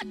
Hey 0.00 0.06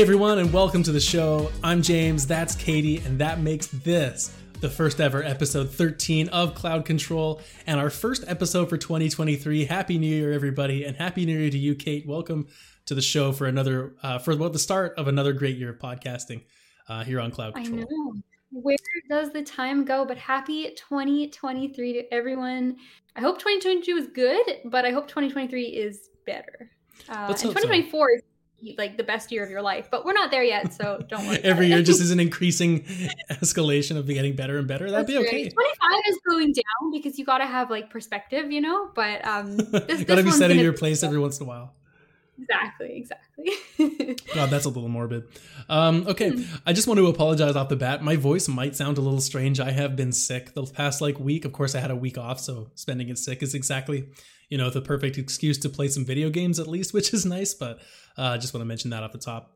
everyone, 0.00 0.38
and 0.38 0.50
welcome 0.50 0.82
to 0.84 0.92
the 0.92 1.00
show. 1.00 1.52
I'm 1.62 1.82
James, 1.82 2.26
that's 2.26 2.54
Katie, 2.54 3.00
and 3.00 3.18
that 3.18 3.40
makes 3.40 3.66
this 3.66 4.34
the 4.60 4.70
first 4.70 5.02
ever 5.02 5.22
episode 5.22 5.68
13 5.68 6.30
of 6.30 6.54
Cloud 6.54 6.86
Control 6.86 7.42
and 7.66 7.78
our 7.78 7.90
first 7.90 8.24
episode 8.26 8.70
for 8.70 8.78
2023. 8.78 9.66
Happy 9.66 9.98
New 9.98 10.06
Year, 10.06 10.32
everybody, 10.32 10.84
and 10.84 10.96
Happy 10.96 11.26
New 11.26 11.38
Year 11.38 11.50
to 11.50 11.58
you, 11.58 11.74
Kate. 11.74 12.06
Welcome 12.06 12.48
to 12.86 12.94
the 12.94 13.02
show 13.02 13.32
for 13.32 13.46
another, 13.46 13.92
uh, 14.02 14.18
for 14.18 14.34
well, 14.34 14.48
the 14.48 14.58
start 14.58 14.94
of 14.96 15.08
another 15.08 15.34
great 15.34 15.58
year 15.58 15.72
of 15.72 15.78
podcasting 15.78 16.44
uh, 16.88 17.04
here 17.04 17.20
on 17.20 17.30
Cloud 17.30 17.54
Control. 17.54 17.80
I 17.80 17.84
know. 17.84 18.22
Where 18.52 18.76
does 19.08 19.30
the 19.32 19.42
time 19.42 19.84
go? 19.84 20.04
But 20.04 20.18
happy 20.18 20.74
2023 20.76 21.92
to 21.94 22.14
everyone. 22.14 22.76
I 23.16 23.20
hope 23.20 23.38
2022 23.38 23.96
is 23.96 24.06
good, 24.08 24.60
but 24.66 24.84
I 24.84 24.90
hope 24.90 25.08
2023 25.08 25.64
is 25.64 26.10
better. 26.26 26.70
Uh, 27.08 27.26
and 27.28 27.36
2024 27.36 27.90
so. 27.90 28.14
is 28.14 28.22
like 28.78 28.96
the 28.96 29.02
best 29.02 29.32
year 29.32 29.42
of 29.42 29.50
your 29.50 29.62
life, 29.62 29.88
but 29.90 30.04
we're 30.04 30.12
not 30.12 30.30
there 30.30 30.44
yet, 30.44 30.72
so 30.72 31.02
don't 31.08 31.26
worry. 31.26 31.38
Every 31.38 31.66
year 31.66 31.82
just 31.82 32.00
is 32.00 32.10
an 32.10 32.20
increasing 32.28 32.82
escalation 33.30 33.96
of 33.96 34.06
getting 34.06 34.36
better 34.36 34.58
and 34.58 34.68
better. 34.68 34.90
That'd 34.90 35.06
That's 35.06 35.18
be 35.18 35.26
okay. 35.26 35.48
25 35.48 35.90
is 36.08 36.18
going 36.28 36.52
down 36.52 36.92
because 36.92 37.18
you 37.18 37.24
got 37.24 37.38
to 37.38 37.46
have 37.46 37.70
like 37.70 37.90
perspective, 37.90 38.52
you 38.52 38.60
know. 38.60 38.90
But 38.94 39.26
um, 39.26 39.56
this, 39.56 40.04
got 40.04 40.16
to 40.16 40.22
be 40.22 40.30
set 40.30 40.50
in 40.50 40.58
your 40.58 40.72
place 40.72 41.02
every 41.02 41.18
once 41.18 41.40
in 41.40 41.46
a 41.46 41.48
while. 41.48 41.74
Exactly, 42.42 42.96
exactly. 42.96 44.16
God, 44.34 44.50
that's 44.50 44.64
a 44.64 44.68
little 44.68 44.88
morbid. 44.88 45.24
Um, 45.68 46.06
okay, 46.08 46.30
mm. 46.30 46.60
I 46.66 46.72
just 46.72 46.88
want 46.88 46.98
to 46.98 47.06
apologize 47.06 47.56
off 47.56 47.68
the 47.68 47.76
bat. 47.76 48.02
My 48.02 48.16
voice 48.16 48.48
might 48.48 48.74
sound 48.74 48.98
a 48.98 49.00
little 49.00 49.20
strange. 49.20 49.60
I 49.60 49.70
have 49.70 49.96
been 49.96 50.12
sick 50.12 50.54
the 50.54 50.64
past 50.64 51.00
like 51.00 51.18
week. 51.18 51.44
Of 51.44 51.52
course, 51.52 51.74
I 51.74 51.80
had 51.80 51.90
a 51.90 51.96
week 51.96 52.18
off, 52.18 52.40
so 52.40 52.70
spending 52.74 53.08
it 53.08 53.18
sick 53.18 53.42
is 53.42 53.54
exactly 53.54 54.08
you 54.48 54.58
know 54.58 54.70
the 54.70 54.82
perfect 54.82 55.18
excuse 55.18 55.58
to 55.58 55.68
play 55.68 55.88
some 55.88 56.04
video 56.04 56.30
games 56.30 56.58
at 56.58 56.66
least, 56.66 56.92
which 56.94 57.14
is 57.14 57.24
nice. 57.24 57.54
But 57.54 57.80
I 58.16 58.34
uh, 58.34 58.38
just 58.38 58.54
want 58.54 58.62
to 58.62 58.66
mention 58.66 58.90
that 58.90 59.02
off 59.02 59.12
the 59.12 59.18
top. 59.18 59.52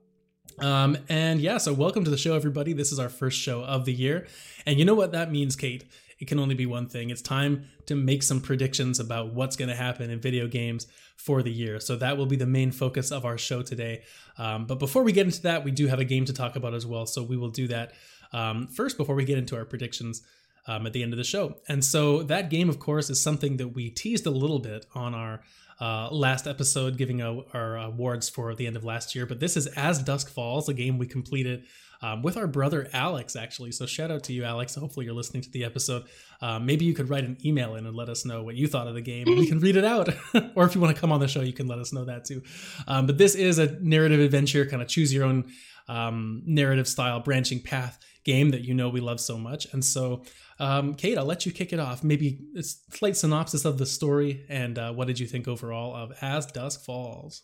Um, 0.59 0.97
and 1.09 1.41
yeah, 1.41 1.59
so 1.59 1.73
welcome 1.75 2.05
to 2.05 2.11
the 2.11 2.17
show, 2.17 2.35
everybody. 2.35 2.73
This 2.73 2.93
is 2.93 2.99
our 2.99 3.09
first 3.09 3.39
show 3.39 3.63
of 3.63 3.85
the 3.85 3.93
year, 3.93 4.27
and 4.65 4.79
you 4.79 4.85
know 4.85 4.95
what 4.95 5.13
that 5.13 5.31
means, 5.33 5.57
Kate 5.57 5.85
it 6.19 6.27
can 6.27 6.39
only 6.39 6.55
be 6.55 6.67
one 6.67 6.89
thing. 6.89 7.11
It's 7.11 7.23
time 7.23 7.65
to 7.87 7.95
make 7.95 8.23
some 8.23 8.41
predictions 8.41 8.99
about 8.99 9.35
what's 9.35 9.57
going 9.57 9.69
to 9.69 9.75
happen 9.75 10.11
in 10.11 10.21
video 10.21 10.47
games 10.47 10.87
for 11.17 11.43
the 11.43 11.53
year. 11.53 11.81
So 11.81 11.97
that 11.97 12.17
will 12.17 12.27
be 12.27 12.37
the 12.37 12.47
main 12.47 12.73
focus 12.73 13.11
of 13.13 13.25
our 13.25 13.39
show 13.39 13.63
today. 13.63 14.03
Um, 14.39 14.67
but 14.67 14.79
before 14.79 15.03
we 15.03 15.13
get 15.13 15.27
into 15.27 15.43
that, 15.43 15.65
we 15.65 15.71
do 15.71 15.87
have 15.87 15.99
a 15.99 16.05
game 16.05 16.25
to 16.27 16.33
talk 16.33 16.57
about 16.57 16.75
as 16.75 16.87
well. 16.87 17.07
So 17.07 17.23
we 17.23 17.37
will 17.37 17.51
do 17.51 17.69
that 17.69 17.93
um, 18.33 18.67
first 18.67 18.97
before 18.97 19.15
we 19.15 19.25
get 19.25 19.39
into 19.39 19.57
our 19.57 19.65
predictions. 19.65 20.23
Um, 20.69 20.85
at 20.85 20.93
the 20.93 21.05
end 21.05 21.13
of 21.13 21.17
the 21.17 21.23
show. 21.23 21.59
And 21.69 21.85
so 21.85 22.25
that 22.25 22.51
game, 22.51 22.69
of 22.69 22.81
course, 22.81 23.09
is 23.09 23.23
something 23.23 23.57
that 23.59 23.69
we 23.69 23.89
teased 23.89 24.27
a 24.27 24.31
little 24.31 24.59
bit 24.59 24.85
on 24.97 25.15
our 25.15 25.41
uh, 25.81 26.09
last 26.11 26.47
episode, 26.47 26.97
giving 26.97 27.21
a, 27.21 27.41
our 27.55 27.77
awards 27.77 28.29
for 28.29 28.53
the 28.53 28.67
end 28.67 28.77
of 28.77 28.83
last 28.83 29.15
year. 29.15 29.27
But 29.27 29.39
this 29.39 29.57
is 29.57 29.69
As 29.69 30.03
Dusk 30.03 30.29
Falls, 30.29 30.69
a 30.69 30.75
game 30.75 30.99
we 30.99 31.07
completed 31.07 31.67
um, 32.03 32.23
with 32.23 32.37
our 32.37 32.47
brother 32.47 32.89
Alex, 32.93 33.37
actually. 33.37 33.73
So 33.73 33.87
shout 33.87 34.11
out 34.11 34.25
to 34.25 34.33
you, 34.33 34.45
Alex. 34.45 34.75
Hopefully 34.75 35.07
you're 35.07 35.15
listening 35.15 35.43
to 35.43 35.51
the 35.51 35.65
episode. 35.65 36.05
Uh, 36.41 36.59
maybe 36.59 36.85
you 36.85 36.95
could 36.95 37.09
write 37.09 37.25
an 37.25 37.37
email 37.45 37.75
in 37.75 37.87
and 37.87 37.97
let 37.97 38.09
us 38.09 38.25
know 38.25 38.43
what 38.43 38.55
you 38.55 38.67
thought 38.67 38.87
of 38.87 38.95
the 38.95 39.01
game, 39.01 39.25
we 39.27 39.47
can 39.47 39.61
read 39.61 39.77
it 39.77 39.85
out. 39.85 40.09
or 40.55 40.65
if 40.65 40.75
you 40.75 40.81
want 40.81 40.95
to 40.95 41.01
come 41.01 41.13
on 41.13 41.21
the 41.21 41.29
show, 41.29 41.41
you 41.41 41.53
can 41.53 41.67
let 41.67 41.79
us 41.79 41.93
know 41.93 42.05
that 42.05 42.25
too. 42.25 42.43
Um, 42.87 43.07
but 43.07 43.19
this 43.19 43.35
is 43.35 43.59
a 43.59 43.79
narrative 43.81 44.21
adventure, 44.21 44.67
kind 44.67 44.83
of 44.83 44.89
choose 44.89 45.13
your 45.13 45.25
own 45.25 45.51
um, 45.89 46.43
narrative 46.45 46.89
style, 46.89 47.21
branching 47.21 47.61
path 47.61 47.99
game 48.25 48.51
that 48.51 48.63
you 48.63 48.75
know 48.75 48.89
we 48.89 49.01
love 49.01 49.21
so 49.21 49.39
much. 49.39 49.73
And 49.73 49.85
so, 49.85 50.25
um, 50.59 50.95
Kate, 50.95 51.17
I'll 51.17 51.25
let 51.25 51.47
you 51.47 51.53
kick 51.53 51.73
it 51.73 51.79
off. 51.79 52.03
Maybe 52.03 52.41
a 52.57 52.63
slight 52.63 53.17
synopsis 53.17 53.65
of 53.65 53.79
the 53.79 53.87
story 53.87 54.45
and 54.49 54.79
uh, 54.79 54.93
what 54.93 55.07
did 55.07 55.21
you 55.21 55.27
think 55.27 55.47
overall 55.47 55.95
of 55.95 56.13
As 56.21 56.47
Dusk 56.47 56.85
Falls? 56.85 57.43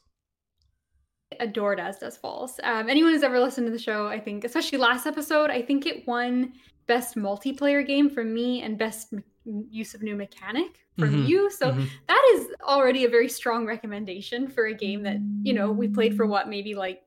Adored 1.41 1.81
As 1.81 1.99
Dusk 1.99 2.21
Falls. 2.21 2.59
Um, 2.63 2.89
anyone 2.89 3.13
who's 3.13 3.23
ever 3.23 3.41
listened 3.41 3.67
to 3.67 3.71
the 3.73 3.79
show, 3.79 4.09
I 4.09 4.21
think, 4.21 4.45
especially 4.45 4.79
last 4.79 5.07
episode, 5.07 5.51
I 5.51 5.63
think 5.63 5.87
it 5.87 6.07
won 6.07 6.53
best 6.87 7.17
multiplayer 7.17 7.87
game 7.87 8.11
from 8.11 8.35
me 8.35 8.63
and 8.63 8.77
best 8.77 9.13
m- 9.13 9.25
use 9.71 9.95
of 9.95 10.03
new 10.03 10.17
mechanic 10.17 10.85
from 10.99 11.11
mm-hmm. 11.11 11.27
you. 11.27 11.51
So 11.51 11.71
mm-hmm. 11.71 11.85
that 12.09 12.33
is 12.35 12.49
already 12.63 13.05
a 13.05 13.09
very 13.09 13.29
strong 13.29 13.67
recommendation 13.67 14.49
for 14.49 14.67
a 14.67 14.75
game 14.75 15.03
that 15.05 15.19
you 15.43 15.53
know 15.53 15.71
we 15.71 15.89
played 15.89 16.17
for 16.17 16.27
what 16.27 16.49
maybe 16.49 16.75
like 16.75 17.03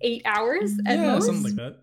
eight 0.00 0.22
hours 0.24 0.72
at 0.86 0.98
yeah, 0.98 1.12
most. 1.12 1.26
something 1.26 1.44
like 1.44 1.54
that. 1.54 1.78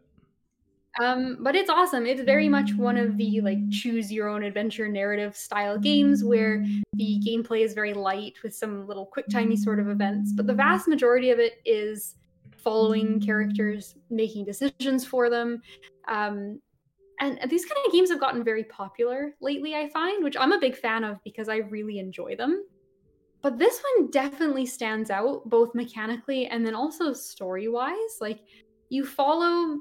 Um, 1.00 1.38
but 1.40 1.56
it's 1.56 1.70
awesome. 1.70 2.06
It's 2.06 2.22
very 2.22 2.50
much 2.50 2.74
one 2.74 2.98
of 2.98 3.16
the 3.16 3.40
like 3.42 3.70
choose 3.70 4.12
your 4.12 4.28
own 4.28 4.44
adventure 4.44 4.88
narrative 4.90 5.36
style 5.36 5.78
games 5.78 6.24
where 6.26 6.66
the 6.94 7.22
gameplay 7.26 7.62
is 7.64 7.74
very 7.74 7.94
light 7.94 8.36
with 8.44 8.54
some 8.54 8.86
little 8.86 9.06
quick 9.06 9.26
timey 9.30 9.56
sort 9.56 9.80
of 9.80 9.88
events, 9.88 10.34
but 10.34 10.46
the 10.46 10.54
vast 10.54 10.88
majority 10.90 11.32
of 11.32 11.40
it 11.40 11.62
is 11.66 12.16
following 12.58 13.22
characters, 13.22 13.96
making 14.10 14.44
decisions 14.44 15.06
for 15.06 15.30
them. 15.30 15.62
Um, 16.10 16.60
and 17.22 17.40
these 17.50 17.66
kind 17.66 17.80
of 17.86 17.94
games 17.94 18.10
have 18.10 18.20
gotten 18.20 18.44
very 18.44 18.66
popular 18.66 19.36
lately, 19.42 19.76
I 19.76 19.90
find, 19.90 20.24
which 20.24 20.38
I'm 20.38 20.52
a 20.52 20.60
big 20.60 20.76
fan 20.76 21.04
of 21.04 21.24
because 21.24 21.50
I 21.50 21.58
really 21.58 22.00
enjoy 22.00 22.36
them. 22.36 22.66
But 23.42 23.58
this 23.58 23.82
one 23.96 24.12
definitely 24.12 24.66
stands 24.66 25.10
out 25.10 25.50
both 25.50 25.74
mechanically 25.74 26.48
and 26.48 26.66
then 26.66 26.76
also 26.76 27.14
story 27.14 27.70
wise. 27.70 28.18
Like, 28.20 28.40
you 28.90 29.06
follow 29.06 29.80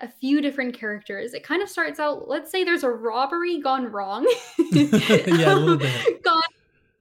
a 0.00 0.08
few 0.08 0.40
different 0.40 0.76
characters. 0.78 1.34
It 1.34 1.44
kind 1.44 1.62
of 1.62 1.68
starts 1.68 2.00
out, 2.00 2.28
let's 2.28 2.50
say 2.50 2.64
there's 2.64 2.82
a 2.82 2.90
robbery 2.90 3.60
gone 3.60 3.86
wrong. 3.86 4.26
yeah, 4.72 5.54
a 5.54 5.54
little 5.54 5.76
bit. 5.78 6.22
gone 6.22 6.42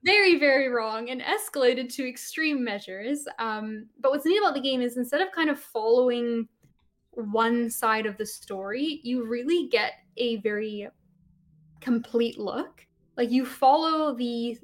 very, 0.04 0.38
very 0.38 0.70
wrong 0.70 1.10
and 1.10 1.22
escalated 1.22 1.94
to 1.96 2.08
extreme 2.08 2.64
measures. 2.64 3.26
Um, 3.40 3.88
but 4.00 4.12
what's 4.12 4.26
neat 4.26 4.38
about 4.38 4.54
the 4.54 4.62
game 4.62 4.82
is 4.82 4.98
instead 4.98 5.22
of 5.22 5.32
kind 5.32 5.50
of 5.50 5.60
following 5.60 6.48
one 7.12 7.70
side 7.70 8.06
of 8.06 8.18
the 8.18 8.26
story, 8.26 9.00
you 9.04 9.26
really 9.26 9.68
get 9.70 9.94
a 10.18 10.38
very 10.38 10.88
complete 11.80 12.38
look. 12.38 12.86
Like 13.18 13.32
you 13.32 13.46
follow 13.46 14.14
the 14.16 14.58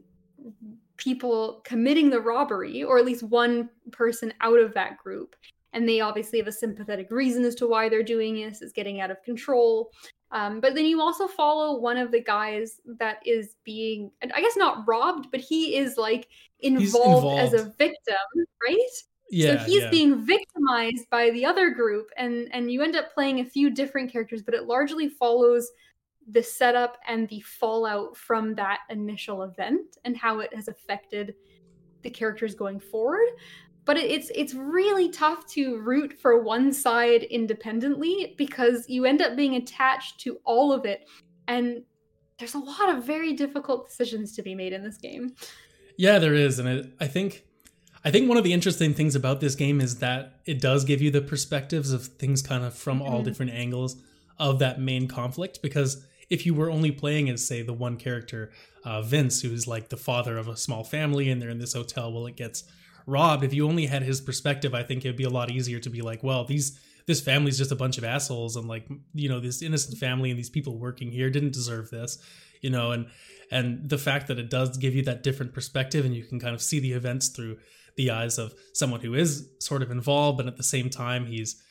people 0.97 1.61
committing 1.63 2.09
the 2.09 2.19
robbery, 2.19 2.83
or 2.83 2.97
at 2.97 3.05
least 3.05 3.23
one 3.23 3.69
person 3.91 4.33
out 4.41 4.59
of 4.59 4.73
that 4.73 4.97
group 4.97 5.35
and 5.73 5.87
they 5.87 6.01
obviously 6.01 6.39
have 6.39 6.47
a 6.47 6.51
sympathetic 6.51 7.11
reason 7.11 7.43
as 7.43 7.55
to 7.55 7.67
why 7.67 7.89
they're 7.89 8.03
doing 8.03 8.35
this 8.35 8.61
is 8.61 8.73
getting 8.73 9.01
out 9.01 9.11
of 9.11 9.21
control 9.23 9.91
um, 10.31 10.59
but 10.59 10.75
then 10.75 10.85
you 10.85 11.01
also 11.01 11.27
follow 11.27 11.79
one 11.79 11.97
of 11.97 12.11
the 12.11 12.21
guys 12.21 12.79
that 12.99 13.17
is 13.25 13.55
being 13.63 14.11
i 14.33 14.41
guess 14.41 14.57
not 14.57 14.87
robbed 14.87 15.27
but 15.31 15.39
he 15.39 15.75
is 15.75 15.97
like 15.97 16.27
involved, 16.59 17.25
involved. 17.25 17.41
as 17.41 17.53
a 17.53 17.73
victim 17.77 18.15
right 18.67 18.77
yeah, 19.31 19.63
so 19.63 19.65
he's 19.65 19.83
yeah. 19.83 19.89
being 19.91 20.25
victimized 20.25 21.07
by 21.11 21.29
the 21.31 21.45
other 21.45 21.69
group 21.69 22.09
and 22.17 22.47
and 22.51 22.71
you 22.71 22.81
end 22.81 22.95
up 22.95 23.13
playing 23.13 23.39
a 23.39 23.45
few 23.45 23.69
different 23.69 24.11
characters 24.11 24.41
but 24.41 24.55
it 24.55 24.65
largely 24.65 25.07
follows 25.07 25.69
the 26.31 26.43
setup 26.43 26.97
and 27.07 27.27
the 27.29 27.41
fallout 27.41 28.15
from 28.15 28.53
that 28.55 28.79
initial 28.89 29.43
event 29.43 29.97
and 30.05 30.15
how 30.15 30.39
it 30.39 30.53
has 30.53 30.67
affected 30.67 31.33
the 32.01 32.09
characters 32.09 32.55
going 32.55 32.79
forward 32.79 33.27
but 33.89 33.97
it's 33.97 34.29
it's 34.35 34.53
really 34.53 35.09
tough 35.09 35.47
to 35.47 35.79
root 35.79 36.13
for 36.21 36.43
one 36.43 36.71
side 36.71 37.23
independently 37.23 38.35
because 38.37 38.87
you 38.87 39.03
end 39.03 39.19
up 39.19 39.35
being 39.35 39.55
attached 39.55 40.19
to 40.19 40.39
all 40.43 40.71
of 40.71 40.85
it. 40.85 41.09
And 41.47 41.81
there's 42.37 42.53
a 42.53 42.59
lot 42.59 42.95
of 42.95 43.03
very 43.03 43.33
difficult 43.33 43.87
decisions 43.87 44.35
to 44.35 44.43
be 44.43 44.53
made 44.53 44.73
in 44.73 44.83
this 44.83 44.97
game. 44.97 45.33
Yeah 45.97 46.19
there 46.19 46.35
is. 46.35 46.59
And 46.59 46.69
it, 46.69 46.93
i 46.99 47.07
think 47.07 47.45
i 48.05 48.11
think 48.11 48.29
one 48.29 48.37
of 48.37 48.43
the 48.43 48.53
interesting 48.53 48.93
things 48.93 49.15
about 49.15 49.41
this 49.41 49.55
game 49.55 49.81
is 49.81 49.97
that 49.97 50.39
it 50.45 50.61
does 50.61 50.85
give 50.85 51.01
you 51.01 51.09
the 51.09 51.21
perspectives 51.21 51.91
of 51.91 52.05
things 52.05 52.43
kind 52.43 52.63
of 52.63 52.75
from 52.75 53.01
all 53.01 53.13
mm-hmm. 53.13 53.23
different 53.23 53.53
angles 53.53 53.95
of 54.37 54.59
that 54.59 54.79
main 54.79 55.07
conflict. 55.07 55.63
Because 55.63 56.05
if 56.29 56.45
you 56.45 56.53
were 56.53 56.69
only 56.69 56.91
playing 56.91 57.27
as 57.27 57.43
say 57.43 57.63
the 57.63 57.73
one 57.73 57.97
character 57.97 58.51
uh, 58.85 59.01
vince 59.01 59.41
who's 59.41 59.67
like 59.67 59.89
the 59.89 59.97
father 59.97 60.37
of 60.37 60.47
a 60.47 60.55
small 60.55 60.83
family 60.83 61.31
and 61.31 61.41
they're 61.41 61.49
in 61.49 61.57
this 61.57 61.73
hotel 61.73 62.13
well 62.13 62.27
it 62.27 62.35
gets 62.35 62.65
robbed 63.09 63.43
if 63.43 63.53
you 63.53 63.67
only 63.67 63.85
had 63.85 64.03
his 64.03 64.21
perspective 64.21 64.73
i 64.73 64.83
think 64.83 65.03
it'd 65.03 65.17
be 65.17 65.23
a 65.23 65.29
lot 65.29 65.49
easier 65.49 65.79
to 65.79 65.89
be 65.89 66.01
like 66.01 66.23
well 66.23 66.45
these 66.45 66.79
this 67.07 67.21
family's 67.21 67.57
just 67.57 67.71
a 67.71 67.75
bunch 67.75 67.97
of 67.97 68.03
assholes 68.03 68.55
and 68.55 68.67
like 68.67 68.87
you 69.13 69.27
know 69.27 69.39
this 69.39 69.61
innocent 69.61 69.97
family 69.97 70.29
and 70.29 70.37
these 70.37 70.49
people 70.49 70.77
working 70.77 71.11
here 71.11 71.29
didn't 71.29 71.53
deserve 71.53 71.89
this 71.89 72.19
you 72.61 72.69
know 72.69 72.91
and 72.91 73.07
and 73.51 73.89
the 73.89 73.97
fact 73.97 74.27
that 74.27 74.37
it 74.37 74.49
does 74.49 74.77
give 74.77 74.93
you 74.93 75.01
that 75.01 75.23
different 75.23 75.53
perspective 75.53 76.05
and 76.05 76.15
you 76.15 76.23
can 76.23 76.39
kind 76.39 76.53
of 76.53 76.61
see 76.61 76.79
the 76.79 76.93
events 76.93 77.29
through 77.29 77.57
the 77.97 78.11
eyes 78.11 78.37
of 78.37 78.53
someone 78.73 79.01
who 79.01 79.15
is 79.15 79.49
sort 79.59 79.81
of 79.81 79.89
involved 79.89 80.37
but 80.37 80.47
at 80.47 80.57
the 80.57 80.63
same 80.63 80.89
time 80.89 81.25
he's 81.25 81.61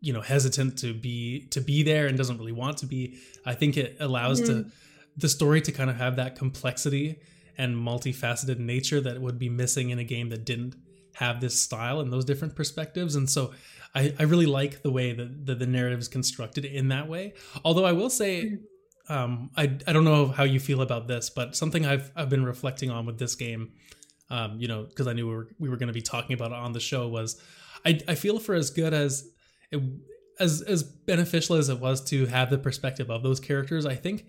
you 0.00 0.12
know 0.12 0.22
hesitant 0.22 0.78
to 0.78 0.94
be 0.94 1.46
to 1.50 1.60
be 1.60 1.82
there 1.82 2.06
and 2.06 2.16
doesn't 2.16 2.38
really 2.38 2.50
want 2.50 2.78
to 2.78 2.86
be 2.86 3.18
i 3.44 3.54
think 3.54 3.76
it 3.76 3.96
allows 4.00 4.40
mm-hmm. 4.40 4.62
to 4.62 4.70
the 5.16 5.28
story 5.28 5.60
to 5.60 5.72
kind 5.72 5.90
of 5.90 5.96
have 5.96 6.16
that 6.16 6.36
complexity 6.36 7.20
and 7.60 7.76
multifaceted 7.76 8.58
nature 8.58 9.00
that 9.02 9.20
would 9.20 9.38
be 9.38 9.50
missing 9.50 9.90
in 9.90 9.98
a 9.98 10.04
game 10.04 10.30
that 10.30 10.44
didn't 10.44 10.74
have 11.14 11.40
this 11.40 11.60
style 11.60 12.00
and 12.00 12.12
those 12.12 12.24
different 12.24 12.54
perspectives. 12.56 13.14
And 13.16 13.28
so 13.28 13.52
I, 13.94 14.14
I 14.18 14.22
really 14.22 14.46
like 14.46 14.82
the 14.82 14.90
way 14.90 15.12
that 15.12 15.46
the, 15.46 15.54
the 15.54 15.66
narrative 15.66 15.98
is 15.98 16.08
constructed 16.08 16.64
in 16.64 16.88
that 16.88 17.06
way. 17.08 17.34
Although 17.64 17.84
I 17.84 17.92
will 17.92 18.10
say, 18.10 18.58
um, 19.08 19.50
I 19.56 19.64
I 19.86 19.92
don't 19.92 20.04
know 20.04 20.28
how 20.28 20.44
you 20.44 20.60
feel 20.60 20.80
about 20.80 21.08
this, 21.08 21.30
but 21.30 21.56
something 21.56 21.84
I've 21.84 22.10
I've 22.16 22.30
been 22.30 22.44
reflecting 22.44 22.90
on 22.90 23.06
with 23.06 23.18
this 23.18 23.34
game, 23.34 23.72
um, 24.30 24.56
you 24.58 24.68
know, 24.68 24.84
because 24.84 25.06
I 25.06 25.12
knew 25.12 25.26
we 25.28 25.34
were 25.34 25.48
we 25.58 25.68
were 25.68 25.76
going 25.76 25.88
to 25.88 26.00
be 26.02 26.02
talking 26.14 26.34
about 26.34 26.52
it 26.52 26.58
on 26.66 26.72
the 26.72 26.80
show 26.80 27.08
was, 27.08 27.40
I 27.84 28.00
I 28.08 28.14
feel 28.14 28.38
for 28.38 28.54
as 28.54 28.70
good 28.70 28.94
as 28.94 29.28
it, 29.72 29.82
as 30.38 30.62
as 30.62 30.82
beneficial 30.82 31.56
as 31.56 31.68
it 31.68 31.80
was 31.80 32.02
to 32.04 32.26
have 32.26 32.48
the 32.48 32.58
perspective 32.58 33.10
of 33.10 33.22
those 33.22 33.40
characters, 33.40 33.84
I 33.84 33.96
think 33.96 34.24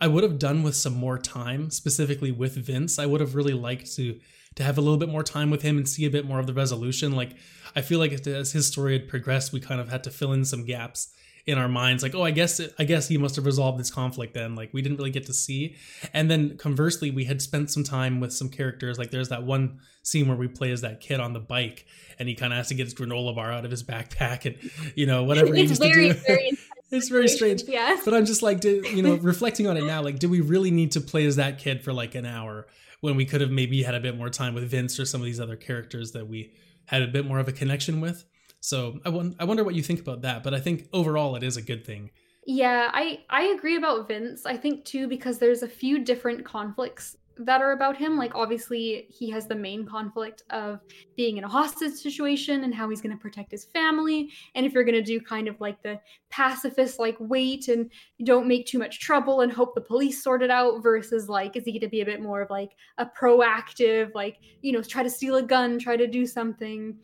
I 0.00 0.08
would 0.08 0.22
have 0.22 0.38
done 0.38 0.62
with 0.62 0.76
some 0.76 0.94
more 0.94 1.18
time, 1.18 1.70
specifically 1.70 2.32
with 2.32 2.54
Vince. 2.54 2.98
I 2.98 3.06
would 3.06 3.20
have 3.20 3.34
really 3.34 3.52
liked 3.52 3.94
to 3.96 4.18
to 4.56 4.64
have 4.64 4.78
a 4.78 4.80
little 4.80 4.98
bit 4.98 5.08
more 5.08 5.22
time 5.22 5.48
with 5.50 5.62
him 5.62 5.76
and 5.76 5.88
see 5.88 6.04
a 6.04 6.10
bit 6.10 6.26
more 6.26 6.40
of 6.40 6.46
the 6.46 6.54
resolution. 6.54 7.12
Like 7.12 7.36
I 7.76 7.82
feel 7.82 7.98
like 7.98 8.12
as 8.26 8.52
his 8.52 8.66
story 8.66 8.94
had 8.94 9.08
progressed, 9.08 9.52
we 9.52 9.60
kind 9.60 9.80
of 9.80 9.88
had 9.88 10.02
to 10.04 10.10
fill 10.10 10.32
in 10.32 10.44
some 10.44 10.64
gaps 10.64 11.12
in 11.46 11.56
our 11.56 11.68
minds. 11.68 12.02
Like 12.02 12.14
oh 12.14 12.22
i 12.22 12.30
guess 12.30 12.60
it, 12.60 12.74
i 12.78 12.84
guess 12.84 13.08
he 13.08 13.16
must 13.16 13.36
have 13.36 13.46
resolved 13.46 13.78
this 13.78 13.90
conflict 13.90 14.34
then. 14.34 14.54
Like 14.54 14.72
we 14.72 14.82
didn't 14.82 14.98
really 14.98 15.10
get 15.10 15.26
to 15.26 15.32
see. 15.32 15.76
And 16.12 16.30
then 16.30 16.56
conversely 16.56 17.10
we 17.10 17.24
had 17.24 17.40
spent 17.40 17.70
some 17.70 17.84
time 17.84 18.20
with 18.20 18.32
some 18.32 18.48
characters. 18.48 18.98
Like 18.98 19.10
there's 19.10 19.28
that 19.28 19.44
one 19.44 19.80
scene 20.02 20.26
where 20.26 20.36
we 20.36 20.48
play 20.48 20.72
as 20.72 20.80
that 20.80 21.00
kid 21.00 21.20
on 21.20 21.32
the 21.32 21.40
bike 21.40 21.86
and 22.18 22.28
he 22.28 22.34
kind 22.34 22.52
of 22.52 22.56
has 22.56 22.68
to 22.68 22.74
get 22.74 22.84
his 22.84 22.94
granola 22.94 23.34
bar 23.34 23.52
out 23.52 23.64
of 23.64 23.70
his 23.70 23.84
backpack 23.84 24.46
and 24.46 24.92
you 24.96 25.06
know 25.06 25.22
whatever 25.22 25.54
he 25.54 25.62
used 25.62 25.80
very, 25.80 26.08
to 26.08 26.14
do. 26.14 26.20
very 26.26 26.52
it's 26.90 27.08
very 27.08 27.28
strange 27.28 27.62
yeah 27.66 27.96
but 28.04 28.14
i'm 28.14 28.24
just 28.24 28.42
like 28.42 28.60
did, 28.60 28.84
you 28.86 29.02
know 29.02 29.14
reflecting 29.22 29.66
on 29.66 29.76
it 29.76 29.84
now 29.84 30.02
like 30.02 30.18
do 30.18 30.28
we 30.28 30.40
really 30.40 30.70
need 30.70 30.92
to 30.92 31.00
play 31.00 31.24
as 31.26 31.36
that 31.36 31.58
kid 31.58 31.82
for 31.82 31.92
like 31.92 32.14
an 32.14 32.26
hour 32.26 32.66
when 33.00 33.16
we 33.16 33.24
could 33.24 33.40
have 33.40 33.50
maybe 33.50 33.82
had 33.82 33.94
a 33.94 34.00
bit 34.00 34.16
more 34.16 34.28
time 34.28 34.54
with 34.54 34.68
vince 34.70 34.98
or 34.98 35.04
some 35.04 35.20
of 35.20 35.24
these 35.24 35.40
other 35.40 35.56
characters 35.56 36.12
that 36.12 36.26
we 36.28 36.52
had 36.86 37.02
a 37.02 37.06
bit 37.06 37.24
more 37.26 37.38
of 37.38 37.48
a 37.48 37.52
connection 37.52 38.00
with 38.00 38.24
so 38.60 39.00
I, 39.04 39.08
won- 39.08 39.34
I 39.38 39.44
wonder 39.44 39.64
what 39.64 39.74
you 39.74 39.82
think 39.82 40.00
about 40.00 40.22
that, 40.22 40.42
but 40.44 40.54
I 40.54 40.60
think 40.60 40.88
overall 40.92 41.34
it 41.36 41.42
is 41.42 41.56
a 41.56 41.62
good 41.62 41.84
thing. 41.84 42.10
Yeah, 42.46 42.90
I 42.92 43.20
I 43.28 43.44
agree 43.44 43.76
about 43.76 44.08
Vince. 44.08 44.46
I 44.46 44.56
think 44.56 44.84
too 44.84 45.08
because 45.08 45.38
there's 45.38 45.62
a 45.62 45.68
few 45.68 46.04
different 46.04 46.44
conflicts 46.44 47.16
that 47.44 47.62
are 47.62 47.72
about 47.72 47.96
him. 47.96 48.16
Like 48.16 48.34
obviously 48.34 49.06
he 49.08 49.30
has 49.30 49.46
the 49.46 49.54
main 49.54 49.86
conflict 49.86 50.42
of 50.50 50.80
being 51.16 51.36
in 51.38 51.44
a 51.44 51.48
hostage 51.48 51.94
situation 51.94 52.64
and 52.64 52.74
how 52.74 52.88
he's 52.88 53.00
going 53.00 53.16
to 53.16 53.20
protect 53.20 53.50
his 53.50 53.64
family. 53.64 54.30
And 54.54 54.66
if 54.66 54.72
you're 54.72 54.84
going 54.84 54.94
to 54.94 55.02
do 55.02 55.20
kind 55.20 55.48
of 55.48 55.60
like 55.60 55.82
the 55.82 55.98
pacifist 56.28 56.98
like 56.98 57.16
wait 57.18 57.68
and 57.68 57.90
don't 58.24 58.46
make 58.46 58.66
too 58.66 58.78
much 58.78 59.00
trouble 59.00 59.40
and 59.40 59.52
hope 59.52 59.74
the 59.74 59.80
police 59.80 60.22
sort 60.22 60.42
it 60.42 60.50
out 60.50 60.82
versus 60.82 61.28
like 61.28 61.56
is 61.56 61.64
he 61.64 61.72
going 61.72 61.80
to 61.80 61.88
be 61.88 62.02
a 62.02 62.06
bit 62.06 62.20
more 62.22 62.42
of 62.42 62.50
like 62.50 62.72
a 62.98 63.06
proactive 63.06 64.14
like, 64.14 64.38
you 64.60 64.72
know, 64.72 64.82
try 64.82 65.02
to 65.02 65.10
steal 65.10 65.36
a 65.36 65.42
gun, 65.42 65.78
try 65.78 65.96
to 65.96 66.06
do 66.06 66.26
something 66.26 66.96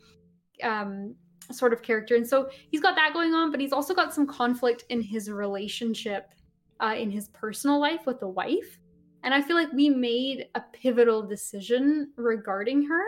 um 0.62 1.14
sort 1.52 1.72
of 1.72 1.82
character. 1.82 2.16
And 2.16 2.26
so 2.26 2.50
he's 2.70 2.80
got 2.80 2.96
that 2.96 3.12
going 3.12 3.32
on, 3.32 3.50
but 3.50 3.60
he's 3.60 3.72
also 3.72 3.94
got 3.94 4.12
some 4.12 4.26
conflict 4.26 4.84
in 4.88 5.00
his 5.00 5.30
relationship, 5.30 6.32
uh, 6.80 6.94
in 6.96 7.10
his 7.10 7.28
personal 7.28 7.80
life 7.80 8.04
with 8.04 8.20
the 8.20 8.28
wife. 8.28 8.78
And 9.26 9.34
I 9.34 9.42
feel 9.42 9.56
like 9.56 9.72
we 9.72 9.90
made 9.90 10.46
a 10.54 10.62
pivotal 10.72 11.20
decision 11.20 12.12
regarding 12.14 12.86
her. 12.86 13.02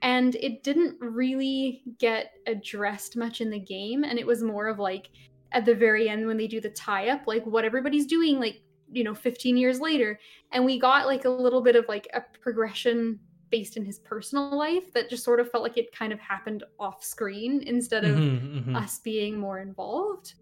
And 0.00 0.36
it 0.36 0.62
didn't 0.62 0.96
really 1.00 1.82
get 1.98 2.34
addressed 2.46 3.16
much 3.16 3.40
in 3.40 3.50
the 3.50 3.58
game. 3.58 4.04
And 4.04 4.16
it 4.16 4.26
was 4.26 4.44
more 4.44 4.68
of 4.68 4.78
like 4.78 5.10
at 5.50 5.64
the 5.64 5.74
very 5.74 6.08
end 6.08 6.24
when 6.24 6.36
they 6.36 6.46
do 6.46 6.60
the 6.60 6.70
tie 6.70 7.08
up, 7.08 7.22
like 7.26 7.44
what 7.46 7.64
everybody's 7.64 8.06
doing, 8.06 8.38
like, 8.38 8.62
you 8.92 9.02
know, 9.02 9.12
15 9.14 9.56
years 9.56 9.80
later. 9.80 10.20
And 10.52 10.64
we 10.64 10.78
got 10.78 11.06
like 11.06 11.24
a 11.24 11.30
little 11.30 11.62
bit 11.62 11.74
of 11.74 11.84
like 11.88 12.06
a 12.14 12.22
progression 12.40 13.18
based 13.50 13.76
in 13.76 13.84
his 13.84 13.98
personal 13.98 14.56
life 14.56 14.92
that 14.92 15.10
just 15.10 15.24
sort 15.24 15.40
of 15.40 15.50
felt 15.50 15.64
like 15.64 15.76
it 15.76 15.90
kind 15.90 16.12
of 16.12 16.20
happened 16.20 16.62
off 16.78 17.02
screen 17.02 17.60
instead 17.66 18.04
of 18.04 18.16
mm-hmm, 18.16 18.58
mm-hmm. 18.58 18.76
us 18.76 19.00
being 19.00 19.36
more 19.36 19.58
involved. 19.58 20.34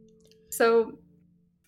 So, 0.50 0.98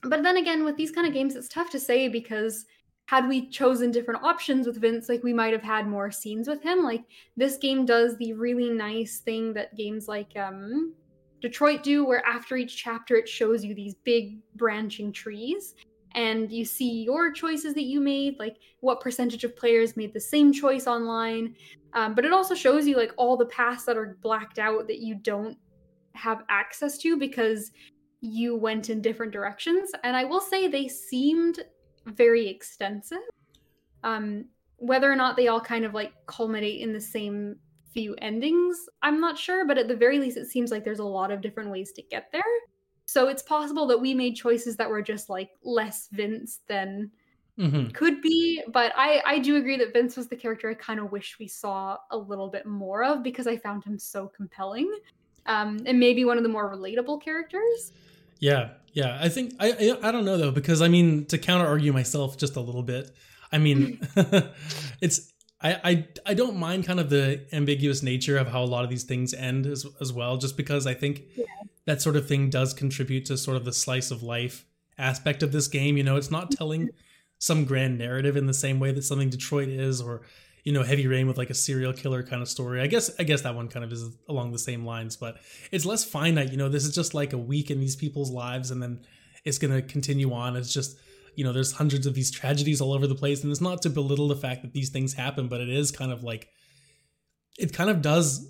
but 0.02 0.22
then 0.22 0.36
again, 0.36 0.62
with 0.62 0.76
these 0.76 0.90
kind 0.90 1.06
of 1.06 1.14
games, 1.14 1.36
it's 1.36 1.48
tough 1.48 1.70
to 1.70 1.80
say 1.80 2.08
because 2.08 2.66
had 3.06 3.28
we 3.28 3.48
chosen 3.48 3.90
different 3.90 4.22
options 4.22 4.66
with 4.66 4.80
Vince, 4.80 5.08
like 5.08 5.22
we 5.22 5.32
might 5.32 5.52
have 5.52 5.62
had 5.62 5.86
more 5.86 6.10
scenes 6.10 6.48
with 6.48 6.62
him. 6.62 6.82
Like 6.82 7.04
this 7.36 7.58
game 7.58 7.84
does 7.84 8.16
the 8.16 8.32
really 8.32 8.70
nice 8.70 9.18
thing 9.18 9.52
that 9.54 9.76
games 9.76 10.08
like 10.08 10.34
um, 10.36 10.94
Detroit 11.42 11.82
do, 11.82 12.04
where 12.04 12.24
after 12.26 12.56
each 12.56 12.76
chapter 12.82 13.16
it 13.16 13.28
shows 13.28 13.64
you 13.64 13.74
these 13.74 13.94
big 14.04 14.38
branching 14.56 15.12
trees 15.12 15.74
and 16.14 16.50
you 16.50 16.64
see 16.64 17.02
your 17.02 17.32
choices 17.32 17.74
that 17.74 17.82
you 17.82 18.00
made, 18.00 18.38
like 18.38 18.56
what 18.80 19.00
percentage 19.00 19.44
of 19.44 19.56
players 19.56 19.96
made 19.96 20.14
the 20.14 20.20
same 20.20 20.52
choice 20.52 20.86
online. 20.86 21.54
Um, 21.92 22.14
but 22.14 22.24
it 22.24 22.32
also 22.32 22.54
shows 22.54 22.86
you 22.86 22.96
like 22.96 23.12
all 23.16 23.36
the 23.36 23.46
paths 23.46 23.84
that 23.84 23.96
are 23.96 24.16
blacked 24.22 24.58
out 24.58 24.86
that 24.86 25.00
you 25.00 25.16
don't 25.16 25.58
have 26.14 26.44
access 26.48 26.96
to 26.98 27.16
because 27.16 27.72
you 28.20 28.56
went 28.56 28.88
in 28.88 29.02
different 29.02 29.32
directions. 29.32 29.90
And 30.04 30.16
I 30.16 30.24
will 30.24 30.40
say 30.40 30.66
they 30.66 30.88
seemed 30.88 31.60
very 32.06 32.48
extensive. 32.48 33.18
Um, 34.02 34.46
whether 34.76 35.10
or 35.10 35.16
not 35.16 35.36
they 35.36 35.48
all 35.48 35.60
kind 35.60 35.84
of 35.84 35.94
like 35.94 36.12
culminate 36.26 36.80
in 36.80 36.92
the 36.92 37.00
same 37.00 37.56
few 37.92 38.14
endings, 38.16 38.88
I'm 39.02 39.20
not 39.20 39.38
sure, 39.38 39.66
but 39.66 39.78
at 39.78 39.88
the 39.88 39.96
very 39.96 40.18
least, 40.18 40.36
it 40.36 40.46
seems 40.46 40.70
like 40.70 40.84
there's 40.84 40.98
a 40.98 41.04
lot 41.04 41.30
of 41.30 41.40
different 41.40 41.70
ways 41.70 41.92
to 41.92 42.02
get 42.02 42.30
there. 42.32 42.42
So 43.06 43.28
it's 43.28 43.42
possible 43.42 43.86
that 43.86 44.00
we 44.00 44.14
made 44.14 44.34
choices 44.34 44.76
that 44.76 44.88
were 44.88 45.02
just 45.02 45.28
like 45.28 45.50
less 45.62 46.08
Vince 46.12 46.60
than 46.66 47.10
mm-hmm. 47.58 47.90
could 47.90 48.20
be. 48.20 48.62
But 48.72 48.92
I, 48.96 49.22
I 49.24 49.38
do 49.38 49.56
agree 49.56 49.76
that 49.76 49.92
Vince 49.92 50.16
was 50.16 50.28
the 50.28 50.36
character 50.36 50.70
I 50.70 50.74
kind 50.74 51.00
of 51.00 51.12
wish 51.12 51.36
we 51.38 51.46
saw 51.46 51.96
a 52.10 52.16
little 52.16 52.48
bit 52.48 52.66
more 52.66 53.04
of 53.04 53.22
because 53.22 53.46
I 53.46 53.56
found 53.56 53.84
him 53.84 53.98
so 53.98 54.26
compelling. 54.26 54.92
Um, 55.46 55.78
and 55.86 56.00
maybe 56.00 56.24
one 56.24 56.38
of 56.38 56.42
the 56.42 56.48
more 56.48 56.74
relatable 56.74 57.22
characters. 57.22 57.92
Yeah, 58.44 58.68
yeah. 58.92 59.16
I 59.18 59.30
think 59.30 59.54
I, 59.58 59.70
I 59.72 60.08
I 60.08 60.12
don't 60.12 60.26
know 60.26 60.36
though 60.36 60.50
because 60.50 60.82
I 60.82 60.88
mean 60.88 61.24
to 61.26 61.38
counter 61.38 61.66
argue 61.66 61.94
myself 61.94 62.36
just 62.36 62.56
a 62.56 62.60
little 62.60 62.82
bit. 62.82 63.10
I 63.50 63.56
mean, 63.56 64.06
it's 65.00 65.32
I, 65.62 65.80
I 65.82 66.08
I 66.26 66.34
don't 66.34 66.58
mind 66.58 66.84
kind 66.84 67.00
of 67.00 67.08
the 67.08 67.46
ambiguous 67.54 68.02
nature 68.02 68.36
of 68.36 68.48
how 68.48 68.62
a 68.62 68.66
lot 68.66 68.84
of 68.84 68.90
these 68.90 69.04
things 69.04 69.32
end 69.32 69.64
as 69.64 69.86
as 69.98 70.12
well, 70.12 70.36
just 70.36 70.58
because 70.58 70.86
I 70.86 70.92
think 70.92 71.22
yeah. 71.34 71.46
that 71.86 72.02
sort 72.02 72.16
of 72.16 72.28
thing 72.28 72.50
does 72.50 72.74
contribute 72.74 73.24
to 73.26 73.38
sort 73.38 73.56
of 73.56 73.64
the 73.64 73.72
slice 73.72 74.10
of 74.10 74.22
life 74.22 74.66
aspect 74.98 75.42
of 75.42 75.50
this 75.50 75.66
game. 75.66 75.96
You 75.96 76.04
know, 76.04 76.16
it's 76.16 76.30
not 76.30 76.50
telling 76.50 76.82
mm-hmm. 76.82 76.96
some 77.38 77.64
grand 77.64 77.96
narrative 77.96 78.36
in 78.36 78.44
the 78.44 78.52
same 78.52 78.78
way 78.78 78.92
that 78.92 79.04
something 79.04 79.30
Detroit 79.30 79.70
is, 79.70 80.02
or 80.02 80.20
you 80.64 80.72
know, 80.72 80.82
Heavy 80.82 81.06
Rain 81.06 81.26
with 81.26 81.38
like 81.38 81.50
a 81.50 81.54
serial 81.54 81.92
killer 81.92 82.22
kind 82.22 82.42
of 82.42 82.48
story. 82.48 82.80
I 82.80 82.86
guess 82.86 83.10
I 83.18 83.22
guess 83.22 83.42
that 83.42 83.54
one 83.54 83.68
kind 83.68 83.84
of 83.84 83.92
is 83.92 84.16
along 84.28 84.52
the 84.52 84.58
same 84.58 84.84
lines, 84.84 85.16
but 85.16 85.36
it's 85.70 85.84
less 85.84 86.04
finite. 86.04 86.50
You 86.50 86.56
know, 86.56 86.68
this 86.68 86.84
is 86.84 86.94
just 86.94 87.14
like 87.14 87.32
a 87.32 87.38
week 87.38 87.70
in 87.70 87.80
these 87.80 87.96
people's 87.96 88.30
lives, 88.30 88.70
and 88.70 88.82
then 88.82 89.00
it's 89.44 89.58
gonna 89.58 89.82
continue 89.82 90.32
on. 90.32 90.56
It's 90.56 90.72
just 90.72 90.96
you 91.36 91.44
know 91.44 91.52
there's 91.52 91.72
hundreds 91.72 92.06
of 92.06 92.14
these 92.14 92.30
tragedies 92.30 92.80
all 92.80 92.92
over 92.92 93.06
the 93.06 93.14
place 93.14 93.42
and 93.42 93.50
it's 93.50 93.60
not 93.60 93.82
to 93.82 93.90
belittle 93.90 94.28
the 94.28 94.36
fact 94.36 94.62
that 94.62 94.72
these 94.72 94.90
things 94.90 95.14
happen 95.14 95.48
but 95.48 95.60
it 95.60 95.68
is 95.68 95.90
kind 95.90 96.12
of 96.12 96.22
like 96.22 96.48
it 97.58 97.72
kind 97.72 97.90
of 97.90 98.02
does 98.02 98.48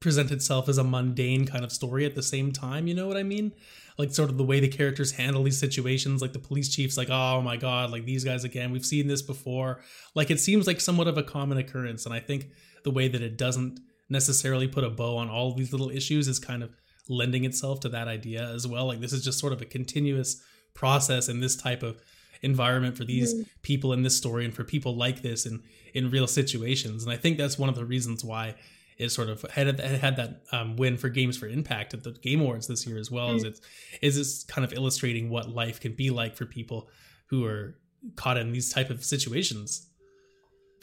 present 0.00 0.30
itself 0.30 0.68
as 0.68 0.78
a 0.78 0.84
mundane 0.84 1.46
kind 1.46 1.64
of 1.64 1.72
story 1.72 2.04
at 2.04 2.14
the 2.14 2.22
same 2.22 2.52
time 2.52 2.86
you 2.86 2.94
know 2.94 3.06
what 3.06 3.16
i 3.16 3.22
mean 3.22 3.52
like 3.98 4.12
sort 4.12 4.30
of 4.30 4.36
the 4.36 4.44
way 4.44 4.60
the 4.60 4.68
characters 4.68 5.12
handle 5.12 5.42
these 5.42 5.58
situations 5.58 6.20
like 6.20 6.32
the 6.32 6.38
police 6.38 6.68
chief's 6.68 6.96
like 6.96 7.10
oh 7.10 7.40
my 7.40 7.56
god 7.56 7.90
like 7.90 8.04
these 8.04 8.24
guys 8.24 8.44
again 8.44 8.72
we've 8.72 8.86
seen 8.86 9.06
this 9.06 9.22
before 9.22 9.80
like 10.14 10.30
it 10.30 10.40
seems 10.40 10.66
like 10.66 10.80
somewhat 10.80 11.08
of 11.08 11.18
a 11.18 11.22
common 11.22 11.58
occurrence 11.58 12.04
and 12.04 12.14
i 12.14 12.20
think 12.20 12.46
the 12.84 12.90
way 12.90 13.08
that 13.08 13.22
it 13.22 13.36
doesn't 13.36 13.80
necessarily 14.08 14.68
put 14.68 14.84
a 14.84 14.90
bow 14.90 15.16
on 15.16 15.28
all 15.28 15.54
these 15.54 15.72
little 15.72 15.90
issues 15.90 16.28
is 16.28 16.38
kind 16.38 16.62
of 16.62 16.70
lending 17.08 17.44
itself 17.44 17.80
to 17.80 17.88
that 17.88 18.08
idea 18.08 18.48
as 18.52 18.66
well 18.66 18.86
like 18.86 19.00
this 19.00 19.12
is 19.12 19.24
just 19.24 19.38
sort 19.38 19.52
of 19.52 19.62
a 19.62 19.66
continuous 19.66 20.42
process 20.74 21.28
in 21.28 21.40
this 21.40 21.56
type 21.56 21.82
of 21.82 22.00
environment 22.42 22.96
for 22.96 23.04
these 23.04 23.34
mm. 23.34 23.46
people 23.62 23.92
in 23.92 24.02
this 24.02 24.16
story 24.16 24.44
and 24.44 24.54
for 24.54 24.62
people 24.62 24.94
like 24.94 25.22
this 25.22 25.46
in 25.46 25.62
in 25.94 26.10
real 26.10 26.26
situations 26.26 27.02
and 27.02 27.12
i 27.12 27.16
think 27.16 27.38
that's 27.38 27.58
one 27.58 27.68
of 27.68 27.74
the 27.74 27.84
reasons 27.84 28.24
why 28.24 28.54
it 28.96 29.10
sort 29.10 29.28
of 29.28 29.42
had 29.50 29.78
had 29.80 30.16
that 30.16 30.42
um, 30.52 30.76
win 30.76 30.96
for 30.96 31.08
games 31.08 31.36
for 31.36 31.46
impact 31.46 31.94
at 31.94 32.04
the 32.04 32.12
game 32.12 32.40
awards 32.40 32.66
this 32.66 32.86
year 32.86 32.98
as 32.98 33.10
well 33.10 33.30
mm. 33.30 33.36
as 33.36 33.44
it's 33.44 33.60
is 34.02 34.16
this 34.16 34.44
kind 34.44 34.64
of 34.64 34.72
illustrating 34.72 35.30
what 35.30 35.48
life 35.48 35.80
can 35.80 35.92
be 35.92 36.10
like 36.10 36.36
for 36.36 36.46
people 36.46 36.88
who 37.26 37.44
are 37.44 37.76
caught 38.14 38.36
in 38.36 38.52
these 38.52 38.72
type 38.72 38.90
of 38.90 39.04
situations 39.04 39.88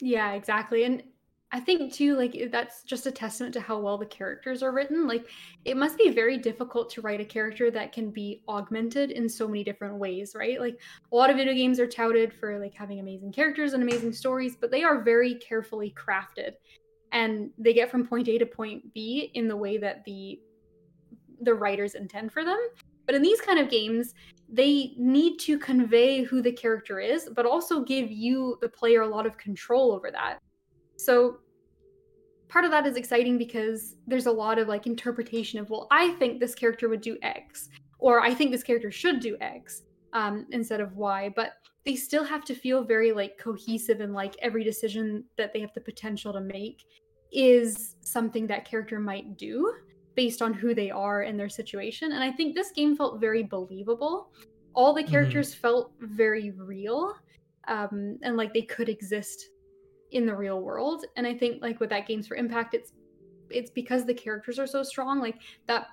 yeah 0.02 0.34
exactly 0.34 0.84
and 0.84 1.04
I 1.56 1.60
think 1.60 1.94
too, 1.94 2.18
like 2.18 2.50
that's 2.52 2.82
just 2.82 3.06
a 3.06 3.12
testament 3.12 3.54
to 3.54 3.62
how 3.62 3.78
well 3.78 4.00
the 4.00 4.08
characters 4.08 4.64
are 4.64 4.72
written. 4.72 5.06
Like 5.06 5.30
it 5.66 5.78
must 5.78 6.00
be 6.00 6.10
very 6.10 6.36
difficult 6.36 6.90
to 6.92 7.02
write 7.02 7.22
a 7.22 7.26
character 7.26 7.70
that 7.70 7.92
can 7.92 8.10
be 8.10 8.42
augmented 8.50 9.12
in 9.12 9.30
so 9.30 9.48
many 9.48 9.64
different 9.64 9.98
ways, 9.98 10.34
right? 10.34 10.60
Like 10.60 10.80
a 11.12 11.16
lot 11.16 11.30
of 11.30 11.38
video 11.38 11.54
games 11.54 11.80
are 11.80 11.86
touted 11.86 12.34
for 12.34 12.58
like 12.58 12.74
having 12.74 13.00
amazing 13.00 13.34
characters 13.34 13.74
and 13.74 13.84
amazing 13.84 14.14
stories, 14.14 14.56
but 14.60 14.72
they 14.72 14.84
are 14.84 15.04
very 15.04 15.36
carefully 15.36 15.94
crafted. 15.96 16.54
And 17.14 17.52
they 17.58 17.74
get 17.74 17.90
from 17.90 18.06
point 18.06 18.28
A 18.28 18.38
to 18.38 18.46
point 18.46 18.94
B 18.94 19.32
in 19.34 19.48
the 19.48 19.56
way 19.56 19.78
that 19.78 20.04
the 20.04 20.40
the 21.42 21.54
writers 21.54 21.96
intend 21.96 22.34
for 22.34 22.44
them. 22.44 22.60
But 23.06 23.16
in 23.16 23.22
these 23.22 23.40
kind 23.40 23.60
of 23.60 23.70
games, 23.70 24.14
they 24.50 24.94
need 24.98 25.38
to 25.40 25.58
convey 25.58 26.24
who 26.24 26.42
the 26.42 26.52
character 26.52 27.00
is, 27.00 27.30
but 27.36 27.46
also 27.46 27.82
give 27.84 28.12
you, 28.12 28.58
the 28.62 28.70
player, 28.70 29.02
a 29.02 29.08
lot 29.08 29.26
of 29.26 29.38
control 29.38 29.92
over 29.92 30.10
that. 30.12 30.40
So 30.96 31.40
part 32.50 32.66
of 32.66 32.72
that 32.72 32.88
is 32.88 32.96
exciting 32.96 33.38
because 33.38 33.96
there's 34.08 34.26
a 34.26 34.32
lot 34.32 34.60
of 34.60 34.68
like 34.68 34.88
interpretation 34.88 35.60
of, 35.60 35.70
well, 35.70 35.88
I 35.92 36.12
think 36.12 36.40
this 36.40 36.56
character 36.56 36.88
would 36.90 37.02
do 37.02 37.18
X, 37.22 37.70
or 38.00 38.22
I 38.22 38.34
think 38.34 38.52
this 38.52 38.64
character 38.64 38.92
should 38.92 39.20
do 39.20 39.38
X. 39.42 39.84
um, 40.14 40.46
instead 40.52 40.80
of 40.80 40.96
y 40.96 41.32
but 41.36 41.54
they 41.86 41.96
still 41.96 42.24
have 42.24 42.46
to 42.46 42.56
feel 42.56 42.84
very 42.84 43.12
like 43.12 43.38
cohesive 43.38 44.00
and 44.00 44.14
like 44.14 44.36
every 44.42 44.64
decision 44.64 45.26
that 45.38 45.52
they 45.52 45.60
have 45.60 45.74
the 45.74 45.82
potential 45.82 46.32
to 46.32 46.40
make 46.40 46.86
is 47.34 47.96
something 48.02 48.48
that 48.48 48.66
character 48.66 49.00
might 49.00 49.38
do 49.38 49.74
based 50.16 50.42
on 50.42 50.54
who 50.54 50.76
they 50.76 50.92
are 50.92 51.22
and 51.22 51.40
their 51.40 51.50
situation. 51.50 52.12
And 52.12 52.24
I 52.24 52.32
think 52.32 52.54
this 52.54 52.72
game 52.72 52.96
felt 52.96 53.20
very 53.20 53.44
believable. 53.44 54.32
All 54.74 54.94
the 54.94 55.02
mm-hmm. 55.02 55.12
characters 55.12 55.52
mm-hmm. 55.52 55.62
felt 55.62 55.92
very 56.00 56.52
real 56.52 57.16
um, 57.68 58.18
and 58.22 58.38
like 58.38 58.54
they 58.54 58.62
could 58.62 58.90
exist 58.90 59.50
in 60.12 60.26
the 60.26 60.36
real 60.36 60.62
world. 60.62 61.06
And 61.16 61.26
I 61.26 61.34
think 61.34 61.62
like 61.62 61.80
with 61.80 61.90
that 61.90 62.08
Games 62.08 62.28
for 62.28 62.36
Impact, 62.36 62.74
it's 62.74 62.94
it's 63.50 63.72
because 63.72 64.06
the 64.06 64.14
characters 64.14 64.58
are 64.60 64.68
so 64.68 64.84
strong, 64.84 65.20
like 65.20 65.40
that 65.68 65.88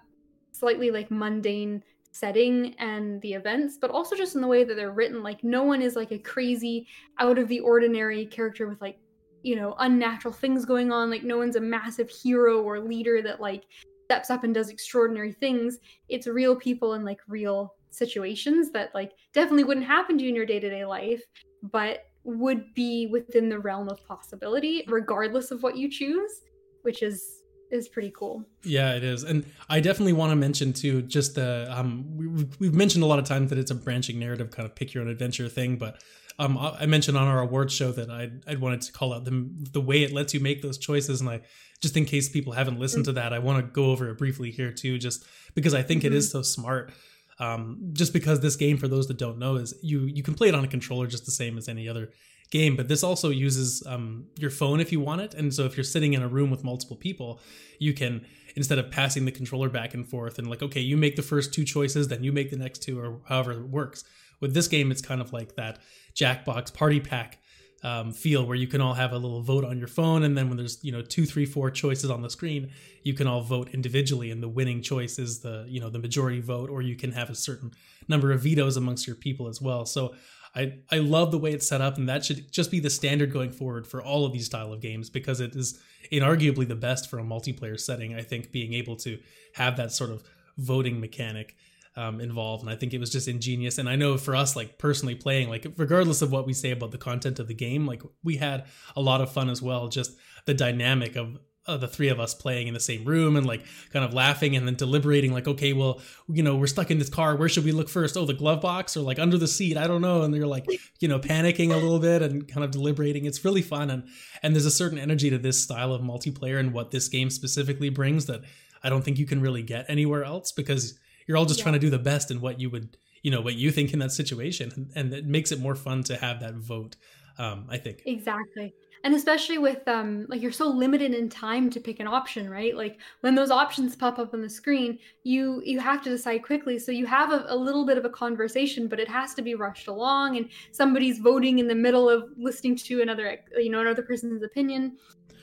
slightly 0.52 0.90
like 0.90 1.10
mundane 1.10 1.82
setting 2.12 2.74
and 2.78 3.20
the 3.22 3.32
events, 3.32 3.78
but 3.80 3.90
also 3.90 4.16
just 4.16 4.34
in 4.34 4.40
the 4.40 4.46
way 4.46 4.64
that 4.64 4.74
they're 4.74 4.92
written. 4.92 5.22
Like 5.22 5.44
no 5.44 5.62
one 5.62 5.82
is 5.82 5.96
like 5.96 6.10
a 6.10 6.18
crazy, 6.18 6.86
out 7.18 7.38
of 7.38 7.48
the 7.48 7.60
ordinary 7.60 8.26
character 8.26 8.66
with 8.66 8.80
like 8.80 8.98
you 9.42 9.56
know 9.56 9.74
unnatural 9.78 10.32
things 10.32 10.64
going 10.64 10.92
on 10.92 11.10
like 11.10 11.22
no 11.22 11.38
one's 11.38 11.56
a 11.56 11.60
massive 11.60 12.10
hero 12.10 12.62
or 12.62 12.78
leader 12.80 13.22
that 13.22 13.40
like 13.40 13.64
steps 14.04 14.28
up 14.28 14.42
and 14.42 14.54
does 14.54 14.70
extraordinary 14.70 15.32
things. 15.32 15.78
It's 16.08 16.26
real 16.26 16.56
people 16.56 16.94
in 16.94 17.04
like 17.04 17.20
real 17.28 17.74
situations 17.90 18.72
that 18.72 18.92
like 18.94 19.12
definitely 19.32 19.64
wouldn't 19.64 19.86
happen 19.86 20.18
to 20.18 20.24
you 20.24 20.30
in 20.30 20.34
your 20.34 20.46
day-to-day 20.46 20.84
life, 20.84 21.22
but 21.62 22.06
would 22.24 22.74
be 22.74 23.06
within 23.06 23.48
the 23.48 23.58
realm 23.58 23.88
of 23.88 24.04
possibility 24.06 24.84
regardless 24.88 25.50
of 25.50 25.62
what 25.62 25.76
you 25.76 25.88
choose, 25.88 26.42
which 26.82 27.02
is 27.02 27.42
is 27.70 27.86
pretty 27.86 28.12
cool. 28.16 28.44
Yeah, 28.64 28.94
it 28.94 29.04
is, 29.04 29.22
and 29.22 29.44
I 29.68 29.78
definitely 29.78 30.12
want 30.12 30.30
to 30.30 30.36
mention 30.36 30.72
too. 30.72 31.02
Just 31.02 31.36
the 31.36 31.68
um, 31.70 32.04
we, 32.16 32.26
we've 32.58 32.74
mentioned 32.74 33.04
a 33.04 33.06
lot 33.06 33.20
of 33.20 33.26
times 33.26 33.50
that 33.50 33.58
it's 33.58 33.70
a 33.70 33.76
branching 33.76 34.18
narrative, 34.18 34.50
kind 34.50 34.66
of 34.66 34.74
pick 34.74 34.92
your 34.92 35.04
own 35.04 35.08
adventure 35.08 35.48
thing. 35.48 35.76
But 35.76 36.02
um, 36.40 36.56
I 36.58 36.86
mentioned 36.86 37.18
on 37.18 37.28
our 37.28 37.40
awards 37.40 37.74
show 37.74 37.92
that 37.92 38.10
I 38.10 38.30
I 38.50 38.56
wanted 38.56 38.80
to 38.82 38.92
call 38.92 39.12
out 39.12 39.24
the 39.24 39.48
the 39.72 39.80
way 39.80 40.02
it 40.02 40.12
lets 40.12 40.32
you 40.32 40.40
make 40.40 40.62
those 40.62 40.78
choices, 40.78 41.20
and 41.20 41.28
I 41.28 41.42
just 41.82 41.96
in 41.96 42.06
case 42.06 42.28
people 42.28 42.54
haven't 42.54 42.80
listened 42.80 43.04
to 43.04 43.12
that, 43.12 43.32
I 43.32 43.38
want 43.38 43.64
to 43.64 43.70
go 43.70 43.90
over 43.90 44.08
it 44.08 44.18
briefly 44.18 44.50
here 44.50 44.72
too, 44.72 44.98
just 44.98 45.24
because 45.54 45.74
I 45.74 45.82
think 45.82 46.00
mm-hmm. 46.00 46.14
it 46.14 46.16
is 46.16 46.28
mm-hmm. 46.28 46.38
so 46.38 46.42
smart. 46.42 46.92
Um, 47.38 47.90
just 47.92 48.12
because 48.12 48.40
this 48.40 48.56
game, 48.56 48.76
for 48.76 48.88
those 48.88 49.06
that 49.08 49.16
don't 49.16 49.38
know, 49.38 49.56
is 49.56 49.74
you 49.82 50.00
you 50.00 50.22
can 50.22 50.34
play 50.34 50.48
it 50.48 50.54
on 50.54 50.64
a 50.64 50.68
controller 50.68 51.06
just 51.06 51.26
the 51.26 51.30
same 51.30 51.58
as 51.58 51.68
any 51.68 51.88
other 51.88 52.10
game, 52.50 52.74
but 52.74 52.88
this 52.88 53.02
also 53.02 53.28
uses 53.30 53.82
um, 53.86 54.26
your 54.38 54.50
phone 54.50 54.80
if 54.80 54.92
you 54.92 55.00
want 55.00 55.20
it. 55.20 55.34
And 55.34 55.52
so 55.54 55.64
if 55.64 55.76
you're 55.76 55.84
sitting 55.84 56.14
in 56.14 56.22
a 56.22 56.28
room 56.28 56.50
with 56.50 56.64
multiple 56.64 56.96
people, 56.96 57.40
you 57.78 57.92
can 57.92 58.24
instead 58.56 58.78
of 58.78 58.90
passing 58.90 59.24
the 59.24 59.30
controller 59.30 59.68
back 59.68 59.94
and 59.94 60.08
forth 60.08 60.38
and 60.38 60.48
like, 60.48 60.62
okay, 60.62 60.80
you 60.80 60.96
make 60.96 61.16
the 61.16 61.22
first 61.22 61.54
two 61.54 61.64
choices, 61.64 62.08
then 62.08 62.24
you 62.24 62.32
make 62.32 62.50
the 62.50 62.56
next 62.56 62.82
two, 62.82 62.98
or 62.98 63.20
however 63.26 63.52
it 63.52 63.68
works. 63.68 64.04
With 64.40 64.54
this 64.54 64.68
game, 64.68 64.90
it's 64.90 65.02
kind 65.02 65.20
of 65.20 65.32
like 65.32 65.56
that 65.56 65.78
Jackbox 66.20 66.72
party 66.74 67.00
pack 67.00 67.38
um, 67.82 68.12
feel 68.12 68.44
where 68.44 68.56
you 68.56 68.66
can 68.66 68.80
all 68.80 68.92
have 68.92 69.12
a 69.12 69.18
little 69.18 69.40
vote 69.40 69.64
on 69.64 69.78
your 69.78 69.88
phone. 69.88 70.22
And 70.22 70.36
then 70.36 70.48
when 70.48 70.58
there's 70.58 70.82
you 70.84 70.92
know 70.92 71.02
two 71.02 71.24
three 71.24 71.46
four 71.46 71.70
choices 71.70 72.10
on 72.10 72.22
the 72.22 72.30
screen 72.30 72.70
you 73.02 73.14
can 73.14 73.26
all 73.26 73.40
vote 73.40 73.70
individually. 73.72 74.30
And 74.30 74.42
the 74.42 74.48
winning 74.48 74.82
choice 74.82 75.18
is 75.18 75.40
the 75.40 75.64
you 75.68 75.80
know 75.80 75.88
the 75.88 75.98
majority 75.98 76.40
vote 76.40 76.68
or 76.68 76.82
you 76.82 76.96
can 76.96 77.12
have 77.12 77.30
a 77.30 77.34
certain 77.34 77.72
number 78.08 78.32
of 78.32 78.42
vetoes 78.42 78.76
amongst 78.76 79.06
your 79.06 79.16
people 79.16 79.48
as 79.48 79.60
well. 79.60 79.86
So 79.86 80.14
i 80.54 80.74
i 80.90 80.98
love 80.98 81.30
the 81.30 81.38
way 81.38 81.52
it's 81.52 81.68
set 81.68 81.80
up 81.80 81.96
and 81.96 82.08
that 82.08 82.24
should 82.24 82.50
just 82.50 82.70
be 82.70 82.80
the 82.80 82.90
standard 82.90 83.32
going 83.32 83.50
forward 83.50 83.86
for 83.86 84.02
all 84.02 84.24
of 84.24 84.32
these 84.32 84.46
style 84.46 84.72
of 84.72 84.80
games 84.80 85.08
because 85.08 85.40
it 85.40 85.54
is 85.54 85.80
inarguably 86.12 86.66
the 86.66 86.74
best 86.74 87.08
for 87.08 87.18
a 87.18 87.22
multiplayer 87.22 87.78
setting 87.78 88.14
i 88.14 88.22
think 88.22 88.50
being 88.50 88.72
able 88.74 88.96
to 88.96 89.18
have 89.54 89.76
that 89.76 89.92
sort 89.92 90.10
of 90.10 90.22
voting 90.58 91.00
mechanic 91.00 91.56
um, 91.96 92.20
involved 92.20 92.62
and 92.62 92.70
i 92.70 92.76
think 92.76 92.94
it 92.94 92.98
was 92.98 93.10
just 93.10 93.28
ingenious. 93.28 93.78
And 93.78 93.88
i 93.88 93.96
know 93.96 94.16
for 94.16 94.36
us 94.36 94.56
like 94.56 94.78
personally 94.78 95.14
playing 95.14 95.48
like 95.48 95.66
regardless 95.76 96.22
of 96.22 96.32
what 96.32 96.46
we 96.46 96.52
say 96.52 96.70
about 96.70 96.92
the 96.92 96.98
content 96.98 97.38
of 97.38 97.48
the 97.48 97.54
game 97.54 97.86
like 97.86 98.02
we 98.22 98.36
had 98.36 98.66
a 98.96 99.00
lot 99.00 99.20
of 99.20 99.32
fun 99.32 99.50
as 99.50 99.60
well 99.60 99.88
just 99.88 100.16
the 100.46 100.54
dynamic 100.54 101.16
of 101.16 101.38
the 101.66 101.86
three 101.86 102.08
of 102.08 102.18
us 102.18 102.34
playing 102.34 102.66
in 102.66 102.74
the 102.74 102.80
same 102.80 103.04
room 103.04 103.36
and 103.36 103.46
like 103.46 103.64
kind 103.92 104.04
of 104.04 104.12
laughing 104.12 104.56
and 104.56 104.66
then 104.66 104.74
deliberating 104.74 105.32
like 105.32 105.46
okay 105.46 105.72
well 105.72 106.00
you 106.28 106.42
know 106.42 106.56
we're 106.56 106.66
stuck 106.66 106.90
in 106.90 106.98
this 106.98 107.08
car. 107.08 107.36
Where 107.36 107.48
should 107.48 107.64
we 107.64 107.70
look 107.70 107.88
first? 107.88 108.16
Oh 108.16 108.24
the 108.24 108.34
glove 108.34 108.60
box 108.60 108.96
or 108.96 109.02
like 109.02 109.20
under 109.20 109.38
the 109.38 109.46
seat? 109.46 109.76
I 109.76 109.86
don't 109.86 110.00
know. 110.00 110.22
And 110.22 110.34
they're 110.34 110.46
like 110.46 110.66
you 110.98 111.06
know 111.06 111.20
panicking 111.20 111.70
a 111.70 111.76
little 111.76 112.00
bit 112.00 112.22
and 112.22 112.48
kind 112.48 112.64
of 112.64 112.72
deliberating. 112.72 113.24
It's 113.24 113.44
really 113.44 113.62
fun 113.62 113.90
and 113.90 114.08
and 114.42 114.54
there's 114.54 114.66
a 114.66 114.70
certain 114.70 114.98
energy 114.98 115.30
to 115.30 115.38
this 115.38 115.60
style 115.62 115.92
of 115.92 116.02
multiplayer 116.02 116.58
and 116.58 116.72
what 116.72 116.90
this 116.90 117.08
game 117.08 117.30
specifically 117.30 117.88
brings 117.88 118.26
that 118.26 118.42
i 118.82 118.88
don't 118.88 119.02
think 119.02 119.18
you 119.18 119.26
can 119.26 119.40
really 119.40 119.62
get 119.62 119.84
anywhere 119.88 120.24
else 120.24 120.52
because 120.52 120.98
you're 121.30 121.36
all 121.36 121.44
just 121.44 121.60
yeah. 121.60 121.62
trying 121.62 121.74
to 121.74 121.78
do 121.78 121.90
the 121.90 121.98
best 121.98 122.32
in 122.32 122.40
what 122.40 122.58
you 122.58 122.68
would 122.68 122.96
you 123.22 123.30
know 123.30 123.40
what 123.40 123.54
you 123.54 123.70
think 123.70 123.92
in 123.92 124.00
that 124.00 124.10
situation 124.10 124.90
and, 124.96 125.14
it 125.14 125.24
makes 125.24 125.52
it 125.52 125.60
more 125.60 125.76
fun 125.76 126.02
to 126.02 126.16
have 126.16 126.40
that 126.40 126.54
vote 126.54 126.96
um, 127.38 127.66
i 127.70 127.76
think. 127.78 128.02
Exactly. 128.04 128.74
And 129.04 129.14
especially 129.14 129.58
with 129.58 129.86
um 129.86 130.26
like 130.28 130.42
you're 130.42 130.50
so 130.50 130.68
limited 130.68 131.14
in 131.14 131.28
time 131.28 131.70
to 131.70 131.78
pick 131.78 132.00
an 132.00 132.08
option 132.08 132.50
right? 132.50 132.76
Like 132.76 132.98
when 133.20 133.36
those 133.36 133.52
options 133.52 133.94
pop 133.94 134.18
up 134.18 134.34
on 134.34 134.40
the 134.42 134.50
screen 134.50 134.98
you 135.22 135.62
you 135.64 135.78
have 135.78 136.02
to 136.02 136.10
decide 136.10 136.42
quickly. 136.42 136.80
So 136.80 136.90
you 136.90 137.06
have 137.06 137.30
a, 137.30 137.44
a, 137.46 137.56
little 137.56 137.86
bit 137.86 137.96
of 137.96 138.04
a 138.04 138.10
conversation 138.10 138.88
but 138.88 138.98
it 138.98 139.08
has 139.08 139.32
to 139.34 139.42
be 139.42 139.54
rushed 139.54 139.86
along 139.86 140.36
and 140.36 140.50
somebody's 140.72 141.18
voting 141.20 141.60
in 141.60 141.68
the 141.68 141.74
middle 141.86 142.10
of 142.10 142.24
listening 142.36 142.74
to 142.88 143.02
another 143.02 143.38
you 143.56 143.70
know 143.70 143.80
another 143.80 144.02
person's 144.02 144.42
opinion. 144.42 144.96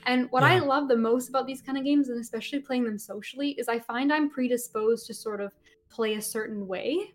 And 0.06 0.30
what 0.30 0.42
yeah. 0.42 0.54
i 0.54 0.58
love 0.58 0.86
the 0.88 0.96
most 0.96 1.28
about 1.30 1.46
these 1.46 1.62
kind 1.62 1.78
of 1.78 1.84
games 1.84 2.10
and 2.10 2.20
especially 2.20 2.60
playing 2.60 2.84
them 2.84 2.98
socially 2.98 3.50
is 3.52 3.68
i 3.68 3.78
find 3.78 4.12
i'm 4.12 4.30
predisposed 4.30 5.06
to 5.08 5.14
sort 5.14 5.40
of 5.40 5.52
play 5.90 6.14
a 6.14 6.22
certain 6.22 6.66
way. 6.66 7.14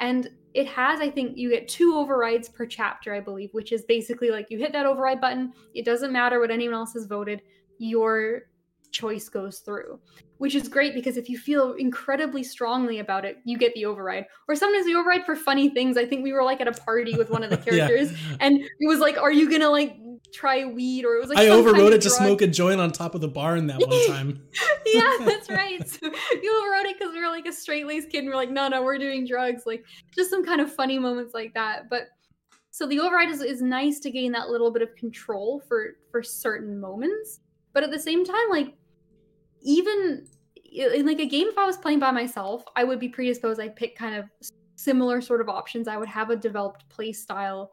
And 0.00 0.30
it 0.54 0.66
has, 0.68 1.00
I 1.00 1.10
think, 1.10 1.36
you 1.36 1.50
get 1.50 1.68
two 1.68 1.96
overrides 1.96 2.48
per 2.48 2.66
chapter, 2.66 3.14
I 3.14 3.20
believe, 3.20 3.50
which 3.52 3.72
is 3.72 3.84
basically 3.84 4.30
like 4.30 4.50
you 4.50 4.58
hit 4.58 4.72
that 4.72 4.86
override 4.86 5.20
button. 5.20 5.52
It 5.74 5.84
doesn't 5.84 6.12
matter 6.12 6.40
what 6.40 6.50
anyone 6.50 6.74
else 6.74 6.92
has 6.94 7.06
voted, 7.06 7.42
your 7.78 8.42
choice 8.94 9.28
goes 9.28 9.58
through, 9.58 10.00
which 10.38 10.54
is 10.54 10.68
great 10.68 10.94
because 10.94 11.18
if 11.18 11.28
you 11.28 11.36
feel 11.36 11.72
incredibly 11.72 12.42
strongly 12.42 13.00
about 13.00 13.24
it, 13.24 13.38
you 13.44 13.58
get 13.58 13.74
the 13.74 13.84
override. 13.84 14.24
Or 14.48 14.54
sometimes 14.54 14.86
the 14.86 14.94
override 14.94 15.26
for 15.26 15.36
funny 15.36 15.68
things. 15.68 15.98
I 15.98 16.06
think 16.06 16.22
we 16.22 16.32
were 16.32 16.44
like 16.44 16.60
at 16.62 16.68
a 16.68 16.72
party 16.72 17.16
with 17.16 17.28
one 17.28 17.42
of 17.42 17.50
the 17.50 17.56
characters, 17.70 18.12
yeah. 18.12 18.36
and 18.40 18.58
it 18.58 18.88
was 18.88 19.00
like, 19.00 19.18
"Are 19.18 19.32
you 19.32 19.50
gonna 19.50 19.68
like 19.68 19.98
try 20.32 20.64
weed 20.64 21.04
or 21.04 21.14
it 21.16 21.20
was 21.20 21.28
like 21.28 21.38
I 21.38 21.48
overrode 21.48 21.92
it 21.92 22.02
to 22.02 22.10
smoke 22.10 22.42
a 22.42 22.46
joint 22.46 22.80
on 22.80 22.90
top 22.90 23.14
of 23.14 23.20
the 23.20 23.28
barn 23.28 23.66
that 23.68 23.80
one 23.80 24.06
time. 24.08 24.42
yeah, 24.86 25.16
that's 25.20 25.48
right. 25.48 25.86
So 25.88 26.10
you 26.42 26.62
overrode 26.62 26.86
it 26.86 26.98
because 26.98 27.12
we 27.12 27.20
were 27.20 27.28
like 27.28 27.46
a 27.46 27.52
straight 27.52 27.86
laced 27.86 28.10
kid 28.10 28.18
and 28.18 28.28
we 28.28 28.32
are 28.32 28.36
like, 28.36 28.50
no, 28.50 28.68
no, 28.68 28.82
we're 28.82 28.98
doing 28.98 29.26
drugs. 29.26 29.62
Like 29.66 29.84
just 30.14 30.30
some 30.30 30.44
kind 30.44 30.60
of 30.60 30.72
funny 30.72 30.98
moments 30.98 31.34
like 31.34 31.54
that. 31.54 31.88
But 31.88 32.08
so 32.70 32.86
the 32.86 32.98
override 32.98 33.30
is, 33.30 33.40
is 33.40 33.62
nice 33.62 34.00
to 34.00 34.10
gain 34.10 34.32
that 34.32 34.48
little 34.48 34.72
bit 34.72 34.82
of 34.82 34.94
control 34.96 35.62
for 35.68 35.96
for 36.10 36.22
certain 36.22 36.80
moments. 36.80 37.40
But 37.72 37.84
at 37.84 37.90
the 37.90 37.98
same 37.98 38.24
time, 38.24 38.50
like 38.50 38.74
even 39.64 40.26
in 40.72 41.06
like 41.06 41.20
a 41.20 41.26
game 41.26 41.48
if 41.48 41.58
I 41.58 41.66
was 41.66 41.76
playing 41.76 41.98
by 41.98 42.10
myself, 42.10 42.64
I 42.76 42.84
would 42.84 43.00
be 43.00 43.08
predisposed. 43.08 43.60
I'd 43.60 43.76
pick 43.76 43.96
kind 43.96 44.14
of 44.14 44.30
similar 44.76 45.20
sort 45.20 45.40
of 45.40 45.48
options. 45.48 45.88
I 45.88 45.96
would 45.96 46.08
have 46.08 46.30
a 46.30 46.36
developed 46.36 46.88
play 46.88 47.12
style 47.12 47.72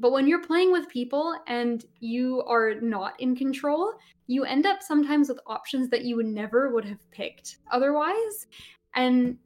but 0.00 0.12
when 0.12 0.26
you're 0.26 0.42
playing 0.42 0.72
with 0.72 0.88
people 0.88 1.36
and 1.46 1.84
you 2.00 2.42
are 2.44 2.74
not 2.80 3.20
in 3.20 3.36
control, 3.36 3.92
you 4.26 4.44
end 4.44 4.64
up 4.64 4.82
sometimes 4.82 5.28
with 5.28 5.38
options 5.46 5.90
that 5.90 6.04
you 6.04 6.22
never 6.22 6.72
would 6.72 6.86
have 6.86 7.10
picked 7.10 7.58
otherwise. 7.70 8.46
And 8.94 9.36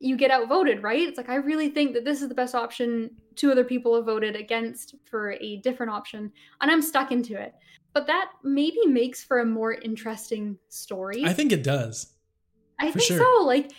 you 0.00 0.16
get 0.16 0.30
outvoted, 0.30 0.82
right? 0.82 1.08
It's 1.08 1.16
like, 1.16 1.30
I 1.30 1.36
really 1.36 1.70
think 1.70 1.94
that 1.94 2.04
this 2.04 2.20
is 2.20 2.28
the 2.28 2.34
best 2.34 2.54
option. 2.54 3.10
Two 3.36 3.50
other 3.50 3.64
people 3.64 3.94
have 3.94 4.04
voted 4.04 4.36
against 4.36 4.96
for 5.04 5.32
a 5.40 5.56
different 5.58 5.90
option, 5.90 6.30
and 6.60 6.70
I'm 6.70 6.82
stuck 6.82 7.12
into 7.12 7.40
it. 7.40 7.54
But 7.94 8.06
that 8.06 8.30
maybe 8.42 8.86
makes 8.86 9.22
for 9.22 9.40
a 9.40 9.46
more 9.46 9.72
interesting 9.72 10.58
story. 10.68 11.24
I 11.24 11.32
think 11.32 11.52
it 11.52 11.62
does. 11.62 12.14
I 12.80 12.90
think 12.90 13.04
sure. 13.04 13.18
so. 13.18 13.44
Like, 13.44 13.72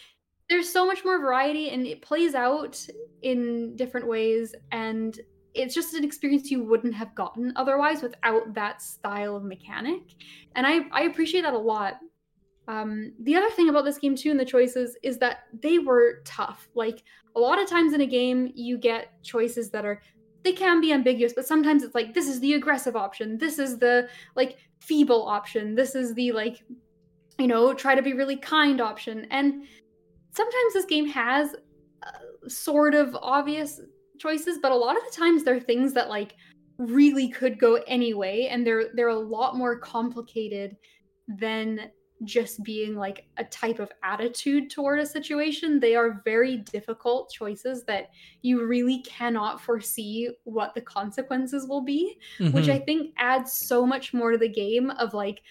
there's 0.49 0.69
so 0.69 0.85
much 0.85 1.03
more 1.03 1.19
variety, 1.19 1.69
and 1.69 1.85
it 1.87 2.01
plays 2.01 2.35
out 2.35 2.85
in 3.21 3.75
different 3.75 4.07
ways. 4.07 4.53
And 4.71 5.19
it's 5.53 5.75
just 5.75 5.93
an 5.93 6.03
experience 6.03 6.49
you 6.49 6.63
wouldn't 6.63 6.93
have 6.93 7.13
gotten 7.15 7.53
otherwise 7.55 8.01
without 8.01 8.53
that 8.53 8.81
style 8.81 9.35
of 9.35 9.43
mechanic 9.43 10.01
and 10.55 10.65
i 10.65 10.81
i 10.91 11.03
appreciate 11.03 11.41
that 11.41 11.53
a 11.53 11.57
lot 11.57 11.99
um, 12.65 13.11
the 13.23 13.35
other 13.35 13.49
thing 13.49 13.67
about 13.67 13.83
this 13.83 13.97
game 13.97 14.15
too 14.15 14.31
and 14.31 14.39
the 14.39 14.45
choices 14.45 14.95
is 15.03 15.17
that 15.17 15.39
they 15.61 15.79
were 15.79 16.21
tough 16.23 16.69
like 16.75 17.03
a 17.35 17.39
lot 17.39 17.61
of 17.61 17.67
times 17.67 17.93
in 17.93 17.99
a 17.99 18.05
game 18.05 18.53
you 18.55 18.77
get 18.77 19.21
choices 19.21 19.69
that 19.71 19.83
are 19.83 20.01
they 20.43 20.53
can 20.53 20.81
be 20.81 20.91
ambiguous 20.91 21.33
but 21.33 21.47
sometimes 21.47 21.83
it's 21.83 21.95
like 21.95 22.13
this 22.13 22.27
is 22.27 22.39
the 22.39 22.53
aggressive 22.53 22.95
option. 22.95 23.37
This 23.37 23.59
is 23.59 23.77
the 23.77 24.09
like 24.35 24.57
feeble 24.79 25.27
option. 25.27 25.75
This 25.75 25.95
is 25.95 26.13
the 26.13 26.31
like 26.31 26.63
you 27.39 27.47
know 27.47 27.73
try 27.73 27.95
to 27.95 28.01
be 28.01 28.13
really 28.13 28.37
kind 28.37 28.81
option. 28.81 29.27
And 29.31 29.65
sometimes 30.31 30.73
this 30.73 30.85
game 30.85 31.07
has 31.07 31.55
uh, 32.03 32.49
sort 32.49 32.95
of 32.95 33.15
obvious 33.21 33.79
choices, 34.19 34.59
but 34.61 34.71
a 34.71 34.75
lot 34.75 34.97
of 34.97 35.03
the 35.03 35.15
times 35.15 35.43
they're 35.43 35.59
things 35.59 35.93
that 35.93 36.09
like 36.09 36.35
really 36.77 37.29
could 37.29 37.59
go 37.59 37.75
anyway 37.87 38.47
and 38.49 38.65
they're 38.65 38.85
they're 38.95 39.09
a 39.09 39.19
lot 39.19 39.55
more 39.55 39.77
complicated 39.77 40.75
than 41.27 41.91
just 42.23 42.63
being 42.63 42.95
like 42.95 43.25
a 43.37 43.43
type 43.45 43.79
of 43.79 43.91
attitude 44.03 44.69
toward 44.69 44.99
a 44.99 45.05
situation. 45.05 45.79
They 45.79 45.95
are 45.95 46.21
very 46.23 46.57
difficult 46.57 47.31
choices 47.31 47.83
that 47.85 48.11
you 48.41 48.65
really 48.65 49.01
cannot 49.01 49.61
foresee 49.61 50.29
what 50.43 50.73
the 50.73 50.81
consequences 50.81 51.67
will 51.67 51.81
be, 51.81 52.17
mm-hmm. 52.39 52.55
which 52.55 52.69
I 52.69 52.79
think 52.79 53.13
adds 53.17 53.51
so 53.51 53.85
much 53.85 54.13
more 54.13 54.31
to 54.31 54.37
the 54.37 54.49
game 54.49 54.89
of 54.91 55.13
like, 55.13 55.41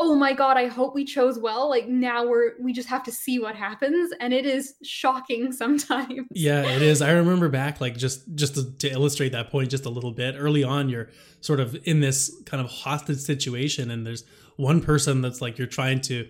oh 0.00 0.14
my 0.14 0.32
god 0.32 0.56
i 0.56 0.66
hope 0.66 0.94
we 0.94 1.04
chose 1.04 1.38
well. 1.38 1.68
Like 1.68 1.88
now 1.88 2.26
we're 2.26 2.52
we 2.60 2.72
just 2.72 2.88
have 2.88 3.02
to 3.04 3.12
see 3.12 3.38
what 3.38 3.54
happens. 3.54 4.12
And 4.20 4.32
it 4.32 4.46
is 4.46 4.74
shocking 4.82 5.52
sometimes. 5.62 6.26
Yeah 6.32 6.62
it 6.62 6.82
is. 6.82 7.02
I 7.02 7.12
remember 7.12 7.48
back 7.48 7.80
like 7.80 7.96
just 7.96 8.34
just 8.34 8.54
to, 8.54 8.72
to, 8.78 8.90
illustrate 8.90 9.32
that 9.32 9.50
point 9.50 9.70
just 9.70 9.84
a 9.84 9.90
little 9.90 10.12
bit 10.12 10.34
early 10.36 10.64
on 10.64 10.88
you're 10.88 11.08
sort 11.40 11.60
of 11.60 11.76
in 11.84 12.00
this 12.00 12.34
kind 12.46 12.62
of 12.62 12.70
hostage 12.70 13.18
situation 13.18 13.90
and 13.90 14.06
there's 14.06 14.24
one 14.56 14.80
person 14.80 15.20
that's 15.20 15.40
like 15.40 15.58
you're 15.58 15.66
trying 15.66 16.00
to 16.00 16.28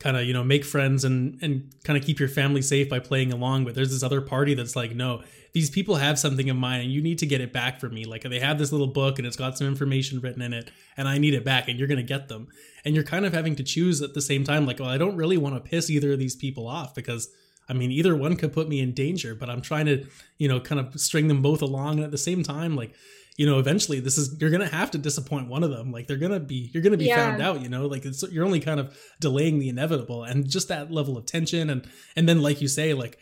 kind 0.00 0.16
of 0.16 0.24
you 0.24 0.32
know 0.32 0.42
make 0.42 0.64
friends 0.64 1.04
and 1.04 1.38
and 1.42 1.72
kind 1.84 1.96
of 1.96 2.04
keep 2.04 2.18
your 2.18 2.28
family 2.28 2.62
safe 2.62 2.88
by 2.88 2.98
playing 2.98 3.32
along 3.32 3.64
but 3.64 3.74
there's 3.74 3.90
this 3.90 4.02
other 4.02 4.20
party 4.20 4.54
that's 4.54 4.74
like 4.74 4.94
no 4.94 5.22
these 5.52 5.70
people 5.70 5.96
have 5.96 6.18
something 6.18 6.48
in 6.48 6.56
mind 6.56 6.82
and 6.82 6.92
you 6.92 7.02
need 7.02 7.18
to 7.18 7.26
get 7.26 7.40
it 7.40 7.52
back 7.52 7.80
for 7.80 7.88
me. 7.88 8.04
Like 8.04 8.22
they 8.22 8.38
have 8.38 8.58
this 8.58 8.72
little 8.72 8.86
book 8.86 9.18
and 9.18 9.26
it's 9.26 9.36
got 9.36 9.58
some 9.58 9.66
information 9.66 10.20
written 10.20 10.42
in 10.42 10.52
it 10.52 10.70
and 10.96 11.08
i 11.08 11.18
need 11.18 11.34
it 11.34 11.44
back 11.44 11.68
and 11.68 11.78
you're 11.78 11.88
going 11.88 11.98
to 11.98 12.04
get 12.04 12.28
them. 12.28 12.48
And 12.84 12.94
you're 12.94 13.04
kind 13.04 13.26
of 13.26 13.32
having 13.32 13.56
to 13.56 13.62
choose 13.62 14.00
at 14.00 14.14
the 14.14 14.22
same 14.22 14.44
time 14.44 14.66
like 14.66 14.78
well 14.78 14.88
i 14.88 14.98
don't 14.98 15.16
really 15.16 15.36
want 15.36 15.54
to 15.54 15.60
piss 15.60 15.90
either 15.90 16.12
of 16.12 16.18
these 16.18 16.34
people 16.34 16.66
off 16.66 16.94
because 16.94 17.28
i 17.68 17.72
mean 17.72 17.90
either 17.90 18.16
one 18.16 18.36
could 18.36 18.52
put 18.52 18.68
me 18.68 18.80
in 18.80 18.94
danger 18.94 19.34
but 19.34 19.50
i'm 19.50 19.60
trying 19.60 19.84
to 19.84 20.06
you 20.38 20.48
know 20.48 20.60
kind 20.60 20.80
of 20.80 20.98
string 20.98 21.28
them 21.28 21.42
both 21.42 21.60
along 21.60 21.96
and 21.96 22.04
at 22.04 22.10
the 22.10 22.18
same 22.18 22.42
time 22.42 22.74
like 22.74 22.94
you 23.36 23.46
know 23.46 23.58
eventually 23.58 24.00
this 24.00 24.18
is 24.18 24.36
you're 24.40 24.50
gonna 24.50 24.68
have 24.68 24.90
to 24.90 24.98
disappoint 24.98 25.48
one 25.48 25.62
of 25.62 25.70
them 25.70 25.92
like 25.92 26.06
they're 26.06 26.16
gonna 26.16 26.40
be 26.40 26.70
you're 26.72 26.82
gonna 26.82 26.96
be 26.96 27.06
yeah. 27.06 27.16
found 27.16 27.42
out 27.42 27.60
you 27.60 27.68
know 27.68 27.86
like 27.86 28.04
it's 28.04 28.22
you're 28.30 28.44
only 28.44 28.60
kind 28.60 28.80
of 28.80 28.96
delaying 29.20 29.58
the 29.58 29.68
inevitable 29.68 30.24
and 30.24 30.48
just 30.48 30.68
that 30.68 30.90
level 30.90 31.16
of 31.16 31.26
tension 31.26 31.70
and 31.70 31.88
and 32.16 32.28
then 32.28 32.42
like 32.42 32.60
you 32.60 32.68
say 32.68 32.92
like 32.94 33.18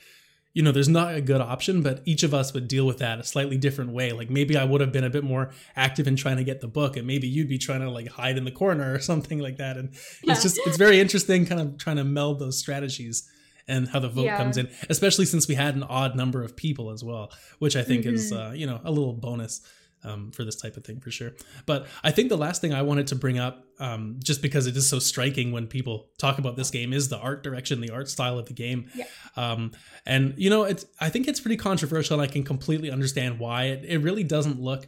you 0.54 0.62
know 0.62 0.72
there's 0.72 0.88
not 0.88 1.14
a 1.14 1.20
good 1.20 1.40
option 1.40 1.82
but 1.82 2.02
each 2.04 2.22
of 2.22 2.34
us 2.34 2.52
would 2.52 2.66
deal 2.66 2.86
with 2.86 2.98
that 2.98 3.20
a 3.20 3.24
slightly 3.24 3.56
different 3.56 3.92
way 3.92 4.12
like 4.12 4.28
maybe 4.30 4.56
i 4.56 4.64
would 4.64 4.80
have 4.80 4.90
been 4.90 5.04
a 5.04 5.10
bit 5.10 5.22
more 5.22 5.50
active 5.76 6.08
in 6.08 6.16
trying 6.16 6.36
to 6.36 6.44
get 6.44 6.60
the 6.60 6.66
book 6.66 6.96
and 6.96 7.06
maybe 7.06 7.28
you'd 7.28 7.48
be 7.48 7.58
trying 7.58 7.80
to 7.80 7.88
like 7.88 8.08
hide 8.08 8.36
in 8.36 8.44
the 8.44 8.50
corner 8.50 8.94
or 8.94 8.98
something 9.12 9.38
like 9.38 9.58
that 9.58 9.76
and 9.76 9.90
yeah. 10.24 10.32
it's 10.32 10.42
just 10.42 10.58
it's 10.66 10.76
very 10.76 10.98
interesting 10.98 11.46
kind 11.46 11.60
of 11.60 11.78
trying 11.78 11.96
to 11.96 12.04
meld 12.04 12.40
those 12.40 12.58
strategies 12.58 13.30
and 13.68 13.86
how 13.88 14.00
the 14.00 14.08
vote 14.08 14.24
yeah. 14.24 14.36
comes 14.36 14.56
in 14.56 14.68
especially 14.88 15.26
since 15.26 15.46
we 15.46 15.54
had 15.54 15.76
an 15.76 15.84
odd 15.84 16.16
number 16.16 16.42
of 16.42 16.56
people 16.56 16.90
as 16.90 17.04
well 17.04 17.30
which 17.58 17.76
i 17.76 17.82
think 17.82 18.04
mm-hmm. 18.04 18.14
is 18.14 18.32
uh, 18.32 18.52
you 18.54 18.66
know 18.66 18.80
a 18.84 18.90
little 18.90 19.12
bonus 19.12 19.60
um, 20.04 20.30
for 20.30 20.44
this 20.44 20.56
type 20.56 20.76
of 20.76 20.84
thing 20.84 21.00
for 21.00 21.10
sure. 21.10 21.32
But 21.66 21.86
I 22.02 22.10
think 22.10 22.28
the 22.28 22.36
last 22.36 22.60
thing 22.60 22.72
I 22.72 22.82
wanted 22.82 23.08
to 23.08 23.16
bring 23.16 23.38
up, 23.38 23.64
um, 23.78 24.16
just 24.22 24.42
because 24.42 24.66
it 24.66 24.76
is 24.76 24.88
so 24.88 24.98
striking 24.98 25.52
when 25.52 25.66
people 25.66 26.08
talk 26.18 26.38
about 26.38 26.56
this 26.56 26.70
game, 26.70 26.92
is 26.92 27.08
the 27.08 27.18
art 27.18 27.42
direction, 27.42 27.80
the 27.80 27.90
art 27.90 28.08
style 28.08 28.38
of 28.38 28.46
the 28.46 28.54
game. 28.54 28.90
Yeah. 28.94 29.04
Um, 29.36 29.72
and 30.06 30.34
you 30.36 30.50
know, 30.50 30.64
it's 30.64 30.86
I 31.00 31.08
think 31.08 31.28
it's 31.28 31.40
pretty 31.40 31.56
controversial, 31.56 32.20
and 32.20 32.28
I 32.28 32.32
can 32.32 32.44
completely 32.44 32.90
understand 32.90 33.38
why. 33.38 33.64
It 33.64 33.84
it 33.84 33.98
really 33.98 34.24
doesn't 34.24 34.60
look 34.60 34.86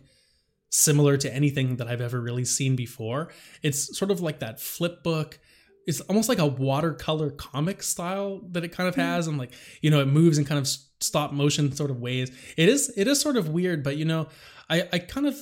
similar 0.71 1.17
to 1.17 1.35
anything 1.35 1.77
that 1.77 1.89
I've 1.89 2.01
ever 2.01 2.21
really 2.21 2.45
seen 2.45 2.77
before. 2.77 3.33
It's 3.63 3.99
sort 3.99 4.11
of 4.11 4.21
like 4.21 4.39
that 4.41 4.61
flip 4.61 5.03
book 5.03 5.39
it's 5.87 6.01
almost 6.03 6.29
like 6.29 6.39
a 6.39 6.47
watercolor 6.47 7.31
comic 7.31 7.83
style 7.83 8.41
that 8.51 8.65
it 8.65 8.69
kind 8.69 8.89
of 8.89 8.95
mm-hmm. 8.95 9.03
has 9.03 9.27
and 9.27 9.39
like 9.39 9.53
you 9.81 9.91
know 9.91 10.01
it 10.01 10.07
moves 10.07 10.39
in 10.39 10.45
kind 10.45 10.59
of 10.59 10.69
stop 11.01 11.33
motion 11.33 11.73
sort 11.73 11.91
of 11.91 12.01
ways 12.01 12.31
it 12.57 12.69
is 12.69 12.93
it 12.97 13.09
is 13.09 13.21
sort 13.21 13.37
of 13.37 13.49
weird 13.49 13.83
but 13.83 13.97
you 13.97 14.05
know 14.05 14.29
I, 14.71 14.89
I 14.93 14.99
kind 15.01 15.27
of 15.27 15.37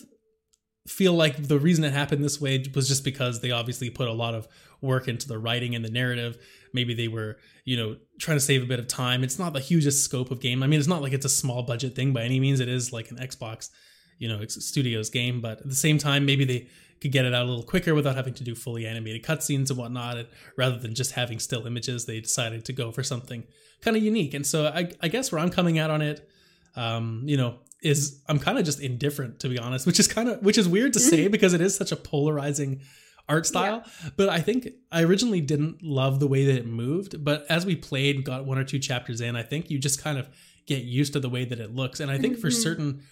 feel 0.88 1.12
like 1.12 1.48
the 1.48 1.58
reason 1.58 1.84
it 1.84 1.92
happened 1.92 2.24
this 2.24 2.40
way 2.40 2.64
was 2.74 2.88
just 2.88 3.04
because 3.04 3.40
they 3.40 3.50
obviously 3.50 3.90
put 3.90 4.08
a 4.08 4.12
lot 4.12 4.34
of 4.34 4.48
work 4.80 5.06
into 5.06 5.28
the 5.28 5.38
writing 5.38 5.74
and 5.74 5.84
the 5.84 5.90
narrative. 5.90 6.38
Maybe 6.72 6.94
they 6.94 7.08
were, 7.08 7.36
you 7.64 7.76
know, 7.76 7.96
trying 8.18 8.38
to 8.38 8.44
save 8.44 8.62
a 8.62 8.66
bit 8.66 8.78
of 8.78 8.88
time. 8.88 9.22
It's 9.22 9.38
not 9.38 9.52
the 9.52 9.60
hugest 9.60 10.04
scope 10.04 10.30
of 10.30 10.40
game. 10.40 10.62
I 10.62 10.66
mean, 10.66 10.78
it's 10.78 10.88
not 10.88 11.02
like 11.02 11.12
it's 11.12 11.26
a 11.26 11.30
small 11.30 11.62
budget 11.62 11.94
thing 11.94 12.12
by 12.12 12.22
any 12.22 12.40
means. 12.40 12.60
It 12.60 12.68
is 12.68 12.92
like 12.92 13.10
an 13.10 13.18
Xbox, 13.18 13.70
you 14.18 14.28
know, 14.28 14.44
studios 14.46 15.10
game, 15.10 15.40
but 15.40 15.60
at 15.60 15.68
the 15.68 15.74
same 15.74 15.98
time, 15.98 16.24
maybe 16.24 16.44
they 16.44 16.68
could 17.00 17.12
get 17.12 17.24
it 17.24 17.34
out 17.34 17.46
a 17.46 17.48
little 17.48 17.64
quicker 17.64 17.94
without 17.94 18.16
having 18.16 18.34
to 18.34 18.44
do 18.44 18.54
fully 18.54 18.86
animated 18.86 19.22
cutscenes 19.22 19.70
and 19.70 19.78
whatnot. 19.78 20.16
And 20.16 20.28
rather 20.56 20.78
than 20.78 20.94
just 20.94 21.12
having 21.12 21.38
still 21.38 21.66
images, 21.66 22.06
they 22.06 22.20
decided 22.20 22.64
to 22.64 22.72
go 22.72 22.92
for 22.92 23.02
something 23.02 23.44
kind 23.82 23.96
of 23.96 24.02
unique. 24.02 24.34
And 24.34 24.46
so 24.46 24.66
I, 24.66 24.90
I 25.00 25.08
guess 25.08 25.30
where 25.30 25.40
I'm 25.40 25.50
coming 25.50 25.78
out 25.78 25.90
on 25.90 26.02
it, 26.02 26.28
um, 26.76 27.22
you 27.26 27.36
know, 27.36 27.58
is 27.82 28.22
I'm 28.28 28.38
kind 28.38 28.58
of 28.58 28.64
just 28.64 28.80
indifferent 28.80 29.40
to 29.40 29.48
be 29.48 29.58
honest, 29.58 29.86
which 29.86 30.00
is 30.00 30.08
kind 30.08 30.28
of 30.28 30.42
which 30.42 30.58
is 30.58 30.68
weird 30.68 30.92
to 30.94 31.00
say 31.00 31.24
mm-hmm. 31.24 31.30
because 31.32 31.54
it 31.54 31.60
is 31.60 31.76
such 31.76 31.92
a 31.92 31.96
polarizing 31.96 32.80
art 33.28 33.46
style. 33.46 33.82
Yeah. 33.84 34.10
But 34.16 34.28
I 34.30 34.40
think 34.40 34.68
I 34.90 35.02
originally 35.02 35.40
didn't 35.40 35.82
love 35.82 36.18
the 36.18 36.26
way 36.26 36.44
that 36.46 36.56
it 36.56 36.66
moved, 36.66 37.24
but 37.24 37.46
as 37.48 37.66
we 37.66 37.76
played, 37.76 38.24
got 38.24 38.46
one 38.46 38.58
or 38.58 38.64
two 38.64 38.78
chapters 38.78 39.20
in, 39.20 39.36
I 39.36 39.42
think 39.42 39.70
you 39.70 39.78
just 39.78 40.02
kind 40.02 40.18
of 40.18 40.28
get 40.66 40.84
used 40.84 41.12
to 41.12 41.20
the 41.20 41.28
way 41.28 41.44
that 41.44 41.60
it 41.60 41.74
looks. 41.74 42.00
And 42.00 42.10
I 42.10 42.18
think 42.18 42.34
mm-hmm. 42.34 42.42
for 42.42 42.50
certain 42.50 43.02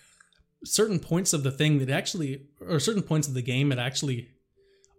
certain 0.64 0.98
points 0.98 1.32
of 1.32 1.42
the 1.42 1.50
thing 1.50 1.78
that 1.78 1.90
actually 1.90 2.42
or 2.60 2.80
certain 2.80 3.02
points 3.02 3.28
of 3.28 3.34
the 3.34 3.42
game 3.42 3.70
it 3.70 3.78
actually 3.78 4.28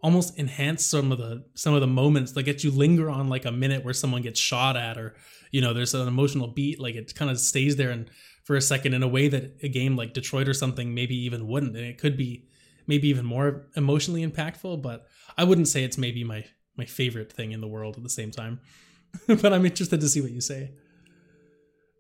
almost 0.02 0.38
enhance 0.38 0.86
some 0.86 1.12
of 1.12 1.18
the 1.18 1.44
some 1.56 1.74
of 1.74 1.82
the 1.82 1.88
moments 1.88 2.32
that 2.34 2.44
get 2.44 2.64
you 2.64 2.72
linger 2.72 3.10
on 3.10 3.28
like 3.28 3.46
a 3.46 3.52
minute 3.52 3.84
where 3.84 3.94
someone 3.94 4.22
gets 4.22 4.40
shot 4.40 4.78
at 4.78 4.98
or 4.98 5.16
you 5.52 5.60
know 5.60 5.74
there's 5.74 5.94
an 5.94 6.08
emotional 6.08 6.48
beat 6.48 6.80
like 6.80 6.96
it 6.96 7.14
kind 7.16 7.32
of 7.32 7.40
stays 7.40 7.76
there 7.76 7.90
and 7.90 8.10
for 8.48 8.56
a 8.56 8.62
second 8.62 8.94
in 8.94 9.04
a 9.04 9.08
way 9.10 9.28
that 9.28 9.58
a 9.62 9.68
game 9.68 9.98
like 9.98 10.14
Detroit 10.14 10.48
or 10.48 10.54
something 10.54 10.94
maybe 10.94 11.14
even 11.26 11.48
wouldn't. 11.48 11.76
And 11.76 11.86
it 11.86 11.98
could 11.98 12.16
be 12.16 12.48
maybe 12.88 13.10
even 13.10 13.26
more 13.26 13.68
emotionally 13.76 14.26
impactful, 14.26 14.82
but 14.82 15.06
I 15.38 15.44
wouldn't 15.44 15.68
say 15.68 15.84
it's 15.84 15.98
maybe 15.98 16.24
my 16.24 16.46
my 16.78 16.86
favorite 16.86 17.34
thing 17.34 17.52
in 17.52 17.60
the 17.60 17.68
world 17.68 17.98
at 17.98 18.04
the 18.04 18.10
same 18.10 18.32
time. 18.32 18.62
but 19.28 19.52
I'm 19.52 19.66
interested 19.66 20.00
to 20.00 20.08
see 20.08 20.22
what 20.22 20.32
you 20.32 20.40
say. 20.40 20.72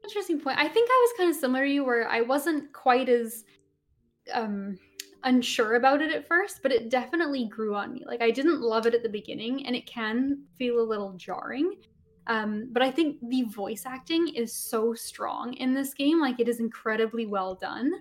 Interesting 0.05 0.39
point. 0.39 0.57
I 0.57 0.69
think 0.69 0.89
I 0.89 1.07
was 1.09 1.17
kind 1.17 1.29
of 1.29 1.35
similar 1.35 1.65
to 1.65 1.69
you 1.69 1.83
where 1.83 2.07
I 2.07 2.21
wasn't 2.21 2.71
quite 2.71 3.09
as 3.09 3.43
um 4.33 4.79
unsure 5.25 5.75
about 5.75 6.01
it 6.01 6.13
at 6.13 6.29
first, 6.29 6.61
but 6.63 6.71
it 6.71 6.89
definitely 6.89 7.49
grew 7.49 7.75
on 7.75 7.91
me. 7.91 8.05
Like 8.07 8.21
I 8.21 8.31
didn't 8.31 8.61
love 8.61 8.85
it 8.85 8.95
at 8.95 9.03
the 9.03 9.09
beginning 9.09 9.67
and 9.67 9.75
it 9.75 9.85
can 9.85 10.45
feel 10.57 10.79
a 10.79 10.87
little 10.87 11.11
jarring. 11.17 11.73
Um, 12.27 12.69
but 12.71 12.81
I 12.83 12.91
think 12.91 13.17
the 13.29 13.43
voice 13.43 13.83
acting 13.85 14.27
is 14.27 14.53
so 14.53 14.93
strong 14.93 15.53
in 15.53 15.73
this 15.73 15.93
game. 15.93 16.19
Like 16.19 16.39
it 16.39 16.49
is 16.49 16.59
incredibly 16.59 17.25
well 17.25 17.55
done 17.55 17.91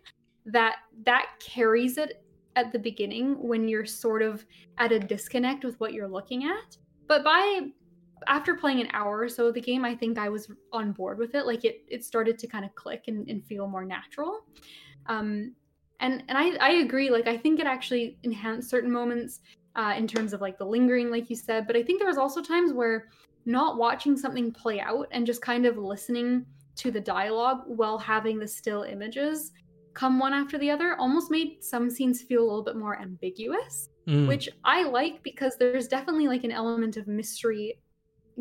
that 0.47 0.77
that 1.05 1.27
carries 1.41 1.97
it 1.97 2.25
at 2.57 2.73
the 2.73 2.79
beginning 2.79 3.37
when 3.41 3.69
you're 3.69 3.87
sort 3.87 4.23
of 4.23 4.45
at 4.79 4.93
a 4.93 4.99
disconnect 4.99 5.65
with 5.65 5.79
what 5.79 5.93
you're 5.93 6.09
looking 6.09 6.45
at. 6.45 6.77
But 7.07 7.23
by 7.23 7.69
after 8.27 8.55
playing 8.55 8.81
an 8.81 8.89
hour 8.93 9.21
or 9.21 9.29
so 9.29 9.47
of 9.47 9.55
the 9.55 9.61
game, 9.61 9.85
I 9.85 9.95
think 9.95 10.19
I 10.19 10.29
was 10.29 10.51
on 10.73 10.93
board 10.93 11.19
with 11.19 11.35
it. 11.35 11.47
Like 11.47 11.65
it 11.65 11.85
it 11.89 12.05
started 12.05 12.39
to 12.41 12.47
kind 12.49 12.65
of 12.65 12.75
click 12.75 13.05
and, 13.07 13.29
and 13.29 13.45
feel 13.45 13.69
more 13.69 13.85
natural. 13.85 14.41
Um, 15.07 15.55
and 16.01 16.25
and 16.29 16.37
I, 16.37 16.57
I 16.57 16.71
agree. 16.79 17.11
Like 17.11 17.29
I 17.29 17.37
think 17.37 17.61
it 17.61 17.67
actually 17.67 18.19
enhanced 18.25 18.71
certain 18.71 18.91
moments 18.91 19.41
uh, 19.77 19.95
in 19.97 20.09
terms 20.09 20.33
of 20.33 20.41
like 20.41 20.59
the 20.59 20.65
lingering, 20.65 21.11
like 21.11 21.31
you 21.31 21.37
said. 21.37 21.67
But 21.67 21.77
I 21.77 21.83
think 21.83 22.01
there 22.01 22.09
was 22.09 22.19
also 22.19 22.43
times 22.43 22.73
where 22.73 23.09
not 23.47 23.79
watching 23.79 24.17
something 24.17 24.53
play 24.53 24.81
out 24.81 25.09
and 25.13 25.27
just 25.27 25.41
kind 25.41 25.67
of 25.67 25.79
listening 25.79 26.45
to 26.77 26.91
the 26.91 27.01
dialogue 27.01 27.63
while 27.67 27.99
having 27.99 28.39
the 28.39 28.47
still 28.47 28.83
images 28.83 29.53
come 29.97 30.19
one 30.19 30.35
after 30.35 30.59
the 30.59 30.71
other 30.71 30.95
almost 30.97 31.31
made 31.31 31.65
some 31.65 31.89
scenes 31.89 32.21
feel 32.21 32.43
a 32.43 32.45
little 32.45 32.63
bit 32.63 32.77
more 32.77 33.01
ambiguous, 33.01 33.89
mm. 34.07 34.29
which 34.29 34.47
I 34.63 34.83
like 34.83 35.23
because 35.23 35.57
there's 35.57 35.89
definitely 35.89 36.29
like 36.29 36.45
an 36.45 36.53
element 36.53 36.99
of 36.99 37.09
mystery 37.09 37.79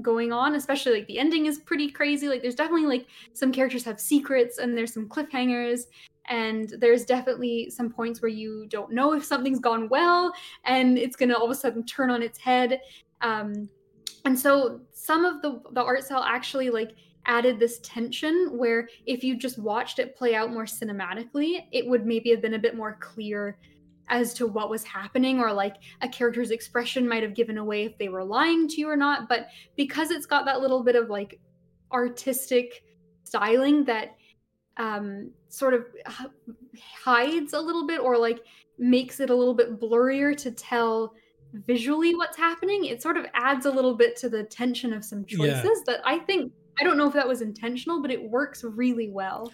going 0.01 0.33
on, 0.33 0.55
especially 0.55 0.91
like 0.91 1.07
the 1.07 1.17
ending 1.17 1.45
is 1.45 1.59
pretty 1.59 1.89
crazy. 1.89 2.27
Like 2.27 2.41
there's 2.41 2.55
definitely 2.55 2.87
like 2.87 3.07
some 3.31 3.53
characters 3.53 3.85
have 3.85 4.01
secrets 4.01 4.57
and 4.57 4.77
there's 4.77 4.93
some 4.93 5.07
cliffhangers 5.07 5.83
and 6.27 6.73
there's 6.79 7.05
definitely 7.05 7.69
some 7.69 7.89
points 7.89 8.21
where 8.21 8.29
you 8.29 8.65
don't 8.67 8.91
know 8.91 9.13
if 9.13 9.23
something's 9.23 9.59
gone 9.59 9.87
well 9.87 10.33
and 10.65 10.97
it's 10.97 11.15
going 11.15 11.29
to 11.29 11.37
all 11.37 11.45
of 11.45 11.51
a 11.51 11.55
sudden 11.55 11.85
turn 11.85 12.09
on 12.11 12.21
its 12.21 12.37
head. 12.37 12.81
Um, 13.21 13.69
and 14.25 14.38
so 14.38 14.81
some 14.91 15.25
of 15.25 15.41
the 15.41 15.61
the 15.71 15.83
art 15.83 16.03
style 16.03 16.23
actually 16.23 16.69
like 16.69 16.91
added 17.27 17.59
this 17.59 17.79
tension 17.79 18.51
where 18.53 18.88
if 19.05 19.23
you 19.23 19.35
just 19.35 19.57
watched 19.57 19.97
it 19.97 20.15
play 20.15 20.35
out 20.35 20.51
more 20.51 20.65
cinematically 20.65 21.65
it 21.71 21.88
would 21.88 22.05
maybe 22.05 22.29
have 22.29 22.41
been 22.41 22.53
a 22.53 22.59
bit 22.59 22.75
more 22.75 22.97
clear 22.99 23.57
as 24.09 24.33
to 24.35 24.47
what 24.47 24.69
was 24.69 24.83
happening 24.83 25.39
or 25.39 25.51
like 25.51 25.75
a 26.01 26.09
character's 26.09 26.51
expression 26.51 27.07
might 27.07 27.23
have 27.23 27.33
given 27.33 27.57
away 27.57 27.85
if 27.85 27.97
they 27.97 28.09
were 28.09 28.23
lying 28.23 28.67
to 28.67 28.79
you 28.79 28.89
or 28.89 28.95
not. 28.95 29.27
But 29.27 29.47
because 29.75 30.11
it's 30.11 30.25
got 30.25 30.45
that 30.45 30.61
little 30.61 30.83
bit 30.83 30.95
of 30.95 31.09
like 31.09 31.39
artistic 31.91 32.83
styling 33.23 33.83
that 33.85 34.15
um 34.77 35.31
sort 35.47 35.73
of 35.73 35.85
hides 37.03 37.53
a 37.53 37.59
little 37.59 37.88
bit 37.88 37.99
or 38.01 38.17
like 38.17 38.41
makes 38.77 39.19
it 39.19 39.29
a 39.29 39.35
little 39.35 39.53
bit 39.53 39.79
blurrier 39.79 40.35
to 40.35 40.51
tell 40.51 41.13
visually 41.65 42.15
what's 42.15 42.37
happening, 42.37 42.85
it 42.85 43.01
sort 43.01 43.17
of 43.17 43.25
adds 43.33 43.65
a 43.65 43.71
little 43.71 43.95
bit 43.95 44.15
to 44.17 44.29
the 44.29 44.43
tension 44.43 44.93
of 44.93 45.03
some 45.03 45.25
choices 45.25 45.63
yeah. 45.63 45.83
that 45.87 46.01
I 46.05 46.19
think 46.19 46.51
I 46.79 46.83
don't 46.83 46.97
know 46.97 47.07
if 47.07 47.13
that 47.13 47.27
was 47.27 47.41
intentional, 47.41 48.01
but 48.01 48.11
it 48.11 48.29
works 48.29 48.63
really 48.63 49.09
well. 49.09 49.51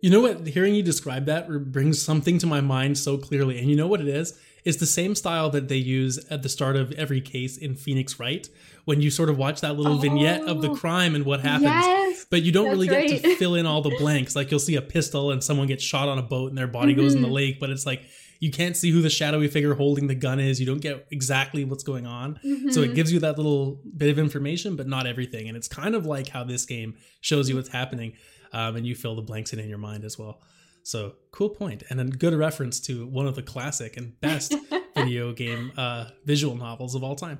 You 0.00 0.10
know 0.10 0.20
what? 0.20 0.46
Hearing 0.46 0.74
you 0.74 0.82
describe 0.82 1.26
that 1.26 1.48
brings 1.70 2.00
something 2.00 2.38
to 2.38 2.46
my 2.46 2.60
mind 2.60 2.98
so 2.98 3.18
clearly. 3.18 3.58
And 3.58 3.68
you 3.68 3.76
know 3.76 3.86
what 3.86 4.00
it 4.00 4.08
is? 4.08 4.38
It's 4.64 4.78
the 4.78 4.86
same 4.86 5.14
style 5.14 5.50
that 5.50 5.68
they 5.68 5.76
use 5.76 6.18
at 6.30 6.42
the 6.42 6.48
start 6.48 6.76
of 6.76 6.92
every 6.92 7.20
case 7.20 7.56
in 7.56 7.74
Phoenix 7.74 8.18
Wright, 8.18 8.48
when 8.84 9.00
you 9.00 9.10
sort 9.10 9.28
of 9.28 9.36
watch 9.36 9.60
that 9.60 9.76
little 9.76 9.94
oh, 9.94 9.98
vignette 9.98 10.42
of 10.42 10.62
the 10.62 10.70
oh, 10.70 10.76
crime 10.76 11.14
and 11.14 11.24
what 11.24 11.40
happens. 11.40 11.64
Yes, 11.64 12.26
but 12.30 12.42
you 12.42 12.52
don't 12.52 12.68
really 12.68 12.86
get 12.86 13.10
right. 13.10 13.22
to 13.22 13.36
fill 13.36 13.54
in 13.54 13.66
all 13.66 13.82
the 13.82 13.94
blanks. 13.98 14.36
Like 14.36 14.50
you'll 14.50 14.60
see 14.60 14.76
a 14.76 14.82
pistol 14.82 15.30
and 15.30 15.42
someone 15.42 15.66
gets 15.66 15.82
shot 15.82 16.08
on 16.08 16.18
a 16.18 16.22
boat 16.22 16.50
and 16.50 16.58
their 16.58 16.68
body 16.68 16.92
mm-hmm. 16.92 17.02
goes 17.02 17.14
in 17.14 17.22
the 17.22 17.26
mm-hmm. 17.26 17.34
lake, 17.34 17.60
but 17.60 17.70
it's 17.70 17.86
like 17.86 18.02
you 18.42 18.50
can't 18.50 18.76
see 18.76 18.90
who 18.90 19.00
the 19.00 19.08
shadowy 19.08 19.46
figure 19.46 19.72
holding 19.72 20.08
the 20.08 20.16
gun 20.16 20.40
is. 20.40 20.58
You 20.58 20.66
don't 20.66 20.80
get 20.80 21.06
exactly 21.12 21.64
what's 21.64 21.84
going 21.84 22.08
on. 22.08 22.40
Mm-hmm. 22.44 22.70
So 22.70 22.80
it 22.80 22.86
mm-hmm. 22.86 22.94
gives 22.94 23.12
you 23.12 23.20
that 23.20 23.36
little 23.36 23.80
bit 23.96 24.10
of 24.10 24.18
information, 24.18 24.74
but 24.74 24.88
not 24.88 25.06
everything. 25.06 25.46
And 25.46 25.56
it's 25.56 25.68
kind 25.68 25.94
of 25.94 26.06
like 26.06 26.26
how 26.26 26.42
this 26.42 26.66
game 26.66 26.96
shows 27.20 27.48
you 27.48 27.54
what's 27.54 27.68
happening 27.68 28.14
um, 28.52 28.74
and 28.74 28.84
you 28.84 28.96
fill 28.96 29.14
the 29.14 29.22
blanks 29.22 29.52
in 29.52 29.60
in 29.60 29.68
your 29.68 29.78
mind 29.78 30.04
as 30.04 30.18
well. 30.18 30.40
So 30.82 31.14
cool 31.30 31.50
point, 31.50 31.84
and 31.88 32.00
a 32.00 32.04
good 32.04 32.34
reference 32.34 32.80
to 32.80 33.06
one 33.06 33.28
of 33.28 33.36
the 33.36 33.42
classic 33.42 33.96
and 33.96 34.20
best 34.20 34.56
video 34.96 35.32
game 35.32 35.70
uh, 35.76 36.06
visual 36.24 36.56
novels 36.56 36.96
of 36.96 37.04
all 37.04 37.14
time. 37.14 37.38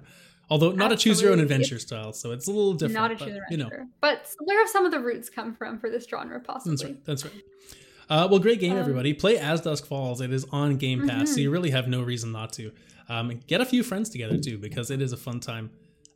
Although 0.50 0.70
not 0.70 0.92
Absolutely. 0.92 0.94
a 0.94 0.98
choose 0.98 1.22
your 1.22 1.32
own 1.32 1.40
adventure 1.40 1.74
it's 1.74 1.84
style, 1.84 2.12
so 2.12 2.30
it's 2.30 2.46
a 2.46 2.52
little 2.52 2.74
different. 2.74 2.94
Not 2.94 3.10
a 3.10 3.16
choose 3.16 3.26
your 3.26 3.36
own 3.38 3.42
adventure, 3.42 3.72
you 3.72 3.78
know. 3.80 3.88
but 4.00 4.28
where 4.44 4.60
have 4.60 4.68
some 4.68 4.84
of 4.84 4.92
the 4.92 5.00
roots 5.00 5.28
come 5.28 5.52
from 5.52 5.80
for 5.80 5.90
this 5.90 6.06
genre, 6.08 6.38
possibly? 6.38 6.76
That's 6.76 6.84
right. 6.84 7.04
That's 7.04 7.24
right. 7.24 7.42
Uh, 8.12 8.28
well, 8.30 8.38
great 8.38 8.60
game, 8.60 8.72
um, 8.72 8.78
everybody. 8.78 9.14
Play 9.14 9.38
As 9.38 9.62
Dusk 9.62 9.86
Falls. 9.86 10.20
It 10.20 10.34
is 10.34 10.44
on 10.52 10.76
Game 10.76 11.08
Pass, 11.08 11.14
mm-hmm. 11.14 11.26
so 11.34 11.40
you 11.40 11.50
really 11.50 11.70
have 11.70 11.88
no 11.88 12.02
reason 12.02 12.30
not 12.30 12.52
to. 12.52 12.70
Um, 13.08 13.40
get 13.46 13.62
a 13.62 13.64
few 13.64 13.82
friends 13.82 14.10
together 14.10 14.36
too, 14.36 14.58
because 14.58 14.90
it 14.90 15.00
is 15.00 15.14
a 15.14 15.16
fun 15.16 15.40
time 15.40 15.70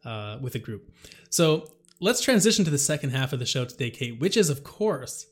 uh, 0.04 0.36
with 0.42 0.54
a 0.56 0.58
group. 0.58 0.94
So 1.30 1.66
let's 1.98 2.20
transition 2.20 2.66
to 2.66 2.70
the 2.70 2.76
second 2.76 3.10
half 3.10 3.32
of 3.32 3.38
the 3.38 3.46
show 3.46 3.64
today, 3.64 3.88
Kate, 3.88 4.20
which 4.20 4.36
is, 4.36 4.50
of 4.50 4.62
course, 4.62 5.24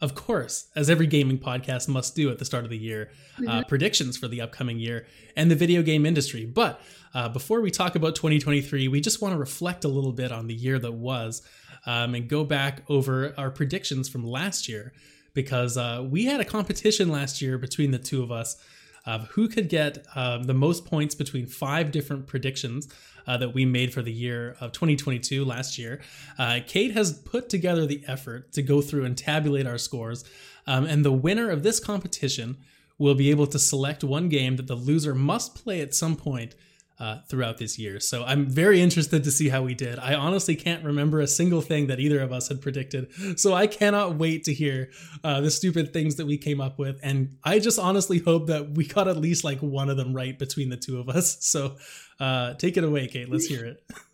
of 0.00 0.14
course, 0.14 0.68
as 0.76 0.88
every 0.88 1.08
gaming 1.08 1.40
podcast 1.40 1.88
must 1.88 2.14
do 2.14 2.30
at 2.30 2.38
the 2.38 2.44
start 2.44 2.62
of 2.62 2.70
the 2.70 2.78
year, 2.78 3.10
uh, 3.10 3.40
mm-hmm. 3.40 3.48
uh, 3.48 3.64
predictions 3.64 4.16
for 4.16 4.28
the 4.28 4.42
upcoming 4.42 4.78
year 4.78 5.08
and 5.36 5.50
the 5.50 5.56
video 5.56 5.82
game 5.82 6.06
industry. 6.06 6.46
But 6.46 6.80
uh, 7.14 7.30
before 7.30 7.60
we 7.60 7.72
talk 7.72 7.96
about 7.96 8.14
2023, 8.14 8.86
we 8.86 9.00
just 9.00 9.20
want 9.20 9.34
to 9.34 9.38
reflect 9.38 9.84
a 9.84 9.88
little 9.88 10.12
bit 10.12 10.30
on 10.30 10.46
the 10.46 10.54
year 10.54 10.78
that 10.78 10.92
was 10.92 11.42
um, 11.84 12.14
and 12.14 12.28
go 12.28 12.44
back 12.44 12.82
over 12.88 13.34
our 13.36 13.50
predictions 13.50 14.08
from 14.08 14.24
last 14.24 14.68
year 14.68 14.92
because 15.34 15.76
uh, 15.76 16.04
we 16.08 16.24
had 16.24 16.40
a 16.40 16.44
competition 16.44 17.08
last 17.08 17.40
year 17.40 17.58
between 17.58 17.90
the 17.90 17.98
two 17.98 18.22
of 18.22 18.30
us 18.30 18.56
of 19.04 19.26
who 19.28 19.48
could 19.48 19.68
get 19.68 20.06
um, 20.14 20.44
the 20.44 20.54
most 20.54 20.84
points 20.84 21.14
between 21.14 21.46
five 21.46 21.90
different 21.90 22.26
predictions 22.26 22.88
uh, 23.26 23.36
that 23.36 23.54
we 23.54 23.64
made 23.64 23.92
for 23.92 24.02
the 24.02 24.12
year 24.12 24.56
of 24.60 24.72
2022 24.72 25.44
last 25.44 25.78
year. 25.78 26.00
Uh, 26.38 26.60
Kate 26.66 26.92
has 26.92 27.12
put 27.12 27.48
together 27.48 27.86
the 27.86 28.02
effort 28.06 28.52
to 28.52 28.62
go 28.62 28.80
through 28.80 29.04
and 29.04 29.16
tabulate 29.16 29.66
our 29.66 29.78
scores, 29.78 30.24
um, 30.66 30.84
and 30.84 31.04
the 31.04 31.12
winner 31.12 31.50
of 31.50 31.62
this 31.62 31.80
competition 31.80 32.56
will 32.98 33.14
be 33.14 33.30
able 33.30 33.46
to 33.48 33.58
select 33.58 34.04
one 34.04 34.28
game 34.28 34.56
that 34.56 34.66
the 34.66 34.76
loser 34.76 35.14
must 35.14 35.54
play 35.56 35.80
at 35.80 35.94
some 35.94 36.14
point 36.14 36.54
uh, 36.98 37.18
throughout 37.28 37.58
this 37.58 37.78
year. 37.78 37.98
So 38.00 38.24
I'm 38.24 38.48
very 38.48 38.80
interested 38.80 39.24
to 39.24 39.30
see 39.30 39.48
how 39.48 39.62
we 39.62 39.74
did. 39.74 39.98
I 39.98 40.14
honestly 40.14 40.54
can't 40.54 40.84
remember 40.84 41.20
a 41.20 41.26
single 41.26 41.60
thing 41.60 41.88
that 41.88 41.98
either 41.98 42.20
of 42.20 42.32
us 42.32 42.48
had 42.48 42.60
predicted. 42.60 43.08
So 43.38 43.54
I 43.54 43.66
cannot 43.66 44.16
wait 44.16 44.44
to 44.44 44.54
hear 44.54 44.90
uh, 45.24 45.40
the 45.40 45.50
stupid 45.50 45.92
things 45.92 46.16
that 46.16 46.26
we 46.26 46.38
came 46.38 46.60
up 46.60 46.78
with. 46.78 47.00
And 47.02 47.36
I 47.42 47.58
just 47.58 47.78
honestly 47.78 48.18
hope 48.18 48.46
that 48.48 48.72
we 48.72 48.86
got 48.86 49.08
at 49.08 49.16
least 49.16 49.44
like 49.44 49.60
one 49.60 49.88
of 49.88 49.96
them 49.96 50.14
right 50.14 50.38
between 50.38 50.68
the 50.68 50.76
two 50.76 50.98
of 50.98 51.08
us. 51.08 51.38
So 51.52 51.76
uh, 52.18 52.54
take 52.54 52.78
it 52.78 52.84
away, 52.84 53.08
Kate. 53.08 53.28
Let's 53.28 53.44
hear 53.44 53.66
it. 53.66 53.84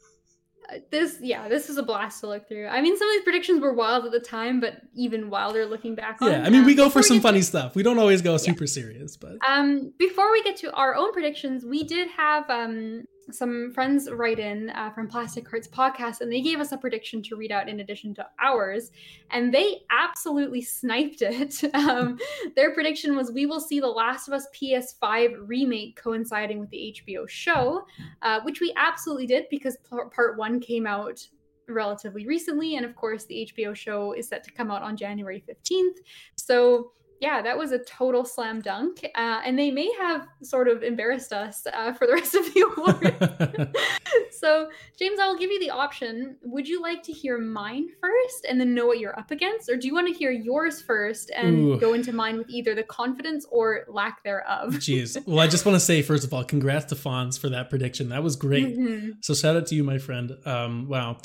this 0.91 1.19
yeah 1.21 1.49
this 1.49 1.69
was 1.69 1.79
a 1.79 1.83
blast 1.83 2.21
to 2.21 2.27
look 2.27 2.49
through. 2.49 2.67
I 2.67 2.81
mean 2.81 2.97
some 2.97 3.09
of 3.09 3.15
these 3.15 3.23
predictions 3.23 3.61
were 3.61 3.73
wild 3.73 4.05
at 4.05 4.13
the 4.13 4.21
time 4.21 4.61
but 4.61 4.83
even 4.95 5.31
wilder 5.31 5.67
looking 5.67 5.95
back 5.95 6.19
yeah 6.21 6.43
i 6.45 6.51
mean 6.51 6.65
we 6.65 6.75
go 6.75 6.91
for 6.91 7.03
some 7.03 7.21
funny 7.21 7.41
to, 7.41 7.45
stuff. 7.45 7.75
We 7.75 7.83
don't 7.83 7.99
always 7.99 8.23
go 8.23 8.37
super 8.37 8.65
yeah. 8.65 8.69
serious 8.69 9.17
but 9.17 9.37
um 9.47 9.93
before 9.99 10.31
we 10.31 10.43
get 10.43 10.57
to 10.59 10.73
our 10.73 10.95
own 10.95 11.13
predictions 11.13 11.65
we 11.65 11.85
did 11.85 12.09
have 12.11 12.49
um 12.51 13.05
some 13.31 13.73
friends 13.73 14.11
write 14.11 14.39
in 14.39 14.71
uh, 14.71 14.91
from 14.91 15.09
Plastic 15.09 15.49
Hearts 15.49 15.69
podcast, 15.69 16.21
and 16.21 16.33
they 16.33 16.41
gave 16.41 16.61
us 16.61 16.73
a 16.73 16.79
prediction 16.79 17.23
to 17.25 17.37
read 17.37 17.53
out 17.53 17.69
in 17.69 17.81
addition 17.81 18.15
to 18.15 18.27
ours, 18.41 18.91
and 19.31 19.53
they 19.53 19.83
absolutely 19.91 20.63
sniped 20.63 21.23
it. 21.23 21.63
um, 21.75 22.19
their 22.57 22.73
prediction 22.73 23.17
was 23.17 23.33
we 23.33 23.47
will 23.47 23.61
see 23.61 23.81
The 23.81 23.87
Last 23.87 24.29
of 24.29 24.35
Us 24.35 24.47
PS5 24.55 25.47
remake 25.47 26.01
coinciding 26.01 26.59
with 26.59 26.71
the 26.71 26.97
HBO 27.07 27.29
show, 27.29 27.85
uh, 28.23 28.41
which 28.43 28.61
we 28.61 28.73
absolutely 28.77 29.27
did 29.27 29.47
because 29.51 29.77
part 29.89 30.39
one 30.39 30.61
came 30.61 30.87
out 30.87 31.27
relatively 31.69 32.27
recently, 32.27 32.77
and 32.77 32.85
of 32.85 32.97
course 32.97 33.25
the 33.27 33.53
HBO 33.55 33.75
show 33.75 34.13
is 34.13 34.29
set 34.29 34.43
to 34.45 34.53
come 34.53 34.71
out 34.71 34.83
on 34.83 34.97
January 34.97 35.43
15th. 35.49 35.99
So 36.37 36.93
yeah, 37.21 37.43
that 37.43 37.59
was 37.59 37.73
a 37.73 37.79
total 37.79 38.25
slam 38.25 38.61
dunk. 38.61 39.05
Uh, 39.15 39.41
and 39.45 39.59
they 39.59 39.71
may 39.71 39.91
have 39.99 40.27
sort 40.43 40.69
of 40.69 40.83
embarrassed 40.83 41.33
us 41.33 41.67
uh, 41.73 41.93
for 41.93 42.07
the 42.07 42.13
rest 42.15 42.35
of 42.35 42.45
the 42.55 42.61
award. 42.77 43.77
so, 44.31 44.69
James, 44.99 45.19
I 45.19 45.27
will 45.29 45.37
give 45.37 45.51
you 45.51 45.61
the 45.61 45.71
option. 45.71 46.37
Would 46.43 46.69
you 46.69 46.81
like 46.81 47.03
to 47.05 47.13
hear 47.13 47.39
mine 47.39 47.89
first 48.01 48.47
and 48.49 48.61
then 48.61 48.75
know 48.75 48.87
what 48.87 48.99
you're 48.99 49.19
up 49.19 49.31
against? 49.31 49.69
Or 49.69 49.77
do 49.77 49.87
you 49.87 49.95
want 49.95 50.09
to 50.09 50.15
hear 50.15 50.31
yours 50.31 50.81
first 50.81 51.31
and 51.31 51.59
Ooh. 51.59 51.81
go 51.81 51.95
into 51.95 52.13
mine 52.13 52.39
with 52.39 52.49
either 52.51 52.75
the 52.75 52.85
confidence 52.85 53.47
or 53.51 53.85
lack 53.89 54.23
thereof? 54.23 54.75
Jeez. 54.75 55.25
Well, 55.27 55.41
I 55.41 55.49
just 55.49 55.67
want 55.67 55.77
to 55.77 55.81
say, 55.81 56.03
first 56.03 56.25
of 56.25 56.33
all, 56.33 56.45
congrats 56.45 56.87
to 56.87 56.95
Fonz 56.95 57.39
for 57.39 57.49
that 57.49 57.71
prediction. 57.71 58.11
That 58.11 58.23
was 58.23 58.37
great. 58.37 58.79
Mm-hmm. 58.79 59.11
So, 59.23 59.35
shout 59.35 59.57
out 59.57 59.67
to 59.69 59.75
you, 59.75 59.83
my 59.83 59.99
friend. 59.99 60.37
Um, 60.45 60.89
wow. 60.89 61.19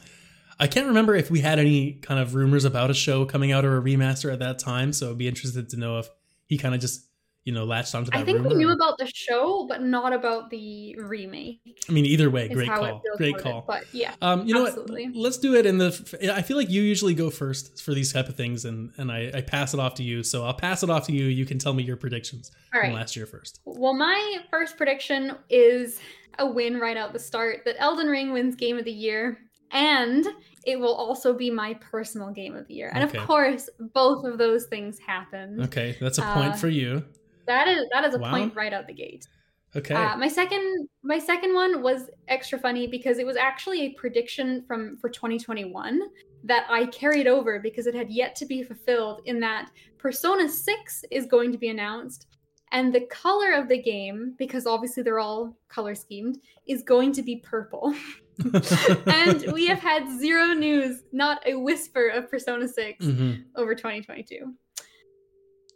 I 0.60 0.68
can't 0.68 0.88
remember 0.88 1.16
if 1.16 1.32
we 1.32 1.40
had 1.40 1.60
any 1.60 1.94
kind 1.94 2.20
of 2.20 2.36
rumors 2.36 2.66
about 2.66 2.90
a 2.90 2.94
show 2.94 3.26
coming 3.26 3.52
out 3.52 3.66
or 3.66 3.78
a 3.78 3.82
remaster 3.82 4.32
at 4.32 4.40
that 4.40 4.60
time, 4.60 4.94
so 4.94 5.12
I'd 5.12 5.18
be 5.18 5.28
interested 5.28 5.70
to 5.70 5.78
know 5.78 6.00
if 6.00 6.10
he 6.46 6.58
kind 6.58 6.76
of 6.76 6.82
just 6.82 7.08
you 7.44 7.54
know 7.54 7.66
latched 7.66 7.94
onto 7.94 8.12
that. 8.12 8.20
I 8.20 8.24
think 8.24 8.38
rumor, 8.38 8.50
we 8.50 8.56
knew 8.56 8.72
about 8.72 8.98
the 8.98 9.10
show, 9.14 9.66
but 9.68 9.82
not 9.82 10.14
about 10.14 10.50
the 10.50 10.96
remake. 10.98 11.60
I 11.90 11.92
mean, 11.92 12.06
either 12.06 12.30
way, 12.30 12.48
great 12.48 12.70
call, 12.70 13.02
great 13.18 13.38
call. 13.38 13.60
It, 13.60 13.66
but 13.68 13.94
yeah, 13.94 14.14
um, 14.22 14.48
you 14.48 14.54
know 14.54 14.68
absolutely. 14.68 15.08
what? 15.08 15.16
Let's 15.16 15.38
do 15.38 15.56
it 15.56 15.66
in 15.66 15.78
the. 15.78 16.34
I 16.34 16.42
feel 16.42 16.58
like 16.58 16.70
you 16.70 16.82
usually 16.82 17.14
go 17.14 17.30
first 17.30 17.82
for 17.82 17.94
these 17.94 18.14
type 18.14 18.30
of 18.30 18.36
things, 18.36 18.66
and 18.66 18.92
and 18.98 19.12
I, 19.12 19.32
I 19.34 19.42
pass 19.42 19.74
it 19.74 19.80
off 19.80 19.96
to 19.96 20.04
you. 20.04 20.24
So 20.24 20.46
I'll 20.46 20.54
pass 20.54 20.84
it 20.84 20.90
off 20.90 21.06
to 21.08 21.14
you. 21.14 21.26
You 21.26 21.46
can 21.46 21.60
tell 21.60 21.74
me 21.74 21.84
your 21.84 21.98
predictions 21.98 22.52
All 22.74 22.80
right. 22.80 22.88
from 22.88 22.96
last 22.96 23.16
year 23.16 23.26
first. 23.26 23.60
Well, 23.66 23.94
my 23.94 24.38
first 24.50 24.78
prediction 24.78 25.36
is 25.50 26.00
a 26.40 26.48
win 26.48 26.80
right 26.80 26.98
out 26.98 27.14
the 27.14 27.20
start. 27.20 27.66
That 27.66 27.76
Elden 27.80 28.08
Ring 28.08 28.32
wins 28.32 28.56
Game 28.56 28.78
of 28.78 28.86
the 28.86 28.92
Year, 28.92 29.38
and 29.74 30.26
it 30.66 30.80
will 30.80 30.94
also 30.94 31.34
be 31.34 31.50
my 31.50 31.74
personal 31.76 32.32
game 32.32 32.56
of 32.56 32.68
the 32.68 32.76
year. 32.76 32.92
And 32.94 33.04
okay. 33.04 33.18
of 33.18 33.28
course, 33.28 33.70
both 33.94 34.24
of 34.24 34.38
those 34.38 34.66
things 34.68 35.00
happen. 35.00 35.62
Okay, 35.64 35.98
that's 36.00 36.20
a 36.20 36.22
point 36.22 36.54
uh, 36.54 36.58
for 36.58 36.70
you. 36.70 37.04
That 37.48 37.68
is 37.68 37.86
that 37.92 38.06
is 38.06 38.16
a 38.16 38.20
wow. 38.20 38.32
point 38.32 38.56
right 38.56 38.72
out 38.72 38.88
the 38.88 38.94
gate. 38.94 39.28
Okay. 39.76 39.96
Uh, 39.96 40.16
my 40.18 40.28
second 40.28 40.88
my 41.04 41.18
second 41.18 41.54
one 41.54 41.82
was 41.82 42.10
extra 42.28 42.60
funny 42.60 42.88
because 42.88 43.18
it 43.18 43.26
was 43.26 43.36
actually 43.36 43.82
a 43.82 43.90
prediction 43.94 44.64
from 44.68 44.98
for 44.98 45.10
2021 45.10 46.00
that 46.46 46.66
I 46.70 46.86
carried 46.88 47.28
over 47.28 47.60
because 47.60 47.88
it 47.88 47.96
had 47.96 48.12
yet 48.12 48.36
to 48.38 48.46
be 48.46 48.64
fulfilled 48.64 49.22
in 49.26 49.40
that 49.40 49.72
Persona 49.98 50.48
6 50.48 51.06
is 51.10 51.26
going 51.26 51.52
to 51.52 51.58
be 51.58 51.70
announced 51.70 52.28
and 52.74 52.94
the 52.94 53.02
color 53.02 53.54
of 53.54 53.70
the 53.70 53.82
game 53.82 54.36
because 54.38 54.66
obviously 54.66 55.04
they're 55.04 55.20
all 55.20 55.56
color 55.70 55.96
schemed 55.96 56.40
is 56.68 56.84
going 56.84 57.14
to 57.14 57.22
be 57.22 57.38
purple. 57.38 57.96
and 59.06 59.52
we 59.52 59.68
have 59.68 59.80
had 59.92 60.10
zero 60.20 60.54
news, 60.54 61.04
not 61.12 61.42
a 61.46 61.56
whisper 61.56 62.08
of 62.08 62.30
Persona 62.30 62.68
6 62.68 63.06
mm-hmm. 63.06 63.42
over 63.56 63.76
2022. 63.76 64.54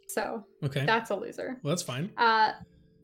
So 0.08 0.44
okay. 0.64 0.84
that's 0.84 1.10
a 1.10 1.16
loser. 1.16 1.58
Well, 1.62 1.70
that's 1.70 1.82
fine. 1.82 2.10
Uh, 2.16 2.52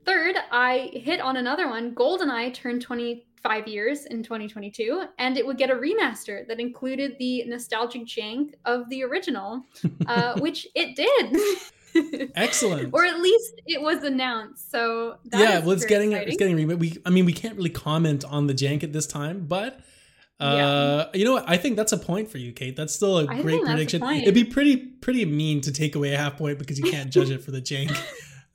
third, 0.04 0.36
I 0.50 0.90
hit 0.92 1.20
on 1.20 1.36
another 1.36 1.68
one. 1.68 1.94
GoldenEye 1.94 2.54
turned 2.54 2.82
25 2.82 3.68
years 3.68 4.06
in 4.06 4.22
2022, 4.22 5.04
and 5.18 5.36
it 5.36 5.46
would 5.46 5.58
get 5.58 5.70
a 5.70 5.74
remaster 5.74 6.46
that 6.48 6.60
included 6.60 7.16
the 7.18 7.44
nostalgic 7.44 8.06
jank 8.06 8.54
of 8.64 8.88
the 8.88 9.04
original, 9.04 9.62
uh, 10.06 10.38
which 10.40 10.66
it 10.74 10.96
did. 10.96 11.40
Excellent. 12.34 12.92
or 12.92 13.04
at 13.04 13.20
least 13.20 13.60
it 13.66 13.80
was 13.80 14.02
announced. 14.02 14.70
So 14.70 15.16
yeah, 15.32 15.60
well, 15.60 15.72
it's 15.72 15.84
getting 15.84 16.12
exciting. 16.12 16.28
it's 16.28 16.38
getting 16.38 16.56
remade. 16.56 16.80
We, 16.80 16.98
I 17.04 17.10
mean, 17.10 17.24
we 17.24 17.32
can't 17.32 17.56
really 17.56 17.70
comment 17.70 18.24
on 18.24 18.46
the 18.46 18.54
jank 18.54 18.82
at 18.82 18.92
this 18.92 19.06
time, 19.06 19.46
but. 19.46 19.80
Uh, 20.40 21.06
yeah. 21.14 21.18
you 21.18 21.24
know 21.24 21.34
what? 21.34 21.48
I 21.48 21.56
think 21.56 21.76
that's 21.76 21.92
a 21.92 21.96
point 21.96 22.28
for 22.28 22.38
you, 22.38 22.52
Kate. 22.52 22.74
That's 22.74 22.92
still 22.92 23.20
a 23.20 23.26
I 23.28 23.40
great 23.40 23.62
prediction. 23.62 24.02
A 24.02 24.14
It'd 24.14 24.34
be 24.34 24.42
pretty 24.42 24.76
pretty 24.76 25.24
mean 25.24 25.60
to 25.60 25.70
take 25.72 25.94
away 25.94 26.12
a 26.12 26.18
half 26.18 26.36
point 26.36 26.58
because 26.58 26.76
you 26.76 26.90
can't 26.90 27.08
judge 27.08 27.30
it 27.30 27.42
for 27.42 27.50
the 27.50 27.62
jank. 27.62 27.96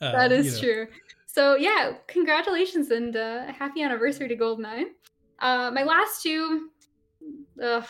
Uh, 0.02 0.14
that 0.14 0.32
is 0.32 0.46
you 0.46 0.52
know. 0.54 0.60
true. 0.86 0.88
So 1.28 1.56
yeah, 1.56 1.94
congratulations 2.08 2.90
and 2.90 3.16
uh, 3.16 3.52
happy 3.52 3.82
anniversary 3.82 4.30
to 4.30 4.36
GoldenEye. 4.36 4.86
Uh, 5.40 5.72
my 5.72 5.84
last 5.84 6.24
two, 6.24 6.70
uh, 7.62 7.82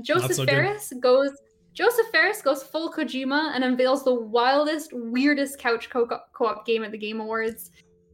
Joseph 0.00 0.36
so 0.36 0.44
Fares 0.44 0.90
good. 0.90 1.02
goes 1.02 1.32
Joseph 1.76 2.06
Fares 2.10 2.40
goes 2.40 2.62
full 2.62 2.90
Kojima 2.90 3.54
and 3.54 3.62
unveils 3.62 4.02
the 4.02 4.14
wildest, 4.14 4.94
weirdest 4.94 5.58
couch 5.58 5.90
co 5.90 6.08
op 6.40 6.66
game 6.66 6.82
at 6.82 6.90
the 6.90 6.96
Game 6.96 7.20
Awards. 7.20 7.70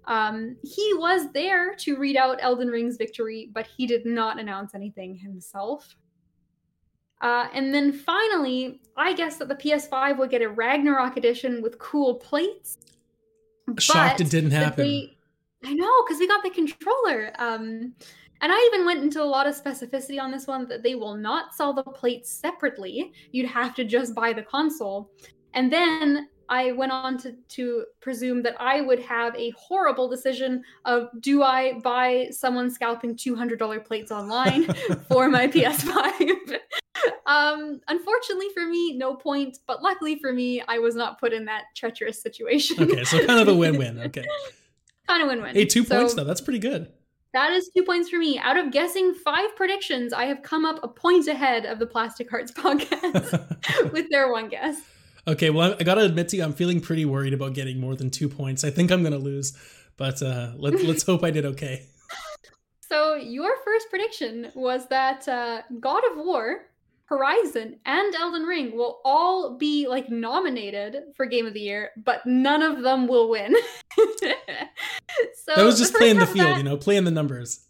Um, 0.06 0.56
he 0.64 0.94
was 0.94 1.30
there 1.32 1.76
to 1.76 1.96
read 1.96 2.16
out 2.16 2.38
Elden 2.40 2.66
Ring's 2.66 2.96
victory, 2.96 3.50
but 3.54 3.68
he 3.68 3.86
did 3.86 4.04
not 4.04 4.40
announce 4.40 4.74
anything 4.74 5.14
himself. 5.14 5.96
Uh, 7.20 7.46
and 7.54 7.72
then 7.72 7.92
finally, 7.92 8.80
I 8.96 9.12
guess 9.12 9.36
that 9.36 9.46
the 9.46 9.54
PS5 9.54 10.18
would 10.18 10.30
get 10.30 10.42
a 10.42 10.48
Ragnarok 10.48 11.16
edition 11.16 11.62
with 11.62 11.78
cool 11.78 12.16
plates. 12.16 12.78
Shocked 13.78 14.20
it 14.20 14.28
didn't 14.28 14.50
happen. 14.50 14.84
They, 14.84 15.16
I 15.64 15.72
know, 15.72 16.02
because 16.04 16.18
we 16.18 16.26
got 16.26 16.42
the 16.42 16.50
controller. 16.50 17.32
Um, 17.38 17.94
and 18.42 18.52
I 18.52 18.70
even 18.72 18.84
went 18.84 19.02
into 19.02 19.22
a 19.22 19.24
lot 19.24 19.46
of 19.46 19.54
specificity 19.54 20.20
on 20.20 20.30
this 20.30 20.46
one 20.46 20.68
that 20.68 20.82
they 20.82 20.94
will 20.94 21.14
not 21.14 21.54
sell 21.54 21.72
the 21.72 21.84
plates 21.84 22.30
separately. 22.30 23.12
You'd 23.30 23.48
have 23.48 23.74
to 23.76 23.84
just 23.84 24.14
buy 24.14 24.32
the 24.32 24.42
console. 24.42 25.10
And 25.54 25.72
then 25.72 26.28
I 26.48 26.72
went 26.72 26.92
on 26.92 27.16
to, 27.18 27.34
to 27.48 27.84
presume 28.00 28.42
that 28.42 28.54
I 28.60 28.80
would 28.80 28.98
have 29.00 29.34
a 29.36 29.54
horrible 29.56 30.08
decision 30.08 30.62
of 30.84 31.08
do 31.20 31.42
I 31.42 31.80
buy 31.82 32.28
someone 32.30 32.70
scalping 32.70 33.16
$200 33.16 33.84
plates 33.84 34.10
online 34.10 34.64
for 35.08 35.28
my 35.28 35.46
PS5? 35.46 36.58
um, 37.26 37.80
unfortunately 37.88 38.48
for 38.52 38.66
me, 38.66 38.96
no 38.98 39.14
point. 39.14 39.58
But 39.66 39.82
luckily 39.82 40.18
for 40.18 40.32
me, 40.32 40.62
I 40.66 40.78
was 40.78 40.94
not 40.94 41.18
put 41.18 41.32
in 41.32 41.44
that 41.46 41.64
treacherous 41.74 42.20
situation. 42.20 42.82
okay, 42.82 43.04
so 43.04 43.24
kind 43.24 43.40
of 43.40 43.48
a 43.48 43.54
win 43.54 43.78
win. 43.78 43.98
Okay. 44.12 44.26
kind 45.06 45.22
of 45.22 45.28
win 45.28 45.42
win. 45.42 45.54
Hey, 45.54 45.64
two 45.64 45.84
so, 45.84 45.96
points 45.96 46.14
though. 46.14 46.24
That's 46.24 46.40
pretty 46.40 46.58
good. 46.58 46.92
That 47.32 47.52
is 47.52 47.70
two 47.74 47.82
points 47.82 48.10
for 48.10 48.18
me. 48.18 48.38
Out 48.38 48.58
of 48.58 48.70
guessing 48.70 49.14
five 49.14 49.56
predictions, 49.56 50.12
I 50.12 50.26
have 50.26 50.42
come 50.42 50.66
up 50.66 50.80
a 50.82 50.88
point 50.88 51.28
ahead 51.28 51.64
of 51.64 51.78
the 51.78 51.86
Plastic 51.86 52.28
Hearts 52.28 52.52
podcast 52.56 53.92
with 53.92 54.10
their 54.10 54.30
one 54.30 54.48
guess. 54.48 54.80
Okay, 55.26 55.50
well, 55.50 55.76
I, 55.78 55.84
gotta 55.84 56.02
admit 56.02 56.28
to 56.30 56.36
you, 56.36 56.42
I'm 56.42 56.52
feeling 56.52 56.80
pretty 56.80 57.04
worried 57.04 57.32
about 57.32 57.54
getting 57.54 57.78
more 57.78 57.94
than 57.94 58.10
two 58.10 58.28
points. 58.28 58.64
I 58.64 58.70
think 58.70 58.90
I'm 58.90 59.02
gonna 59.02 59.18
lose, 59.18 59.56
but 59.96 60.20
uh, 60.20 60.52
let, 60.56 60.82
let's 60.84 61.04
hope 61.04 61.22
I 61.22 61.30
did 61.30 61.46
okay. 61.46 61.86
So 62.80 63.14
your 63.14 63.54
first 63.64 63.88
prediction 63.88 64.50
was 64.54 64.88
that 64.88 65.26
uh, 65.28 65.62
God 65.80 66.02
of 66.10 66.18
War, 66.18 66.66
Horizon, 67.12 67.78
and 67.84 68.14
Elden 68.14 68.44
Ring 68.44 68.74
will 68.74 69.00
all 69.04 69.58
be 69.58 69.86
like 69.86 70.08
nominated 70.08 70.96
for 71.14 71.26
Game 71.26 71.46
of 71.46 71.52
the 71.52 71.60
Year, 71.60 71.90
but 72.02 72.24
none 72.24 72.62
of 72.62 72.82
them 72.82 73.06
will 73.06 73.28
win. 73.28 73.54
so 73.96 74.32
that 75.54 75.64
was 75.64 75.78
just 75.78 75.94
playing 75.94 76.18
the 76.18 76.26
field, 76.26 76.46
that, 76.46 76.56
you 76.56 76.62
know, 76.62 76.78
playing 76.78 77.04
the 77.04 77.10
numbers. 77.10 77.66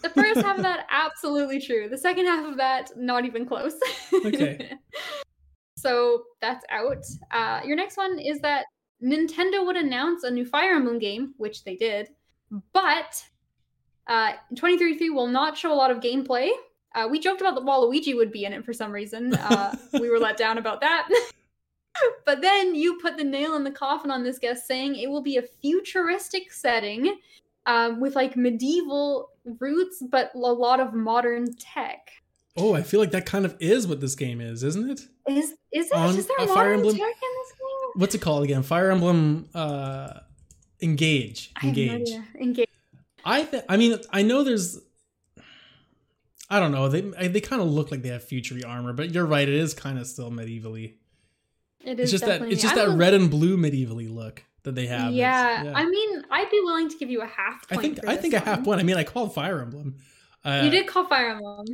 The 0.00 0.10
first 0.10 0.42
half 0.42 0.58
of 0.58 0.62
that, 0.62 0.86
absolutely 0.90 1.60
true. 1.60 1.88
The 1.88 1.98
second 1.98 2.26
half 2.26 2.46
of 2.46 2.56
that, 2.58 2.92
not 2.96 3.24
even 3.24 3.46
close. 3.46 3.74
okay. 4.24 4.72
So 5.76 6.24
that's 6.40 6.64
out. 6.72 7.04
Uh, 7.30 7.60
your 7.64 7.76
next 7.76 7.96
one 7.96 8.18
is 8.18 8.40
that 8.40 8.64
Nintendo 9.00 9.64
would 9.64 9.76
announce 9.76 10.24
a 10.24 10.30
new 10.30 10.44
Fire 10.44 10.74
Emblem 10.74 10.98
game, 10.98 11.34
which 11.36 11.62
they 11.62 11.76
did, 11.76 12.08
but 12.72 13.22
uh, 14.08 14.32
2033 14.56 15.10
will 15.10 15.28
not 15.28 15.56
show 15.56 15.72
a 15.72 15.78
lot 15.78 15.92
of 15.92 15.98
gameplay. 15.98 16.50
Uh, 16.94 17.06
we 17.10 17.18
joked 17.18 17.40
about 17.40 17.54
that 17.54 17.64
Waluigi 17.64 18.16
would 18.16 18.32
be 18.32 18.44
in 18.44 18.52
it 18.52 18.64
for 18.64 18.72
some 18.72 18.92
reason. 18.92 19.34
Uh, 19.38 19.74
we 19.94 20.10
were 20.10 20.18
let 20.18 20.36
down 20.36 20.58
about 20.58 20.80
that. 20.80 21.08
but 22.24 22.40
then 22.40 22.74
you 22.74 22.98
put 23.00 23.16
the 23.16 23.24
nail 23.24 23.54
in 23.56 23.64
the 23.64 23.70
coffin 23.70 24.10
on 24.10 24.22
this 24.22 24.38
guest, 24.38 24.66
saying 24.66 24.96
it 24.96 25.08
will 25.08 25.22
be 25.22 25.36
a 25.36 25.42
futuristic 25.42 26.52
setting 26.52 27.18
um, 27.66 28.00
with 28.00 28.14
like 28.14 28.36
medieval 28.36 29.30
roots, 29.58 30.02
but 30.10 30.30
a 30.34 30.38
lot 30.38 30.80
of 30.80 30.94
modern 30.94 31.54
tech. 31.54 32.10
Oh, 32.56 32.74
I 32.74 32.82
feel 32.82 32.98
like 32.98 33.12
that 33.12 33.24
kind 33.24 33.44
of 33.44 33.56
is 33.60 33.86
what 33.86 34.00
this 34.00 34.14
game 34.14 34.40
is, 34.40 34.64
isn't 34.64 34.90
it? 34.90 35.00
Is 35.28 35.54
is 35.72 35.86
it? 35.86 35.92
On 35.92 36.16
is 36.16 36.26
there 36.26 36.36
a 36.40 36.46
Fire 36.48 36.72
Emblem? 36.72 36.96
Tech 36.96 37.00
in 37.00 37.08
this 37.08 37.52
game? 37.52 37.90
What's 37.94 38.14
it 38.14 38.20
called 38.20 38.42
again? 38.42 38.62
Fire 38.62 38.90
Emblem 38.90 39.48
uh, 39.54 40.20
Engage. 40.82 41.52
Engage. 41.62 42.10
No 42.10 42.24
Engage. 42.40 42.68
I 43.24 43.44
th- 43.44 43.64
I 43.68 43.76
mean, 43.76 43.98
I 44.12 44.22
know 44.22 44.42
there's. 44.42 44.80
I 46.50 46.60
don't 46.60 46.72
know. 46.72 46.88
They 46.88 47.02
they 47.28 47.40
kind 47.40 47.60
of 47.60 47.68
look 47.68 47.90
like 47.90 48.02
they 48.02 48.08
have 48.08 48.24
futury 48.24 48.64
armor, 48.64 48.92
but 48.92 49.12
you're 49.12 49.26
right. 49.26 49.48
It 49.48 49.54
is 49.54 49.74
kind 49.74 49.98
of 49.98 50.06
still 50.06 50.30
medievally. 50.30 50.94
It 51.84 52.00
is. 52.00 52.04
It's 52.04 52.10
just 52.12 52.24
that. 52.24 52.42
It's 52.50 52.62
just 52.62 52.74
that 52.74 52.88
red 52.90 53.14
and 53.14 53.30
blue 53.30 53.56
medievally 53.56 54.12
look 54.12 54.42
that 54.62 54.74
they 54.74 54.86
have. 54.86 55.12
Yeah, 55.12 55.64
yeah, 55.64 55.72
I 55.74 55.86
mean, 55.86 56.24
I'd 56.30 56.50
be 56.50 56.60
willing 56.62 56.88
to 56.88 56.96
give 56.96 57.10
you 57.10 57.20
a 57.20 57.26
half. 57.26 57.68
Point. 57.68 57.78
I 57.78 57.82
think. 57.82 58.08
I 58.08 58.16
think 58.16 58.34
one. 58.34 58.42
a 58.42 58.44
half 58.44 58.64
point. 58.64 58.80
I 58.80 58.82
mean, 58.82 58.96
I 58.96 59.04
called 59.04 59.34
Fire 59.34 59.60
Emblem. 59.60 59.96
Uh, 60.44 60.62
you 60.64 60.70
did 60.70 60.86
call 60.86 61.06
Fire 61.06 61.30
Emblem. 61.30 61.66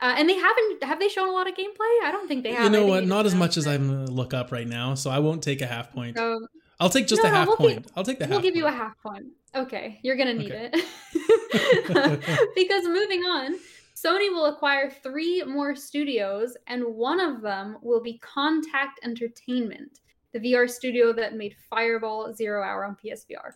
Uh, 0.00 0.14
and 0.16 0.28
they 0.28 0.34
haven't 0.34 0.84
have 0.84 1.00
they 1.00 1.08
shown 1.08 1.28
a 1.28 1.32
lot 1.32 1.48
of 1.48 1.54
gameplay? 1.54 2.04
I 2.04 2.10
don't 2.12 2.28
think 2.28 2.44
they 2.44 2.52
have. 2.52 2.64
You 2.64 2.70
know 2.70 2.86
what? 2.86 3.04
Not 3.04 3.26
as 3.26 3.34
much 3.34 3.56
as 3.56 3.66
I'm 3.66 3.88
gonna 3.88 4.10
look 4.10 4.32
up 4.32 4.52
right 4.52 4.66
now, 4.66 4.94
so 4.94 5.10
I 5.10 5.18
won't 5.18 5.42
take 5.42 5.60
a 5.60 5.66
half 5.66 5.92
point. 5.92 6.16
So, 6.16 6.46
I'll 6.78 6.90
take 6.90 7.08
just 7.08 7.22
no, 7.22 7.28
a 7.28 7.32
half 7.32 7.48
we'll 7.48 7.56
point. 7.56 7.90
I'll 7.96 8.04
take 8.04 8.20
the 8.20 8.26
half. 8.26 8.30
We'll 8.30 8.40
give 8.40 8.54
point. 8.54 8.64
you 8.64 8.66
a 8.66 8.72
half 8.72 8.92
point. 9.02 9.26
Okay, 9.56 9.98
you're 10.02 10.14
gonna 10.14 10.34
need 10.34 10.52
okay. 10.52 10.70
it 10.72 12.50
because 12.54 12.84
moving 12.84 13.22
on, 13.22 13.56
Sony 14.04 14.30
will 14.30 14.46
acquire 14.46 14.90
three 14.90 15.42
more 15.42 15.74
studios, 15.74 16.56
and 16.66 16.84
one 16.84 17.20
of 17.20 17.42
them 17.42 17.78
will 17.82 18.02
be 18.02 18.18
Contact 18.18 19.00
Entertainment, 19.02 20.00
the 20.32 20.40
VR 20.40 20.68
studio 20.70 21.12
that 21.12 21.36
made 21.36 21.56
Firewall 21.68 22.32
Zero 22.34 22.62
Hour 22.62 22.84
on 22.84 22.96
PSVR. 23.04 23.52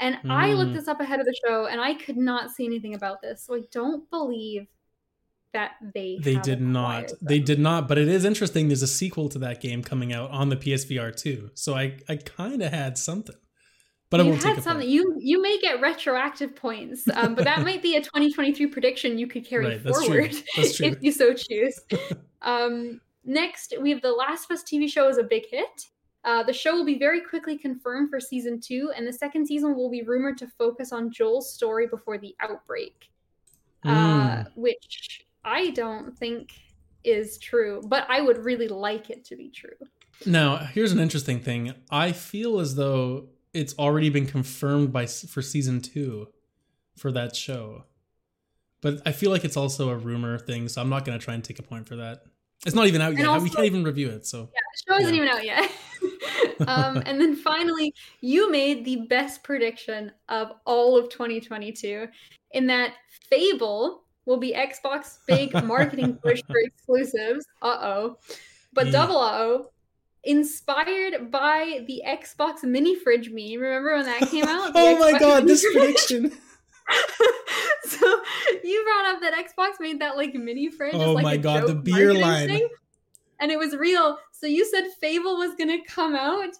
And 0.00 0.16
mm. 0.16 0.30
I 0.30 0.54
looked 0.54 0.70
hmm. 0.70 0.76
this 0.76 0.88
up 0.88 1.00
ahead 1.00 1.20
of 1.20 1.26
the 1.26 1.36
show, 1.46 1.66
and 1.66 1.80
I 1.80 1.94
could 1.94 2.16
not 2.16 2.50
see 2.50 2.64
anything 2.64 2.94
about 2.94 3.20
this, 3.20 3.44
so 3.44 3.54
I 3.54 3.60
don't 3.70 4.08
believe 4.10 4.66
that 5.52 5.72
they 5.94 6.18
they 6.22 6.36
did 6.36 6.60
not 6.62 7.08
them. 7.08 7.18
they 7.20 7.38
did 7.38 7.58
not 7.58 7.86
but 7.86 7.98
it 7.98 8.08
is 8.08 8.24
interesting 8.24 8.68
there's 8.68 8.82
a 8.82 8.86
sequel 8.86 9.28
to 9.28 9.38
that 9.38 9.60
game 9.60 9.82
coming 9.82 10.10
out 10.10 10.30
on 10.30 10.48
the 10.48 10.56
psvr 10.56 11.14
too 11.14 11.50
so 11.52 11.74
i 11.74 11.94
i 12.08 12.16
kind 12.16 12.62
of 12.62 12.72
had 12.72 12.96
something 12.96 13.36
but 14.12 14.20
you 14.20 14.26
I 14.26 14.28
won't 14.28 14.42
had 14.42 14.62
something. 14.62 14.86
You 14.86 15.16
you 15.18 15.40
may 15.40 15.58
get 15.58 15.80
retroactive 15.80 16.54
points, 16.54 17.08
um, 17.14 17.34
but 17.34 17.44
that 17.44 17.62
might 17.62 17.80
be 17.80 17.96
a 17.96 18.00
2023 18.00 18.66
prediction 18.66 19.18
you 19.18 19.26
could 19.26 19.46
carry 19.46 19.66
right, 19.66 19.80
forward 19.80 20.34
if 20.56 21.02
you 21.02 21.10
so 21.10 21.32
choose. 21.32 21.80
um, 22.42 23.00
next, 23.24 23.72
we 23.80 23.88
have 23.88 24.02
the 24.02 24.12
Last 24.12 24.50
of 24.50 24.58
Us 24.58 24.64
TV 24.64 24.86
show 24.86 25.08
is 25.08 25.16
a 25.16 25.22
big 25.22 25.46
hit. 25.50 25.86
Uh, 26.24 26.42
the 26.42 26.52
show 26.52 26.74
will 26.74 26.84
be 26.84 26.98
very 26.98 27.22
quickly 27.22 27.56
confirmed 27.56 28.10
for 28.10 28.20
season 28.20 28.60
two, 28.60 28.92
and 28.94 29.06
the 29.06 29.12
second 29.12 29.46
season 29.46 29.74
will 29.74 29.90
be 29.90 30.02
rumored 30.02 30.36
to 30.36 30.46
focus 30.46 30.92
on 30.92 31.10
Joel's 31.10 31.52
story 31.52 31.86
before 31.86 32.18
the 32.18 32.36
outbreak, 32.40 33.08
mm. 33.82 33.90
uh, 33.90 34.44
which 34.56 35.26
I 35.42 35.70
don't 35.70 36.16
think 36.18 36.52
is 37.02 37.38
true, 37.38 37.82
but 37.86 38.06
I 38.10 38.20
would 38.20 38.44
really 38.44 38.68
like 38.68 39.08
it 39.08 39.24
to 39.24 39.36
be 39.36 39.48
true. 39.48 39.70
Now, 40.26 40.58
here's 40.58 40.92
an 40.92 41.00
interesting 41.00 41.40
thing. 41.40 41.72
I 41.90 42.12
feel 42.12 42.60
as 42.60 42.74
though 42.74 43.28
it's 43.54 43.74
already 43.78 44.08
been 44.08 44.26
confirmed 44.26 44.92
by 44.92 45.06
for 45.06 45.42
season 45.42 45.80
2 45.80 46.28
for 46.96 47.12
that 47.12 47.36
show. 47.36 47.84
But 48.80 49.00
I 49.06 49.12
feel 49.12 49.30
like 49.30 49.44
it's 49.44 49.56
also 49.56 49.90
a 49.90 49.96
rumor 49.96 50.38
thing, 50.38 50.68
so 50.68 50.80
I'm 50.80 50.88
not 50.88 51.04
going 51.04 51.18
to 51.18 51.24
try 51.24 51.34
and 51.34 51.44
take 51.44 51.58
a 51.58 51.62
point 51.62 51.86
for 51.86 51.96
that. 51.96 52.22
It's 52.64 52.74
not 52.74 52.86
even 52.86 53.00
out 53.00 53.16
yet. 53.16 53.26
Also, 53.26 53.44
we 53.44 53.50
can't 53.50 53.64
even 53.64 53.84
review 53.84 54.10
it, 54.10 54.26
so 54.26 54.48
Yeah, 54.52 54.60
the 54.74 54.92
show 54.92 55.00
isn't 55.00 55.14
yeah. 55.14 55.22
even 55.22 55.28
out 55.28 55.44
yet. 55.44 55.70
um, 56.68 57.02
and 57.06 57.20
then 57.20 57.34
finally, 57.34 57.94
you 58.20 58.50
made 58.50 58.84
the 58.84 59.06
best 59.08 59.42
prediction 59.42 60.12
of 60.28 60.52
all 60.64 60.96
of 60.96 61.08
2022 61.08 62.06
in 62.52 62.66
that 62.68 62.94
Fable 63.28 64.04
will 64.26 64.36
be 64.36 64.54
Xbox 64.54 65.18
big 65.26 65.52
marketing 65.64 66.14
push 66.22 66.42
for 66.46 66.58
exclusives. 66.58 67.46
Uh 67.60 67.78
oh. 67.80 68.18
But 68.72 68.86
yeah. 68.86 68.92
double 68.92 69.18
uh 69.18 69.38
oh. 69.38 69.70
Inspired 70.24 71.30
by 71.30 71.84
the 71.86 72.02
Xbox 72.06 72.62
mini 72.62 72.94
fridge 72.94 73.30
meme. 73.30 73.60
Remember 73.60 73.96
when 73.96 74.06
that 74.06 74.28
came 74.30 74.44
out? 74.44 74.72
oh 74.74 74.98
my 74.98 75.18
god, 75.18 75.46
this 75.46 75.64
prediction. 75.72 76.32
so 77.84 78.20
you 78.64 78.84
brought 78.84 79.14
up 79.14 79.20
that 79.20 79.34
Xbox 79.34 79.80
made 79.80 80.00
that 80.00 80.16
like 80.16 80.34
mini 80.34 80.70
fridge. 80.70 80.94
Oh 80.94 81.12
like 81.12 81.24
my 81.24 81.36
god, 81.36 81.66
the 81.66 81.74
beer 81.74 82.12
line. 82.14 82.48
Thing, 82.48 82.68
and 83.40 83.50
it 83.50 83.58
was 83.58 83.74
real. 83.76 84.18
So 84.32 84.46
you 84.46 84.64
said 84.64 84.84
Fable 85.00 85.36
was 85.36 85.54
gonna 85.54 85.78
come 85.88 86.14
out 86.14 86.54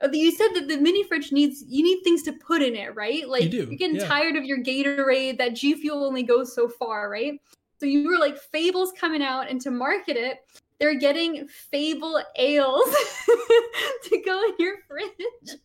uh, 0.00 0.08
you 0.12 0.30
said 0.30 0.48
that 0.54 0.68
the 0.68 0.76
mini 0.76 1.02
fridge 1.04 1.32
needs 1.32 1.64
you 1.66 1.82
need 1.82 2.02
things 2.02 2.22
to 2.22 2.32
put 2.32 2.62
in 2.62 2.76
it, 2.76 2.94
right? 2.94 3.28
Like 3.28 3.52
you 3.52 3.64
are 3.64 3.66
getting 3.66 3.96
yeah. 3.96 4.06
tired 4.06 4.36
of 4.36 4.44
your 4.44 4.58
Gatorade. 4.58 5.38
That 5.38 5.54
G 5.54 5.74
Fuel 5.74 6.04
only 6.04 6.22
goes 6.22 6.54
so 6.54 6.68
far, 6.68 7.10
right? 7.10 7.40
So 7.80 7.86
you 7.86 8.08
were 8.08 8.18
like 8.18 8.38
Fable's 8.38 8.92
coming 8.92 9.22
out, 9.22 9.50
and 9.50 9.60
to 9.62 9.70
market 9.70 10.16
it, 10.16 10.38
they're 10.78 10.98
getting 10.98 11.48
Fable 11.48 12.22
ales 12.36 12.84
to 14.04 14.22
go 14.24 14.42
in 14.44 14.54
your 14.58 14.76
fridge. 14.86 15.58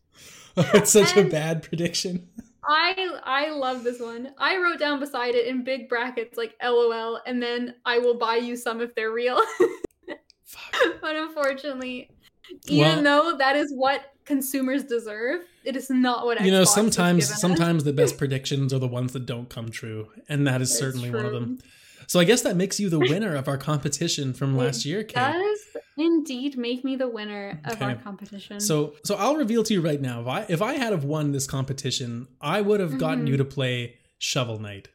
Oh, 0.58 0.70
it's 0.74 0.92
such 0.92 1.16
and 1.16 1.28
a 1.28 1.30
bad 1.30 1.64
prediction. 1.64 2.28
I 2.66 3.20
I 3.24 3.50
love 3.52 3.84
this 3.84 4.00
one. 4.00 4.32
I 4.38 4.58
wrote 4.58 4.80
down 4.80 5.00
beside 5.00 5.36
it 5.36 5.48
in 5.48 5.64
big 5.64 5.90
brackets 5.90 6.38
like 6.38 6.56
LOL, 6.64 7.20
and 7.26 7.42
then 7.42 7.76
I 7.86 8.00
will 8.00 8.16
buy 8.16 8.38
you 8.38 8.56
some 8.56 8.82
if 8.82 8.96
they're 8.96 9.12
real. 9.12 9.42
but 10.08 11.16
unfortunately, 11.16 12.10
even 12.68 13.04
well, 13.04 13.32
though 13.32 13.38
that 13.38 13.56
is 13.56 13.74
what 13.74 14.14
consumers 14.26 14.84
deserve. 14.84 15.42
It 15.66 15.76
is 15.76 15.90
not 15.90 16.26
what 16.26 16.40
I 16.40 16.46
you 16.46 16.52
know. 16.52 16.64
Sometimes, 16.64 17.28
sometimes 17.40 17.84
the 17.84 17.94
best 17.94 18.18
predictions 18.18 18.74
are 18.74 18.80
the 18.80 18.88
ones 18.88 19.14
that 19.14 19.26
don't 19.26 19.50
come 19.50 19.70
true, 19.70 20.10
and 20.30 20.48
that 20.48 20.62
is 20.62 20.70
That's 20.70 20.80
certainly 20.80 21.10
true. 21.10 21.18
one 21.18 21.26
of 21.26 21.34
them. 21.34 21.60
So 22.08 22.20
I 22.20 22.24
guess 22.24 22.42
that 22.42 22.56
makes 22.56 22.80
you 22.80 22.90
the 22.90 23.00
winner 23.12 23.36
of 23.36 23.48
our 23.48 23.58
competition 23.58 24.34
from 24.34 24.58
last 24.58 24.86
year, 24.86 25.04
Kate. 25.04 25.16
Does 25.16 25.78
indeed 25.98 26.58
make 26.58 26.84
me 26.84 26.96
the 26.96 27.08
winner 27.08 27.60
of 27.66 27.74
okay. 27.74 27.86
our 27.86 27.96
competition. 27.96 28.60
So, 28.60 28.96
so 29.04 29.16
I'll 29.16 29.36
reveal 29.36 29.64
to 29.64 29.74
you 29.74 29.82
right 29.82 30.02
now. 30.02 30.22
If 30.22 30.28
I 30.28 30.46
if 30.50 30.62
I 30.62 30.74
had 30.74 30.92
have 30.92 31.04
won 31.04 31.32
this 31.32 31.48
competition, 31.48 32.28
I 32.42 32.62
would 32.62 32.80
have 32.80 32.98
gotten 32.98 33.20
mm-hmm. 33.20 33.28
you 33.28 33.38
to 33.38 33.46
play 33.46 33.96
Shovel 34.18 34.60
Knight 34.60 34.90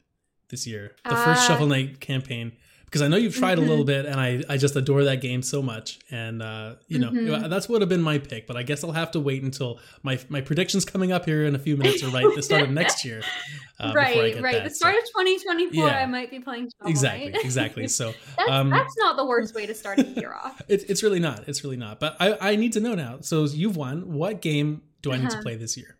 this 0.49 0.67
year, 0.67 0.97
the 1.05 1.15
uh, 1.15 1.25
first 1.25 1.47
Shovel 1.47 1.67
Knight 1.67 2.01
campaign, 2.01 2.53
because 2.89 3.03
I 3.03 3.09
know 3.09 3.17
you've 3.19 3.35
tried 3.37 3.59
Mhm. 3.59 3.67
a 3.67 3.69
little 3.69 3.85
bit, 3.85 4.07
and 4.07 4.19
I 4.19 4.43
I 4.49 4.57
just 4.57 4.75
adore 4.77 5.05
that 5.05 5.21
game 5.21 5.43
so 5.43 5.61
much, 5.63 5.99
and 6.11 6.43
uh, 6.43 6.77
you 6.89 6.99
know 6.99 7.11
Mhm. 7.11 7.49
that's 7.51 7.69
would 7.69 7.83
have 7.83 7.89
been 7.89 8.01
my 8.03 8.19
pick, 8.19 8.47
but 8.47 8.57
I 8.57 8.63
guess 8.63 8.83
I'll 8.83 8.93
have 8.93 9.11
to 9.13 9.21
wait 9.21 9.43
until 9.43 9.79
my 10.03 10.19
my 10.29 10.41
predictions 10.41 10.85
coming 10.85 11.13
up 11.13 11.25
here 11.27 11.45
in 11.45 11.55
a 11.55 11.59
few 11.59 11.77
minutes 11.77 12.03
are 12.03 12.09
right 12.09 12.27
the 12.35 12.43
start 12.43 12.63
of 12.63 12.71
next 12.71 13.05
year. 13.05 13.21
uh, 13.81 13.89
before 13.89 14.01
I 14.01 14.05
right, 14.05 14.35
get 14.35 14.43
right. 14.43 14.55
that, 14.55 14.65
the 14.65 14.71
so- 14.71 14.77
start 14.77 14.95
of 14.97 15.05
2024, 15.05 15.87
Yeah. 15.87 15.99
I 15.99 16.07
might 16.07 16.31
be 16.31 16.41
playing 16.41 16.71
Shovel 16.79 16.91
exactly, 16.91 17.35
exactly. 17.45 17.89
So 17.89 18.13
that's, 18.37 18.51
um, 18.51 18.71
that's 18.71 18.95
not 18.99 19.17
the 19.17 19.27
worst 19.27 19.55
way 19.55 19.67
to 19.67 19.75
start 19.75 19.99
a 19.99 20.05
year 20.05 20.33
off. 20.43 20.61
it, 20.69 20.85
it's 20.89 21.03
really 21.03 21.21
not. 21.21 21.47
It's 21.49 21.63
really 21.65 21.77
not. 21.77 22.01
But 22.01 22.17
I 22.19 22.37
I 22.53 22.57
need 22.57 22.73
to 22.73 22.81
know 22.81 22.95
now. 22.95 23.19
So 23.21 23.45
you've 23.45 23.77
won. 23.77 24.13
What 24.15 24.41
game 24.43 24.83
do 25.03 25.13
I 25.13 25.17
need 25.19 25.29
to 25.31 25.35
Uh-huh. 25.37 25.43
play 25.43 25.57
this 25.57 25.77
year? 25.77 25.97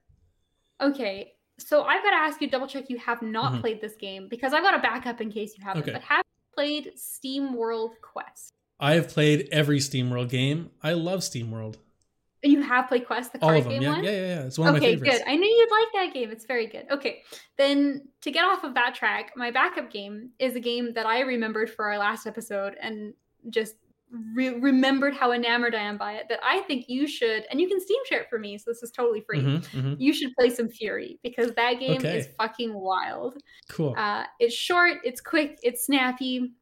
Okay, 0.81 1.33
so 1.59 1.83
I've 1.83 2.03
got 2.03 2.11
to 2.11 2.17
ask 2.17 2.41
you, 2.41 2.49
double 2.49 2.67
check 2.69 2.89
you 2.89 2.99
have 2.99 3.21
not 3.21 3.53
Mhm. 3.55 3.61
played 3.61 3.81
this 3.81 3.97
game 3.97 4.29
because 4.29 4.53
I've 4.53 4.63
got 4.63 4.75
a 4.75 4.79
backup 4.79 5.21
in 5.21 5.31
case 5.31 5.55
you 5.59 5.65
haven't. 5.65 5.83
Okay. 5.83 5.93
But 5.93 6.03
have 6.03 6.25
played 6.59 6.91
SteamWorld 6.97 7.91
Quest? 8.03 8.53
I 8.81 8.95
have 8.95 9.09
played 9.09 9.49
every 9.53 9.79
SteamWorld 9.79 10.29
game. 10.29 10.71
I 10.83 10.95
love 10.95 11.21
SteamWorld. 11.21 11.77
You 12.43 12.63
have 12.63 12.89
played 12.89 13.07
Quest, 13.07 13.33
the 13.33 13.41
All 13.43 13.51
of 13.57 13.63
them. 13.65 13.73
game 13.75 13.83
Yeah, 13.83 13.89
one? 13.91 14.05
yeah, 14.05 14.11
yeah, 14.11 14.27
yeah. 14.27 14.43
It's 14.43 14.59
one 14.59 14.69
of 14.69 14.75
my 14.75 14.81
favorites. 14.81 15.03
okay, 15.15 15.19
good. 15.19 15.29
I 15.31 15.37
knew 15.37 15.49
you'd 15.49 15.71
like 15.71 15.89
that 16.09 16.15
game. 16.15 16.31
It's 16.33 16.47
very 16.47 16.67
good. 16.67 16.87
Okay, 16.91 17.23
then 17.57 18.09
to 18.23 18.31
get 18.33 18.45
off 18.45 18.65
of 18.65 18.75
that 18.75 18.95
track, 18.97 19.33
my 19.37 19.51
backup 19.53 19.91
game 19.93 20.31
is 20.41 20.57
a 20.57 20.61
game 20.61 20.93
that 20.95 21.07
I 21.07 21.21
remembered 21.21 21.71
for 21.71 21.85
our 21.87 21.99
last 21.99 22.27
episode 22.27 22.77
and 22.81 23.15
just 23.51 23.75
re- 24.11 24.59
remembered 24.59 25.15
how 25.15 25.33
enamored 25.33 25.75
I 25.75 25.83
am 25.83 25.99
by 25.99 26.15
it. 26.15 26.27
That 26.29 26.41
I 26.43 26.61
think 26.61 26.87
you 26.89 27.07
should, 27.07 27.45
and 27.51 27.61
you 27.61 27.69
can 27.69 27.81
Steam 27.81 27.99
share 28.09 28.21
it 28.23 28.29
for 28.31 28.39
me, 28.39 28.57
so 28.59 28.65
this 28.71 28.83
is 28.83 28.91
totally 28.91 29.21
free. 29.21 29.41
Mhm, 29.41 29.67
mhm. 29.71 29.97
You 29.99 30.13
should 30.13 30.35
play 30.35 30.51
some 30.51 30.69
Furi 30.69 31.19
because 31.23 31.53
that 31.55 31.79
game 31.81 31.99
Okay. 31.99 32.19
is 32.19 32.29
fucking 32.39 32.73
wild. 32.75 33.37
Cool. 33.69 33.95
Uh, 33.97 34.25
it's 34.41 34.55
short, 34.55 34.99
it's 35.05 35.21
quick, 35.21 35.59
it's 35.63 35.85
snappy. 35.87 36.53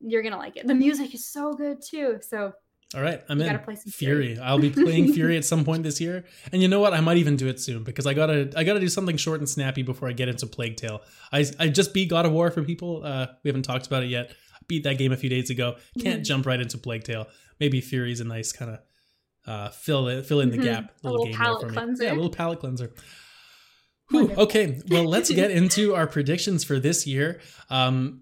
You're 0.00 0.22
gonna 0.22 0.38
like 0.38 0.56
it. 0.56 0.66
The 0.66 0.74
music 0.74 1.14
is 1.14 1.26
so 1.26 1.52
good 1.54 1.82
too. 1.82 2.18
So 2.22 2.52
All 2.94 3.02
right, 3.02 3.22
I'm 3.28 3.38
you 3.38 3.44
in. 3.46 3.50
some 3.76 3.92
Furi. 3.92 4.38
I'll 4.40 4.58
be 4.58 4.70
playing 4.70 5.06
Furi 5.14 5.36
at 5.36 5.44
some 5.44 5.64
point 5.64 5.82
this 5.84 6.00
year. 6.00 6.24
And 6.52 6.60
you 6.62 6.68
know 6.68 6.80
what? 6.80 6.92
I 6.94 7.00
might 7.00 7.18
even 7.18 7.36
do 7.36 7.48
it 7.48 7.60
soon 7.60 7.84
because 7.84 8.06
I 8.06 8.14
gotta 8.14 8.50
I 8.56 8.64
gotta 8.64 8.80
do 8.80 8.88
something 8.88 9.16
short 9.16 9.40
and 9.40 9.48
snappy 9.48 9.82
before 9.82 10.08
I 10.08 10.12
get 10.12 10.28
into 10.28 10.46
Plague 10.46 10.76
Tale. 10.76 11.02
I 11.32 11.44
I 11.58 11.68
just 11.68 11.92
beat 11.94 12.08
God 12.08 12.24
of 12.26 12.32
War 12.32 12.50
for 12.50 12.62
people. 12.62 13.02
Uh, 13.04 13.26
we 13.44 13.48
haven't 13.48 13.62
talked 13.64 13.86
about 13.86 14.02
it 14.02 14.08
yet. 14.08 14.32
Beat 14.70 14.84
that 14.84 14.98
game 14.98 15.10
a 15.10 15.16
few 15.16 15.28
days 15.28 15.50
ago. 15.50 15.74
Can't 16.00 16.22
Mhm. 16.22 16.24
jump 16.26 16.46
right 16.46 16.60
into 16.60 16.78
Plague 16.78 17.02
Tale. 17.02 17.26
Maybe 17.58 17.80
Furi's 17.80 18.20
a 18.20 18.24
nice 18.24 18.52
kind 18.52 18.70
of 18.70 18.78
uh, 19.46 19.68
fill 19.70 20.06
it, 20.06 20.24
fill 20.26 20.40
in 20.40 20.50
the 20.50 20.58
Mhm. 20.58 20.62
gap. 20.62 20.92
A 21.02 21.10
little 21.10 21.24
game 21.26 21.34
palate 21.34 21.60
there 21.62 21.68
for 21.70 21.74
me. 21.74 21.76
cleanser. 21.82 22.04
Yeah, 22.04 22.12
a 22.12 22.14
little 22.14 22.30
palate 22.30 22.60
cleanser. 22.60 22.92
Whew, 24.10 24.30
okay, 24.36 24.80
well, 24.88 25.04
let's 25.04 25.30
get 25.34 25.50
into 25.50 25.94
our 25.94 26.06
predictions 26.06 26.62
for 26.62 26.78
this 26.78 27.06
year. 27.06 27.40
Um, 27.68 28.20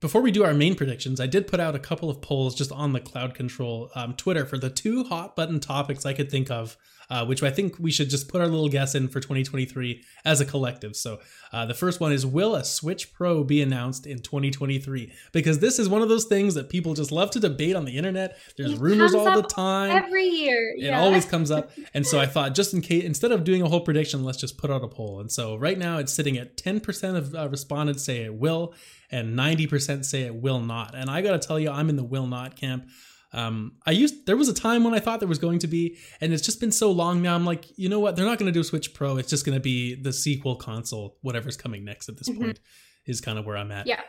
before 0.00 0.20
we 0.22 0.30
do 0.30 0.44
our 0.44 0.54
main 0.54 0.74
predictions, 0.74 1.20
I 1.20 1.26
did 1.26 1.46
put 1.46 1.60
out 1.60 1.74
a 1.74 1.78
couple 1.78 2.08
of 2.10 2.22
polls 2.22 2.54
just 2.54 2.72
on 2.72 2.92
the 2.92 3.00
Cloud 3.00 3.34
Control 3.34 3.90
um, 3.94 4.14
Twitter 4.14 4.46
for 4.46 4.56
the 4.58 4.70
two 4.70 5.04
hot 5.04 5.36
button 5.36 5.60
topics 5.60 6.06
I 6.06 6.12
could 6.14 6.30
think 6.30 6.50
of, 6.50 6.76
uh, 7.10 7.24
which 7.26 7.42
I 7.42 7.50
think 7.50 7.76
we 7.78 7.90
should 7.90 8.10
just 8.10 8.28
put 8.28 8.40
our 8.40 8.46
little 8.48 8.68
guess 8.68 8.94
in 8.94 9.08
for 9.08 9.20
2023 9.20 10.02
as 10.24 10.40
a 10.40 10.44
collective. 10.44 10.96
So 10.96 11.20
uh, 11.52 11.66
the 11.66 11.74
first 11.74 12.00
one 12.00 12.12
is 12.12 12.24
Will 12.24 12.54
a 12.54 12.64
Switch 12.64 13.12
Pro 13.12 13.44
be 13.44 13.60
announced 13.62 14.06
in 14.06 14.20
2023? 14.20 15.12
Because 15.32 15.58
this 15.58 15.78
is 15.78 15.88
one 15.88 16.02
of 16.02 16.08
those 16.08 16.24
things 16.24 16.54
that 16.54 16.68
people 16.68 16.94
just 16.94 17.12
love 17.12 17.30
to 17.32 17.40
debate 17.40 17.76
on 17.76 17.84
the 17.84 17.96
internet. 17.96 18.38
There's 18.56 18.72
It 18.72 18.80
rumors 18.80 19.14
all 19.14 19.34
the 19.34 19.42
time. 19.42 19.90
every 19.90 20.26
year. 20.26 20.74
It 20.76 20.92
always 20.94 21.24
comes 21.24 21.50
up. 21.50 21.70
And 21.94 22.06
so 22.06 22.18
I 22.18 22.26
thought, 22.26 22.54
just 22.54 22.72
in 22.72 22.80
case, 22.80 23.04
instead 23.04 23.32
of 23.32 23.44
doing 23.44 23.60
a 23.60 23.68
whole 23.68 23.80
prediction, 23.80 24.24
let's 24.24 24.38
just 24.38 24.56
put 24.56 24.70
out 24.70 24.82
a 24.82 24.88
poll. 24.88 25.20
And 25.20 25.30
so 25.30 25.56
right 25.56 25.76
now 25.76 25.98
it's 25.98 26.12
sitting 26.12 26.38
at 26.38 26.56
10% 26.56 27.16
of 27.16 27.34
uh, 27.34 27.48
respondents 27.48 28.02
say 28.04 28.22
it 28.24 28.34
will, 28.34 28.72
and 29.10 29.38
90% 29.38 30.04
say 30.04 30.22
it 30.22 30.34
will 30.34 30.60
not. 30.60 30.94
And 30.94 31.10
I 31.10 31.20
got 31.20 31.32
to 31.40 31.46
tell 31.46 31.58
you, 31.60 31.70
I'm 31.70 31.88
in 31.90 31.96
the 31.96 32.04
will 32.04 32.26
not 32.26 32.56
camp. 32.56 32.88
Um, 33.32 33.76
I 33.86 33.92
used 33.92 34.26
there 34.26 34.36
was 34.36 34.48
a 34.48 34.54
time 34.54 34.84
when 34.84 34.94
I 34.94 35.00
thought 35.00 35.20
there 35.20 35.28
was 35.28 35.38
going 35.38 35.58
to 35.60 35.66
be, 35.66 35.96
and 36.20 36.32
it's 36.32 36.42
just 36.44 36.60
been 36.60 36.72
so 36.72 36.90
long 36.90 37.22
now. 37.22 37.34
I'm 37.34 37.46
like, 37.46 37.66
you 37.78 37.88
know 37.88 38.00
what? 38.00 38.14
They're 38.16 38.26
not 38.26 38.38
going 38.38 38.46
to 38.46 38.52
do 38.52 38.60
a 38.60 38.64
Switch 38.64 38.92
Pro. 38.94 39.16
It's 39.16 39.30
just 39.30 39.46
going 39.46 39.56
to 39.56 39.62
be 39.62 39.94
the 39.94 40.12
sequel 40.12 40.56
console, 40.56 41.16
whatever's 41.22 41.56
coming 41.56 41.84
next 41.84 42.08
at 42.08 42.18
this 42.18 42.28
Mhm. 42.28 42.38
point, 42.38 42.60
is 43.06 43.20
kind 43.20 43.38
of 43.38 43.46
where 43.46 43.56
I'm 43.56 43.70
at. 43.72 43.86
Yeah. 43.86 44.00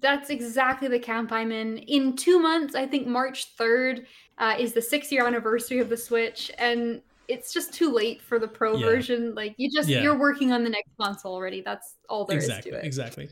That's 0.00 0.30
exactly 0.30 0.86
the 0.86 1.00
camp 1.00 1.32
I'm 1.32 1.50
in. 1.50 1.78
In 1.78 2.14
two 2.14 2.38
months, 2.38 2.74
I 2.76 2.86
think 2.86 3.06
March 3.06 3.56
3rd 3.56 4.06
uh, 4.38 4.54
is 4.58 4.72
the 4.74 4.82
six 4.82 5.10
year 5.12 5.26
anniversary 5.26 5.78
of 5.78 5.88
the 5.88 5.96
Switch, 5.96 6.50
and 6.58 7.02
it's 7.28 7.52
just 7.52 7.72
too 7.72 7.92
late 7.92 8.20
for 8.20 8.38
the 8.38 8.48
Pro 8.48 8.76
Yeah. 8.76 8.86
version. 8.86 9.34
Like, 9.34 9.54
you 9.56 9.70
just, 9.70 9.88
Yeah. 9.88 10.02
you're 10.02 10.18
working 10.18 10.52
on 10.52 10.64
the 10.64 10.70
next 10.70 10.90
console 11.00 11.32
already. 11.32 11.60
That's 11.60 11.94
all 12.08 12.24
there 12.24 12.38
is 12.38 12.44
exactly, 12.44 12.72
to 12.72 12.78
it. 12.78 12.84
exactly. 12.84 13.28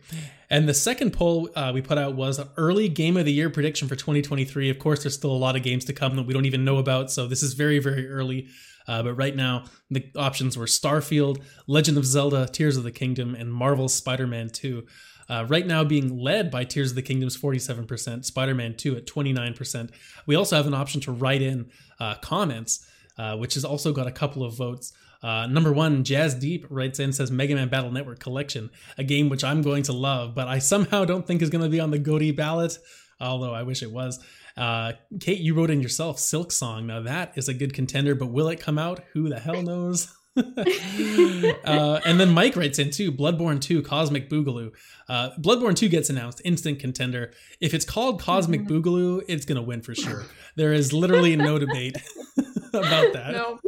And 0.48 0.68
the 0.68 0.74
second 0.74 1.12
poll 1.12 1.50
uh, 1.54 1.70
we 1.74 1.82
put 1.82 1.98
out 1.98 2.14
was 2.14 2.38
an 2.38 2.48
early 2.56 2.88
game 2.88 3.16
of 3.16 3.24
the 3.24 3.32
year 3.32 3.50
prediction 3.50 3.88
for 3.88 3.96
2023. 3.96 4.70
Of 4.70 4.78
course, 4.78 5.02
there's 5.02 5.14
still 5.14 5.32
a 5.32 5.36
lot 5.36 5.56
of 5.56 5.62
games 5.62 5.84
to 5.86 5.92
come 5.92 6.16
that 6.16 6.24
we 6.26 6.32
don't 6.34 6.46
even 6.46 6.64
know 6.64 6.78
about, 6.78 7.10
so 7.10 7.26
this 7.26 7.42
is 7.42 7.54
very, 7.54 7.78
very 7.78 8.08
early. 8.08 8.48
Uh, 8.88 9.02
but 9.02 9.14
right 9.14 9.36
now, 9.36 9.64
the 9.90 10.04
options 10.16 10.56
were 10.56 10.64
Starfield, 10.66 11.42
Legend 11.66 11.98
of 11.98 12.04
Zelda, 12.06 12.48
Tears 12.50 12.76
of 12.76 12.82
the 12.84 12.90
Kingdom, 12.90 13.34
and 13.34 13.52
Marvel's 13.52 13.94
Spider-Man 13.94 14.48
2. 14.50 14.86
Uh, 15.28 15.44
right 15.48 15.64
now, 15.66 15.84
being 15.84 16.18
led 16.18 16.50
by 16.50 16.64
Tears 16.64 16.90
of 16.90 16.96
the 16.96 17.02
Kingdom's 17.02 17.36
47%, 17.36 18.24
Spider-Man 18.24 18.74
2 18.76 18.96
at 18.96 19.06
29%. 19.06 19.90
We 20.26 20.34
also 20.34 20.56
have 20.56 20.66
an 20.66 20.74
option 20.74 21.00
to 21.02 21.12
write 21.12 21.40
in 21.42 21.70
uh, 22.00 22.14
comments, 22.16 22.84
uh, 23.18 23.36
which 23.36 23.54
has 23.54 23.64
also 23.64 23.92
got 23.92 24.06
a 24.06 24.12
couple 24.12 24.44
of 24.44 24.56
votes. 24.56 24.92
Uh, 25.22 25.46
number 25.46 25.72
one, 25.72 26.02
Jazz 26.02 26.34
Deep 26.34 26.66
writes 26.70 26.98
in 26.98 27.12
says 27.12 27.30
Mega 27.30 27.54
Man 27.54 27.68
Battle 27.68 27.90
Network 27.90 28.20
Collection, 28.20 28.70
a 28.96 29.04
game 29.04 29.28
which 29.28 29.44
I'm 29.44 29.62
going 29.62 29.82
to 29.84 29.92
love, 29.92 30.34
but 30.34 30.48
I 30.48 30.58
somehow 30.58 31.04
don't 31.04 31.26
think 31.26 31.42
is 31.42 31.50
going 31.50 31.64
to 31.64 31.70
be 31.70 31.80
on 31.80 31.90
the 31.90 31.98
GOTY 31.98 32.32
ballot, 32.32 32.78
although 33.20 33.52
I 33.52 33.62
wish 33.62 33.82
it 33.82 33.92
was. 33.92 34.18
Uh, 34.56 34.92
Kate, 35.20 35.40
you 35.40 35.54
wrote 35.54 35.70
in 35.70 35.80
yourself 35.80 36.16
Silksong. 36.16 36.86
Now 36.86 37.02
that 37.02 37.32
is 37.36 37.48
a 37.48 37.54
good 37.54 37.74
contender, 37.74 38.14
but 38.14 38.28
will 38.28 38.48
it 38.48 38.60
come 38.60 38.78
out? 38.78 39.00
Who 39.12 39.28
the 39.28 39.38
hell 39.38 39.62
knows? 39.62 40.14
uh, 40.36 42.00
and 42.04 42.20
then 42.20 42.30
Mike 42.30 42.56
writes 42.56 42.78
in 42.78 42.90
too 42.90 43.12
Bloodborne 43.12 43.60
2 43.60 43.82
Cosmic 43.82 44.30
Boogaloo. 44.30 44.72
Uh, 45.08 45.30
Bloodborne 45.38 45.74
2 45.74 45.88
gets 45.88 46.08
announced, 46.08 46.40
instant 46.44 46.78
contender. 46.78 47.32
If 47.60 47.74
it's 47.74 47.84
called 47.84 48.20
Cosmic 48.20 48.62
Mm-hmm. 48.62 48.72
Boogaloo, 48.72 49.22
it's 49.28 49.44
going 49.44 49.56
to 49.56 49.62
win 49.62 49.82
for 49.82 49.94
sure. 49.94 50.24
There 50.56 50.72
is 50.72 50.92
literally 50.92 51.36
no 51.36 51.58
debate 51.58 51.96
about 52.74 53.12
that. 53.12 53.32
No. 53.32 53.58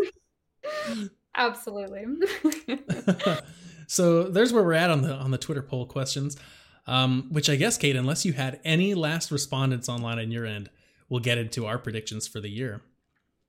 Absolutely. 1.35 2.05
so 3.87 4.25
there's 4.25 4.53
where 4.53 4.63
we're 4.63 4.73
at 4.75 4.91
on 4.91 5.03
the 5.03 5.15
on 5.15 5.31
the 5.31 5.39
Twitter 5.39 5.63
poll 5.63 5.87
questions. 5.87 6.37
Um, 6.87 7.29
which 7.31 7.49
I 7.49 7.55
guess, 7.55 7.79
Kate, 7.79 7.95
unless 7.95 8.25
you 8.25 8.33
had 8.33 8.59
any 8.65 8.95
last 8.95 9.31
respondents 9.31 9.89
online 9.89 10.19
on 10.19 10.33
your 10.33 10.45
end, 10.45 10.69
we'll 11.09 11.21
get 11.21 11.39
into 11.39 11.65
our 11.65 11.79
predictions 11.79 12.27
for 12.27 12.41
the 12.41 12.49
year. 12.49 12.83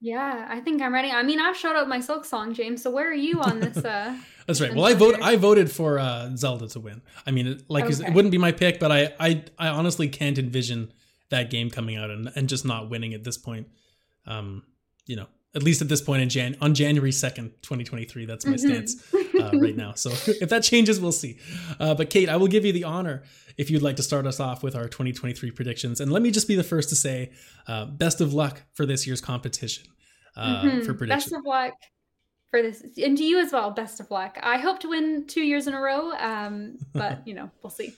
yeah, 0.02 0.46
I 0.52 0.60
think 0.60 0.84
I'm 0.84 0.94
ready. 0.94 1.10
I 1.10 1.24
mean, 1.24 1.39
I've 1.39 1.58
showed 1.58 1.76
up 1.76 1.88
my 1.88 1.98
Silksong, 1.98 2.54
James. 2.54 2.84
So 2.84 2.92
where 2.92 3.10
are 3.10 3.13
you 3.13 3.42
on 3.42 3.60
this? 3.60 3.78
Uh, 3.78 4.16
That's 4.46 4.62
right. 4.62 4.72
Well, 4.76 4.86
I 4.86 4.94
vote. 4.94 5.16
I 5.20 5.36
voted 5.36 5.72
for 5.72 5.98
uh, 5.98 6.36
Zelda 6.36 6.68
to 6.70 6.80
win. 6.80 7.02
I 7.26 7.32
mean, 7.32 7.48
it- 7.48 7.63
like 7.70 7.86
Okay. 7.86 8.06
it 8.06 8.13
wouldn't 8.13 8.32
be 8.32 8.38
my 8.38 8.52
pick, 8.52 8.80
but 8.80 8.92
I, 8.92 9.13
I, 9.20 9.44
I 9.58 9.70
honestly 9.70 10.08
can't 10.10 10.38
envision 10.38 10.94
that 11.30 11.50
game 11.50 11.72
coming 11.72 11.96
out 11.96 12.12
and, 12.12 12.32
and 12.36 12.48
just 12.48 12.66
not 12.66 12.88
winning 12.89 13.16
at 13.16 13.24
this 13.24 13.38
point. 13.39 13.68
Um, 14.28 14.62
you 15.08 15.16
know, 15.16 15.26
at 15.56 15.62
least 15.63 15.82
at 15.82 15.88
this 15.89 16.02
point 16.02 16.22
in 16.22 16.30
Jan 16.30 16.56
on 16.62 16.74
January 16.74 17.12
second, 17.12 17.52
twenty 17.62 17.84
twenty 17.84 18.06
three. 18.06 18.26
That's 18.26 18.46
my 18.46 18.54
Mhm. 18.54 18.60
stance 18.60 19.13
uh, 19.39 19.52
right 19.60 19.76
now. 19.76 19.94
So 19.94 20.10
if 20.42 20.50
that 20.50 20.63
changes, 20.63 21.00
we'll 21.00 21.12
see. 21.12 21.38
Uh, 21.80 21.94
but 21.94 22.10
Kate, 22.10 22.30
I 22.30 22.38
will 22.38 22.48
give 22.48 22.66
you 22.66 22.74
the 22.74 22.84
honor 22.86 23.24
if 23.58 23.70
you'd 23.70 23.84
like 23.84 23.98
to 23.98 24.04
start 24.04 24.26
us 24.26 24.39
off 24.39 24.63
with 24.63 24.76
our 24.76 24.88
2023 24.88 25.52
predictions. 25.52 26.00
And 26.02 26.12
let 26.12 26.22
me 26.24 26.32
just 26.32 26.48
be 26.48 26.56
the 26.56 26.63
first 26.63 26.89
to 26.89 26.96
say, 26.96 27.32
uh, 27.68 27.86
best 27.86 28.20
of 28.20 28.34
luck 28.34 28.63
for 28.74 28.86
this 28.88 29.06
year's 29.06 29.22
competition 29.22 29.86
uh, 30.36 30.63
Mhm. 30.63 30.86
for 30.86 30.94
predictions. 30.96 31.32
Best 31.32 31.39
of 31.39 31.46
luck 31.46 31.74
for 32.54 32.62
this, 32.62 32.84
and 33.04 33.18
to 33.18 33.24
you 33.24 33.39
as 33.39 33.52
well. 33.52 33.72
Best 33.72 34.00
of 34.00 34.12
luck. 34.12 34.38
I 34.44 34.60
hope 34.60 34.80
to 34.82 34.89
win 34.89 35.26
two 35.26 35.42
years 35.42 35.66
in 35.66 35.74
a 35.74 35.82
row, 35.82 36.12
um, 36.20 36.78
but 36.94 37.28
you 37.28 37.34
know, 37.34 37.50
we'll 37.63 37.72
see. 37.72 37.96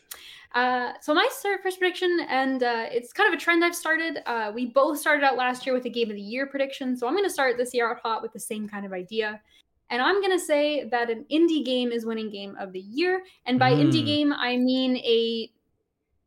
Uh, 0.54 0.94
so 1.02 1.14
my 1.14 1.28
first 1.62 1.78
prediction, 1.78 2.26
and 2.30 2.64
uh, 2.64 2.86
it's 2.90 3.12
kind 3.12 3.28
of 3.28 3.38
a 3.38 3.42
trend 3.42 3.66
I've 3.66 3.76
started. 3.76 4.20
Uh, 4.26 4.54
we 4.56 4.68
both 4.68 4.98
started 4.98 5.26
out 5.26 5.36
last 5.36 5.66
year 5.66 5.76
with 5.76 5.84
a 5.84 5.90
game 5.90 6.10
of 6.10 6.16
the 6.16 6.22
year 6.22 6.46
prediction, 6.46 6.96
so 6.96 7.06
I'm 7.06 7.14
going 7.16 7.26
to 7.26 7.30
start 7.30 7.58
this 7.58 7.74
year 7.74 7.92
out 7.92 8.00
hot 8.02 8.22
with 8.22 8.32
the 8.32 8.40
same 8.40 8.66
kind 8.66 8.86
of 8.86 8.94
idea. 8.94 9.42
And 9.90 10.02
I'm 10.02 10.22
going 10.22 10.32
to 10.32 10.44
say 10.44 10.86
that 10.86 11.10
an 11.10 11.26
indie 11.30 11.66
game 11.66 11.92
is 11.92 12.06
winning 12.06 12.30
game 12.30 12.56
of 12.58 12.72
the 12.72 12.80
year. 12.80 13.24
And 13.46 13.60
by 13.60 13.74
indie 13.74 14.04
Mm. 14.04 14.06
game, 14.06 14.34
I 14.34 14.56
mean 14.56 14.96
a 14.98 15.52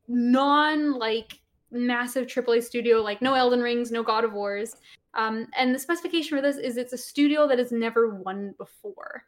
non 0.07 0.99
like 0.99 1.41
massive 1.71 2.27
AAA 2.27 2.62
studio, 2.62 3.01
like 3.01 3.22
no 3.22 3.33
Elden 3.33 3.61
Rings, 3.62 3.91
no 3.91 4.03
God 4.03 4.24
of 4.24 4.35
Wars. 4.35 4.76
Um, 5.14 5.46
and 5.56 5.74
the 5.74 5.78
specification 5.78 6.36
for 6.36 6.42
this 6.42 6.56
is 6.56 6.76
it's 6.76 6.92
a 6.92 6.98
studio 6.98 7.48
that 7.48 7.59
has 7.59 7.72
never 7.72 8.11
won 8.14 8.54
before. 8.59 9.24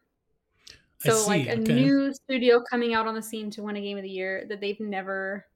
I 1.04 1.08
So 1.08 1.26
like 1.26 1.46
a 1.48 1.52
okay. 1.52 1.58
new 1.74 2.12
studio 2.12 2.62
coming 2.70 2.94
out 2.94 3.06
on 3.06 3.14
the 3.14 3.22
scene 3.22 3.50
to 3.52 3.62
win 3.62 3.76
a 3.76 3.80
game 3.80 3.96
of 3.96 4.02
the 4.02 4.10
year 4.10 4.44
that 4.48 4.60
they've 4.60 4.80
never 4.80 5.46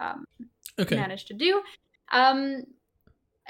um, 0.00 0.26
Okay. 0.78 0.96
managed 0.96 1.28
to 1.28 1.34
do. 1.34 1.62
Um, 2.12 2.64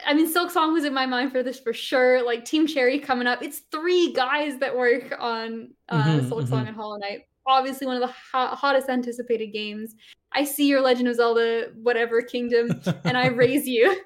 I 0.06 0.14
mean, 0.14 0.32
Silksong 0.32 0.72
was 0.72 0.84
in 0.84 0.94
my 0.94 1.06
mind 1.06 1.32
for 1.32 1.42
this 1.42 1.60
for 1.60 1.72
sure. 1.72 2.24
Like 2.24 2.44
Team 2.44 2.66
Cherry 2.66 2.98
coming 2.98 3.26
up. 3.26 3.42
It's 3.42 3.60
three 3.70 4.12
guys 4.12 4.58
that 4.58 4.76
work 4.76 5.14
on 5.18 5.74
uh, 5.88 6.02
Mhm, 6.20 6.28
Silksong 6.30 6.48
mhm. 6.64 6.68
and 6.68 6.76
Hollow 6.76 6.96
Knight. 6.98 7.22
obviously 7.44 7.86
one 7.88 7.96
of 8.00 8.08
the 8.08 8.14
ho- 8.32 8.54
hottest 8.54 8.88
anticipated 8.88 9.48
games. 9.52 9.94
I 10.32 10.44
see 10.44 10.66
your 10.68 10.80
Legend 10.80 11.08
of 11.08 11.16
Zelda, 11.16 11.72
whatever 11.74 12.22
kingdom, 12.22 12.80
and 13.04 13.18
I 13.18 13.26
raise 13.42 13.66
you. 13.66 14.00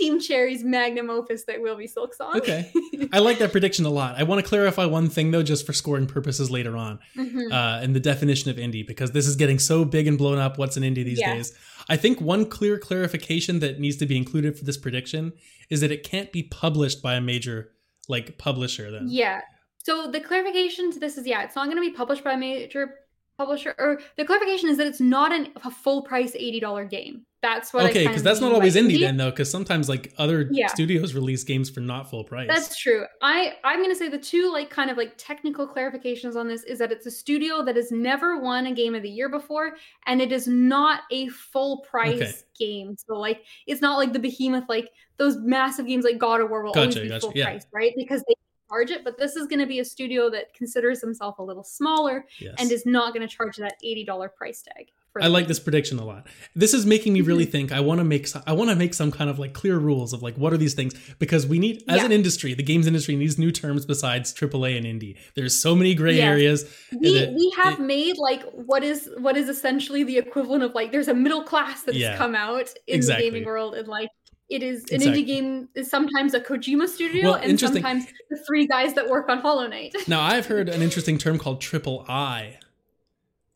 Team 0.00 0.18
Cherry's 0.20 0.64
magnum 0.64 1.10
opus 1.10 1.44
that 1.44 1.60
will 1.60 1.76
be 1.76 1.86
Silksong. 1.86 2.36
Okay. 2.36 2.72
I 3.12 3.18
like 3.18 3.38
that 3.38 3.52
prediction 3.52 3.84
a 3.84 3.90
lot. 3.90 4.16
I 4.18 4.22
want 4.22 4.42
to 4.42 4.48
clarify 4.48 4.86
one 4.86 5.08
thing 5.10 5.30
though, 5.30 5.42
just 5.42 5.66
for 5.66 5.72
scoring 5.72 6.06
purposes 6.06 6.50
later 6.50 6.76
on, 6.76 6.98
Mhm. 7.16 7.52
uh, 7.52 7.82
and 7.82 7.94
the 7.94 8.00
definition 8.00 8.50
of 8.50 8.56
indie, 8.56 8.86
because 8.86 9.10
this 9.12 9.26
is 9.26 9.36
getting 9.36 9.58
so 9.58 9.84
big 9.84 10.06
and 10.06 10.16
blown 10.16 10.38
up. 10.38 10.58
What's 10.58 10.76
an 10.76 10.82
indie 10.82 11.04
these 11.04 11.20
Yeah. 11.20 11.34
days? 11.34 11.52
I 11.88 11.96
think 11.96 12.20
one 12.20 12.46
clear 12.46 12.78
clarification 12.78 13.58
that 13.60 13.78
needs 13.80 13.96
to 13.98 14.06
be 14.06 14.16
included 14.16 14.58
for 14.58 14.64
this 14.64 14.76
prediction 14.78 15.32
is 15.68 15.80
that 15.82 15.90
it 15.92 16.02
can't 16.02 16.32
be 16.32 16.42
published 16.44 17.02
by 17.02 17.14
a 17.14 17.20
major 17.20 17.72
like 18.08 18.38
publisher. 18.38 18.90
Then, 18.90 19.06
Yeah. 19.08 19.40
So 19.84 20.10
the 20.10 20.20
clarification 20.20 20.92
to 20.92 20.98
this 20.98 21.16
is 21.18 21.26
yeah, 21.26 21.42
it's 21.42 21.56
not 21.56 21.66
going 21.66 21.76
to 21.76 21.82
be 21.90 21.90
published 21.96 22.22
by 22.24 22.32
a 22.32 22.36
major 22.36 22.94
publisher. 23.38 23.74
Or 23.78 24.00
the 24.16 24.24
clarification 24.24 24.68
is 24.68 24.76
that 24.76 24.86
it's 24.86 25.00
not 25.00 25.32
an, 25.32 25.48
a 25.64 25.70
full 25.70 26.02
price 26.02 26.34
eighty 26.34 26.60
dollar 26.60 26.84
game. 26.84 27.24
That's 27.42 27.72
what. 27.72 27.88
Okay, 27.88 28.06
because 28.06 28.22
that's 28.22 28.40
not 28.40 28.52
always 28.52 28.76
indie 28.76 29.00
then 29.00 29.16
though, 29.16 29.30
because 29.30 29.50
sometimes 29.50 29.88
like 29.88 30.12
other 30.18 30.48
Yeah. 30.52 30.66
studios 30.66 31.14
release 31.14 31.42
games 31.42 31.70
for 31.70 31.80
not 31.80 32.10
full 32.10 32.22
price. 32.22 32.48
That's 32.48 32.76
true. 32.78 33.04
I 33.22 33.54
I'm 33.64 33.80
gonna 33.80 33.94
say 33.94 34.08
the 34.08 34.18
two 34.18 34.52
like 34.52 34.68
kind 34.68 34.90
of 34.90 34.98
like 34.98 35.14
technical 35.16 35.66
clarifications 35.66 36.36
on 36.36 36.48
this 36.48 36.64
is 36.64 36.78
that 36.80 36.92
it's 36.92 37.06
a 37.06 37.10
studio 37.10 37.64
that 37.64 37.76
has 37.76 37.90
never 37.90 38.38
won 38.40 38.66
a 38.66 38.74
game 38.74 38.94
of 38.94 39.02
the 39.02 39.08
year 39.08 39.28
before, 39.30 39.76
and 40.06 40.20
it 40.20 40.32
is 40.32 40.46
not 40.46 41.02
a 41.10 41.28
full 41.28 41.78
price 41.78 42.20
Okay. 42.20 42.32
game. 42.58 42.94
So 42.98 43.18
like 43.18 43.44
it's 43.66 43.80
not 43.80 43.96
like 43.96 44.12
the 44.12 44.18
behemoth 44.20 44.68
like 44.68 44.90
those 45.16 45.36
massive 45.38 45.86
games 45.86 46.04
like 46.04 46.18
God 46.18 46.42
of 46.42 46.50
War 46.50 46.62
will 46.62 46.72
always 46.72 46.94
be 46.94 47.08
gotcha, 47.08 47.20
full 47.20 47.32
yeah. 47.34 47.44
price, 47.46 47.66
right? 47.72 47.92
Because 47.96 48.22
they 48.28 48.34
charge 48.68 48.90
it. 48.90 49.02
But 49.02 49.18
this 49.18 49.34
is 49.36 49.46
gonna 49.46 49.66
be 49.66 49.78
a 49.80 49.84
studio 49.84 50.28
that 50.28 50.52
considers 50.52 51.00
themselves 51.00 51.36
a 51.38 51.42
little 51.42 51.64
smaller 51.64 52.26
yes. 52.38 52.54
and 52.58 52.70
is 52.70 52.84
not 52.84 53.14
gonna 53.14 53.26
charge 53.28 53.56
that 53.56 53.76
eighty 53.82 54.04
dollar 54.04 54.28
price 54.28 54.60
tag. 54.62 54.88
I 55.20 55.26
like 55.26 55.48
this 55.48 55.58
prediction 55.58 55.98
a 55.98 56.04
lot. 56.04 56.26
This 56.54 56.72
is 56.72 56.86
making 56.86 57.12
me 57.14 57.20
really 57.20 57.44
Mhm. 57.46 57.50
think. 57.50 57.72
I 57.72 57.80
want 57.80 57.98
to 57.98 58.04
make. 58.04 58.26
some- 58.28 58.42
I 58.46 58.52
want 58.52 58.70
to 58.70 58.76
make 58.76 58.94
some 58.94 59.10
kind 59.10 59.28
of 59.28 59.38
like 59.40 59.54
clear 59.54 59.76
rules 59.78 60.12
of 60.12 60.22
like 60.22 60.36
what 60.36 60.52
are 60.52 60.56
these 60.56 60.74
things 60.74 60.94
because 61.18 61.46
we 61.48 61.58
need 61.58 61.82
as 61.88 61.96
Yeah. 61.98 62.04
an 62.04 62.12
industry, 62.12 62.54
the 62.54 62.62
games 62.62 62.86
industry 62.86 63.16
needs 63.16 63.36
new 63.38 63.50
terms 63.50 63.84
besides 63.86 64.32
AAA 64.32 64.76
and 64.76 64.86
indie. 64.86 65.16
There's 65.34 65.54
so 65.60 65.74
many 65.74 65.94
gray 65.94 66.16
Yes. 66.18 66.24
areas. 66.24 66.64
we 67.00 67.08
it- 67.08 67.32
we 67.34 67.52
have 67.56 67.80
it- 67.80 67.82
made 67.82 68.18
like 68.18 68.42
what 68.52 68.84
is 68.84 69.08
what 69.18 69.36
is 69.36 69.48
essentially 69.48 70.04
the 70.04 70.16
equivalent 70.18 70.62
of 70.62 70.74
like 70.74 70.92
there's 70.92 71.08
a 71.08 71.14
middle 71.14 71.42
class 71.42 71.82
that's 71.82 71.98
Yeah. 71.98 72.16
come 72.16 72.34
out 72.36 72.68
in 72.86 72.94
Exactly. 72.96 73.24
the 73.26 73.30
gaming 73.32 73.46
world 73.46 73.74
and 73.74 73.88
like 73.88 74.08
it 74.48 74.62
is 74.62 74.80
an 74.90 74.96
Exactly. 74.96 75.22
indie 75.22 75.26
game 75.26 75.68
is 75.76 75.88
sometimes 75.88 76.34
a 76.34 76.40
Kojima 76.40 76.88
studio 76.88 77.30
Well, 77.30 77.34
and 77.36 77.58
sometimes 77.58 78.04
the 78.30 78.38
three 78.46 78.66
guys 78.66 78.94
that 78.94 79.08
work 79.08 79.28
on 79.28 79.38
Hollow 79.38 79.66
Knight. 79.68 79.94
Now 80.08 80.20
I've 80.20 80.46
heard 80.46 80.68
an 80.74 80.82
interesting 80.82 81.18
term 81.18 81.38
called 81.38 81.60
triple 81.60 82.04
I. 82.08 82.58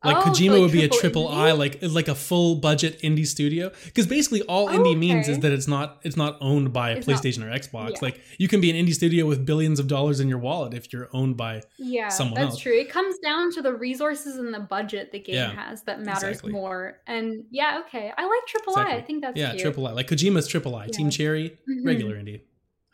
Like 0.04 0.16
Oh, 0.18 0.20
so, 0.24 0.30
Kojima 0.30 0.50
like, 0.50 0.60
would 0.60 0.72
be 0.72 0.84
a 0.84 0.88
triple 0.88 1.28
indie? 1.28 1.34
I, 1.34 1.52
like 1.52 1.78
like 1.82 2.08
a 2.08 2.14
full 2.14 2.56
budget 2.56 3.00
indie 3.02 3.26
studio. 3.26 3.70
Because 3.86 4.06
basically 4.06 4.42
all 4.42 4.68
indie 4.68 4.96
means 4.96 5.28
is 5.28 5.38
that 5.40 5.52
it's 5.52 5.66
not 5.68 5.98
it's 6.02 6.16
not 6.16 6.36
owned 6.40 6.72
by 6.72 6.90
a 6.90 6.96
It's 6.96 7.06
not- 7.06 7.22
PlayStation 7.22 7.42
or 7.44 7.50
Xbox. 7.58 7.90
yeah. 7.92 7.98
Like 8.02 8.20
you 8.38 8.48
can 8.48 8.60
be 8.60 8.70
an 8.70 8.76
indie 8.86 8.94
studio 8.94 9.26
with 9.26 9.44
billions 9.46 9.80
of 9.80 9.86
dollars 9.86 10.20
in 10.20 10.28
your 10.28 10.38
wallet 10.38 10.74
if 10.74 10.92
you're 10.92 11.08
owned 11.12 11.36
by 11.36 11.62
yeah, 11.78 12.08
someone 12.08 12.34
that's 12.40 12.52
else. 12.54 12.60
true. 12.60 12.72
It 12.78 12.90
comes 12.90 13.18
down 13.18 13.50
to 13.52 13.62
the 13.62 13.72
resources 13.72 14.36
and 14.36 14.52
the 14.52 14.60
budget 14.60 15.12
the 15.12 15.18
game 15.20 15.34
Yeah, 15.36 15.50
has 15.54 15.82
that 15.82 16.00
matters 16.00 16.22
exactly. 16.38 16.52
more. 16.52 17.00
And 17.06 17.44
yeah, 17.50 17.80
okay. 17.86 18.12
I 18.16 18.22
like 18.26 18.46
triple 18.46 18.76
I. 18.76 18.96
I 18.96 19.00
think 19.02 19.22
that's 19.22 19.36
yeah 19.38 19.50
cute. 19.50 19.62
triple 19.62 19.86
I. 19.86 19.92
Like 19.92 20.08
Kojima's 20.08 20.46
triple 20.46 20.74
I. 20.76 20.88
Team 20.88 21.06
Yeah. 21.06 21.10
Cherry 21.10 21.58
Mhm. 21.68 21.84
regular 21.86 22.16
indie. 22.16 22.40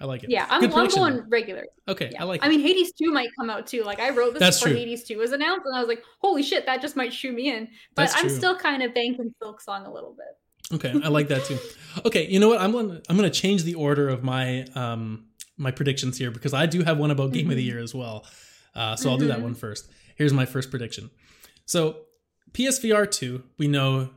I 0.00 0.06
like 0.06 0.24
it. 0.24 0.30
Yeah, 0.30 0.46
I'm, 0.48 0.64
I'm 0.64 0.88
going 0.88 1.16
though. 1.16 1.24
regular. 1.28 1.66
Okay, 1.86 2.08
Yeah. 2.12 2.22
I 2.22 2.24
like 2.24 2.42
I 2.42 2.46
it. 2.46 2.50
mean, 2.50 2.60
Hades 2.60 2.92
2 2.92 3.12
might 3.12 3.28
come 3.38 3.50
out 3.50 3.66
too. 3.66 3.82
Like, 3.82 4.00
I 4.00 4.10
wrote 4.10 4.32
this 4.32 4.40
That's 4.40 4.58
before 4.58 4.72
true. 4.72 4.78
Hades 4.78 5.04
2 5.04 5.18
was 5.18 5.32
announced, 5.32 5.66
and 5.66 5.76
I 5.76 5.80
was 5.80 5.88
like, 5.88 6.02
holy 6.20 6.42
shit, 6.42 6.64
that 6.66 6.80
just 6.80 6.96
might 6.96 7.12
shoe 7.12 7.32
me 7.32 7.50
in. 7.50 7.68
But 7.94 8.04
That's 8.04 8.14
I'm 8.16 8.28
true. 8.28 8.36
still 8.36 8.56
kind 8.56 8.82
of 8.82 8.94
banking 8.94 9.34
Silksong 9.42 9.86
a 9.86 9.90
little 9.90 10.16
bit. 10.16 10.74
Okay, 10.76 10.98
I 11.04 11.08
like 11.08 11.28
that 11.28 11.44
too. 11.44 11.58
Okay, 12.06 12.26
you 12.28 12.38
know 12.38 12.48
what? 12.48 12.60
I'm 12.60 12.70
gonna 12.72 13.00
I'm 13.08 13.16
gonna 13.16 13.28
change 13.28 13.64
the 13.64 13.74
order 13.74 14.08
of 14.08 14.22
my 14.22 14.62
um 14.76 15.26
my 15.58 15.72
predictions 15.72 16.16
here 16.16 16.30
because 16.30 16.54
I 16.54 16.66
do 16.66 16.82
have 16.84 16.96
one 16.96 17.10
about 17.10 17.32
game 17.32 17.50
of 17.50 17.56
the 17.56 17.62
Mhm. 17.62 17.66
year 17.66 17.78
as 17.80 17.92
well. 17.94 18.24
Uh, 18.74 18.94
so 18.94 19.10
I'll 19.10 19.18
do 19.18 19.26
that 19.28 19.40
one 19.42 19.54
first. 19.54 19.90
Here's 20.14 20.32
my 20.32 20.46
first 20.46 20.70
prediction. 20.70 21.10
So 21.66 21.96
PSVR 22.52 23.10
two, 23.10 23.42
we 23.58 23.66
know 23.66 24.10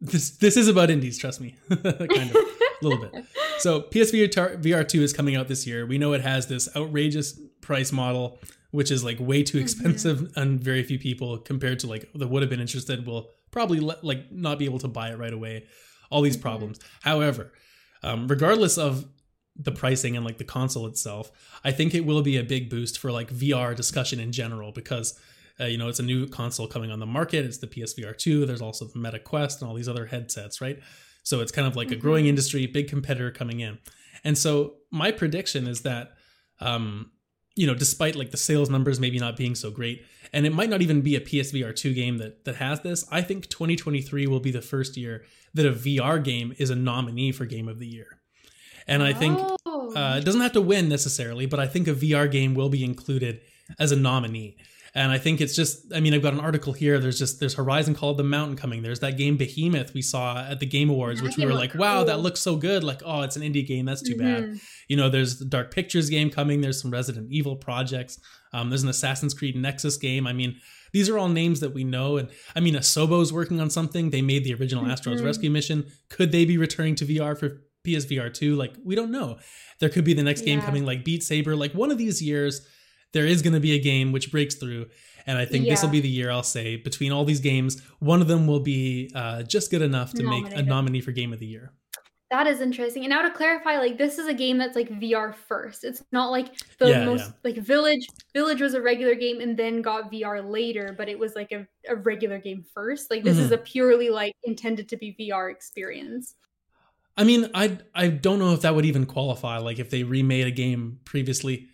this 0.00 0.30
this 0.30 0.56
is 0.56 0.68
about 0.68 0.90
indies. 0.90 1.18
Trust 1.18 1.40
me, 1.40 1.56
kind 1.68 2.30
of 2.30 2.36
a 2.36 2.46
little 2.86 2.98
bit. 3.04 3.24
So 3.58 3.80
PSVR 3.82 4.30
tar- 4.30 4.56
VR 4.56 4.86
two 4.86 5.02
is 5.02 5.12
coming 5.12 5.34
out 5.36 5.48
this 5.48 5.66
year. 5.66 5.86
We 5.86 5.98
know 5.98 6.12
it 6.12 6.20
has 6.20 6.46
this 6.46 6.68
outrageous 6.76 7.38
price 7.60 7.90
model, 7.90 8.38
which 8.70 8.90
is 8.90 9.02
like 9.02 9.18
way 9.18 9.42
too 9.42 9.58
Mhm. 9.58 9.62
expensive, 9.62 10.32
and 10.36 10.60
very 10.60 10.82
few 10.82 10.98
people 10.98 11.38
compared 11.38 11.78
to 11.80 11.86
like 11.86 12.10
that 12.14 12.28
would 12.28 12.42
have 12.42 12.50
been 12.50 12.60
interested 12.60 13.06
will 13.06 13.30
probably 13.50 13.80
let, 13.80 14.04
like 14.04 14.30
not 14.30 14.58
be 14.58 14.66
able 14.66 14.78
to 14.80 14.88
buy 14.88 15.10
it 15.10 15.18
right 15.18 15.32
away. 15.32 15.64
All 16.10 16.22
these 16.22 16.36
Mhm. 16.36 16.42
problems. 16.42 16.78
However, 17.02 17.52
um, 18.02 18.28
regardless 18.28 18.76
of 18.78 19.06
the 19.58 19.72
pricing 19.72 20.16
and 20.16 20.24
like 20.24 20.36
the 20.38 20.44
console 20.44 20.86
itself, 20.86 21.32
I 21.64 21.72
think 21.72 21.94
it 21.94 22.04
will 22.04 22.20
be 22.22 22.36
a 22.36 22.44
big 22.44 22.68
boost 22.68 22.98
for 22.98 23.10
like 23.10 23.30
VR 23.32 23.74
discussion 23.74 24.20
in 24.20 24.30
general 24.32 24.70
because 24.72 25.18
uh, 25.58 25.64
you 25.64 25.78
know 25.78 25.88
it's 25.88 25.98
a 25.98 26.02
new 26.02 26.26
console 26.28 26.66
coming 26.68 26.90
on 26.90 26.98
the 27.00 27.06
market. 27.06 27.46
It's 27.46 27.56
the 27.56 27.66
PSVR 27.66 28.12
two. 28.12 28.44
There's 28.44 28.60
also 28.60 28.84
the 28.84 28.98
Meta 28.98 29.18
Quest 29.18 29.62
and 29.62 29.68
all 29.68 29.74
these 29.74 29.88
other 29.88 30.04
headsets, 30.04 30.60
right? 30.60 30.78
So 31.26 31.40
it's 31.40 31.50
kind 31.50 31.66
of 31.66 31.74
like 31.74 31.90
a 31.90 31.96
Mhm. 31.96 32.00
growing 32.00 32.26
industry, 32.26 32.66
big 32.66 32.86
competitor 32.86 33.32
coming 33.32 33.58
in. 33.58 33.78
And 34.22 34.38
so 34.38 34.76
my 34.92 35.10
prediction 35.10 35.66
is 35.66 35.80
that, 35.80 36.12
um, 36.60 37.10
you 37.56 37.66
know, 37.66 37.74
despite 37.74 38.14
like 38.14 38.30
the 38.30 38.36
sales 38.36 38.70
numbers 38.70 39.00
maybe 39.00 39.18
not 39.18 39.36
being 39.36 39.56
so 39.56 39.72
great, 39.72 40.04
and 40.32 40.46
it 40.46 40.52
might 40.52 40.70
not 40.70 40.82
even 40.82 41.00
be 41.00 41.16
a 41.16 41.20
PSVR 41.20 41.72
two 41.72 41.92
game 41.94 42.18
that 42.18 42.44
that 42.44 42.56
has 42.56 42.80
this. 42.82 43.04
I 43.10 43.22
think 43.22 43.48
2023 43.48 44.28
will 44.28 44.38
be 44.38 44.52
the 44.52 44.62
first 44.62 44.96
year 44.96 45.24
that 45.52 45.66
a 45.66 45.72
VR 45.72 46.20
game 46.20 46.54
is 46.58 46.70
a 46.70 46.76
nominee 46.76 47.32
for 47.32 47.44
Game 47.44 47.66
of 47.66 47.80
the 47.80 47.88
Year. 47.88 48.20
And 48.86 49.02
I 49.02 49.12
think 49.12 49.36
Oh, 49.66 49.92
uh, 49.96 50.18
it 50.18 50.24
doesn't 50.24 50.40
have 50.42 50.52
to 50.52 50.60
win 50.60 50.88
necessarily, 50.88 51.46
but 51.46 51.58
I 51.58 51.66
think 51.66 51.88
a 51.88 51.94
VR 51.94 52.28
game 52.28 52.54
will 52.54 52.68
be 52.68 52.84
included 52.84 53.40
as 53.80 53.90
a 53.90 53.96
nominee. 53.96 54.56
And 54.96 55.12
I 55.12 55.18
think 55.18 55.42
it's 55.42 55.54
just, 55.54 55.92
I 55.94 56.00
mean, 56.00 56.14
I've 56.14 56.22
got 56.22 56.32
an 56.32 56.40
article 56.40 56.72
here. 56.72 56.98
There's 56.98 57.18
just, 57.18 57.38
there's 57.38 57.52
Horizon 57.52 57.94
Call 57.94 58.12
of 58.12 58.16
the 58.16 58.24
Mountain 58.24 58.56
coming. 58.56 58.80
There's 58.82 59.00
that 59.00 59.18
game 59.18 59.36
Behemoth 59.36 59.92
we 59.92 60.00
saw 60.00 60.38
at 60.38 60.58
the 60.58 60.64
Game 60.64 60.88
Awards, 60.88 61.20
which 61.20 61.36
we 61.36 61.44
were 61.44 61.52
like, 61.52 61.74
wow, 61.74 62.02
that 62.04 62.20
looks 62.20 62.40
so 62.40 62.56
good. 62.56 62.82
Like, 62.82 63.02
oh, 63.04 63.20
it's 63.20 63.36
an 63.36 63.42
indie 63.42 63.66
game. 63.66 63.84
That's 63.84 64.00
too 64.00 64.16
bad. 64.16 64.44
mhm. 64.44 64.62
You 64.88 64.96
know, 64.96 65.10
there's 65.10 65.38
the 65.38 65.44
Dark 65.44 65.70
Pictures 65.70 66.08
game 66.08 66.30
coming. 66.30 66.62
There's 66.62 66.80
some 66.80 66.90
Resident 66.90 67.28
Evil 67.30 67.56
projects. 67.56 68.18
Um, 68.54 68.70
there's 68.70 68.84
an 68.84 68.88
Assassin's 68.88 69.34
Creed 69.34 69.54
Nexus 69.54 69.98
game. 69.98 70.26
I 70.26 70.32
mean, 70.32 70.56
these 70.94 71.10
are 71.10 71.18
all 71.18 71.28
names 71.28 71.60
that 71.60 71.74
we 71.74 71.84
know. 71.84 72.16
And 72.16 72.30
I 72.54 72.60
mean, 72.60 72.74
Asobo's 72.74 73.34
working 73.34 73.60
on 73.60 73.68
something. 73.68 74.08
They 74.08 74.22
made 74.22 74.44
the 74.44 74.54
original 74.54 74.86
Astro's 74.86 75.20
Mhm. 75.20 75.26
Rescue 75.26 75.50
mission. 75.50 75.84
Could 76.08 76.32
they 76.32 76.46
be 76.46 76.56
returning 76.56 76.94
to 76.94 77.04
VR 77.04 77.36
for 77.38 77.60
PSVR 77.84 78.30
2? 78.32 78.56
Like, 78.56 78.72
we 78.82 78.94
don't 78.94 79.10
know. 79.10 79.36
There 79.78 79.90
could 79.90 80.04
be 80.04 80.14
the 80.14 80.22
next 80.22 80.42
game 80.46 80.62
coming 80.62 80.86
like 80.86 81.04
Beat 81.04 81.22
Saber. 81.22 81.54
Like, 81.54 81.72
one 81.74 81.90
of 81.90 81.98
these 81.98 82.22
years, 82.22 82.66
there 83.12 83.26
is 83.26 83.42
going 83.42 83.54
to 83.54 83.60
be 83.60 83.72
a 83.74 83.78
game 83.78 84.12
which 84.12 84.30
breaks 84.30 84.54
through. 84.56 84.86
And 85.26 85.36
I 85.38 85.44
think 85.44 85.66
this 85.66 85.82
will 85.82 85.88
be 85.90 86.00
the 86.00 86.08
year 86.08 86.30
I'll 86.30 86.42
say 86.44 86.76
between 86.76 87.10
all 87.10 87.24
these 87.24 87.40
games, 87.40 87.80
one 87.98 88.20
of 88.20 88.28
them 88.28 88.46
will 88.46 88.60
be 88.60 89.10
uh, 89.14 89.42
just 89.42 89.70
good 89.72 89.82
enough 89.82 90.12
to 90.14 90.22
make 90.22 90.52
a 90.54 90.62
nominee 90.62 91.00
for 91.00 91.10
Game 91.12 91.32
of 91.32 91.40
the 91.40 91.46
Year. 91.46 91.72
That 92.30 92.46
is 92.48 92.60
interesting. 92.60 93.04
And 93.04 93.10
now 93.10 93.22
to 93.22 93.30
clarify, 93.30 93.78
like 93.78 93.98
this 93.98 94.18
is 94.18 94.26
a 94.26 94.34
game 94.34 94.58
that's 94.58 94.74
like 94.74 94.88
VR 94.88 95.32
first. 95.32 95.84
It's 95.84 96.02
not 96.12 96.30
like 96.30 96.48
the 96.78 96.90
Yeah, 96.90 97.04
most 97.04 97.24
yeah. 97.26 97.32
like 97.44 97.56
Village. 97.56 98.06
Village 98.34 98.60
was 98.60 98.74
a 98.74 98.82
regular 98.82 99.14
game 99.14 99.40
and 99.40 99.56
then 99.56 99.80
got 99.80 100.10
VR 100.10 100.42
later, 100.48 100.94
but 100.96 101.08
it 101.08 101.18
was 101.18 101.34
like 101.36 101.52
a, 101.52 101.66
a 101.88 101.94
regular 101.96 102.38
game 102.38 102.64
first. 102.74 103.10
Like 103.10 103.22
this 103.22 103.38
is 103.38 103.50
Mhm. 103.50 103.54
a 103.54 103.58
purely 103.58 104.10
like 104.10 104.34
intended 104.44 104.88
to 104.88 104.96
be 104.96 105.14
VR 105.18 105.50
experience. 105.50 106.34
I 107.16 107.24
mean, 107.24 107.48
I 107.54 107.78
I 107.94 108.08
don't 108.08 108.38
know 108.40 108.52
if 108.54 108.60
that 108.62 108.74
would 108.74 108.84
even 108.84 109.06
qualify. 109.06 109.58
Like 109.58 109.78
if 109.78 109.90
they 109.90 110.02
remade 110.02 110.46
a 110.48 110.50
game 110.50 110.98
previously, 111.04 111.68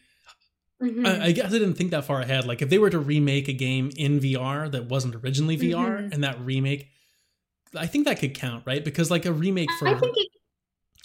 Mhm. 0.83 1.07
I, 1.07 1.27
I 1.27 1.33
guess 1.33 1.47
I 1.47 1.59
didn't 1.59 1.75
think 1.75 1.93
that 1.93 2.05
far 2.05 2.21
ahead. 2.21 2.45
Like 2.47 2.61
if 2.63 2.69
they 2.69 2.79
were 2.79 2.91
to 2.91 2.99
remake 2.99 3.49
a 3.49 3.53
game 3.53 3.91
in 3.97 4.19
VR 4.21 4.71
that 4.73 4.87
wasn't 4.87 5.15
originally 5.15 5.57
VR, 5.57 5.99
Mhm. 6.01 6.13
and 6.13 6.25
that 6.25 6.41
remake, 6.45 6.89
I 7.75 7.87
think 7.87 8.05
that 8.07 8.19
could 8.19 8.35
count, 8.35 8.65
right? 8.67 8.85
Because 8.85 9.11
like 9.11 9.25
a 9.25 9.33
remake 9.33 9.71
for 9.79 9.89
I 9.89 9.95
think 9.99 10.15
it, 10.17 10.29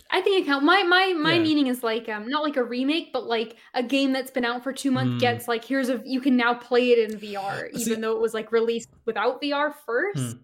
I 0.10 0.22
think 0.22 0.42
it 0.42 0.46
count. 0.48 0.64
My 0.66 0.84
my 0.84 1.14
my 1.14 1.34
Yeah. 1.36 1.42
meaning 1.44 1.68
is 1.68 1.84
like 1.84 2.10
um 2.10 2.28
not 2.28 2.44
like 2.44 2.58
a 2.58 2.64
remake, 2.64 3.14
but 3.14 3.28
like 3.28 3.56
a 3.74 3.84
game 3.84 4.14
that's 4.14 4.32
been 4.32 4.46
out 4.46 4.64
for 4.64 4.74
two 4.74 4.90
months 4.92 5.14
Hmm. 5.14 5.18
gets 5.20 5.48
like 5.48 5.64
here's 5.64 5.90
a 5.90 6.02
you 6.06 6.22
can 6.22 6.36
now 6.36 6.54
play 6.56 6.92
it 6.92 7.12
in 7.12 7.20
VR, 7.20 7.70
See- 7.74 7.82
even 7.92 8.02
though 8.02 8.14
it 8.16 8.22
was 8.22 8.34
like 8.34 8.52
released 8.52 8.90
without 9.06 9.42
VR 9.42 9.74
first. 9.86 10.20
Hmm. 10.36 10.40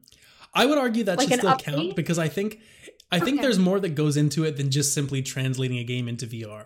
I 0.53 0.65
would 0.67 0.77
argue 0.77 1.03
that 1.05 1.17
Like 1.17 1.29
should 1.29 1.39
still 1.39 1.51
update? 1.53 1.63
count 1.63 1.95
because 1.95 2.19
I 2.19 2.27
think 2.27 2.59
I 3.11 3.19
think 3.19 3.37
Okay. 3.37 3.41
there's 3.43 3.59
more 3.59 3.79
that 3.79 3.89
goes 3.95 4.15
into 4.17 4.43
it 4.43 4.57
than 4.57 4.69
just 4.71 4.93
simply 4.93 5.21
translating 5.21 5.77
a 5.79 5.83
game 5.83 6.07
into 6.07 6.25
VR. 6.27 6.65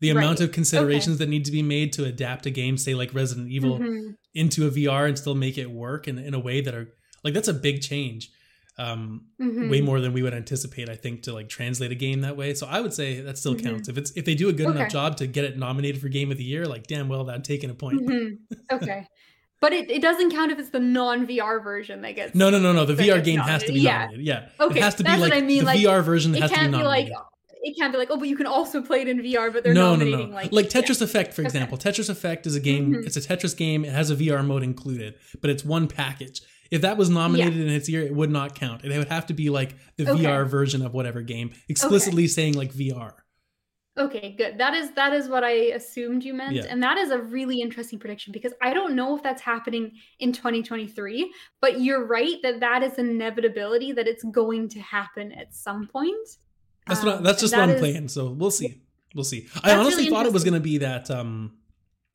The 0.00 0.10
amount 0.10 0.38
Right. 0.40 0.48
of 0.48 0.52
considerations 0.52 1.18
that 1.18 1.28
need 1.28 1.44
to 1.46 1.50
be 1.52 1.62
made 1.62 1.92
to 1.94 2.04
adapt 2.04 2.46
a 2.46 2.50
game, 2.50 2.76
say 2.78 2.94
like 2.94 3.12
Resident 3.14 3.50
Evil, 3.50 3.78
Mhm. 3.80 4.14
into 4.34 4.66
a 4.66 4.70
VR 4.70 5.06
and 5.06 5.18
still 5.18 5.34
make 5.34 5.58
it 5.58 5.70
work 5.70 6.06
in, 6.06 6.18
in 6.18 6.34
a 6.34 6.38
way 6.38 6.60
that 6.60 6.74
are 6.74 6.88
like 7.24 7.34
that's 7.34 7.48
a 7.48 7.52
big 7.54 7.82
change. 7.82 8.30
Um, 8.78 9.22
Mhm. 9.42 9.68
way 9.70 9.80
more 9.80 10.00
than 10.00 10.12
we 10.12 10.22
would 10.22 10.32
anticipate, 10.34 10.88
I 10.88 10.94
think, 10.94 11.22
to 11.24 11.32
like 11.32 11.48
translate 11.48 11.90
a 11.90 11.96
game 11.96 12.20
that 12.20 12.36
way. 12.36 12.54
So 12.54 12.64
I 12.68 12.80
would 12.80 12.92
say 12.94 13.20
that 13.22 13.36
still 13.36 13.56
Mhm. 13.56 13.64
counts. 13.64 13.88
If 13.88 13.98
it's 13.98 14.12
if 14.12 14.24
they 14.24 14.36
do 14.36 14.48
a 14.48 14.52
good 14.52 14.68
enough 14.70 14.92
job 14.92 15.16
to 15.16 15.26
get 15.26 15.44
it 15.44 15.58
nominated 15.58 16.00
for 16.00 16.08
game 16.08 16.30
of 16.30 16.38
the 16.38 16.44
year, 16.44 16.64
like 16.64 16.86
damn 16.86 17.08
well 17.08 17.24
that 17.24 17.42
taking 17.42 17.70
a 17.70 17.74
point. 17.74 18.02
Mhm. 18.02 18.36
Okay. 18.72 19.04
But 19.60 19.72
it, 19.72 19.90
it 19.90 20.00
doesn't 20.00 20.30
count 20.30 20.52
if 20.52 20.60
it's 20.60 20.70
the 20.70 20.78
non 20.78 21.26
VR 21.26 21.58
version 21.60 22.02
that 22.02 22.14
gets. 22.14 22.36
No, 22.36 22.50
no, 22.50 22.60
no, 22.60 22.72
no. 22.72 22.84
The 22.84 22.94
VR 22.94 23.20
game 23.20 23.40
has 23.40 23.64
to 23.64 23.72
be 23.72 23.82
nominated. 23.82 24.24
Yeah. 24.24 24.44
Yeah. 24.60 24.64
Okay, 24.64 24.78
it 24.78 24.82
has 24.84 24.94
to 24.94 25.02
be 25.02 25.08
that's 25.08 25.20
like 25.22 25.32
what 25.32 25.36
I 25.36 25.44
mean, 25.44 25.58
the 25.60 25.64
like, 25.64 25.80
VR 25.80 26.00
version 26.04 26.32
It 26.36 26.42
has 26.42 26.50
to 26.52 26.54
be 26.56 26.60
can't 26.60 26.70
be 26.72 26.76
like 26.78 26.84
nominated. 27.08 27.16
It 27.62 27.76
can't 27.78 27.92
be 27.92 27.98
like 27.98 28.08
oh, 28.10 28.16
but 28.16 28.28
you 28.28 28.36
can 28.36 28.46
also 28.46 28.82
play 28.82 29.00
it 29.02 29.08
in 29.08 29.18
VR. 29.20 29.52
But 29.52 29.64
they're 29.64 29.74
no, 29.74 29.94
no, 29.94 30.04
nominating 30.04 30.30
no. 30.30 30.34
like 30.36 30.52
Like, 30.52 30.74
yeah. 30.74 30.80
Tetris 30.82 31.02
Effect, 31.02 31.34
for 31.34 31.42
example. 31.42 31.76
Tetris 31.78 32.08
Effect 32.08 32.46
is 32.46 32.54
a 32.54 32.60
game. 32.60 32.92
Mhm. 32.94 33.06
It's 33.06 33.16
a 33.16 33.20
Tetris 33.20 33.56
game. 33.56 33.84
It 33.84 33.92
has 33.92 34.10
a 34.10 34.16
VR 34.16 34.44
mode 34.44 34.62
included, 34.62 35.14
but 35.40 35.50
it's 35.50 35.64
one 35.64 35.88
package. 35.88 36.42
If 36.70 36.82
that 36.82 36.96
was 36.98 37.08
nominated 37.08 37.56
in 37.58 37.68
its 37.68 37.88
year, 37.88 38.02
it 38.02 38.14
would 38.14 38.30
not 38.30 38.54
count. 38.54 38.84
It 38.84 38.96
would 38.96 39.08
have 39.08 39.26
to 39.26 39.34
be 39.34 39.48
like 39.48 39.74
the 39.96 40.10
Okay. 40.10 40.24
VR 40.24 40.44
version 40.46 40.82
of 40.84 40.92
whatever 40.92 41.22
game, 41.22 41.52
explicitly 41.68 42.26
saying 42.26 42.54
like 42.54 42.72
VR. 42.74 43.12
Okay, 43.96 44.36
good. 44.38 44.58
That 44.58 44.74
is 44.74 44.92
that 44.92 45.12
is 45.12 45.28
what 45.28 45.42
I 45.42 45.50
assumed 45.74 46.22
you 46.22 46.32
meant, 46.32 46.54
Yeah. 46.54 46.66
and 46.68 46.80
that 46.84 46.98
is 46.98 47.10
a 47.10 47.18
really 47.18 47.60
interesting 47.60 47.98
prediction 47.98 48.32
because 48.32 48.52
I 48.62 48.72
don't 48.72 48.94
know 48.94 49.16
if 49.16 49.24
that's 49.24 49.42
happening 49.42 49.92
in 50.20 50.32
2023, 50.32 51.32
but 51.60 51.80
you're 51.80 52.06
right 52.06 52.36
that 52.44 52.60
that 52.60 52.84
is 52.84 52.96
inevitability 52.98 53.90
that 53.92 54.06
it's 54.06 54.22
going 54.24 54.68
to 54.68 54.80
happen 54.80 55.32
at 55.32 55.52
some 55.54 55.88
point. 55.88 56.28
That's 56.88 57.04
what. 57.04 57.16
Um, 57.18 57.22
that's 57.22 57.40
just 57.40 57.52
that 57.52 57.60
what 57.60 57.68
I'm 57.70 57.74
is- 57.76 57.80
playing. 57.80 58.08
So 58.08 58.30
we'll 58.30 58.50
see. 58.50 58.80
We'll 59.14 59.24
see. 59.24 59.48
I 59.62 59.72
honestly 59.72 60.04
really 60.04 60.10
thought 60.10 60.26
it 60.26 60.32
was 60.32 60.44
going 60.44 60.54
to 60.54 60.60
be 60.60 60.78
that 60.78 61.10
um, 61.10 61.52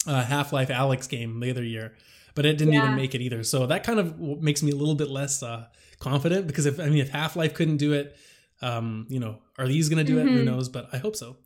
uh, 0.08 0.24
Half 0.24 0.54
Life 0.54 0.70
Alyx 0.70 1.10
game 1.10 1.40
the 1.40 1.50
other 1.50 1.64
year, 1.64 1.94
but 2.36 2.46
it 2.46 2.58
didn't 2.58 2.74
Yeah. 2.74 2.84
even 2.84 2.96
make 2.96 3.16
it 3.16 3.22
either. 3.22 3.44
So 3.44 3.66
that 3.68 3.84
kind 3.84 4.00
of 4.00 4.20
makes 4.20 4.62
me 4.62 4.72
a 4.72 4.76
little 4.76 4.96
bit 4.96 5.10
less 5.10 5.42
uh, 5.42 5.66
confident 6.00 6.48
because 6.48 6.66
if 6.66 6.80
I 6.80 6.86
mean 6.90 7.00
if 7.00 7.10
Half 7.10 7.36
Life 7.36 7.54
couldn't 7.56 7.78
do 7.78 7.94
it, 7.94 8.16
um, 8.62 9.06
you 9.10 9.20
know, 9.20 9.40
are 9.58 9.68
these 9.68 9.90
going 9.90 10.06
to 10.06 10.12
do 10.12 10.20
it? 10.20 10.24
Who 10.24 10.42
Mhm. 10.42 10.46
knows? 10.46 10.70
But 10.70 10.90
I 10.94 10.98
hope 10.98 11.16
so. 11.16 11.38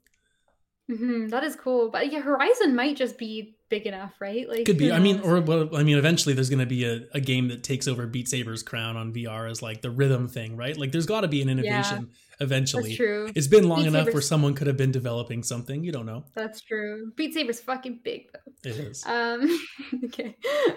Mhm, 0.89 1.29
that 1.31 1.43
is 1.43 1.55
cool, 1.55 1.89
but 1.89 2.11
yeah, 2.11 2.21
Horizon 2.21 2.73
might 2.75 2.95
just 2.95 3.17
be 3.17 3.56
big 3.69 3.85
enough, 3.85 4.13
right? 4.19 4.47
Like 4.47 4.65
Could 4.65 4.77
be. 4.77 4.91
I 4.91 4.99
mean, 4.99 5.21
or 5.21 5.41
well, 5.41 5.75
I 5.75 5.83
mean, 5.83 5.97
eventually 5.97 6.33
there's 6.33 6.49
going 6.49 6.59
to 6.59 6.65
be 6.65 6.85
a, 6.85 7.01
a 7.13 7.19
game 7.19 7.47
that 7.49 7.63
takes 7.63 7.87
over 7.87 8.07
Beat 8.07 8.27
Saber's 8.27 8.63
crown 8.63 8.97
on 8.97 9.13
VR 9.13 9.49
as 9.49 9.61
like 9.61 9.81
the 9.81 9.89
rhythm 9.89 10.27
thing, 10.27 10.55
right? 10.55 10.77
Like 10.77 10.91
there's 10.91 11.05
got 11.05 11.21
to 11.21 11.27
be 11.27 11.41
an 11.41 11.49
innovation 11.49 12.09
eventually. 12.39 12.89
that's 12.89 12.97
true. 12.97 13.29
It's 13.35 13.47
been 13.47 13.67
long 13.67 13.81
Beat 13.81 13.87
enough 13.87 14.13
where 14.13 14.21
someone 14.21 14.53
could 14.53 14.67
have 14.67 14.77
been 14.77 14.91
developing 14.91 15.43
something. 15.43 15.83
You 15.83 15.91
don't 15.91 16.05
know. 16.05 16.25
That's 16.35 16.61
true. 16.61 17.11
Beat 17.15 17.33
Saber's 17.33 17.59
fucking 17.59 18.01
big 18.03 18.29
though. 18.33 18.69
It 18.69 18.75
is. 18.77 19.05
Um, 19.05 19.59
okay. 20.05 20.35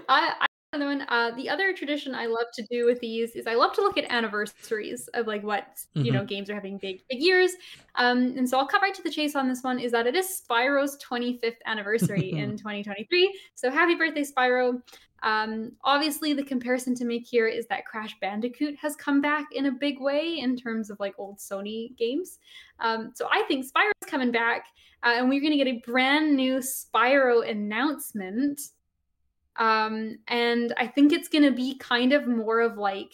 I, 0.09 0.35
I 0.41 0.47
another 0.73 0.87
one. 0.89 1.05
Uh, 1.09 1.33
the 1.37 1.49
other 1.49 1.73
tradition 1.73 2.15
I 2.15 2.27
love 2.27 2.47
to 2.55 2.63
do 2.71 2.87
with 2.87 3.01
these 3.01 3.33
is 3.33 3.47
I 3.47 3.55
love 3.55 3.73
to 3.75 3.81
look 3.81 3.99
at 3.99 4.05
anniversaries 4.09 5.09
of 5.15 5.27
like 5.27 5.43
what 5.43 5.85
you 5.95 6.13
know 6.13 6.25
games 6.25 6.49
are 6.49 6.55
having 6.55 6.79
big 6.79 7.03
big 7.09 7.21
years. 7.21 7.53
Um, 7.97 8.35
and 8.37 8.49
so 8.49 8.59
I'll 8.59 8.67
cut 8.67 8.83
right 8.83 8.95
to 8.95 9.03
the 9.03 9.11
chase 9.11 9.35
on 9.35 9.49
this 9.49 9.63
one. 9.63 9.81
Is 9.81 9.93
that 9.93 10.07
it 10.07 10.15
is 10.15 10.43
Spyro's 10.49 10.97
25th 10.99 11.57
anniversary 11.67 12.31
in 12.37 12.57
2023. 12.57 13.41
So 13.55 13.71
happy 13.71 13.97
birthday, 13.97 14.25
Spyro. 14.25 14.81
Um, 15.23 15.73
obviously, 15.85 16.33
the 16.33 16.45
comparison 16.45 16.95
to 16.95 17.05
make 17.05 17.27
here 17.27 17.47
is 17.47 17.67
that 17.67 17.85
Crash 17.85 18.17
Bandicoot 18.21 18.77
has 18.81 18.97
come 18.97 19.21
back 19.21 19.47
in 19.53 19.67
a 19.67 19.73
big 19.73 20.01
way 20.01 20.39
in 20.39 20.57
terms 20.57 20.89
of 20.89 20.99
like 21.01 21.15
old 21.19 21.39
Sony 21.39 21.97
games. 21.99 22.39
Um, 22.79 23.13
so 23.15 23.29
I 23.31 23.43
think 23.49 23.67
Spyro's 23.67 24.07
coming 24.07 24.31
back, 24.31 24.67
uh, 25.03 25.15
and 25.17 25.29
we're 25.29 25.41
going 25.41 25.59
to 25.59 25.63
get 25.63 25.67
a 25.67 25.83
brand 25.85 26.37
new 26.37 26.59
Spyro 26.59 27.47
announcement. 27.49 28.61
Um, 29.57 30.19
and 30.29 30.73
I 30.77 30.87
think 30.87 31.13
it's 31.13 31.29
going 31.29 31.45
to 31.45 31.51
be 31.51 31.77
kind 31.79 32.13
of 32.13 32.27
more 32.27 32.61
of 32.61 32.79
like 32.79 33.13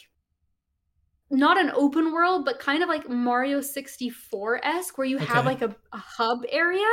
not 1.31 1.59
an 1.59 1.73
open 1.75 2.13
world, 2.13 2.45
but 2.45 2.61
kind 2.61 2.83
of 2.83 2.89
like 2.89 3.09
Mario 3.09 3.61
64 3.61 4.65
esque, 4.65 4.97
where 4.97 5.07
you 5.07 5.19
have 5.19 5.45
like 5.45 5.63
a, 5.63 5.75
a 5.93 5.99
hub 5.99 6.45
area, 6.51 6.87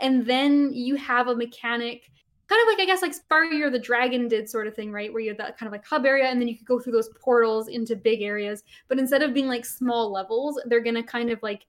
and 0.00 0.26
then 0.26 0.72
you 0.72 0.96
have 0.96 1.28
a 1.28 1.36
mechanic, 1.36 2.10
kind 2.48 2.60
of 2.62 2.66
like 2.66 2.80
I 2.80 2.86
guess 2.86 3.02
like 3.02 3.14
Spyro 3.14 3.70
the 3.70 3.78
Dragon 3.78 4.26
did 4.26 4.48
sort 4.48 4.66
of 4.66 4.74
thing, 4.74 4.90
right? 4.90 5.12
Where 5.12 5.22
you 5.22 5.28
have 5.28 5.38
that 5.38 5.58
kind 5.58 5.68
of 5.68 5.72
like 5.72 5.86
hub 5.86 6.06
area, 6.06 6.26
and 6.26 6.40
then 6.40 6.48
you 6.48 6.56
could 6.56 6.66
go 6.66 6.80
through 6.80 6.94
those 6.94 7.10
portals 7.20 7.68
into 7.68 7.94
big 7.94 8.22
areas. 8.22 8.64
But 8.88 8.98
instead 8.98 9.22
of 9.22 9.32
being 9.32 9.46
like 9.46 9.64
small 9.64 10.10
levels, 10.10 10.60
they're 10.66 10.82
gonna 10.82 11.02
kind 11.02 11.30
of 11.30 11.40
like 11.42 11.66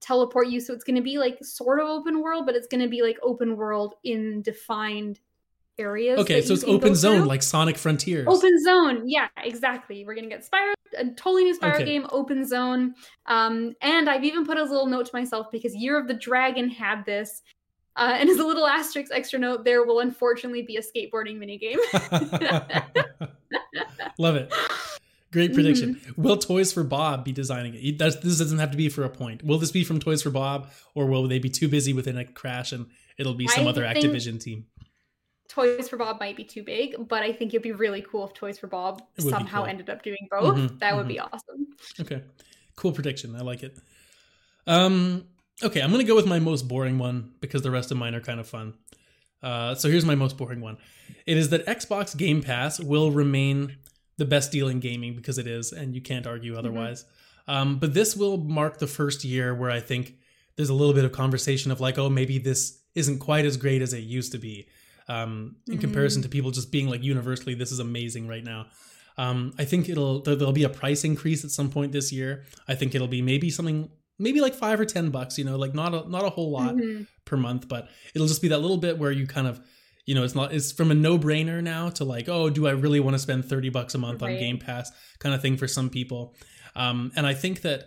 teleport 0.00 0.48
you. 0.48 0.58
So 0.58 0.74
it's 0.74 0.84
gonna 0.84 1.02
be 1.02 1.16
like 1.18 1.44
sort 1.44 1.78
of 1.78 1.86
open 1.86 2.22
world, 2.22 2.44
but 2.44 2.56
it's 2.56 2.66
gonna 2.66 2.88
be 2.88 3.02
like 3.02 3.18
open 3.22 3.56
world 3.56 3.94
in 4.02 4.42
defined 4.42 5.20
areas. 5.78 6.18
Okay, 6.20 6.42
so 6.42 6.54
it's 6.54 6.64
open 6.64 6.94
zone 6.94 7.20
through. 7.20 7.28
like 7.28 7.42
Sonic 7.42 7.76
Frontiers. 7.78 8.26
Open 8.28 8.62
zone, 8.62 9.02
yeah, 9.08 9.28
exactly. 9.42 10.04
We're 10.04 10.14
gonna 10.14 10.28
get 10.28 10.46
Spyro, 10.48 10.72
a 10.96 11.04
totally 11.14 11.44
new 11.44 11.58
Spyro 11.58 11.74
Okay. 11.76 11.84
game, 11.84 12.06
open 12.12 12.46
zone. 12.46 12.94
Um, 13.26 13.74
and 13.80 14.08
I've 14.10 14.24
even 14.24 14.44
put 14.46 14.58
a 14.58 14.62
little 14.62 14.86
note 14.86 15.06
to 15.06 15.10
myself 15.14 15.46
because 15.50 15.74
Year 15.74 15.98
of 15.98 16.08
the 16.08 16.14
Dragon 16.14 16.68
had 16.68 17.04
this. 17.06 17.42
Uh, 17.96 18.14
and 18.18 18.28
as 18.30 18.38
a 18.38 18.46
little 18.46 18.66
asterisk 18.78 19.12
extra 19.12 19.38
note, 19.38 19.64
there 19.64 19.84
will 19.84 20.00
unfortunately 20.00 20.62
be 20.62 20.76
a 20.76 20.80
skateboarding 20.82 21.36
minigame. 21.38 21.76
Love 24.18 24.36
it. 24.36 24.52
Great 25.32 25.54
prediction. 25.54 25.94
Mm-hmm. 25.94 26.22
Will 26.22 26.36
Toys 26.36 26.72
for 26.72 26.84
Bob 26.84 27.24
be 27.24 27.32
designing 27.32 27.74
it? 27.74 27.98
That's, 27.98 28.16
this 28.16 28.38
doesn't 28.38 28.58
have 28.58 28.70
to 28.72 28.76
be 28.76 28.90
for 28.90 29.02
a 29.02 29.08
point. 29.08 29.42
Will 29.42 29.58
this 29.58 29.72
be 29.72 29.82
from 29.82 29.98
Toys 29.98 30.22
for 30.22 30.28
Bob, 30.30 30.70
or 30.94 31.06
will 31.06 31.26
they 31.26 31.38
be 31.38 31.48
too 31.48 31.68
busy 31.68 31.94
within 31.94 32.18
a 32.18 32.24
crash 32.26 32.72
and 32.72 32.86
it'll 33.18 33.32
be 33.34 33.46
some 33.48 33.66
I 33.66 33.70
other 33.70 33.82
think- 33.90 34.04
Activision 34.04 34.40
team? 34.42 34.66
Toys 35.52 35.88
for 35.88 35.98
Bob 35.98 36.18
might 36.18 36.36
be 36.36 36.44
too 36.44 36.62
big, 36.62 37.08
but 37.08 37.22
I 37.22 37.32
think 37.32 37.52
it'd 37.52 37.62
be 37.62 37.72
really 37.72 38.00
cool 38.00 38.24
if 38.26 38.32
Toys 38.32 38.58
for 38.58 38.68
Bob 38.68 39.00
It 39.18 39.24
would 39.24 39.30
be 39.30 39.36
somehow 39.36 39.58
cool. 39.58 39.66
ended 39.66 39.90
up 39.90 40.02
doing 40.02 40.26
both. 40.30 40.56
Mhm, 40.56 40.78
that 40.80 40.96
would 40.96 41.08
be 41.08 41.18
awesome. 41.20 41.66
Okay, 42.00 42.22
cool 42.76 42.92
prediction. 42.92 43.36
I 43.36 43.40
like 43.40 43.62
it. 43.62 43.76
Um, 44.66 45.26
okay, 45.62 45.80
I'm 45.82 45.90
gonna 45.90 46.04
go 46.04 46.14
with 46.14 46.26
my 46.26 46.38
most 46.38 46.68
boring 46.68 46.98
one 46.98 47.32
because 47.40 47.60
the 47.62 47.70
rest 47.70 47.90
of 47.90 47.98
mine 47.98 48.14
are 48.14 48.20
kind 48.20 48.40
of 48.40 48.48
fun. 48.48 48.74
Uh, 49.42 49.74
so 49.74 49.90
here's 49.90 50.06
my 50.06 50.14
most 50.14 50.38
boring 50.38 50.60
one. 50.60 50.78
It 51.26 51.36
is 51.36 51.50
that 51.50 51.66
Xbox 51.66 52.16
Game 52.16 52.42
Pass 52.42 52.80
will 52.80 53.10
remain 53.10 53.76
the 54.16 54.24
best 54.24 54.52
deal 54.52 54.68
in 54.68 54.80
gaming 54.80 55.14
because 55.16 55.36
it 55.36 55.46
is, 55.46 55.72
and 55.72 55.94
you 55.94 56.00
can't 56.00 56.26
argue 56.26 56.56
otherwise. 56.56 57.04
Um, 57.48 57.78
but 57.78 57.92
this 57.92 58.16
will 58.16 58.38
mark 58.38 58.78
the 58.78 58.86
first 58.86 59.24
year 59.24 59.54
where 59.54 59.70
I 59.70 59.80
think 59.80 60.14
there's 60.56 60.68
a 60.68 60.74
little 60.74 60.94
bit 60.94 61.04
of 61.04 61.12
conversation 61.12 61.70
of 61.72 61.80
like, 61.80 61.98
oh, 61.98 62.08
maybe 62.08 62.38
this 62.38 62.78
isn't 62.94 63.18
quite 63.18 63.44
as 63.44 63.56
great 63.56 63.82
as 63.82 63.92
it 63.92 64.00
used 64.00 64.32
to 64.32 64.38
be. 64.38 64.66
Um, 65.08 65.56
in 65.68 65.78
comparison 65.78 66.22
to 66.22 66.28
people 66.28 66.50
just 66.50 66.70
being 66.70 66.88
like 66.88 67.02
universally, 67.02 67.54
this 67.54 67.72
is 67.72 67.78
amazing 67.80 68.28
right 68.28 68.44
now. 68.44 68.66
Um, 69.18 69.52
I 69.58 69.64
think 69.64 69.88
it'll 69.88 70.22
there- 70.22 70.36
there'll 70.36 70.52
be 70.52 70.64
a 70.64 70.68
price 70.70 71.04
increase 71.04 71.44
at 71.44 71.50
some 71.50 71.70
point 71.70 71.92
this 71.92 72.12
year. 72.12 72.44
I 72.68 72.74
think 72.74 72.94
it'll 72.94 73.08
be 73.08 73.20
maybe 73.22 73.50
something 73.50 73.90
maybe 74.18 74.40
like 74.40 74.54
five 74.54 74.78
or 74.80 74.84
ten 74.84 75.10
bucks. 75.10 75.36
You 75.38 75.44
know, 75.44 75.56
like 75.56 75.74
not 75.74 75.92
a 75.94 76.08
not 76.08 76.24
a 76.24 76.30
whole 76.30 76.50
lot 76.50 76.76
Mhm. 76.76 77.06
per 77.24 77.36
month, 77.36 77.68
but 77.68 77.88
it'll 78.14 78.28
just 78.28 78.42
be 78.42 78.48
that 78.48 78.58
little 78.60 78.78
bit 78.78 78.98
where 78.98 79.10
you 79.12 79.26
kind 79.26 79.46
of 79.46 79.60
you 80.06 80.14
know 80.14 80.24
it's 80.24 80.34
not 80.34 80.54
it's 80.54 80.72
from 80.72 80.90
a 80.90 80.94
no 80.94 81.18
brainer 81.18 81.62
now 81.62 81.88
to 81.90 82.04
like 82.04 82.28
oh 82.28 82.48
do 82.50 82.66
I 82.66 82.70
really 82.72 83.00
want 83.00 83.14
to 83.14 83.18
spend 83.18 83.44
thirty 83.44 83.68
bucks 83.68 83.94
a 83.94 83.98
month 83.98 84.22
on 84.22 84.30
Game 84.38 84.58
Pass 84.58 84.90
kind 85.18 85.34
of 85.34 85.42
thing 85.42 85.56
for 85.56 85.68
some 85.68 85.90
people. 85.90 86.34
Um, 86.74 87.12
and 87.16 87.26
I 87.26 87.34
think 87.34 87.60
that 87.62 87.84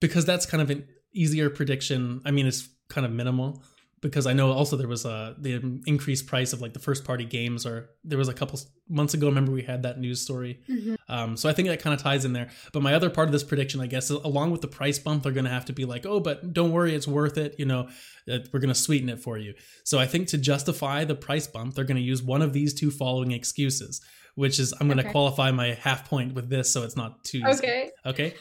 because 0.00 0.24
that's 0.26 0.44
kind 0.46 0.62
of 0.62 0.70
an 0.70 0.86
easier 1.14 1.48
prediction. 1.50 2.20
I 2.24 2.30
mean, 2.30 2.46
it's 2.46 2.68
kind 2.90 3.06
of 3.06 3.12
minimal 3.12 3.62
because 4.00 4.26
I 4.26 4.32
know 4.32 4.52
also 4.52 4.76
there 4.76 4.88
was 4.88 5.04
a 5.04 5.34
the 5.38 5.80
increased 5.86 6.26
price 6.26 6.52
of 6.52 6.60
like 6.60 6.72
the 6.72 6.78
first 6.78 7.04
party 7.04 7.24
games, 7.24 7.66
or 7.66 7.90
there 8.04 8.18
was 8.18 8.28
a 8.28 8.34
couple 8.34 8.60
months 8.88 9.14
ago. 9.14 9.26
Remember 9.28 9.52
we 9.52 9.62
had 9.62 9.82
that 9.82 9.98
news 9.98 10.20
story. 10.20 10.60
Mhm. 10.68 10.96
Um, 11.08 11.36
so 11.36 11.48
I 11.48 11.52
think 11.52 11.68
that 11.68 11.80
kind 11.80 11.94
of 11.94 12.00
ties 12.02 12.24
in 12.24 12.32
there. 12.32 12.48
But 12.72 12.82
my 12.82 12.94
other 12.94 13.10
part 13.10 13.28
of 13.28 13.32
this 13.32 13.42
prediction, 13.44 13.80
I 13.80 13.86
guess, 13.86 14.04
is 14.10 14.16
along 14.22 14.50
with 14.50 14.60
the 14.60 14.68
price 14.68 14.98
bump, 14.98 15.22
they're 15.22 15.32
going 15.32 15.44
to 15.46 15.50
have 15.50 15.64
to 15.66 15.72
be 15.72 15.84
like, 15.84 16.06
oh, 16.06 16.20
but 16.20 16.52
don't 16.52 16.70
worry, 16.72 16.94
it's 16.94 17.08
worth 17.08 17.38
it. 17.38 17.54
You 17.58 17.64
know, 17.66 17.88
we're 18.26 18.60
going 18.60 18.68
to 18.68 18.74
sweeten 18.74 19.08
it 19.08 19.20
for 19.20 19.38
you. 19.38 19.54
So 19.84 19.98
I 19.98 20.06
think 20.06 20.28
to 20.28 20.38
justify 20.38 21.04
the 21.04 21.14
price 21.14 21.46
bump, 21.46 21.74
they're 21.74 21.84
going 21.84 21.96
to 21.96 22.02
use 22.02 22.22
one 22.22 22.42
of 22.42 22.52
these 22.52 22.74
two 22.74 22.90
following 22.90 23.32
excuses, 23.32 24.00
which 24.34 24.58
is 24.60 24.72
I'm 24.80 24.86
going 24.86 24.98
to 24.98 25.04
Okay. 25.04 25.12
qualify 25.12 25.50
my 25.50 25.74
half 25.74 26.08
point 26.08 26.34
with 26.34 26.48
this, 26.50 26.70
so 26.70 26.82
it's 26.82 26.96
not 26.96 27.24
too 27.24 27.38
easy. 27.38 27.58
Okay. 27.66 27.90
Okay. 28.06 28.34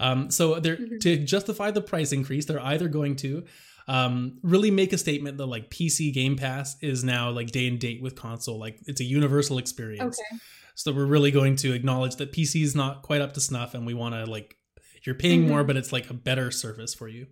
Um, 0.00 0.30
so 0.30 0.58
they're 0.58 0.76
Mhm. 0.78 1.00
to 1.00 1.16
justify 1.18 1.70
the 1.70 1.82
price 1.82 2.12
increase, 2.12 2.46
they're 2.46 2.64
either 2.64 2.88
going 2.88 3.14
to 3.16 3.44
um, 3.88 4.38
really 4.42 4.70
make 4.70 4.92
a 4.92 4.98
statement 4.98 5.38
that 5.38 5.46
like 5.46 5.70
PC 5.70 6.12
Game 6.12 6.36
Pass 6.36 6.76
is 6.80 7.02
now 7.04 7.30
like 7.30 7.50
day 7.50 7.66
and 7.66 7.78
date 7.78 8.00
with 8.02 8.14
console, 8.14 8.58
like 8.58 8.78
it's 8.86 9.00
a 9.00 9.04
universal 9.04 9.58
experience. 9.58 10.18
Okay. 10.18 10.40
So 10.74 10.92
we're 10.92 11.04
really 11.06 11.30
going 11.30 11.56
to 11.56 11.72
acknowledge 11.72 12.16
that 12.16 12.32
PC 12.32 12.62
is 12.62 12.74
not 12.74 13.02
quite 13.02 13.20
up 13.20 13.34
to 13.34 13.40
snuff, 13.40 13.74
and 13.74 13.84
we 13.86 13.94
want 13.94 14.14
to 14.14 14.24
like 14.30 14.56
you're 15.04 15.14
paying 15.16 15.48
more, 15.48 15.64
Mhm. 15.64 15.66
but 15.66 15.76
it's 15.76 15.92
like 15.92 16.08
a 16.10 16.14
better 16.14 16.50
service 16.50 16.94
for 16.94 17.08
you. 17.08 17.26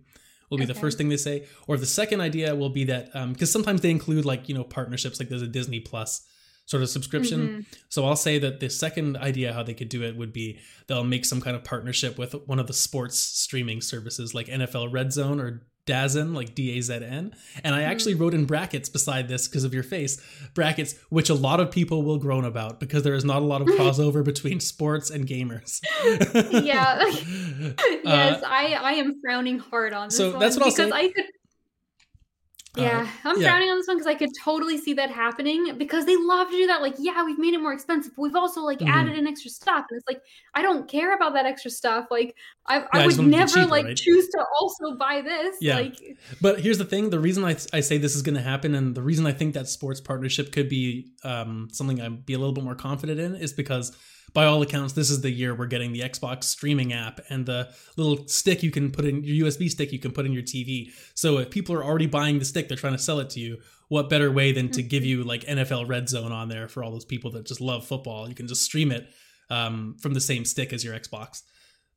Will 0.49 0.57
be 0.57 0.65
the 0.65 0.73
first 0.73 0.97
thing 0.97 1.07
they 1.07 1.15
say, 1.15 1.45
or 1.65 1.77
the 1.77 1.85
second 1.85 2.19
idea 2.19 2.53
will 2.53 2.69
be 2.69 2.83
that 2.85 3.13
because 3.29 3.49
sometimes 3.49 3.79
they 3.79 3.89
include 3.89 4.25
like 4.25 4.49
you 4.49 4.55
know 4.55 4.65
partnerships, 4.65 5.17
like 5.19 5.29
there's 5.29 5.41
a 5.41 5.47
Disney 5.47 5.79
Plus 5.79 6.21
sort 6.65 6.83
of 6.83 6.89
subscription. 6.89 7.39
Mhm. 7.47 7.65
So 7.89 8.05
I'll 8.05 8.15
say 8.17 8.37
that 8.39 8.59
the 8.59 8.69
second 8.69 9.15
idea 9.17 9.53
how 9.53 9.63
they 9.63 9.73
could 9.73 9.87
do 9.89 10.03
it 10.03 10.15
would 10.17 10.31
be 10.33 10.59
they'll 10.87 11.03
make 11.05 11.23
some 11.25 11.39
kind 11.41 11.55
of 11.55 11.63
partnership 11.63 12.17
with 12.17 12.33
one 12.47 12.59
of 12.59 12.67
the 12.67 12.73
sports 12.73 13.17
streaming 13.17 13.79
services 13.81 14.33
like 14.33 14.47
NFL 14.47 14.89
Red 14.91 15.11
Zone 15.13 15.39
or 15.39 15.65
DAZN, 15.85 16.35
like 16.35 16.55
D 16.55 16.77
A 16.77 16.81
Z 16.81 16.93
N. 16.93 17.33
And 17.63 17.75
I 17.75 17.83
actually 17.83 18.13
wrote 18.13 18.33
in 18.33 18.45
brackets 18.45 18.89
beside 18.89 19.27
this 19.27 19.47
because 19.47 19.63
of 19.63 19.73
your 19.73 19.83
face, 19.83 20.21
brackets, 20.53 20.95
which 21.09 21.29
a 21.29 21.33
lot 21.33 21.59
of 21.59 21.71
people 21.71 22.03
will 22.03 22.17
groan 22.17 22.45
about 22.45 22.79
because 22.79 23.03
there 23.03 23.15
is 23.15 23.25
not 23.25 23.41
a 23.41 23.45
lot 23.45 23.61
of 23.61 23.67
crossover 23.77 24.23
between 24.23 24.59
sports 24.59 25.09
and 25.09 25.27
gamers. 25.27 25.81
Yeah. 26.63 27.01
Uh, 28.03 28.09
yes, 28.09 28.43
I 28.45 28.73
I 28.73 28.93
am 28.93 29.21
frowning 29.21 29.59
hard 29.59 29.93
on 29.93 30.07
this 30.07 30.17
so 30.17 30.31
one 30.31 30.39
that's 30.39 30.57
what 30.57 30.65
I'll 30.65 30.71
because 30.71 30.89
say. 30.89 30.97
I 30.97 31.11
could 31.11 31.25
Yeah, 32.77 33.01
Uh, 33.01 33.29
I'm 33.29 33.41
yeah. 33.41 33.49
frowning 33.49 33.69
on 33.69 33.77
this 33.77 33.87
one 33.87 33.97
because 33.97 34.07
I 34.07 34.13
could 34.15 34.29
totally 34.41 34.77
see 34.77 34.93
that 34.93 35.11
happening 35.11 35.77
because 35.77 36.05
they 36.05 36.15
love 36.15 36.49
to 36.49 36.55
do 36.55 36.67
that. 36.67 36.81
Like, 36.81 36.95
yeah, 36.99 37.21
we've 37.25 37.37
made 37.37 37.53
it 37.53 37.59
more 37.61 37.73
expensive, 37.73 38.13
but 38.15 38.21
we've 38.21 38.35
also 38.35 38.61
like 38.61 38.79
Mhm. 38.79 38.87
added 38.89 39.17
an 39.17 39.27
extra 39.27 39.51
stuff, 39.51 39.85
and 39.89 39.97
it's 39.97 40.07
like 40.07 40.21
I 40.53 40.61
don't 40.61 40.87
care 40.87 41.13
about 41.13 41.33
that 41.33 41.45
extra 41.45 41.69
stuff. 41.69 42.07
Like, 42.09 42.33
I, 42.65 42.79
I 42.79 42.87
I 42.93 43.05
would 43.07 43.07
want 43.07 43.11
it 43.13 43.15
to 43.17 43.21
be 43.23 43.27
never 43.29 43.51
cheaper, 43.51 43.65
like 43.67 43.85
right? 43.87 43.97
choose 43.97 44.27
to 44.29 44.45
also 44.61 44.95
buy 44.95 45.19
this. 45.21 45.57
Yeah. 45.59 45.75
Like, 45.75 46.17
But 46.39 46.61
here's 46.61 46.77
the 46.77 46.85
thing: 46.85 47.09
the 47.09 47.19
reason 47.19 47.43
I, 47.43 47.57
I 47.73 47.81
say 47.81 47.97
this 47.97 48.15
is 48.15 48.21
going 48.21 48.35
to 48.35 48.41
happen, 48.41 48.73
and 48.73 48.95
the 48.95 49.01
reason 49.01 49.27
I 49.27 49.33
think 49.33 49.53
that 49.55 49.67
sports 49.67 49.99
partnership 49.99 50.53
could 50.53 50.69
be 50.69 51.11
um, 51.25 51.67
something 51.73 51.99
I'd 51.99 52.25
be 52.25 52.33
a 52.35 52.39
little 52.39 52.53
bit 52.53 52.63
more 52.63 52.75
confident 52.75 53.19
in, 53.19 53.35
is 53.35 53.51
because 53.51 53.91
by 54.33 54.45
all 54.45 54.61
accounts, 54.61 54.93
this 54.93 55.09
is 55.09 55.21
the 55.21 55.29
year 55.29 55.53
we're 55.53 55.65
getting 55.65 55.91
the 55.93 56.01
Xbox 56.01 56.45
streaming 56.45 56.93
app 56.93 57.19
and 57.29 57.45
the 57.45 57.69
little 57.97 58.27
stick 58.27 58.63
you 58.63 58.71
can 58.71 58.91
put 58.91 59.05
in 59.05 59.23
your 59.23 59.47
USB 59.47 59.69
stick 59.69 59.91
you 59.91 59.99
can 59.99 60.11
put 60.11 60.25
in 60.25 60.31
your 60.31 60.43
TV. 60.43 60.91
So 61.15 61.39
if 61.39 61.49
people 61.49 61.75
are 61.75 61.83
already 61.83 62.07
buying 62.07 62.39
the 62.39 62.45
stick, 62.45 62.67
they're 62.67 62.77
trying 62.77 62.95
to 62.95 62.99
sell 62.99 63.19
it 63.19 63.29
to 63.31 63.39
you. 63.39 63.57
What 63.89 64.09
better 64.09 64.31
way 64.31 64.53
than 64.53 64.69
to 64.71 64.83
give 64.83 65.03
you 65.03 65.23
like 65.23 65.41
NFL 65.41 65.89
Red 65.89 66.07
Zone 66.07 66.31
on 66.31 66.47
there 66.47 66.69
for 66.69 66.83
all 66.83 66.91
those 66.91 67.05
people 67.05 67.31
that 67.31 67.45
just 67.45 67.59
love 67.59 67.85
football? 67.85 68.29
You 68.29 68.35
can 68.35 68.47
just 68.47 68.63
stream 68.63 68.91
it 68.91 69.09
um, 69.49 69.97
from 69.99 70.13
the 70.13 70.21
same 70.21 70.45
stick 70.45 70.71
as 70.71 70.83
your 70.83 70.97
Xbox. 70.97 71.41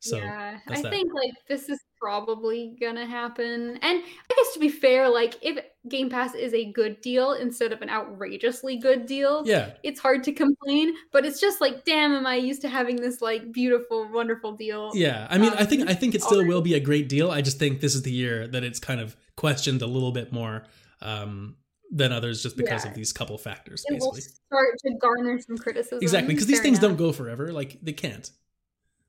So 0.00 0.18
yeah, 0.18 0.58
I 0.68 0.82
that. 0.82 0.90
think 0.90 1.14
like 1.14 1.32
this 1.48 1.68
is 1.68 1.80
probably 2.04 2.76
gonna 2.78 3.06
happen. 3.06 3.78
And 3.80 4.02
I 4.02 4.34
guess 4.36 4.52
to 4.52 4.58
be 4.60 4.68
fair, 4.68 5.08
like 5.08 5.36
if 5.40 5.58
Game 5.88 6.10
Pass 6.10 6.34
is 6.34 6.52
a 6.52 6.70
good 6.70 7.00
deal 7.00 7.32
instead 7.32 7.72
of 7.72 7.80
an 7.80 7.88
outrageously 7.88 8.76
good 8.76 9.06
deal, 9.06 9.42
yeah, 9.46 9.70
it's 9.82 9.98
hard 10.00 10.22
to 10.24 10.32
complain. 10.32 10.94
But 11.12 11.24
it's 11.24 11.40
just 11.40 11.60
like, 11.62 11.84
damn, 11.86 12.12
am 12.12 12.26
I 12.26 12.36
used 12.36 12.60
to 12.62 12.68
having 12.68 12.96
this 12.96 13.22
like 13.22 13.52
beautiful, 13.52 14.06
wonderful 14.12 14.52
deal? 14.52 14.90
Yeah, 14.94 15.26
I 15.30 15.38
mean, 15.38 15.52
I 15.56 15.64
think 15.64 15.82
Um, 15.82 15.88
I 15.88 15.94
think 15.94 16.14
it 16.14 16.22
still 16.22 16.38
already- 16.38 16.50
will 16.50 16.60
be 16.62 16.74
a 16.74 16.80
great 16.80 17.08
deal. 17.08 17.30
I 17.30 17.40
just 17.40 17.58
think 17.58 17.80
this 17.80 17.94
is 17.94 18.02
the 18.02 18.12
year 18.12 18.46
that 18.48 18.62
it's 18.64 18.78
kind 18.78 19.00
of 19.00 19.16
questioned 19.36 19.80
a 19.82 19.86
little 19.86 20.12
bit 20.12 20.30
more 20.32 20.64
um, 21.00 21.56
than 21.90 22.12
others, 22.12 22.42
just 22.42 22.56
because 22.56 22.84
Yeah. 22.84 22.90
of 22.90 22.96
these 22.96 23.12
couple 23.12 23.36
factors, 23.38 23.84
It 23.88 24.00
will 24.00 24.14
start 24.14 24.78
to 24.84 24.94
garner 24.98 25.38
some 25.40 25.56
criticism. 25.58 25.98
Exactly, 26.02 26.34
because 26.34 26.46
these 26.46 26.60
things 26.60 26.78
enough. 26.78 26.90
don't 26.92 26.96
go 26.96 27.12
forever. 27.12 27.52
Like 27.52 27.78
they 27.82 27.92
can't. 27.92 28.30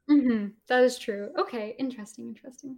Hmm 0.08 0.48
That 0.68 0.84
is 0.84 0.98
true. 0.98 1.32
Okay, 1.38 1.76
interesting, 1.80 2.28
interesting. 2.28 2.78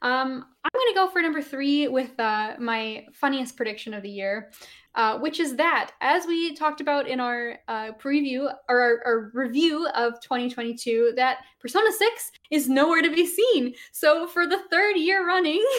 Um, 0.00 0.46
I'm 0.64 0.70
gonna 0.74 0.94
go 0.94 1.10
for 1.10 1.22
number 1.22 1.42
three 1.42 1.86
with 1.86 2.18
uh, 2.18 2.54
my 2.58 3.06
funniest 3.12 3.56
prediction 3.56 3.94
of 3.94 4.02
the 4.02 4.10
year, 4.10 4.50
uh, 4.94 5.18
which 5.18 5.38
is 5.38 5.54
that 5.56 5.92
as 6.00 6.26
we 6.26 6.54
talked 6.54 6.80
about 6.80 7.06
in 7.06 7.20
our 7.20 7.58
uh, 7.68 7.92
preview 7.92 8.52
or 8.68 8.80
our, 8.80 9.02
our 9.04 9.30
review 9.34 9.86
of 9.94 10.20
2022, 10.20 11.12
that 11.16 11.38
Persona 11.60 11.92
6 11.92 12.32
is 12.50 12.68
nowhere 12.68 13.02
to 13.02 13.14
be 13.14 13.26
seen. 13.26 13.74
So 13.92 14.26
for 14.26 14.46
the 14.46 14.62
third 14.70 14.96
year 14.96 15.26
running. 15.26 15.64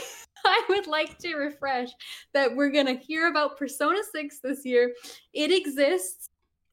I 0.46 0.62
would 0.68 0.88
like 0.88 1.18
to 1.20 1.36
refresh 1.36 1.88
that 2.34 2.54
we're 2.54 2.70
going 2.70 2.88
to 2.88 2.98
hear 2.98 3.30
about 3.30 3.58
Persona 3.58 4.00
6 4.12 4.40
this 4.40 4.66
year. 4.66 4.94
It 5.34 5.54
exists. 5.54 6.28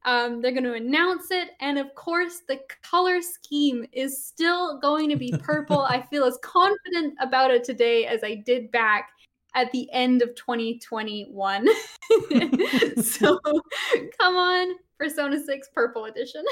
Um, 0.05 0.41
they're 0.41 0.53
going 0.53 0.65
to 0.65 0.75
announce 0.75 1.31
it. 1.31 1.51
And 1.61 1.79
of 1.79 1.95
course, 1.95 2.43
the 2.49 2.61
color 2.83 3.21
scheme 3.21 3.87
is 3.93 4.25
still 4.25 4.79
going 4.79 5.11
to 5.11 5.17
be 5.17 5.35
purple. 5.43 5.81
I 5.81 6.03
feel 6.03 6.25
as 6.25 6.39
confident 6.43 7.15
about 7.21 7.51
it 7.51 7.65
today 7.65 8.07
as 8.07 8.25
I 8.25 8.37
did 8.37 8.71
back 8.71 9.11
at 9.55 9.71
the 9.73 9.91
end 9.93 10.23
of 10.23 10.35
2021. 10.37 11.67
so 13.03 13.39
come 14.21 14.37
on, 14.37 14.75
Persona 14.99 15.43
6 15.43 15.69
Purple 15.75 16.05
Edition. 16.07 16.45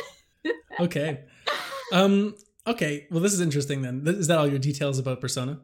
Okay. 0.80 1.20
um. 1.92 2.34
Okay. 2.66 3.06
Well, 3.10 3.20
this 3.20 3.32
is 3.32 3.40
interesting. 3.40 3.80
Then 3.82 4.02
is 4.06 4.26
that 4.26 4.38
all 4.38 4.46
your 4.46 4.58
details 4.58 4.98
about 4.98 5.20
Persona? 5.20 5.60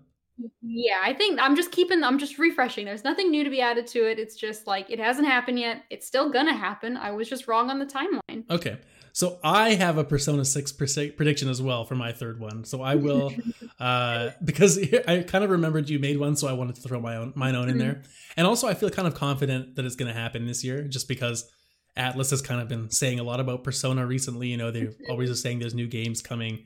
Yeah, 0.62 1.00
I 1.02 1.12
think 1.12 1.38
I'm 1.40 1.54
just 1.54 1.70
keeping, 1.70 2.02
I'm 2.02 2.18
just 2.18 2.38
refreshing. 2.38 2.84
There's 2.84 3.04
nothing 3.04 3.30
new 3.30 3.44
to 3.44 3.50
be 3.50 3.60
added 3.60 3.86
to 3.88 4.10
it. 4.10 4.18
It's 4.18 4.34
just 4.34 4.66
like 4.66 4.90
it 4.90 4.98
hasn't 4.98 5.28
happened 5.28 5.58
yet. 5.58 5.84
It's 5.90 6.06
still 6.06 6.30
gonna 6.30 6.54
happen. 6.54 6.96
I 6.96 7.12
was 7.12 7.28
just 7.28 7.46
wrong 7.46 7.70
on 7.70 7.78
the 7.78 7.86
timeline. 7.86 8.48
Okay. 8.50 8.78
So 9.12 9.38
I 9.44 9.74
have 9.74 9.96
a 9.96 10.02
Persona 10.02 10.44
6 10.44 10.72
prediction 10.72 11.48
as 11.48 11.62
well 11.62 11.84
for 11.84 11.94
my 11.94 12.10
third 12.10 12.40
one. 12.40 12.64
So 12.64 12.82
I 12.82 12.96
will 12.96 13.32
uh 13.78 14.30
because 14.44 14.78
I 15.06 15.22
kind 15.22 15.44
of 15.44 15.50
remembered 15.50 15.88
you 15.88 16.00
made 16.00 16.18
one 16.18 16.34
so 16.34 16.48
I 16.48 16.52
wanted 16.52 16.74
to 16.76 16.80
throw 16.82 17.00
my 17.00 17.16
own 17.16 17.32
mine 17.36 17.54
own 17.54 17.68
in 17.68 17.78
there. 17.78 18.02
And 18.36 18.46
also 18.46 18.66
I 18.66 18.74
feel 18.74 18.90
kind 18.90 19.06
of 19.06 19.14
confident 19.14 19.76
that 19.76 19.84
it's 19.84 19.94
going 19.94 20.12
to 20.12 20.18
happen 20.18 20.46
this 20.46 20.64
year 20.64 20.82
just 20.82 21.06
because 21.06 21.48
Atlus 21.96 22.30
has 22.30 22.42
kind 22.42 22.60
of 22.60 22.68
been 22.68 22.90
saying 22.90 23.20
a 23.20 23.22
lot 23.22 23.38
about 23.38 23.62
Persona 23.62 24.04
recently, 24.04 24.48
you 24.48 24.56
know, 24.56 24.72
they're 24.72 24.92
always 25.08 25.30
are 25.30 25.36
saying 25.36 25.60
there's 25.60 25.74
new 25.74 25.86
games 25.86 26.20
coming. 26.20 26.64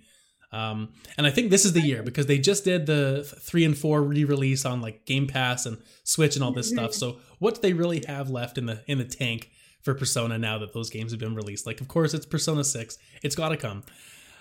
Um 0.52 0.92
and 1.16 1.26
I 1.26 1.30
think 1.30 1.50
this 1.50 1.64
is 1.64 1.72
the 1.72 1.80
year 1.80 2.02
because 2.02 2.26
they 2.26 2.38
just 2.38 2.64
did 2.64 2.86
the 2.86 3.24
3 3.40 3.64
and 3.64 3.76
4 3.76 4.02
re-release 4.02 4.64
on 4.64 4.80
like 4.80 5.04
Game 5.04 5.26
Pass 5.26 5.66
and 5.66 5.78
Switch 6.04 6.36
and 6.36 6.44
all 6.44 6.52
this 6.52 6.68
stuff. 6.68 6.94
So 6.94 7.18
what 7.38 7.56
do 7.56 7.60
they 7.60 7.72
really 7.72 8.04
have 8.06 8.30
left 8.30 8.58
in 8.58 8.66
the 8.66 8.82
in 8.86 8.98
the 8.98 9.04
tank 9.04 9.50
for 9.82 9.94
Persona 9.94 10.38
now 10.38 10.58
that 10.58 10.72
those 10.74 10.90
games 10.90 11.12
have 11.12 11.20
been 11.20 11.34
released. 11.34 11.66
Like, 11.66 11.80
of 11.80 11.88
course, 11.88 12.14
it's 12.14 12.26
Persona 12.26 12.64
6. 12.64 12.98
It's 13.22 13.34
got 13.34 13.50
to 13.50 13.56
come. 13.56 13.84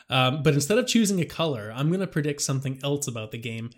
Um, 0.10 0.44
but 0.44 0.54
instead 0.54 0.78
of 0.78 0.88
choosing 0.88 1.20
a 1.22 1.26
color, 1.26 1.72
I'm 1.74 1.88
going 1.88 2.00
to 2.02 2.08
predict 2.08 2.42
something 2.42 2.80
else 2.84 3.08
about 3.08 3.32
the 3.32 3.38
game 3.38 3.72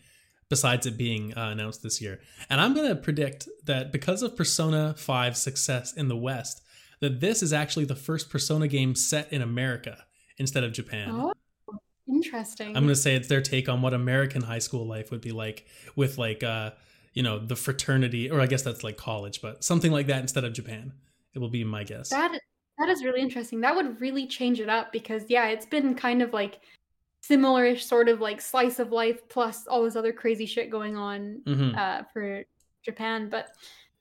besides 0.50 0.88
it 0.88 0.98
being 0.98 1.34
uh, 1.38 1.50
announced 1.50 1.84
this 1.84 2.02
year. 2.02 2.22
And 2.50 2.60
I'm 2.60 2.74
going 2.74 2.90
to 2.90 2.96
predict 2.96 3.48
that 3.66 3.92
because 3.92 4.24
of 4.24 4.36
Persona 4.36 4.96
5's 4.98 5.40
success 5.40 5.94
in 5.94 6.08
the 6.08 6.18
West, 6.18 6.62
that 7.02 7.20
this 7.20 7.44
is 7.44 7.54
actually 7.54 7.86
the 7.86 7.96
first 7.96 8.30
Persona 8.30 8.68
game 8.68 8.96
set 8.96 9.32
in 9.32 9.42
America 9.42 10.06
instead 10.38 10.64
of 10.64 10.74
Japan. 10.74 11.12
Oh, 11.12 11.34
interesting. 12.10 12.68
I'm 12.70 12.84
going 12.84 12.88
to 12.90 12.96
say 12.96 13.16
it's 13.16 13.28
their 13.28 13.42
take 13.42 13.70
on 13.70 13.82
what 13.82 13.94
American 13.94 14.42
high 14.42 14.60
school 14.60 14.86
life 14.86 15.12
would 15.12 15.22
be 15.22 15.32
like 15.32 15.66
with 15.96 16.18
like 16.18 16.44
uh 16.44 16.72
you 17.14 17.24
know 17.24 17.40
the 17.40 17.56
fraternity 17.56 18.30
or 18.30 18.40
I 18.42 18.46
guess 18.48 18.62
that's 18.64 18.84
like 18.84 18.98
college, 18.98 19.42
but 19.42 19.64
something 19.64 19.92
like 19.92 20.08
that 20.08 20.20
instead 20.22 20.44
of 20.44 20.54
Japan. 20.54 20.94
It 21.34 21.40
will 21.40 21.50
be 21.50 21.64
my 21.64 21.84
guess. 21.84 22.10
That 22.10 22.40
that 22.80 22.90
is 22.90 23.04
really 23.04 23.22
interesting. 23.22 23.62
That 23.62 23.76
would 23.76 24.00
really 24.02 24.26
change 24.28 24.60
it 24.60 24.70
up 24.70 24.92
because 24.92 25.24
yeah, 25.30 25.48
it's 25.48 25.66
been 25.66 25.94
kind 25.96 26.22
of 26.22 26.34
like 26.34 26.62
similar-ish 27.22 27.86
sort 27.86 28.08
of 28.10 28.22
like 28.22 28.42
slice 28.42 28.80
of 28.80 28.92
life 28.92 29.28
plus 29.30 29.68
all 29.68 29.84
this 29.84 29.96
other 29.96 30.14
crazy 30.14 30.46
shit 30.46 30.70
going 30.70 30.96
on 30.96 31.42
Mhm. 31.46 31.78
uh 31.78 32.04
for 32.14 32.44
Japan, 32.84 33.30
but 33.30 33.50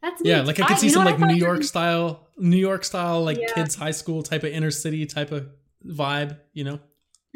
that's 0.01 0.23
Yeah, 0.25 0.39
neat. 0.39 0.47
like 0.47 0.61
I 0.61 0.67
could 0.69 0.79
see 0.79 0.87
know 0.87 0.93
some 0.95 1.05
like 1.05 1.19
New 1.19 1.35
York 1.35 1.65
style, 1.65 2.29
New 2.37 2.57
York 2.57 2.85
style, 2.85 3.25
like 3.25 3.39
Yeah. 3.41 3.53
kids 3.55 3.75
high 3.75 3.91
school 3.91 4.23
type 4.23 4.45
of 4.45 4.53
inner 4.53 4.71
city 4.71 5.05
type 5.07 5.33
of 5.33 5.49
vibe. 5.85 6.39
You 6.53 6.65
know, 6.65 6.81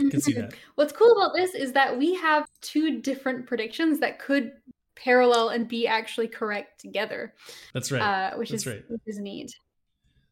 I 0.01 0.09
could 0.11 0.23
see 0.23 0.33
that. 0.35 0.55
What's 0.75 0.93
cool 0.93 1.13
about 1.17 1.35
this 1.35 1.55
is 1.55 1.73
that 1.73 1.99
we 1.99 2.15
have 2.15 2.47
two 2.61 3.01
different 3.01 3.47
predictions 3.47 4.01
that 4.01 4.19
could 4.19 4.53
parallel 4.95 5.49
and 5.51 5.67
be 5.69 5.87
actually 5.87 6.29
correct 6.29 6.81
together, 6.81 7.35
That's 7.75 7.91
right. 7.93 8.03
uh, 8.03 8.37
which 8.37 8.51
That's 8.51 8.67
is 8.67 8.73
right. 8.73 8.85
which 8.89 9.01
is 9.07 9.19
neat. 9.19 9.53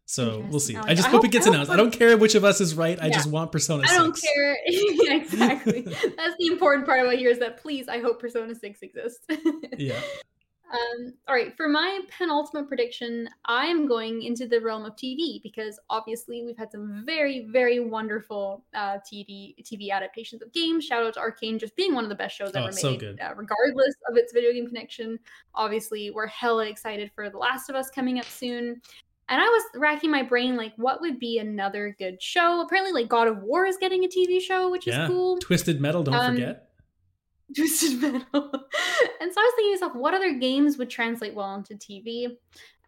so 0.06 0.44
we'll 0.50 0.60
see. 0.60 0.76
I 0.76 0.80
I, 0.80 0.94
just 0.94 1.04
that. 1.04 1.10
hope 1.12 1.24
I 1.24 1.28
it 1.28 1.30
gets 1.32 1.46
hope- 1.46 1.52
I 1.52 1.56
announced. 1.56 1.70
I 1.72 1.76
don't 1.76 1.90
care 1.92 2.16
which 2.16 2.34
of 2.34 2.44
us 2.44 2.60
is 2.60 2.74
right. 2.74 2.98
I 3.00 3.10
just 3.10 3.28
want 3.30 3.52
Persona. 3.52 3.82
6. 3.86 3.92
I 3.92 3.96
don't 3.98 4.20
care. 4.20 4.58
yeah, 4.66 5.14
exactly. 5.16 5.80
That's 6.16 6.34
the 6.38 6.46
important 6.46 6.86
part 6.86 7.00
about 7.00 7.14
here 7.14 7.30
is 7.30 7.38
that 7.40 7.58
please, 7.58 7.88
I 7.88 8.00
hope 8.00 8.20
Persona 8.20 8.54
6 8.54 8.82
exists. 8.82 9.26
Yeah. 9.76 9.98
Um, 10.72 11.14
all 11.26 11.34
right, 11.34 11.56
for 11.56 11.68
my 11.68 12.00
penultimate 12.16 12.68
prediction, 12.68 13.28
I'm 13.44 13.88
going 13.88 14.22
into 14.22 14.46
the 14.46 14.60
realm 14.60 14.84
of 14.84 14.94
TV 14.94 15.42
because 15.42 15.80
obviously 15.90 16.44
we've 16.44 16.56
had 16.56 16.70
some 16.70 17.02
very, 17.04 17.48
very 17.50 17.80
wonderful 17.80 18.64
uh, 18.72 18.98
TV 18.98 19.54
TV 19.64 19.90
adaptations 19.90 20.42
of 20.42 20.52
games. 20.52 20.84
Shout 20.84 21.02
out 21.04 21.14
to 21.14 21.20
Arcane 21.20 21.58
just 21.58 21.74
being 21.74 21.94
one 21.94 22.04
of 22.04 22.08
the 22.10 22.14
best 22.14 22.36
shows 22.36 22.52
Oh, 22.54 22.62
ever 22.62 22.72
so 22.72 22.90
made, 22.92 23.00
good. 23.00 23.20
Uh, 23.20 23.34
regardless 23.36 23.94
of 24.08 24.16
its 24.16 24.32
video 24.32 24.52
game 24.52 24.68
connection. 24.68 25.18
Obviously, 25.56 26.10
we're 26.12 26.28
hella 26.28 26.66
excited 26.66 27.10
for 27.14 27.28
The 27.30 27.38
Last 27.38 27.68
of 27.68 27.74
Us 27.74 27.90
coming 27.90 28.18
up 28.20 28.26
soon. 28.26 28.80
And 29.28 29.40
I 29.40 29.44
was 29.44 29.62
racking 29.76 30.10
my 30.10 30.22
brain, 30.22 30.56
like, 30.56 30.72
what 30.76 31.00
would 31.00 31.20
be 31.20 31.38
another 31.38 31.94
good 31.98 32.20
show? 32.20 32.62
Apparently, 32.62 32.92
like 32.92 33.08
God 33.08 33.28
of 33.28 33.42
War 33.42 33.64
is 33.64 33.76
getting 33.76 34.04
a 34.04 34.08
TV 34.08 34.40
show, 34.40 34.70
which 34.70 34.86
Yeah. 34.88 35.04
is 35.04 35.08
cool. 35.10 35.38
Twisted 35.38 35.80
Metal. 35.80 36.02
Don't 36.02 36.14
Um, 36.14 36.34
forget. 36.34 36.69
Twisted 37.56 38.00
Metal. 38.00 38.22
and 38.32 39.32
so 39.32 39.40
I 39.40 39.44
was 39.44 39.52
thinking 39.56 39.76
to 39.76 39.80
myself, 39.80 39.94
what 39.94 40.14
other 40.14 40.34
games 40.34 40.78
would 40.78 40.90
translate 40.90 41.34
well 41.34 41.54
into 41.54 41.74
TV? 41.74 42.36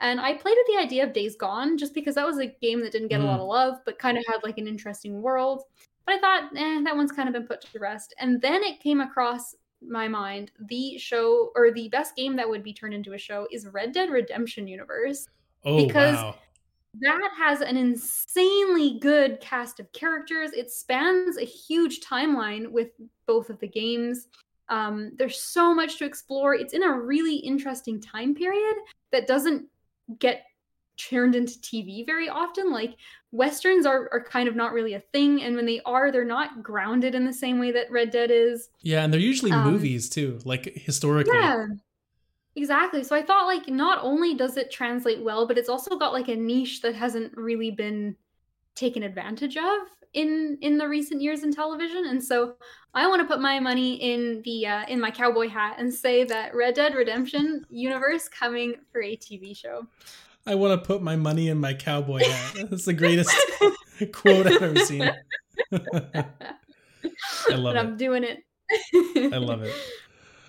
And 0.00 0.20
I 0.20 0.32
played 0.34 0.56
with 0.56 0.66
the 0.74 0.80
idea 0.82 1.04
of 1.04 1.12
Days 1.12 1.36
Gone 1.36 1.78
just 1.78 1.94
because 1.94 2.16
that 2.16 2.26
was 2.26 2.38
a 2.38 2.46
game 2.46 2.80
that 2.82 2.92
didn't 2.92 3.08
get 3.08 3.20
a 3.20 3.24
lot 3.24 3.38
Mm. 3.38 3.42
of 3.42 3.48
love, 3.48 3.74
but 3.84 3.98
kind 3.98 4.18
of 4.18 4.24
had 4.26 4.42
like 4.42 4.58
an 4.58 4.66
interesting 4.66 5.22
world. 5.22 5.62
But 6.06 6.16
I 6.16 6.18
thought, 6.18 6.50
eh, 6.56 6.80
that 6.82 6.96
one's 6.96 7.12
kind 7.12 7.28
of 7.28 7.32
been 7.34 7.46
put 7.46 7.60
to 7.60 7.78
rest. 7.78 8.12
And 8.18 8.40
then 8.40 8.62
it 8.64 8.80
came 8.80 9.00
across 9.00 9.54
my 9.80 10.06
mind 10.08 10.50
the 10.68 10.96
show 10.98 11.50
or 11.56 11.70
the 11.72 11.88
best 11.88 12.14
game 12.16 12.36
that 12.36 12.48
would 12.48 12.62
be 12.62 12.72
turned 12.72 12.94
into 12.94 13.14
a 13.14 13.18
show 13.18 13.46
is 13.50 13.66
Red 13.68 13.92
Dead 13.92 14.10
Redemption 14.10 14.66
Universe 14.68 15.28
Oh 15.64 15.84
because- 15.86 16.16
wow. 16.16 16.34
that 17.00 17.30
has 17.36 17.60
an 17.62 17.76
insanely 17.76 18.98
good 18.98 19.40
cast 19.40 19.80
of 19.80 19.90
characters. 19.92 20.52
It 20.52 20.70
spans 20.70 21.36
a 21.38 21.44
huge 21.44 22.00
timeline 22.00 22.70
with 22.70 22.90
both 23.26 23.48
of 23.50 23.58
the 23.60 23.68
games. 23.68 24.28
Um, 24.72 25.12
there's 25.16 25.38
so 25.38 25.74
much 25.74 25.98
to 25.98 26.06
explore. 26.06 26.54
It's 26.54 26.72
in 26.72 26.82
a 26.82 26.98
really 26.98 27.36
interesting 27.36 28.00
time 28.00 28.34
period 28.34 28.74
that 29.10 29.26
doesn't 29.26 29.66
get 30.18 30.44
turned 30.96 31.34
into 31.34 31.58
TV 31.58 32.06
very 32.06 32.30
often. 32.30 32.72
Like 32.72 32.96
westerns 33.32 33.84
are, 33.84 34.08
are 34.12 34.24
kind 34.24 34.48
of 34.48 34.56
not 34.56 34.72
really 34.72 34.94
a 34.94 35.00
thing, 35.12 35.42
and 35.42 35.54
when 35.54 35.66
they 35.66 35.82
are, 35.84 36.10
they're 36.10 36.24
not 36.24 36.62
grounded 36.62 37.14
in 37.14 37.26
the 37.26 37.32
same 37.34 37.60
way 37.60 37.70
that 37.72 37.90
Red 37.90 38.10
Dead 38.10 38.30
is. 38.30 38.70
Yeah, 38.80 39.04
and 39.04 39.12
they're 39.12 39.20
usually 39.20 39.52
um, 39.52 39.70
movies 39.70 40.08
too, 40.08 40.40
like 40.46 40.64
historically. 40.74 41.36
Yeah. 41.36 41.66
Exactly. 42.56 43.04
So 43.04 43.14
I 43.14 43.22
thought 43.22 43.46
like 43.46 43.68
not 43.68 43.98
only 44.02 44.34
does 44.34 44.56
it 44.56 44.70
translate 44.70 45.22
well, 45.22 45.46
but 45.46 45.58
it's 45.58 45.68
also 45.68 45.98
got 45.98 46.14
like 46.14 46.28
a 46.28 46.36
niche 46.36 46.80
that 46.80 46.94
hasn't 46.94 47.36
really 47.36 47.70
been 47.70 48.16
taken 48.74 49.02
advantage 49.02 49.58
of 49.58 49.88
in 50.14 50.58
in 50.60 50.78
the 50.78 50.88
recent 50.88 51.22
years 51.22 51.42
in 51.42 51.52
television. 51.52 52.06
And 52.06 52.22
so 52.22 52.54
I 52.94 53.06
want 53.06 53.22
to 53.22 53.26
put 53.26 53.40
my 53.40 53.58
money 53.60 53.94
in 53.94 54.42
the 54.44 54.66
uh, 54.66 54.84
in 54.86 55.00
my 55.00 55.10
cowboy 55.10 55.48
hat 55.48 55.76
and 55.78 55.92
say 55.92 56.24
that 56.24 56.54
Red 56.54 56.74
Dead 56.74 56.94
Redemption 56.94 57.66
universe 57.70 58.28
coming 58.28 58.74
for 58.90 59.02
a 59.02 59.16
TV 59.16 59.56
show. 59.56 59.86
I 60.46 60.56
want 60.56 60.80
to 60.80 60.86
put 60.86 61.02
my 61.02 61.16
money 61.16 61.48
in 61.48 61.58
my 61.58 61.72
cowboy 61.72 62.24
hat. 62.24 62.66
That's 62.70 62.84
the 62.84 62.92
greatest 62.92 63.30
quote 64.12 64.46
I've 64.46 64.62
ever 64.62 64.76
seen. 64.76 65.10
I 65.72 67.54
love 67.54 67.74
but 67.74 67.76
it. 67.76 67.78
I'm 67.78 67.96
doing 67.96 68.24
it. 68.24 68.42
I 69.32 69.38
love 69.38 69.62
it. 69.62 69.74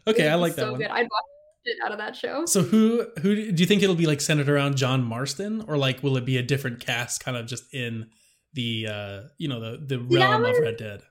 Okay, 0.05 0.27
I 0.27 0.35
like 0.35 0.55
that 0.55 0.63
so 0.63 0.71
one. 0.71 0.81
good. 0.81 0.89
I'd 0.89 1.03
watch 1.03 1.23
it 1.63 1.77
out 1.81 1.93
of 1.93 1.97
that 1.97 2.13
show. 2.13 2.45
So 2.45 2.61
who 2.61 3.07
who 3.21 3.53
do 3.53 3.63
you 3.63 3.65
think 3.65 3.81
it'll 3.83 3.95
be 3.95 4.05
like 4.05 4.19
centered 4.19 4.49
around 4.49 4.75
John 4.75 5.01
Marston 5.01 5.63
or 5.65 5.77
like 5.77 6.03
will 6.03 6.17
it 6.17 6.25
be 6.25 6.35
a 6.35 6.43
different 6.43 6.81
cast 6.81 7.23
kind 7.23 7.37
of 7.37 7.45
just 7.45 7.73
in 7.73 8.09
the 8.53 8.87
uh 8.87 9.21
you 9.37 9.47
know 9.47 9.59
the 9.59 9.77
the 9.85 9.99
See, 10.09 10.17
realm 10.17 10.45
of 10.45 10.59
Red 10.59 10.77
Dead? 10.77 11.03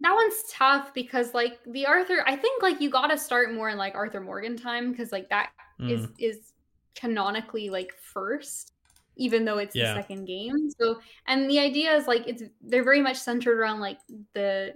That 0.00 0.14
one's 0.14 0.42
tough 0.50 0.94
because 0.94 1.34
like 1.34 1.58
the 1.64 1.86
Arthur, 1.86 2.22
I 2.26 2.36
think 2.36 2.62
like 2.62 2.80
you 2.80 2.88
got 2.88 3.08
to 3.08 3.18
start 3.18 3.52
more 3.52 3.68
in 3.68 3.76
like 3.78 3.94
Arthur 3.96 4.20
Morgan 4.20 4.56
time 4.56 4.92
because 4.92 5.10
like 5.10 5.28
that 5.30 5.50
is 5.88 6.06
Mm, 6.06 6.14
is 6.18 6.52
canonically 6.94 7.70
like 7.70 7.92
first 7.94 8.72
even 9.16 9.44
though 9.44 9.58
it's 9.58 9.74
Yeah. 9.74 9.94
the 9.94 10.02
second 10.02 10.24
game 10.26 10.68
so 10.80 11.00
and 11.26 11.48
the 11.48 11.58
idea 11.58 11.94
is 11.94 12.06
like 12.08 12.26
it's 12.26 12.42
they're 12.60 12.82
very 12.84 13.00
much 13.00 13.16
centered 13.16 13.58
around 13.58 13.78
like 13.80 13.98
the 14.34 14.74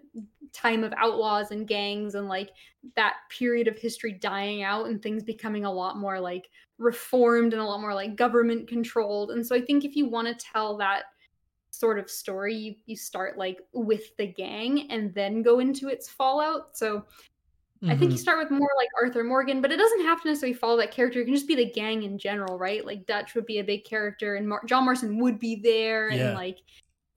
time 0.53 0.85
of 0.85 0.93
outlaws 0.97 1.51
and 1.51 1.67
gangs 1.67 2.15
and 2.15 2.29
like 2.29 2.51
that 2.95 3.17
period 3.31 3.67
of 3.67 3.77
history 3.79 4.13
dying 4.13 4.63
out 4.63 4.87
and 4.87 5.03
things 5.03 5.23
becoming 5.25 5.65
a 5.65 5.73
lot 5.73 5.97
more 5.97 6.21
like 6.21 6.49
reformed 6.79 7.53
and 7.53 7.63
a 7.63 7.65
lot 7.65 7.81
more 7.81 7.95
like 7.95 8.15
government 8.17 8.69
controlled 8.69 9.31
and 9.33 9.45
so 9.45 9.55
i 9.57 9.61
think 9.61 9.85
if 9.85 9.97
you 9.97 10.07
want 10.09 10.27
to 10.29 10.35
tell 10.45 10.77
that 10.77 11.05
sort 11.73 11.99
of 11.99 12.09
story 12.11 12.55
you, 12.55 12.75
you 12.87 12.97
start 12.97 13.37
like 13.37 13.59
with 13.73 14.17
the 14.17 14.27
gang 14.27 14.91
and 14.91 15.15
then 15.15 15.43
go 15.43 15.59
into 15.59 15.89
its 15.89 16.09
fallout 16.09 16.77
so 16.77 17.05
I 17.89 17.97
think 17.97 18.13
you 18.13 18.17
mhm. 18.17 18.21
start 18.21 18.39
with 18.39 18.51
more 18.51 18.71
like 18.77 18.89
Arthur 19.03 19.25
Morgan, 19.25 19.61
but 19.61 19.73
it 19.73 19.77
doesn't 19.77 20.05
have 20.05 20.23
to 20.23 20.29
necessarily 20.29 20.55
follow 20.55 20.77
that 20.77 20.93
character. 20.93 21.21
It 21.21 21.25
can 21.25 21.35
just 21.35 21.49
be 21.49 21.57
the 21.57 21.69
gang 21.69 22.05
in 22.05 22.17
general, 22.17 22.57
right? 22.57 22.87
Like 22.87 23.07
Dutch 23.07 23.35
would 23.35 23.45
be 23.45 23.59
a 23.59 23.65
big 23.65 23.85
character, 23.85 24.37
and 24.37 24.49
Mar- 24.49 24.63
John 24.67 24.85
Marston 24.85 25.19
would 25.19 25.41
be 25.41 25.57
there, 25.57 26.09
and 26.09 26.19
Yeah. 26.21 26.35
like, 26.35 26.59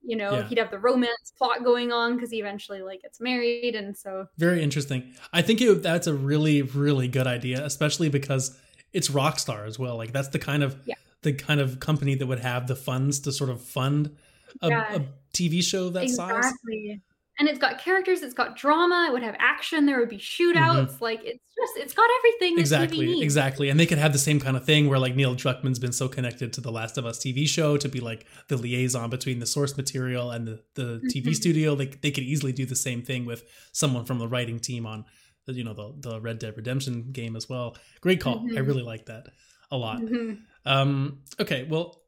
you 0.02 0.16
know, 0.16 0.38
Yeah. 0.38 0.48
he'd 0.48 0.58
have 0.58 0.72
the 0.72 0.80
romance 0.80 1.32
plot 1.38 1.62
going 1.62 1.92
on 1.92 2.16
because 2.16 2.32
he 2.32 2.40
eventually 2.40 2.82
like 2.82 3.02
gets 3.02 3.20
married, 3.20 3.76
and 3.76 3.96
so 3.96 4.26
Very 4.38 4.60
interesting. 4.60 5.14
I 5.32 5.40
think 5.40 5.60
it, 5.60 5.84
that's 5.84 6.08
a 6.08 6.14
really 6.14 6.62
really 6.62 7.06
good 7.06 7.28
idea, 7.28 7.64
especially 7.64 8.08
because 8.08 8.58
it's 8.92 9.08
Rockstar 9.08 9.68
as 9.68 9.78
well. 9.78 9.96
Like 9.96 10.12
that's 10.12 10.28
the 10.28 10.40
kind 10.40 10.64
of 10.64 10.76
Yeah. 10.84 10.96
the 11.22 11.32
kind 11.32 11.60
of 11.60 11.78
company 11.78 12.16
that 12.16 12.26
would 12.26 12.40
have 12.40 12.66
the 12.66 12.76
funds 12.76 13.20
to 13.20 13.30
sort 13.30 13.50
of 13.50 13.62
fund 13.62 14.16
a, 14.62 14.68
Yeah. 14.68 14.94
a 14.96 15.00
TV 15.34 15.62
show 15.62 15.88
that 15.90 16.08
size. 16.08 16.36
exactly. 16.36 17.02
And 17.38 17.50
it's 17.50 17.58
got 17.58 17.78
characters, 17.78 18.22
it's 18.22 18.32
got 18.32 18.56
drama, 18.56 19.06
it 19.08 19.12
would 19.12 19.22
have 19.22 19.36
action, 19.38 19.84
there 19.84 19.98
would 20.00 20.08
be 20.08 20.16
shootouts. 20.16 21.02
Like 21.02 21.20
it's 21.22 21.44
just, 21.54 21.72
it's 21.76 21.92
got 21.92 22.08
everything. 22.18 22.54
Mm-hmm. 22.54 22.60
Exactly, 22.60 23.20
exactly. 23.22 23.68
And 23.68 23.78
they 23.78 23.84
could 23.84 23.98
have 23.98 24.14
the 24.14 24.18
same 24.18 24.40
kind 24.40 24.56
of 24.56 24.64
thing 24.64 24.88
where 24.88 24.98
like 24.98 25.14
Neil 25.14 25.34
Druckmann's 25.36 25.78
been 25.78 25.92
so 25.92 26.08
connected 26.08 26.54
to 26.54 26.62
the 26.62 26.72
Last 26.72 26.96
of 26.96 27.04
Us 27.04 27.18
TV 27.18 27.46
show 27.46 27.76
to 27.76 27.90
be 27.90 28.00
like 28.00 28.24
the 28.48 28.56
liaison 28.56 29.10
between 29.10 29.38
the 29.38 29.44
source 29.44 29.76
material 29.76 30.30
and 30.30 30.48
the, 30.48 30.62
the 30.76 31.02
TV 31.14 31.26
Mhm. 31.26 31.34
studio. 31.34 31.74
Like 31.74 32.00
they 32.00 32.10
could 32.10 32.24
easily 32.24 32.52
do 32.52 32.64
the 32.64 32.74
same 32.76 33.02
thing 33.02 33.26
with 33.26 33.44
someone 33.72 34.06
from 34.06 34.18
the 34.18 34.28
writing 34.28 34.58
team 34.58 34.86
on 34.86 35.04
the, 35.44 35.52
you 35.52 35.62
know 35.64 35.74
the, 35.74 35.92
the 36.08 36.20
Red 36.22 36.38
Dead 36.38 36.54
Redemption 36.56 37.12
game 37.12 37.36
as 37.36 37.50
well. 37.50 37.76
Great 38.00 38.18
call. 38.20 38.46
I 38.56 38.60
Mhm. 38.60 38.66
really 38.66 38.82
like 38.82 39.04
that 39.06 39.26
a 39.70 39.76
lot. 39.76 40.00
Mhm. 40.00 40.38
Um, 40.64 41.18
okay, 41.38 41.64
well, 41.68 42.00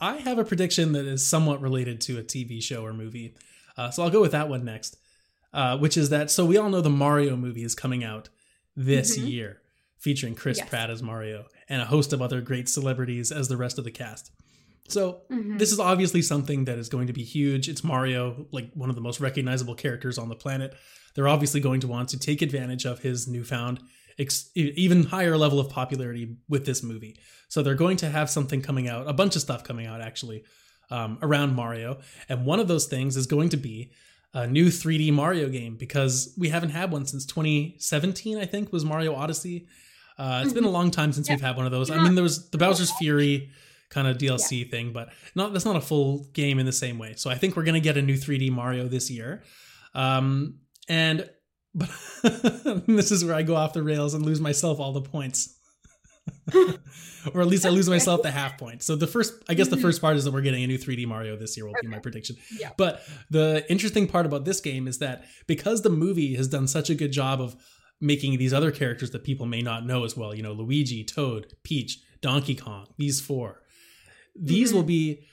I 0.00 0.16
have 0.18 0.38
a 0.38 0.44
prediction 0.44 0.92
that 0.92 1.04
is 1.06 1.24
somewhat 1.26 1.60
related 1.60 2.00
to 2.02 2.18
a 2.18 2.22
TV 2.22 2.62
show 2.62 2.84
or 2.84 2.92
movie. 2.92 3.34
Uh, 3.76 3.90
so 3.90 4.02
I'll 4.02 4.10
go 4.10 4.20
with 4.20 4.32
that 4.32 4.48
one 4.48 4.64
next, 4.64 4.96
uh, 5.52 5.76
which 5.78 5.96
is 5.96 6.08
that. 6.10 6.30
So 6.30 6.44
we 6.46 6.56
all 6.56 6.70
know 6.70 6.80
the 6.80 6.90
Mario 6.90 7.36
movie 7.36 7.62
is 7.64 7.74
coming 7.74 8.02
out 8.02 8.28
this 8.76 9.18
Mhm. 9.18 9.30
year, 9.30 9.60
featuring 9.98 10.34
Chris 10.34 10.58
Yes. 10.58 10.68
Pratt 10.68 10.90
as 10.90 11.02
Mario 11.02 11.46
and 11.68 11.82
a 11.82 11.86
host 11.86 12.12
of 12.12 12.22
other 12.22 12.40
great 12.40 12.68
celebrities 12.68 13.30
as 13.30 13.48
the 13.48 13.56
rest 13.56 13.78
of 13.78 13.84
the 13.84 13.90
cast. 13.90 14.30
So 14.88 15.22
Mhm. 15.30 15.58
this 15.58 15.70
is 15.70 15.78
obviously 15.78 16.22
something 16.22 16.64
that 16.64 16.78
is 16.78 16.88
going 16.88 17.06
to 17.06 17.12
be 17.12 17.22
huge. 17.22 17.68
It's 17.68 17.84
Mario, 17.84 18.46
like 18.50 18.72
one 18.74 18.88
of 18.88 18.96
the 18.96 19.02
most 19.02 19.20
recognizable 19.20 19.74
characters 19.74 20.18
on 20.18 20.28
the 20.28 20.34
planet. 20.34 20.74
They're 21.14 21.28
obviously 21.28 21.60
going 21.60 21.80
to 21.80 21.88
want 21.88 22.08
to 22.10 22.18
take 22.18 22.42
advantage 22.42 22.86
of 22.86 23.00
his 23.00 23.28
newfound, 23.28 23.80
ex- 24.20 24.50
even 24.54 25.04
higher 25.04 25.36
level 25.36 25.58
of 25.58 25.68
popularity 25.70 26.36
with 26.48 26.64
this 26.66 26.82
movie. 26.82 27.16
So 27.48 27.62
they're 27.62 27.74
going 27.74 27.96
to 27.98 28.08
have 28.08 28.30
something 28.30 28.62
coming 28.62 28.88
out, 28.88 29.08
a 29.08 29.12
bunch 29.12 29.34
of 29.34 29.42
stuff 29.42 29.64
coming 29.64 29.86
out 29.86 30.00
actually, 30.00 30.44
um, 30.90 31.18
around 31.22 31.54
Mario. 31.56 31.98
And 32.28 32.44
one 32.46 32.60
of 32.60 32.68
those 32.68 32.86
things 32.86 33.16
is 33.16 33.26
going 33.26 33.48
to 33.48 33.56
be 33.56 33.90
a 34.32 34.46
new 34.46 34.66
3D 34.66 35.12
Mario 35.12 35.48
game 35.48 35.76
because 35.76 36.32
we 36.38 36.50
haven't 36.50 36.70
had 36.70 36.92
one 36.92 37.04
since 37.06 37.26
2017, 37.26 38.38
I 38.38 38.46
think, 38.46 38.72
was 38.72 38.84
Mario 38.84 39.14
Odyssey. 39.14 39.66
Uh, 40.18 40.42
it's 40.44 40.52
been 40.52 40.64
a 40.64 40.70
long 40.70 40.90
time 40.90 41.12
since 41.12 41.28
Yeah. 41.28 41.34
we've 41.36 41.40
had 41.44 41.56
one 41.56 41.66
of 41.66 41.72
those. 41.72 41.90
I 41.90 42.00
mean, 42.02 42.14
there 42.14 42.22
was 42.22 42.50
the 42.50 42.58
Bowser's 42.58 42.92
Fury 42.98 43.50
kind 43.88 44.06
of 44.06 44.18
DLC 44.18 44.70
thing, 44.70 44.92
but 44.92 45.08
not 45.34 45.52
that's 45.52 45.64
not 45.64 45.74
a 45.76 45.80
full 45.80 46.26
game 46.32 46.58
in 46.60 46.66
the 46.66 46.72
same 46.72 46.98
way. 46.98 47.14
So 47.16 47.30
I 47.30 47.34
think 47.36 47.56
we're 47.56 47.64
gonna 47.64 47.80
get 47.80 47.96
a 47.96 48.02
new 48.02 48.16
3D 48.16 48.50
Mario 48.50 48.86
this 48.86 49.10
year. 49.10 49.42
Um, 49.94 50.58
and 50.88 51.28
but 51.74 51.88
this 52.86 53.10
is 53.12 53.24
where 53.24 53.34
I 53.34 53.42
go 53.42 53.56
off 53.56 53.72
the 53.72 53.82
rails 53.82 54.14
and 54.14 54.24
lose 54.24 54.40
myself 54.40 54.80
all 54.80 54.92
the 54.92 55.02
points. 55.02 55.56
or 57.34 57.40
at 57.40 57.46
least 57.46 57.66
I 57.66 57.70
lose 57.70 57.88
myself 57.88 58.22
the 58.22 58.30
half 58.30 58.58
point. 58.58 58.82
So 58.82 58.96
the 58.96 59.06
first, 59.06 59.34
I 59.48 59.54
guess 59.54 59.68
the 59.68 59.76
Mhm. 59.76 59.82
first 59.82 60.00
part 60.00 60.16
is 60.16 60.24
that 60.24 60.32
we're 60.32 60.42
getting 60.42 60.62
a 60.64 60.66
new 60.66 60.78
3D 60.78 61.06
Mario 61.06 61.36
this 61.36 61.56
year. 61.56 61.66
Will 61.66 61.74
be 61.80 61.88
my 61.88 61.98
prediction. 61.98 62.36
Yeah. 62.58 62.70
But 62.76 63.02
the 63.30 63.64
interesting 63.70 64.06
part 64.06 64.26
about 64.26 64.44
this 64.44 64.60
game 64.60 64.86
is 64.86 64.98
that 64.98 65.24
because 65.46 65.82
the 65.82 65.90
movie 65.90 66.34
has 66.36 66.48
done 66.48 66.66
such 66.68 66.90
a 66.90 66.94
good 66.94 67.12
job 67.12 67.40
of 67.40 67.56
making 68.00 68.38
these 68.38 68.52
other 68.54 68.70
characters 68.70 69.10
that 69.10 69.24
people 69.24 69.46
may 69.46 69.60
not 69.62 69.84
know 69.86 70.04
as 70.04 70.16
well, 70.16 70.34
you 70.34 70.42
know, 70.42 70.52
Luigi, 70.52 71.04
Toad, 71.04 71.52
Peach, 71.62 71.98
Donkey 72.22 72.54
Kong, 72.54 72.86
these 72.98 73.20
four. 73.20 73.62
These 74.34 74.70
Mhm. 74.70 74.74
will 74.74 74.82
be 74.84 75.26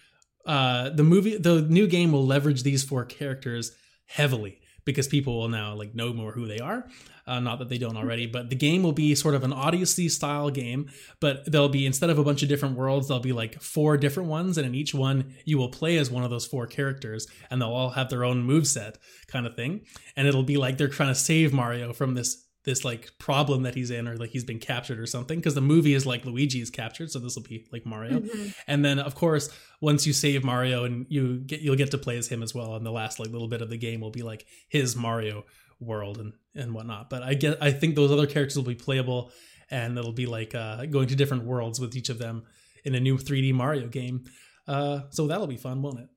uh 0.45 0.89
the 0.91 1.03
movie 1.03 1.37
the 1.37 1.61
new 1.63 1.87
game 1.87 2.11
will 2.13 2.25
leverage 2.25 2.63
these 2.63 2.81
four 2.83 3.03
characters 3.03 3.73
heavily 4.05 4.59
because 4.87 5.07
people 5.07 5.37
will 5.37 5.49
now 5.49 5.75
like 5.75 5.93
know 5.93 6.11
more 6.11 6.31
who 6.31 6.47
they 6.47 6.57
are. 6.57 6.87
Uh, 7.27 7.41
not 7.41 7.59
that 7.59 7.67
they 7.67 7.77
don't 7.77 7.97
already, 7.97 8.25
but 8.25 8.49
the 8.49 8.55
game 8.55 8.81
will 8.81 8.93
be 8.93 9.13
sort 9.13 9.35
of 9.35 9.43
an 9.43 9.51
Odyssey 9.51 10.07
style 10.07 10.49
game. 10.49 10.89
But 11.19 11.51
there'll 11.51 11.67
be 11.67 11.85
instead 11.85 12.09
of 12.09 12.17
a 12.17 12.23
bunch 12.23 12.41
of 12.41 12.47
different 12.47 12.77
worlds, 12.77 13.09
there'll 13.09 13.21
be 13.21 13.33
like 13.33 13.61
four 13.61 13.97
different 13.97 14.29
ones, 14.29 14.57
and 14.57 14.65
in 14.65 14.73
each 14.73 14.95
one 14.95 15.35
you 15.45 15.57
will 15.57 15.69
play 15.69 15.97
as 15.97 16.09
one 16.09 16.23
of 16.23 16.29
those 16.29 16.47
four 16.47 16.65
characters, 16.65 17.27
and 17.51 17.61
they'll 17.61 17.69
all 17.69 17.91
have 17.91 18.09
their 18.09 18.23
own 18.23 18.41
move 18.41 18.65
set 18.65 18.97
kind 19.27 19.45
of 19.45 19.55
thing. 19.55 19.81
And 20.15 20.27
it'll 20.27 20.43
be 20.43 20.57
like 20.57 20.77
they're 20.77 20.87
trying 20.87 21.09
to 21.09 21.15
save 21.15 21.53
Mario 21.53 21.91
from 21.91 22.15
this 22.15 22.46
this 22.67 22.85
like 22.85 23.17
problem 23.17 23.63
that 23.63 23.73
he's 23.73 23.89
in, 23.89 24.07
or 24.07 24.15
like 24.15 24.29
he's 24.29 24.43
been 24.43 24.59
captured 24.59 24.99
or 24.99 25.07
something. 25.07 25.39
Because 25.39 25.55
the 25.55 25.61
movie 25.61 25.95
is 25.95 26.05
like 26.05 26.23
Luigi 26.25 26.61
is 26.61 26.69
captured, 26.69 27.09
so 27.09 27.17
this 27.17 27.35
will 27.35 27.43
be 27.43 27.65
like 27.71 27.85
Mario. 27.85 28.19
Mhm. 28.19 28.53
And 28.67 28.85
then 28.85 28.99
of 28.99 29.15
course, 29.15 29.49
once 29.81 30.05
you 30.05 30.13
save 30.13 30.43
Mario 30.43 30.83
and 30.83 31.07
you 31.09 31.39
get 31.39 31.61
you'll 31.61 31.75
get 31.75 31.89
to 31.91 31.97
play 31.97 32.17
as 32.17 32.27
him 32.27 32.43
as 32.43 32.53
well. 32.53 32.75
And 32.75 32.85
the 32.85 32.91
last 32.91 33.19
like 33.19 33.29
little 33.29 33.47
bit 33.47 33.61
of 33.63 33.69
the 33.69 33.77
game 33.77 34.01
will 34.01 34.11
be 34.11 34.21
like 34.21 34.45
his 34.69 34.95
Mario 34.95 35.45
world 35.79 36.19
and 36.19 36.33
and 36.53 36.73
whatnot. 36.73 37.09
But 37.09 37.23
I 37.23 37.33
get 37.33 37.57
I 37.61 37.71
think 37.71 37.95
those 37.95 38.11
other 38.11 38.27
characters 38.27 38.57
will 38.57 38.63
be 38.63 38.75
playable 38.75 39.31
and 39.71 39.97
it'll 39.97 40.11
be 40.11 40.27
like 40.27 40.53
uh, 40.53 40.85
going 40.85 41.07
to 41.07 41.15
different 41.15 41.45
worlds 41.45 41.79
with 41.79 41.95
each 41.95 42.09
of 42.09 42.19
them 42.19 42.43
in 42.85 42.93
a 42.95 42.99
new 42.99 43.17
3D 43.17 43.53
Mario 43.53 43.87
game. 43.87 44.25
Uh, 44.67 45.01
so 45.09 45.27
that'll 45.27 45.47
be 45.47 45.57
fun, 45.57 45.81
won't 45.81 45.99
it? 45.99 46.09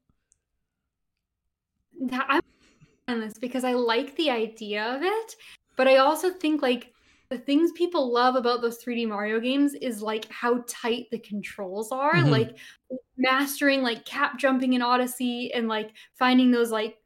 that 2.09 2.27
I'm 2.29 2.43
on 3.09 3.21
this 3.21 3.35
because 3.39 3.65
I 3.65 3.75
like 3.75 4.17
the 4.17 4.31
idea 4.31 4.95
of 4.97 5.03
it, 5.03 5.35
but 5.81 5.89
I 5.89 5.97
also 5.97 6.31
think 6.31 6.61
like 6.61 6.93
the 7.31 7.39
things 7.39 7.73
people 7.73 8.13
love 8.13 8.37
about 8.37 8.61
those 8.61 8.77
3D 8.77 9.07
Mario 9.07 9.41
games 9.41 9.73
is 9.73 10.03
like 10.03 10.27
how 10.31 10.63
tight 10.69 11.07
the 11.11 11.19
controls 11.19 11.91
are, 11.91 12.17
Mhm. 12.17 12.31
like 12.31 12.59
mastering 13.17 13.81
like 13.81 14.05
cap 14.05 14.37
jumping 14.39 14.75
in 14.75 14.83
Odyssey 14.83 15.51
and 15.55 15.69
like 15.69 15.93
finding 16.19 16.51
those 16.51 16.71
like 16.71 16.99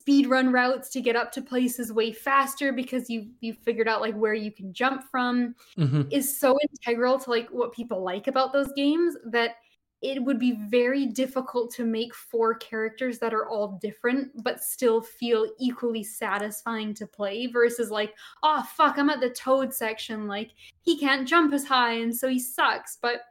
speed 0.00 0.26
run 0.26 0.50
routes 0.52 0.88
to 0.90 1.02
get 1.02 1.16
up 1.16 1.32
to 1.32 1.42
places 1.42 1.92
way 1.92 2.10
faster 2.12 2.72
because 2.72 3.10
you 3.10 3.30
you 3.40 3.52
figured 3.52 3.88
out 3.88 4.00
like 4.00 4.14
where 4.14 4.32
you 4.32 4.50
can 4.50 4.72
jump 4.72 5.04
from 5.10 5.54
hmm 5.76 6.02
is 6.10 6.38
so 6.38 6.56
integral 6.62 7.18
to 7.18 7.30
like 7.30 7.48
what 7.50 7.72
people 7.74 8.02
like 8.02 8.26
about 8.26 8.52
those 8.54 8.72
games 8.74 9.16
that 9.26 9.56
it 10.00 10.22
would 10.22 10.38
be 10.38 10.52
very 10.68 11.06
difficult 11.06 11.72
to 11.74 11.84
make 11.84 12.14
four 12.14 12.54
characters 12.54 13.18
that 13.18 13.34
are 13.34 13.48
all 13.48 13.78
different 13.82 14.30
but 14.42 14.62
still 14.62 15.00
feel 15.00 15.46
equally 15.58 16.04
satisfying 16.04 16.94
to 16.94 17.06
play 17.06 17.46
versus 17.46 17.90
like 17.90 18.14
oh 18.42 18.62
fuck 18.76 18.98
i'm 18.98 19.10
at 19.10 19.20
the 19.20 19.30
toad 19.30 19.72
section 19.72 20.26
like 20.26 20.50
he 20.80 20.98
can't 20.98 21.26
jump 21.26 21.52
as 21.52 21.64
high 21.64 21.94
and 21.94 22.14
so 22.14 22.28
he 22.28 22.38
sucks 22.38 22.98
but 23.00 23.22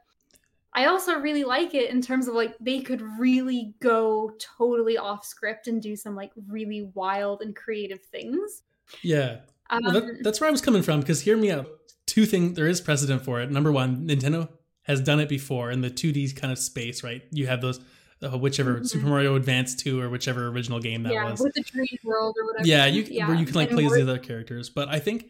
i 0.74 0.86
also 0.86 1.18
really 1.18 1.44
like 1.44 1.74
it 1.74 1.90
in 1.90 2.02
terms 2.02 2.28
of 2.28 2.34
like 2.34 2.54
they 2.60 2.80
could 2.80 3.02
really 3.18 3.74
go 3.80 4.32
totally 4.38 4.98
off 4.98 5.24
script 5.24 5.68
and 5.68 5.80
do 5.80 5.96
some 5.96 6.14
like 6.14 6.32
really 6.48 6.90
wild 6.94 7.40
and 7.42 7.56
creative 7.56 8.02
things 8.02 8.62
Yeah. 9.02 9.40
Um, 9.70 9.80
well, 9.84 9.92
that, 9.92 10.22
that's 10.22 10.40
where 10.40 10.48
I 10.48 10.50
was 10.50 10.60
coming 10.60 10.82
from. 10.82 11.00
Because 11.00 11.20
hear 11.20 11.36
me 11.36 11.50
out. 11.50 11.66
Two 12.06 12.26
things. 12.26 12.56
There 12.56 12.66
is 12.66 12.80
precedent 12.80 13.24
for 13.24 13.40
it. 13.40 13.50
Number 13.50 13.70
one, 13.70 14.06
Nintendo 14.06 14.48
has 14.88 15.00
done 15.00 15.20
it 15.20 15.28
before 15.28 15.70
in 15.70 15.80
the 15.82 15.90
2D 15.90 16.34
kind 16.34 16.52
of 16.52 16.58
space. 16.58 17.04
Right? 17.04 17.22
You 17.30 17.46
have 17.46 17.60
those. 17.60 17.80
Uh, 18.20 18.36
whichever 18.36 18.80
Mhm. 18.80 18.88
Super 18.88 19.06
Mario 19.06 19.36
Advance 19.36 19.76
2 19.76 20.00
or 20.00 20.08
whichever 20.10 20.48
original 20.48 20.80
game 20.80 21.04
that 21.04 21.12
yeah, 21.12 21.30
was. 21.30 21.38
with 21.38 21.54
the 21.54 21.60
dream 21.62 21.86
world 22.02 22.34
or 22.36 22.46
whatever. 22.46 22.66
Yeah, 22.66 22.86
you 22.86 23.04
where 23.28 23.36
you 23.36 23.46
can 23.46 23.54
like 23.54 23.68
And 23.70 23.78
play 23.78 23.86
as 23.86 23.92
the 23.92 24.02
other 24.02 24.18
characters. 24.18 24.68
But 24.68 24.88
I 24.88 24.98
think 24.98 25.26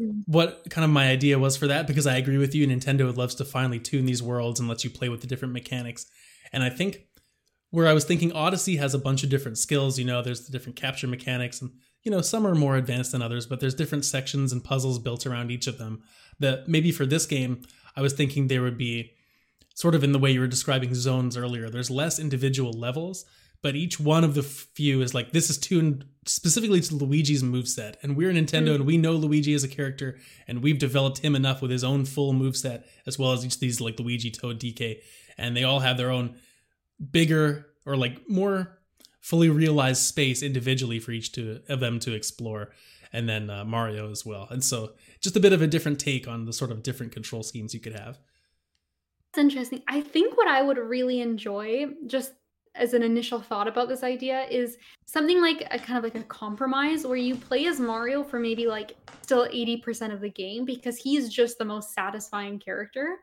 Mhm. 0.00 0.24
what 0.26 0.64
kind 0.68 0.84
of 0.84 0.90
my 0.90 1.08
idea 1.08 1.38
was 1.38 1.56
for 1.56 1.68
that 1.68 1.86
because 1.86 2.04
I 2.04 2.16
agree 2.16 2.38
with 2.38 2.52
you. 2.52 2.66
Nintendo 2.66 3.16
loves 3.16 3.36
to 3.36 3.44
finally 3.44 3.78
tune 3.78 4.06
these 4.06 4.24
worlds 4.24 4.58
and 4.58 4.68
lets 4.68 4.82
you 4.82 4.90
play 4.90 5.08
with 5.08 5.20
the 5.20 5.28
different 5.28 5.54
mechanics. 5.54 6.06
And 6.52 6.64
I 6.64 6.68
think 6.70 7.06
where 7.70 7.86
I 7.86 7.92
was 7.92 8.02
thinking 8.04 8.32
Odyssey 8.32 8.74
has 8.78 8.92
a 8.92 8.98
bunch 8.98 9.22
of 9.22 9.28
different 9.30 9.56
skills. 9.56 9.96
You 9.96 10.04
know, 10.04 10.20
there's 10.20 10.40
the 10.44 10.50
different 10.50 10.74
capture 10.74 11.06
mechanics, 11.06 11.62
and 11.62 11.70
you 12.02 12.10
know 12.10 12.22
some 12.22 12.44
are 12.44 12.56
more 12.56 12.76
advanced 12.76 13.12
than 13.12 13.22
others. 13.22 13.46
But 13.46 13.60
there's 13.60 13.74
different 13.74 14.04
sections 14.04 14.52
and 14.52 14.64
puzzles 14.64 14.98
built 14.98 15.26
around 15.28 15.52
each 15.52 15.68
of 15.68 15.78
them. 15.78 16.02
That 16.40 16.66
maybe 16.66 16.90
for 16.90 17.06
this 17.06 17.24
game, 17.24 17.62
I 17.96 18.00
was 18.02 18.12
thinking 18.12 18.46
there 18.48 18.62
would 18.62 18.78
be 18.78 19.12
sort 19.74 19.94
of 19.94 20.04
in 20.04 20.12
the 20.12 20.18
way 20.18 20.30
you 20.30 20.40
were 20.40 20.46
describing 20.46 20.94
zones 20.94 21.36
earlier. 21.36 21.68
There's 21.70 21.90
less 21.90 22.18
individual 22.18 22.72
levels, 22.72 23.24
but 23.62 23.74
each 23.74 23.98
one 24.00 24.24
of 24.24 24.34
the 24.34 24.42
few 24.42 25.00
is 25.02 25.14
like 25.14 25.32
this 25.32 25.48
is 25.50 25.58
tuned 25.58 26.04
specifically 26.26 26.80
to 26.80 26.94
Luigi's 26.94 27.42
moveset. 27.42 27.94
And 28.02 28.16
we're 28.16 28.32
Nintendo 28.32 28.68
Mm. 28.68 28.74
and 28.76 28.86
we 28.86 28.96
know 28.96 29.12
Luigi 29.12 29.54
as 29.54 29.64
a 29.64 29.68
character 29.68 30.18
and 30.46 30.62
we've 30.62 30.78
developed 30.78 31.18
him 31.18 31.34
enough 31.34 31.62
with 31.62 31.70
his 31.70 31.82
own 31.84 32.04
full 32.04 32.32
moveset 32.32 32.84
as 33.06 33.18
well 33.18 33.32
as 33.32 33.44
each 33.44 33.54
of 33.54 33.60
these 33.60 33.80
like 33.80 33.98
Luigi, 33.98 34.30
Toad, 34.30 34.58
DK. 34.60 35.00
And 35.38 35.56
they 35.56 35.64
all 35.64 35.80
have 35.80 35.96
their 35.96 36.10
own 36.10 36.36
bigger 37.10 37.66
or 37.86 37.96
like 37.96 38.28
more 38.28 38.78
fully 39.20 39.48
realized 39.48 40.02
space 40.02 40.42
individually 40.42 40.98
for 40.98 41.12
each 41.12 41.32
to, 41.32 41.60
of 41.68 41.80
them 41.80 41.98
to 42.00 42.12
explore. 42.12 42.72
And 43.12 43.28
then 43.28 43.50
uh, 43.50 43.64
Mario 43.64 44.10
as 44.10 44.24
well. 44.24 44.46
And 44.50 44.64
so 44.64 44.92
just 45.20 45.36
a 45.36 45.40
bit 45.40 45.52
of 45.52 45.60
a 45.60 45.66
different 45.66 45.98
take 46.00 46.26
on 46.26 46.46
the 46.46 46.52
sort 46.52 46.70
of 46.70 46.82
different 46.82 47.12
control 47.12 47.42
schemes 47.42 47.74
you 47.74 47.80
could 47.80 47.92
have. 47.94 48.18
That's 49.32 49.42
interesting. 49.42 49.82
I 49.88 50.00
think 50.00 50.36
what 50.36 50.48
I 50.48 50.62
would 50.62 50.78
really 50.78 51.20
enjoy, 51.20 51.86
just 52.06 52.32
as 52.74 52.94
an 52.94 53.02
initial 53.02 53.38
thought 53.38 53.68
about 53.68 53.88
this 53.88 54.02
idea, 54.02 54.44
is 54.44 54.78
something 55.04 55.40
like 55.42 55.66
a 55.70 55.78
kind 55.78 55.98
of 55.98 56.04
like 56.04 56.14
a 56.14 56.24
compromise 56.26 57.06
where 57.06 57.16
you 57.16 57.34
play 57.34 57.66
as 57.66 57.78
Mario 57.78 58.22
for 58.24 58.38
maybe 58.38 58.66
like 58.66 58.96
still 59.22 59.46
80% 59.46 60.12
of 60.12 60.20
the 60.20 60.30
game 60.30 60.64
because 60.64 60.96
he's 60.96 61.28
just 61.28 61.58
the 61.58 61.64
most 61.66 61.92
satisfying 61.92 62.58
character. 62.58 63.18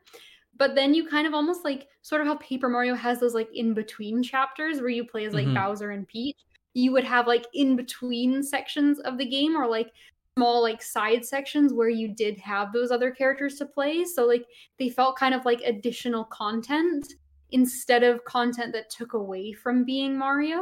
But 0.58 0.76
then 0.76 0.94
you 0.94 1.08
kind 1.08 1.26
of 1.26 1.34
almost 1.34 1.64
like 1.64 1.88
sort 2.02 2.22
of 2.22 2.28
how 2.28 2.36
Paper 2.36 2.70
Mario 2.70 2.94
has 2.94 3.20
those 3.20 3.34
like 3.34 3.50
in 3.56 3.74
between 3.74 4.22
chapters 4.22 4.80
where 4.82 4.90
you 4.90 5.06
play 5.06 5.26
as 5.26 5.34
like 5.34 5.48
Mhm. 5.48 5.56
Bowser 5.56 5.92
and 5.92 6.08
Peach. 6.08 6.38
You 6.74 6.92
would 6.92 7.04
have 7.04 7.28
like 7.28 7.46
in 7.54 7.76
between 7.76 8.44
sections 8.44 9.00
of 9.00 9.18
the 9.18 9.26
game 9.26 9.56
or 9.56 9.68
like 9.68 9.92
small 10.38 10.62
like 10.62 10.82
side 10.82 11.26
sections 11.26 11.74
where 11.74 11.90
you 11.90 12.14
did 12.16 12.38
have 12.40 12.72
those 12.72 12.92
other 12.92 13.12
characters 13.12 13.56
to 13.58 13.66
play. 13.66 14.06
So 14.06 14.26
like 14.26 14.46
they 14.78 14.90
felt 14.90 15.18
kind 15.18 15.34
of 15.34 15.44
like 15.46 15.62
additional 15.62 16.26
content 16.26 17.06
instead 17.52 18.04
of 18.04 18.24
content 18.26 18.72
that 18.74 18.90
took 18.90 19.14
away 19.14 19.52
from 19.54 19.84
being 19.84 20.18
Mario. 20.18 20.62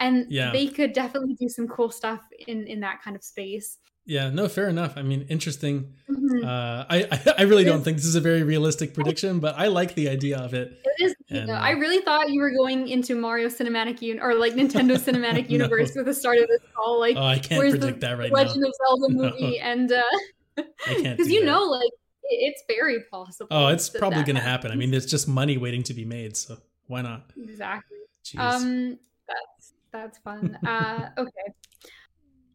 And 0.00 0.26
Yeah. 0.30 0.50
they 0.52 0.66
could 0.66 0.92
definitely 0.92 1.34
do 1.34 1.48
some 1.48 1.68
cool 1.68 1.90
stuff 1.90 2.26
in 2.48 2.66
in 2.66 2.80
that 2.80 3.00
kind 3.02 3.16
of 3.16 3.22
space. 3.22 3.78
Yeah, 4.04 4.30
no, 4.30 4.48
fair 4.48 4.68
enough. 4.68 4.94
I 4.96 5.02
mean, 5.02 5.26
interesting. 5.28 5.94
Mhm. 6.10 6.44
Uh, 6.44 6.84
I, 6.90 7.34
I 7.38 7.42
really 7.42 7.62
don't 7.64 7.82
think 7.82 7.98
this 7.98 8.06
is 8.06 8.16
a 8.16 8.20
very 8.20 8.42
realistic 8.42 8.94
prediction, 8.94 9.38
but 9.38 9.54
I 9.56 9.68
like 9.68 9.94
the 9.94 10.08
idea 10.08 10.38
of 10.38 10.54
it. 10.54 10.80
It 10.84 11.04
is. 11.04 11.14
And, 11.30 11.50
uh, 11.50 11.54
I 11.54 11.70
really 11.70 12.00
thought 12.02 12.28
you 12.30 12.40
were 12.40 12.50
going 12.50 12.88
into 12.88 13.14
Mario 13.14 13.48
Cinematic 13.48 14.02
Un- 14.02 14.20
or 14.20 14.34
like 14.34 14.54
Nintendo 14.54 14.96
Cinematic 14.98 15.44
No. 15.50 15.56
Universe 15.56 15.94
with 15.94 16.06
the 16.06 16.14
start 16.14 16.38
of 16.38 16.48
this 16.48 16.60
call. 16.74 16.98
Like, 16.98 17.16
Oh, 17.16 17.22
I 17.24 17.38
can't 17.38 17.60
where's 17.60 17.72
predict 17.78 18.00
the 18.00 18.08
that 18.08 18.18
right 18.18 18.32
now. 18.32 18.38
Legend 18.38 18.64
of 18.64 18.72
Zelda 18.86 19.14
No. 19.14 19.22
movie? 19.30 19.58
And 19.60 19.92
uh, 19.92 20.02
I 20.58 20.62
can't 20.94 21.16
because 21.16 21.30
you 21.30 21.40
that. 21.40 21.46
know, 21.46 21.62
like 21.62 21.90
it's 22.24 22.62
very 22.68 23.04
possible. 23.10 23.48
Oh, 23.52 23.68
it's 23.68 23.88
probably 23.88 24.24
going 24.24 24.36
to 24.36 24.42
happen. 24.42 24.72
I 24.72 24.74
mean, 24.74 24.90
there's 24.90 25.06
just 25.06 25.28
money 25.28 25.58
waiting 25.58 25.82
to 25.84 25.94
be 25.94 26.04
made, 26.04 26.36
so 26.36 26.56
why 26.88 27.02
not? 27.02 27.30
exactly. 27.36 27.98
Jeez. 28.24 28.38
Um, 28.40 28.98
that's 29.28 29.72
that's 29.92 30.18
fun. 30.18 30.58
Uh, 30.66 31.10
okay. 31.18 31.30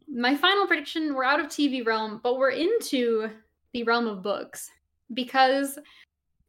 My 0.08 0.36
final 0.36 0.68
prediction: 0.68 1.14
we're 1.14 1.24
out 1.24 1.40
of 1.40 1.48
TV 1.48 1.86
realm, 1.86 2.20
but 2.24 2.38
we're 2.38 2.52
into 2.52 3.30
the 3.74 3.84
realm 3.84 4.08
of 4.08 4.24
books 4.24 4.70
because, 5.14 5.78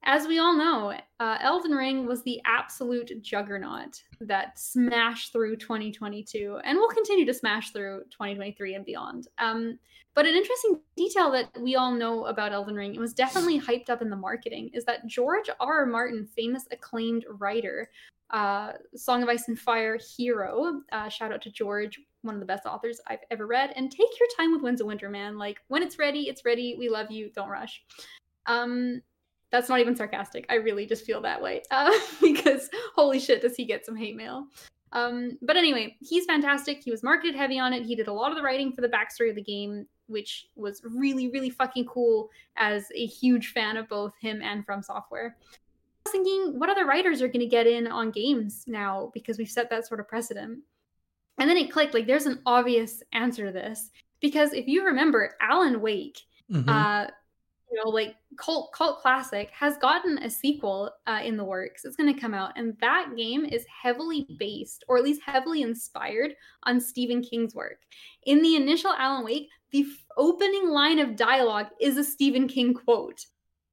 as 0.04 0.26
we 0.26 0.38
all 0.38 0.56
know, 0.56 0.94
uh, 1.20 1.38
Elden 1.40 1.72
Ring 1.72 2.06
was 2.06 2.22
the 2.22 2.40
absolute 2.44 3.22
juggernaut 3.22 4.02
that 4.20 4.58
smashed 4.58 5.32
through 5.32 5.56
2022, 5.56 6.60
and 6.64 6.78
will 6.78 6.88
continue 6.88 7.26
to 7.26 7.34
smash 7.34 7.70
through 7.70 8.02
2023 8.10 8.74
and 8.74 8.84
beyond. 8.84 9.28
Um, 9.38 9.78
but 10.14 10.26
an 10.26 10.34
interesting 10.34 10.80
detail 10.96 11.30
that 11.30 11.48
we 11.60 11.76
all 11.76 11.92
know 11.92 12.26
about 12.26 12.52
Elden 12.52 12.74
Ring, 12.74 12.94
it 12.94 13.00
was 13.00 13.14
definitely 13.14 13.60
hyped 13.60 13.88
up 13.88 14.02
in 14.02 14.10
the 14.10 14.16
marketing, 14.16 14.70
is 14.72 14.84
that 14.84 15.06
George 15.06 15.48
R. 15.60 15.80
R. 15.80 15.86
Martin, 15.86 16.26
famous 16.34 16.66
acclaimed 16.72 17.24
writer, 17.38 17.88
uh, 18.30 18.72
Song 18.96 19.22
of 19.22 19.28
Ice 19.28 19.48
and 19.48 19.58
Fire 19.58 19.96
hero. 20.16 20.82
Uh, 20.90 21.08
shout 21.08 21.32
out 21.32 21.42
to 21.42 21.50
George, 21.50 22.00
one 22.22 22.34
of 22.34 22.40
the 22.40 22.46
best 22.46 22.66
authors 22.66 23.00
I've 23.06 23.24
ever 23.30 23.46
read. 23.46 23.72
And 23.76 23.90
take 23.90 24.18
your 24.18 24.28
time 24.36 24.52
with 24.52 24.62
Winds 24.62 24.80
of 24.80 24.86
Winter, 24.86 25.08
man. 25.08 25.38
Like 25.38 25.58
when 25.68 25.82
it's 25.82 25.98
ready, 25.98 26.28
it's 26.28 26.44
ready. 26.44 26.76
We 26.78 26.88
love 26.88 27.10
you. 27.10 27.30
Don't 27.34 27.48
rush. 27.48 27.82
Um, 28.46 29.02
that's 29.50 29.68
not 29.68 29.80
even 29.80 29.96
sarcastic. 29.96 30.46
I 30.50 30.56
really 30.56 30.86
just 30.86 31.04
feel 31.04 31.20
that 31.22 31.40
way 31.40 31.62
uh, 31.70 31.90
because 32.20 32.68
holy 32.94 33.20
shit, 33.20 33.42
does 33.42 33.56
he 33.56 33.64
get 33.64 33.86
some 33.86 33.96
hate 33.96 34.16
mail? 34.16 34.46
Um, 34.92 35.38
but 35.42 35.56
anyway, 35.56 35.96
he's 36.00 36.24
fantastic. 36.24 36.82
He 36.82 36.90
was 36.90 37.02
marketed 37.02 37.34
heavy 37.34 37.58
on 37.58 37.72
it. 37.72 37.84
He 37.84 37.94
did 37.94 38.08
a 38.08 38.12
lot 38.12 38.30
of 38.30 38.36
the 38.36 38.42
writing 38.42 38.72
for 38.72 38.80
the 38.80 38.88
backstory 38.88 39.28
of 39.28 39.36
the 39.36 39.42
game, 39.42 39.86
which 40.06 40.46
was 40.56 40.80
really, 40.82 41.28
really 41.28 41.50
fucking 41.50 41.84
cool. 41.86 42.30
As 42.56 42.88
a 42.94 43.06
huge 43.06 43.48
fan 43.52 43.76
of 43.76 43.88
both 43.88 44.14
him 44.20 44.40
and 44.42 44.64
From 44.64 44.82
Software 44.82 45.36
I 45.40 46.10
was 46.10 46.12
thinking, 46.12 46.58
what 46.58 46.70
other 46.70 46.86
writers 46.86 47.20
are 47.20 47.28
going 47.28 47.40
to 47.40 47.46
get 47.46 47.66
in 47.66 47.86
on 47.86 48.10
games 48.10 48.64
now 48.66 49.10
because 49.12 49.36
we've 49.36 49.50
set 49.50 49.68
that 49.68 49.86
sort 49.86 50.00
of 50.00 50.08
precedent? 50.08 50.60
And 51.38 51.48
then 51.48 51.56
it 51.56 51.70
clicked 51.72 51.94
like 51.94 52.06
there's 52.06 52.26
an 52.26 52.40
obvious 52.46 53.02
answer 53.12 53.46
to 53.46 53.52
this 53.52 53.90
because 54.20 54.52
if 54.52 54.66
you 54.66 54.84
remember, 54.84 55.34
Alan 55.40 55.80
Wake, 55.80 56.20
Mhm. 56.50 56.68
uh, 56.68 57.10
you 57.70 57.76
know, 57.84 57.90
like 57.90 58.16
cult 58.38 58.72
cult 58.72 59.00
classic, 59.00 59.50
has 59.50 59.76
gotten 59.76 60.18
a 60.18 60.30
sequel 60.30 60.90
uh, 61.06 61.20
in 61.22 61.36
the 61.36 61.44
works. 61.44 61.84
It's 61.84 61.96
going 61.96 62.12
to 62.12 62.18
come 62.18 62.32
out, 62.32 62.52
and 62.56 62.76
that 62.80 63.14
game 63.14 63.44
is 63.44 63.66
heavily 63.66 64.26
based, 64.38 64.84
or 64.88 64.96
at 64.96 65.04
least 65.04 65.20
heavily 65.22 65.60
inspired, 65.62 66.34
on 66.62 66.80
Stephen 66.80 67.20
King's 67.22 67.54
work. 67.54 67.82
In 68.24 68.40
the 68.42 68.56
initial 68.56 68.92
Alan 68.94 69.22
Wake, 69.24 69.48
the 69.70 69.82
f- 69.82 70.06
opening 70.16 70.70
line 70.70 70.98
of 70.98 71.14
dialogue 71.14 71.66
is 71.78 71.98
a 71.98 72.04
Stephen 72.04 72.48
King 72.48 72.72
quote. 72.72 73.26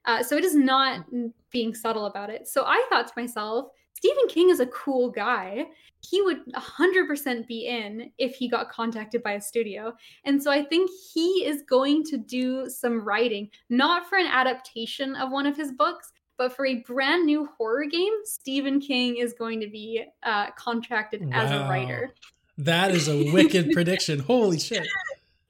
Uh, 0.03 0.21
so 0.21 0.35
it 0.35 0.43
is 0.43 0.55
not 0.55 1.05
being 1.51 1.73
subtle 1.73 2.05
about 2.05 2.29
it. 2.29 2.47
So 2.49 2.63
I 2.65 2.85
thought 2.89 3.07
to 3.07 3.13
myself, 3.15 3.69
Stephen 4.05 4.27
King 4.27 4.49
is 4.51 4.59
a 4.59 4.67
cool 4.67 5.09
guy. 5.09 5.65
He 6.07 6.21
would 6.21 6.45
100% 6.53 7.47
be 7.47 7.65
in 7.67 8.11
if 8.19 8.35
he 8.35 8.47
got 8.47 8.69
contacted 8.69 9.23
by 9.23 9.31
a 9.33 9.41
studio. 9.41 9.93
And 10.25 10.41
so 10.41 10.51
I 10.51 10.63
think 10.63 10.91
he 11.13 11.43
is 11.45 11.63
going 11.63 12.03
to 12.05 12.17
do 12.17 12.69
some 12.69 13.01
writing, 13.03 13.49
not 13.69 14.07
for 14.07 14.17
an 14.19 14.27
adaptation 14.27 15.15
of 15.15 15.31
one 15.31 15.47
of 15.47 15.57
his 15.57 15.71
books, 15.71 16.11
but 16.37 16.55
for 16.55 16.65
a 16.67 16.75
brand 16.81 17.25
new 17.25 17.49
horror 17.57 17.85
game. 17.85 18.13
Stephen 18.25 18.79
King 18.79 19.17
is 19.17 19.33
going 19.33 19.59
to 19.61 19.67
be 19.67 20.03
uh, 20.23 20.51
contracted 20.51 21.27
as 21.31 21.49
a 21.49 21.67
writer. 21.67 22.13
that 22.59 22.91
is 22.91 23.07
a 23.07 23.31
wicked 23.31 23.71
prediction. 23.71 24.19
Holy 24.19 24.59
shit. 24.59 24.85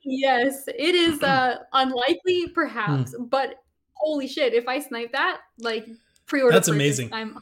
Yes, 0.03 0.67
it 0.67 0.95
is 0.95 1.21
uh, 1.23 1.57
unlikely, 1.73 2.47
perhaps, 2.49 3.13
Hmm. 3.15 3.25
but 3.25 3.63
holy 3.93 4.27
shit, 4.27 4.53
if 4.53 4.67
I 4.67 4.79
snipe 4.79 5.11
that, 5.13 5.41
like 5.59 5.87
pre-order. 6.27 6.53
That's 6.53 6.67
purchase, 6.69 6.75
amazing. 6.77 7.09
I'm 7.11 7.33
100% 7.33 7.39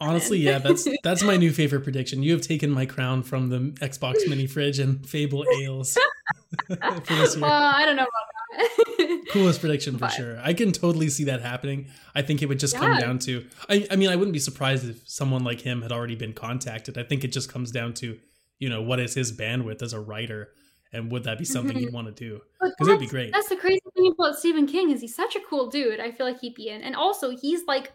Honestly, 0.00 0.38
yeah, 0.38 0.58
that's 0.58 0.88
that's 1.02 1.22
my 1.22 1.36
new 1.36 1.52
favorite 1.52 1.82
prediction. 1.82 2.22
You 2.22 2.32
have 2.32 2.40
taken 2.40 2.70
my 2.70 2.86
crown 2.86 3.22
from 3.22 3.48
the 3.48 3.58
Xbox 3.84 4.28
mini 4.28 4.46
fridge 4.46 4.78
and 4.78 5.06
Fable 5.06 5.44
Ales 5.60 5.96
for 6.66 6.76
this 6.76 7.36
year. 7.36 7.44
Uh, 7.44 7.72
I 7.74 7.84
don't 7.84 7.96
know 7.96 8.02
about 8.02 8.58
that. 8.58 9.26
Coolest 9.30 9.60
prediction 9.60 9.94
for 9.94 10.00
But- 10.00 10.12
sure. 10.12 10.40
I 10.42 10.54
can 10.54 10.72
totally 10.72 11.08
see 11.08 11.24
that 11.24 11.40
happening. 11.40 11.86
I 12.14 12.22
think 12.22 12.42
it 12.42 12.46
would 12.46 12.58
just 12.58 12.76
come 12.76 12.96
down 12.98 13.18
to. 13.20 13.46
I, 13.68 13.86
I 13.90 13.96
mean, 13.96 14.08
I 14.08 14.16
wouldn't 14.16 14.32
be 14.32 14.38
surprised 14.40 14.88
if 14.88 15.08
someone 15.08 15.44
like 15.44 15.60
him 15.60 15.82
had 15.82 15.92
already 15.92 16.16
been 16.16 16.32
contacted. 16.32 16.98
I 16.98 17.02
think 17.04 17.22
it 17.22 17.28
just 17.32 17.52
comes 17.52 17.70
down 17.70 17.94
to, 17.94 18.18
you 18.58 18.68
know, 18.68 18.82
what 18.82 18.98
is 19.00 19.14
his 19.14 19.32
bandwidth 19.36 19.82
as 19.82 19.92
a 19.92 20.00
writer, 20.00 20.48
and 20.92 21.12
would 21.12 21.24
that 21.24 21.38
be 21.38 21.44
something 21.44 21.76
he'd 21.76 21.92
want 21.92 22.08
to 22.08 22.12
do? 22.12 22.40
Because 22.60 22.88
it'd 22.88 23.00
be 23.00 23.06
great. 23.06 23.32
That's 23.32 23.48
the 23.48 23.56
crazy 23.56 23.80
thing 23.94 24.12
about 24.18 24.36
Stephen 24.36 24.66
King 24.66 24.90
is 24.90 25.00
he's 25.00 25.14
such 25.14 25.36
a 25.36 25.40
cool 25.48 25.68
dude. 25.70 26.00
I 26.00 26.10
feel 26.10 26.26
like 26.26 26.40
he'd 26.40 26.54
be 26.56 26.68
in, 26.68 26.82
and 26.82 26.96
also 26.96 27.30
he's 27.36 27.64
like 27.66 27.92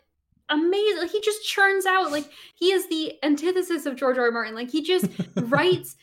amazing. 0.49 1.07
He 1.09 1.21
just 1.21 1.43
churns 1.45 1.85
out. 1.85 2.11
Like 2.11 2.29
he 2.55 2.71
is 2.71 2.87
the 2.89 3.13
antithesis 3.23 3.85
of 3.85 3.95
George 3.95 4.17
R. 4.17 4.25
R. 4.25 4.31
Martin. 4.31 4.55
Like 4.55 4.69
he 4.69 4.81
just 4.81 5.07
writes 5.35 5.95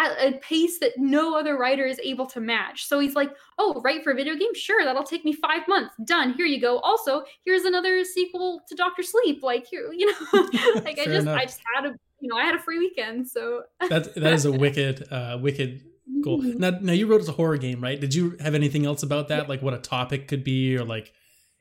at 0.00 0.34
a 0.34 0.38
pace 0.38 0.80
that 0.80 0.92
no 0.96 1.38
other 1.38 1.56
writer 1.56 1.86
is 1.86 2.00
able 2.00 2.26
to 2.26 2.40
match. 2.40 2.86
So 2.86 2.98
he's 2.98 3.14
like, 3.14 3.30
"Oh, 3.58 3.80
write 3.84 4.02
for 4.02 4.12
a 4.12 4.14
video 4.14 4.34
game? 4.34 4.54
Sure, 4.54 4.84
that'll 4.84 5.04
take 5.04 5.24
me 5.24 5.32
five 5.32 5.66
months. 5.68 5.94
Done. 6.04 6.34
Here 6.34 6.46
you 6.46 6.60
go. 6.60 6.78
Also, 6.80 7.24
here's 7.44 7.64
another 7.64 8.04
sequel 8.04 8.62
to 8.68 8.74
Doctor 8.74 9.02
Sleep. 9.02 9.42
Like 9.42 9.66
here, 9.66 9.92
you 9.92 10.06
know, 10.06 10.16
like 10.84 10.98
I 10.98 11.04
just, 11.04 11.22
enough. 11.22 11.38
I 11.38 11.44
just 11.44 11.60
had 11.74 11.86
a, 11.86 11.94
you 12.20 12.28
know, 12.28 12.36
I 12.36 12.44
had 12.44 12.54
a 12.54 12.58
free 12.58 12.78
weekend, 12.78 13.28
so 13.28 13.62
that 13.88 14.14
that 14.14 14.32
is 14.32 14.44
a 14.44 14.52
wicked, 14.52 15.06
uh, 15.10 15.38
wicked 15.40 15.82
Cool. 16.24 16.38
Now, 16.38 16.70
now 16.70 16.92
you 16.92 17.06
wrote 17.06 17.20
as 17.20 17.28
a 17.28 17.32
horror 17.32 17.58
game, 17.58 17.82
right? 17.82 18.00
Did 18.00 18.14
you 18.14 18.36
have 18.40 18.54
anything 18.54 18.86
else 18.86 19.02
about 19.02 19.28
that, 19.28 19.48
like 19.48 19.62
what 19.62 19.74
a 19.74 19.78
topic 19.78 20.26
could 20.26 20.42
be, 20.42 20.76
or 20.76 20.84
like 20.84 21.12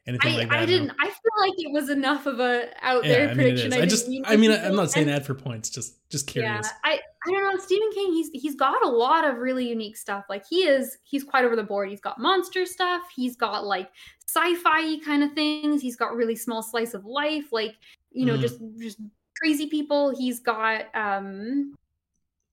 anything 0.07 0.33
I, 0.33 0.37
like 0.37 0.49
that? 0.49 0.59
I 0.59 0.65
didn't. 0.65 0.91
I 0.99 1.05
feel 1.05 1.31
like 1.39 1.53
it 1.57 1.71
was 1.71 1.89
enough 1.89 2.25
of 2.25 2.39
a 2.39 2.69
out 2.81 3.03
there 3.03 3.29
I 3.29 3.33
prediction. 3.33 3.73
is. 3.73 3.79
I 3.79 3.85
just, 3.85 4.09
didn't 4.09 4.27
I 4.27 4.35
mean, 4.37 4.51
I'm 4.51 4.75
not 4.75 4.91
saying 4.91 5.07
and- 5.09 5.15
that 5.17 5.25
for 5.25 5.33
points. 5.33 5.69
Just, 5.69 5.95
just 6.09 6.27
curious. 6.27 6.65
Yeah, 6.65 6.71
I 6.83 6.99
I 7.25 7.31
don't 7.31 7.43
know. 7.53 7.59
Stephen 7.59 7.89
King, 7.93 8.13
he's 8.13 8.29
he's 8.33 8.55
got 8.55 8.83
a 8.85 8.89
lot 8.89 9.25
of 9.27 9.37
really 9.37 9.67
unique 9.67 9.97
stuff. 9.97 10.25
Like 10.29 10.45
he 10.49 10.63
is, 10.63 10.97
he's 11.03 11.23
quite 11.23 11.43
over 11.43 11.55
the 11.55 11.63
board. 11.63 11.89
He's 11.89 11.99
got 12.01 12.17
monster 12.19 12.65
stuff. 12.65 13.01
He's 13.13 13.35
got 13.35 13.65
like 13.65 13.89
sci-fi 14.27 14.99
kind 14.99 15.23
of 15.23 15.33
things. 15.33 15.81
He's 15.81 15.95
got 15.97 16.15
really 16.15 16.35
small 16.35 16.63
slice 16.63 16.93
of 16.93 17.05
life, 17.05 17.51
like 17.51 17.75
you 18.11 18.25
know, 18.25 18.37
Mhm. 18.37 18.41
just 18.41 18.59
just 18.79 18.97
crazy 19.37 19.67
people. 19.67 20.15
He's 20.17 20.39
got 20.39 20.85
um. 20.95 21.75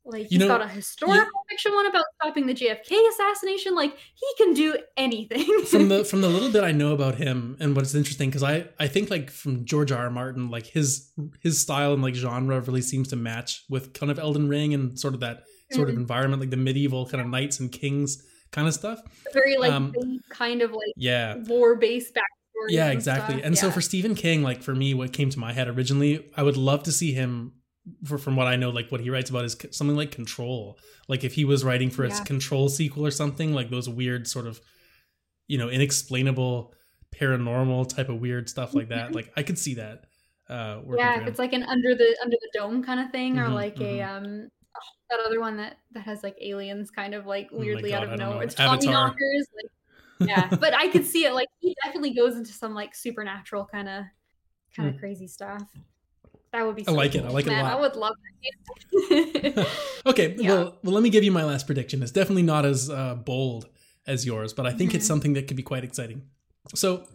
Like 0.06 0.24
You 0.24 0.38
he's 0.38 0.40
know, 0.40 0.48
got 0.48 0.60
a 0.62 0.68
historical 0.68 1.40
fiction 1.48 1.72
one 1.74 1.86
about 1.86 2.04
stopping 2.20 2.46
the 2.46 2.52
JFK 2.54 3.08
assassination. 3.10 3.74
Like 3.74 3.96
he 3.96 4.26
can 4.44 4.52
do 4.54 4.76
anything. 4.96 5.64
from 5.64 5.88
the 5.88 6.04
from 6.10 6.20
the 6.20 6.28
little 6.28 6.50
bit 6.52 6.62
I 6.62 6.72
know 6.72 6.92
about 6.92 7.14
him 7.14 7.56
and 7.58 7.74
what's 7.74 7.94
interesting 7.94 8.28
because 8.28 8.42
I 8.42 8.68
I 8.78 8.86
think 8.86 9.10
like 9.10 9.30
from 9.30 9.64
George 9.64 9.92
R. 9.92 10.04
R. 10.04 10.10
Martin 10.10 10.50
like 10.50 10.66
his 10.66 11.10
his 11.40 11.58
style 11.60 11.94
and 11.94 12.02
like 12.02 12.14
genre 12.14 12.60
really 12.60 12.82
seems 12.82 13.08
to 13.08 13.16
match 13.16 13.64
with 13.70 13.94
kind 13.94 14.12
of 14.12 14.18
Elden 14.18 14.48
Ring 14.48 14.74
and 14.74 14.98
sort 14.98 15.14
of 15.14 15.20
that 15.20 15.44
sort 15.72 15.88
of 15.88 15.94
Mhm. 15.94 15.98
environment 16.00 16.40
like 16.40 16.50
the 16.50 16.56
medieval 16.58 17.06
kind 17.06 17.22
of 17.22 17.26
knights 17.28 17.58
and 17.60 17.72
kings 17.72 18.22
kind 18.52 18.68
of 18.68 18.74
stuff. 18.74 19.00
very 19.32 19.56
like 19.56 19.72
um, 19.72 19.94
kind 20.28 20.60
of 20.62 20.70
like 20.72 20.92
Yeah. 20.96 21.36
war 21.48 21.76
based 21.76 22.14
backstory. 22.14 22.68
Yeah, 22.68 22.90
exactly. 22.92 23.42
And 23.42 23.58
so 23.58 23.70
for 23.70 23.80
Stephen 23.80 24.14
King, 24.14 24.42
like 24.42 24.62
for 24.62 24.74
me, 24.74 24.94
what 24.94 25.12
came 25.12 25.28
to 25.30 25.38
my 25.38 25.52
head 25.52 25.66
originally, 25.66 26.30
I 26.36 26.42
would 26.44 26.56
love 26.56 26.82
to 26.84 26.92
see 26.92 27.12
him. 27.12 27.54
For, 28.04 28.16
from 28.16 28.34
what 28.36 28.46
I 28.46 28.56
know, 28.56 28.70
like 28.70 28.90
what 28.90 29.00
he 29.00 29.10
writes 29.10 29.28
about 29.30 29.44
is 29.44 29.56
something 29.72 29.96
like 29.96 30.10
Control. 30.10 30.78
Like 31.08 31.22
if 31.24 31.34
he 31.34 31.44
was 31.44 31.64
writing 31.64 31.90
for 31.90 32.06
Yeah. 32.06 32.22
Control 32.24 32.68
sequel 32.68 33.04
or 33.06 33.10
something, 33.10 33.52
like 33.52 33.68
those 33.70 33.88
weird 33.88 34.26
sort 34.26 34.46
of, 34.46 34.60
you 35.48 35.58
know, 35.58 35.68
inexplainable, 35.68 36.72
paranormal 37.14 37.88
type 37.94 38.08
of 38.08 38.20
weird 38.20 38.48
stuff 38.48 38.74
like 38.74 38.88
that. 38.88 39.12
Like 39.14 39.30
I 39.36 39.42
could 39.42 39.58
see 39.58 39.74
that. 39.74 40.04
Uh, 40.48 40.80
yeah, 40.96 41.20
if 41.20 41.26
it's 41.26 41.38
like 41.38 41.52
an 41.52 41.62
under 41.62 41.94
the 41.94 42.16
under 42.22 42.36
the 42.40 42.50
dome 42.58 42.82
kind 42.82 43.00
of 43.00 43.10
thing, 43.10 43.38
or 43.38 43.48
Mhm, 43.48 43.54
like 43.54 43.80
a 43.80 44.02
um 44.02 44.48
oh, 44.76 44.80
that 45.10 45.20
other 45.26 45.40
one 45.40 45.56
that 45.56 45.78
that 45.92 46.04
has 46.04 46.22
like 46.22 46.36
aliens 46.40 46.90
kind 46.90 47.14
of 47.14 47.26
like 47.26 47.48
Oh 47.52 47.58
weirdly 47.58 47.94
out 47.94 48.02
of 48.04 48.10
don't 48.10 48.18
know. 48.18 48.30
nowhere. 48.30 48.44
It's 48.44 48.58
knockers. 48.58 49.48
Like, 49.56 49.70
yeah, 50.28 50.54
but 50.56 50.74
I 50.74 50.88
could 50.88 51.06
see 51.06 51.24
it. 51.24 51.32
Like 51.34 51.48
he 51.60 51.74
definitely 51.84 52.14
goes 52.14 52.36
into 52.36 52.52
some 52.52 52.74
like 52.74 52.94
supernatural 52.94 53.66
kind 53.70 53.88
of 53.88 54.04
kind 54.76 54.88
of 54.88 54.98
crazy 54.98 55.26
stuff. 55.26 55.62
That 56.54 56.64
would 56.64 56.76
be. 56.76 56.82
Hmm. 56.84 56.90
I 56.90 56.92
So 56.92 56.96
like 56.96 57.14
it. 57.16 57.18
I 57.18 57.22
cool. 57.26 57.32
like 57.34 57.46
it 57.48 57.52
a 57.52 57.62
lot. 57.62 57.72
I 57.72 57.80
would 57.80 57.96
love 57.96 58.14
that. 59.52 59.66
okay, 60.06 60.34
Yeah. 60.38 60.48
well, 60.54 60.78
well, 60.84 60.94
let 60.94 61.02
me 61.02 61.10
give 61.10 61.24
you 61.24 61.32
my 61.32 61.44
last 61.44 61.66
prediction. 61.66 62.00
It's 62.02 62.12
definitely 62.12 62.44
not 62.44 62.64
as 62.64 62.88
uh, 62.88 63.16
bold 63.16 63.66
as 64.06 64.24
yours, 64.24 64.52
but 64.52 64.64
I 64.66 64.70
think 64.72 64.94
it's 64.94 65.04
Mhm. 65.04 65.08
something 65.08 65.32
that 65.32 65.48
could 65.48 65.56
be 65.56 65.62
quite 65.64 65.82
exciting. 65.82 66.22
So, 66.74 67.06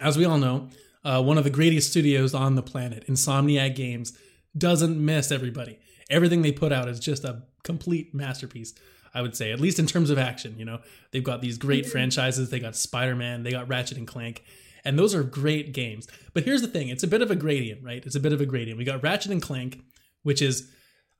as 0.00 0.16
we 0.16 0.24
all 0.24 0.38
know, 0.38 0.68
uh, 1.04 1.22
one 1.22 1.38
of 1.38 1.44
the 1.44 1.50
greatest 1.50 1.90
studios 1.90 2.34
on 2.34 2.54
the 2.54 2.62
planet, 2.62 3.04
Insomniac 3.08 3.74
Games, 3.74 4.16
doesn't 4.56 5.02
miss 5.04 5.32
everybody. 5.32 5.78
Everything 6.08 6.42
they 6.42 6.52
put 6.52 6.72
out 6.72 6.88
is 6.88 7.00
just 7.00 7.24
a 7.24 7.42
complete 7.64 8.14
masterpiece. 8.14 8.74
I 9.14 9.22
would 9.22 9.34
say, 9.34 9.50
at 9.50 9.58
least 9.60 9.78
in 9.78 9.86
terms 9.86 10.10
of 10.10 10.18
action. 10.18 10.54
You 10.58 10.66
know, 10.66 10.80
they've 11.10 11.24
got 11.24 11.40
these 11.40 11.56
great 11.58 11.86
Mhm. 11.86 11.90
franchises. 11.90 12.50
They 12.50 12.60
got 12.60 12.76
Spider 12.76 13.16
Man. 13.16 13.42
They 13.44 13.50
got 13.50 13.66
Ratchet 13.66 13.96
and 13.96 14.06
Clank. 14.06 14.44
And 14.86 14.98
those 14.98 15.14
are 15.14 15.22
great 15.22 15.72
games. 15.74 16.08
But 16.32 16.44
here's 16.44 16.62
the 16.62 16.68
thing 16.68 16.88
it's 16.88 17.02
a 17.02 17.08
bit 17.08 17.20
of 17.22 17.30
a 17.30 17.36
gradient, 17.36 17.82
right? 17.84 18.02
It's 18.06 18.16
a 18.16 18.20
bit 18.20 18.32
of 18.32 18.40
a 18.40 18.46
gradient. 18.46 18.78
We 18.78 18.84
got 18.84 19.02
Ratchet 19.02 19.32
and 19.32 19.42
Clank, 19.42 19.80
which 20.22 20.40
is, 20.40 20.70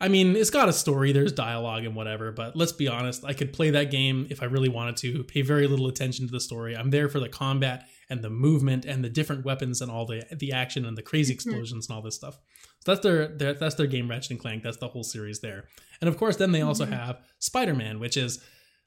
I 0.01 0.09
mean, 0.09 0.37
it's 0.37 0.51
got 0.51 0.69
a 0.69 0.73
story, 0.73 1.13
there's 1.13 1.33
dialogue 1.33 1.85
and 1.85 1.95
whatever, 1.97 2.31
but 2.31 2.55
let's 2.55 2.73
be 2.73 2.87
honest, 2.87 3.25
I 3.25 3.33
could 3.33 3.53
play 3.53 3.71
that 3.71 3.91
game 3.91 4.27
if 4.31 4.43
I 4.43 4.47
really 4.47 4.69
wanted 4.69 4.97
to, 4.99 5.25
pay 5.25 5.43
very 5.43 5.67
little 5.67 5.89
attention 5.89 6.27
to 6.27 6.33
the 6.33 6.41
story. 6.41 6.77
I'm 6.77 6.91
there 6.91 7.09
for 7.09 7.19
the 7.21 7.29
combat 7.31 7.87
and 8.11 8.23
the 8.23 8.31
movement 8.31 8.85
and 8.85 9.03
the 9.03 9.09
different 9.09 9.45
weapons 9.45 9.81
and 9.81 9.91
all 9.91 10.07
the 10.07 10.23
the 10.39 10.53
action 10.53 10.85
and 10.87 10.97
the 10.97 11.03
crazy 11.03 11.33
Mhm. 11.33 11.37
explosions 11.37 11.89
and 11.89 11.97
all 11.97 12.03
this 12.03 12.15
stuff. 12.15 12.39
So 12.85 12.93
that's 12.93 13.01
their, 13.03 13.27
their 13.29 13.55
that's 13.55 13.75
their 13.77 13.87
game 13.89 14.09
Ratchet 14.09 14.31
and 14.33 14.41
Clank. 14.41 14.63
That's 14.63 14.77
the 14.77 14.89
whole 14.89 15.03
series 15.03 15.41
there. 15.41 15.65
And 16.01 16.09
of 16.09 16.17
course, 16.19 16.37
then 16.37 16.53
they 16.53 16.61
also 16.63 16.85
Mhm. 16.87 16.93
have 16.93 17.17
Spider-Man, 17.41 17.99
which 17.99 18.17
is 18.17 18.39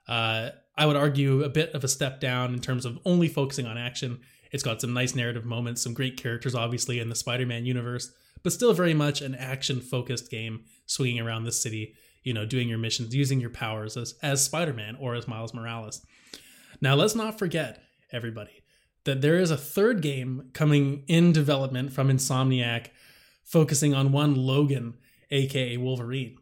uh, 0.08 0.50
I 0.76 0.86
would 0.88 0.96
argue 0.96 1.44
a 1.44 1.50
bit 1.50 1.72
of 1.74 1.84
a 1.84 1.88
step 1.88 2.20
down 2.20 2.54
in 2.54 2.62
terms 2.62 2.86
of 2.86 2.98
only 3.06 3.28
focusing 3.28 3.66
on 3.68 3.78
action. 3.78 4.22
It's 4.52 4.64
got 4.64 4.82
some 4.82 4.94
nice 4.94 5.16
narrative 5.16 5.46
moments, 5.46 5.82
some 5.82 5.94
great 5.94 6.18
characters, 6.18 6.56
obviously, 6.56 7.00
in 7.00 7.10
the 7.10 7.16
Spider 7.16 7.46
Man 7.46 7.66
universe, 7.66 8.12
but 8.44 8.54
still 8.54 8.74
very 8.74 8.94
much 8.94 9.22
an 9.22 9.36
action 9.36 9.80
focused 9.82 10.32
game, 10.32 10.66
swinging 10.86 11.20
around 11.20 11.44
the 11.44 11.52
city, 11.52 11.96
you 12.24 12.34
know, 12.34 12.46
doing 12.46 12.68
your 12.68 12.78
missions, 12.78 13.16
using 13.16 13.40
your 13.40 13.50
powers 13.50 13.96
as, 13.96 14.16
as 14.22 14.44
Spider 14.44 14.74
Man 14.74 14.96
or 15.00 15.16
as 15.16 15.28
Miles 15.28 15.54
Morales. 15.54 16.06
Now, 16.82 16.96
let's 16.96 17.16
not 17.16 17.38
forget, 17.38 17.84
everybody, 18.12 18.64
that 19.04 19.22
there 19.22 19.38
is 19.38 19.52
a 19.52 19.58
third 19.58 20.02
game 20.02 20.50
coming 20.54 21.04
in 21.08 21.32
development 21.32 21.94
from 21.94 22.10
Insomniac 22.10 22.88
focusing 23.44 23.94
on 23.94 24.12
one 24.12 24.36
Logan, 24.36 24.96
aka 25.32 25.78
Wolverine. 25.78 26.38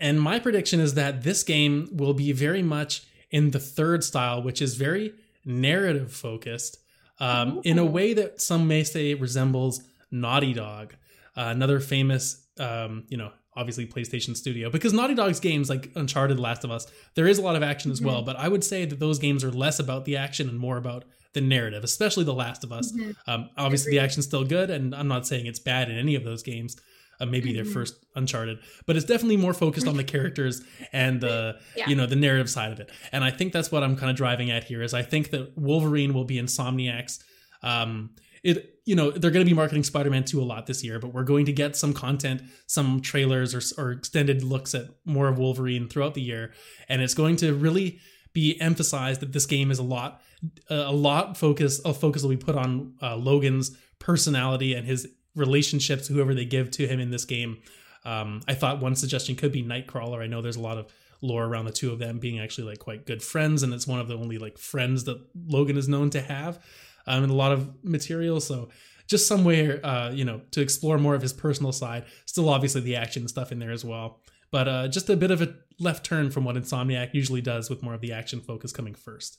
And 0.00 0.20
my 0.20 0.40
prediction 0.40 0.80
is 0.80 0.94
that 0.94 1.22
this 1.22 1.44
game 1.44 1.88
will 1.92 2.14
be 2.14 2.32
very 2.32 2.62
much 2.62 3.04
in 3.30 3.52
the 3.52 3.60
third 3.60 4.02
style, 4.02 4.42
which 4.42 4.60
is 4.60 4.74
very 4.74 5.14
narrative 5.44 6.12
focused, 6.12 6.78
um, 7.22 7.60
in 7.64 7.78
a 7.78 7.84
way 7.84 8.14
that 8.14 8.40
some 8.40 8.66
may 8.66 8.84
say 8.84 9.14
resembles 9.14 9.82
Naughty 10.10 10.52
Dog, 10.52 10.94
uh, 11.36 11.44
another 11.46 11.80
famous, 11.80 12.44
um, 12.58 13.04
you 13.08 13.16
know, 13.16 13.30
obviously 13.54 13.86
PlayStation 13.86 14.36
studio. 14.36 14.70
Because 14.70 14.92
Naughty 14.92 15.14
Dog's 15.14 15.40
games 15.40 15.70
like 15.70 15.92
Uncharted, 15.94 16.40
Last 16.40 16.64
of 16.64 16.70
Us, 16.70 16.86
there 17.14 17.26
is 17.26 17.38
a 17.38 17.42
lot 17.42 17.54
of 17.54 17.62
action 17.62 17.90
as 17.90 18.00
well, 18.02 18.22
but 18.22 18.36
I 18.36 18.48
would 18.48 18.64
say 18.64 18.84
that 18.84 18.98
those 18.98 19.18
games 19.18 19.44
are 19.44 19.52
less 19.52 19.78
about 19.78 20.04
the 20.04 20.16
action 20.16 20.48
and 20.48 20.58
more 20.58 20.76
about 20.76 21.04
the 21.34 21.40
narrative, 21.40 21.84
especially 21.84 22.24
The 22.24 22.34
Last 22.34 22.64
of 22.64 22.72
Us. 22.72 22.92
Mhm. 22.92 23.14
Um, 23.26 23.50
obviously, 23.56 23.92
the 23.92 24.00
action's 24.00 24.26
still 24.26 24.44
good, 24.44 24.68
and 24.68 24.94
I'm 24.94 25.08
not 25.08 25.26
saying 25.26 25.46
it's 25.46 25.58
bad 25.58 25.90
in 25.90 25.96
any 25.96 26.14
of 26.14 26.24
those 26.24 26.42
games. 26.42 26.76
Uh, 27.22 27.26
maybe 27.26 27.52
their 27.52 27.64
Mhm. 27.64 27.72
first 27.72 27.94
Uncharted, 28.16 28.58
but 28.86 28.96
it's 28.96 29.06
definitely 29.06 29.36
more 29.36 29.54
focused 29.54 29.86
on 29.86 29.96
the 29.96 30.04
characters 30.14 30.60
and 30.92 31.20
the 31.20 31.56
Yeah. 31.76 31.88
you 31.88 31.94
know 31.96 32.06
the 32.06 32.16
narrative 32.16 32.50
side 32.50 32.72
of 32.72 32.80
it. 32.80 32.90
And 33.12 33.22
I 33.22 33.30
think 33.30 33.52
that's 33.52 33.70
what 33.72 33.82
I'm 33.84 33.96
kind 33.96 34.10
of 34.10 34.16
driving 34.16 34.50
at 34.50 34.64
here. 34.64 34.82
Is 34.82 34.92
I 34.92 35.02
think 35.02 35.30
that 35.30 35.56
Wolverine 35.56 36.12
will 36.14 36.24
be 36.24 36.36
Insomniac's. 36.36 37.20
Um, 37.62 38.10
it 38.42 38.80
you 38.84 38.96
know 38.96 39.12
they're 39.12 39.30
going 39.30 39.46
to 39.46 39.48
be 39.48 39.54
marketing 39.54 39.84
Spider-Man 39.84 40.24
2 40.24 40.40
a 40.40 40.48
lot 40.52 40.66
this 40.66 40.82
year, 40.82 40.98
but 40.98 41.14
we're 41.14 41.22
going 41.22 41.46
to 41.46 41.52
get 41.52 41.76
some 41.76 41.92
content, 41.92 42.42
some 42.66 43.00
trailers 43.00 43.54
or, 43.54 43.62
or 43.80 43.92
extended 43.92 44.42
looks 44.42 44.74
at 44.74 44.86
more 45.04 45.28
of 45.28 45.38
Wolverine 45.38 45.88
throughout 45.88 46.14
the 46.14 46.22
year, 46.22 46.52
and 46.88 47.00
it's 47.02 47.14
going 47.14 47.36
to 47.36 47.54
really 47.54 48.00
be 48.32 48.60
emphasized 48.60 49.20
that 49.20 49.32
this 49.32 49.46
game 49.46 49.70
is 49.70 49.78
a 49.78 49.82
lot 49.84 50.20
a 50.68 50.92
lot 50.92 51.36
focus 51.36 51.80
a 51.84 51.94
focus 51.94 52.22
will 52.22 52.30
be 52.30 52.36
put 52.36 52.56
on 52.56 52.94
uh, 53.00 53.14
Logan's 53.14 53.70
personality 54.00 54.74
and 54.74 54.84
his 54.86 55.06
relationships, 55.34 56.08
whoever 56.08 56.34
they 56.34 56.44
give 56.44 56.70
to 56.72 56.86
him 56.86 57.00
in 57.00 57.10
this 57.10 57.24
game. 57.24 57.58
Um, 58.04 58.42
I 58.48 58.54
thought 58.54 58.80
one 58.80 58.96
suggestion 58.96 59.36
could 59.36 59.52
be 59.52 59.62
Nightcrawler. 59.62 60.20
I 60.22 60.26
know 60.26 60.42
there's 60.42 60.56
a 60.56 60.60
lot 60.60 60.78
of 60.78 60.92
lore 61.20 61.44
around 61.44 61.66
the 61.66 61.72
two 61.72 61.92
of 61.92 61.98
them 61.98 62.18
being 62.18 62.40
actually 62.40 62.66
like 62.66 62.80
quite 62.80 63.06
good 63.06 63.22
friends, 63.22 63.62
and 63.62 63.72
it's 63.72 63.86
one 63.86 64.00
of 64.00 64.08
the 64.08 64.16
only 64.16 64.38
like 64.38 64.58
friends 64.58 65.04
that 65.04 65.20
Logan 65.46 65.76
is 65.76 65.88
known 65.88 66.10
to 66.10 66.20
have, 66.20 66.58
um, 67.06 67.24
in 67.24 67.30
a 67.30 67.34
lot 67.34 67.52
of 67.52 67.84
material. 67.84 68.40
So 68.40 68.70
just 69.06 69.26
somewhere, 69.28 69.80
uh, 69.84 70.10
you 70.10 70.24
know, 70.24 70.40
to 70.50 70.60
explore 70.60 70.98
more 70.98 71.14
of 71.14 71.22
his 71.22 71.32
personal 71.32 71.72
side. 71.72 72.04
Still, 72.26 72.48
obviously, 72.48 72.80
the 72.80 72.96
action 72.96 73.28
stuff 73.28 73.52
in 73.52 73.58
there 73.58 73.70
as 73.70 73.84
well, 73.84 74.20
but 74.50 74.68
uh, 74.68 74.88
just 74.88 75.08
a 75.10 75.16
bit 75.16 75.30
of 75.30 75.40
a 75.40 75.54
left 75.78 76.04
turn 76.04 76.30
from 76.30 76.44
what 76.44 76.56
Insomniac 76.56 77.14
usually 77.14 77.40
does, 77.40 77.70
with 77.70 77.82
more 77.82 77.94
of 77.94 78.00
the 78.00 78.12
action 78.12 78.40
focus 78.40 78.72
coming 78.72 78.94
first. 78.94 79.38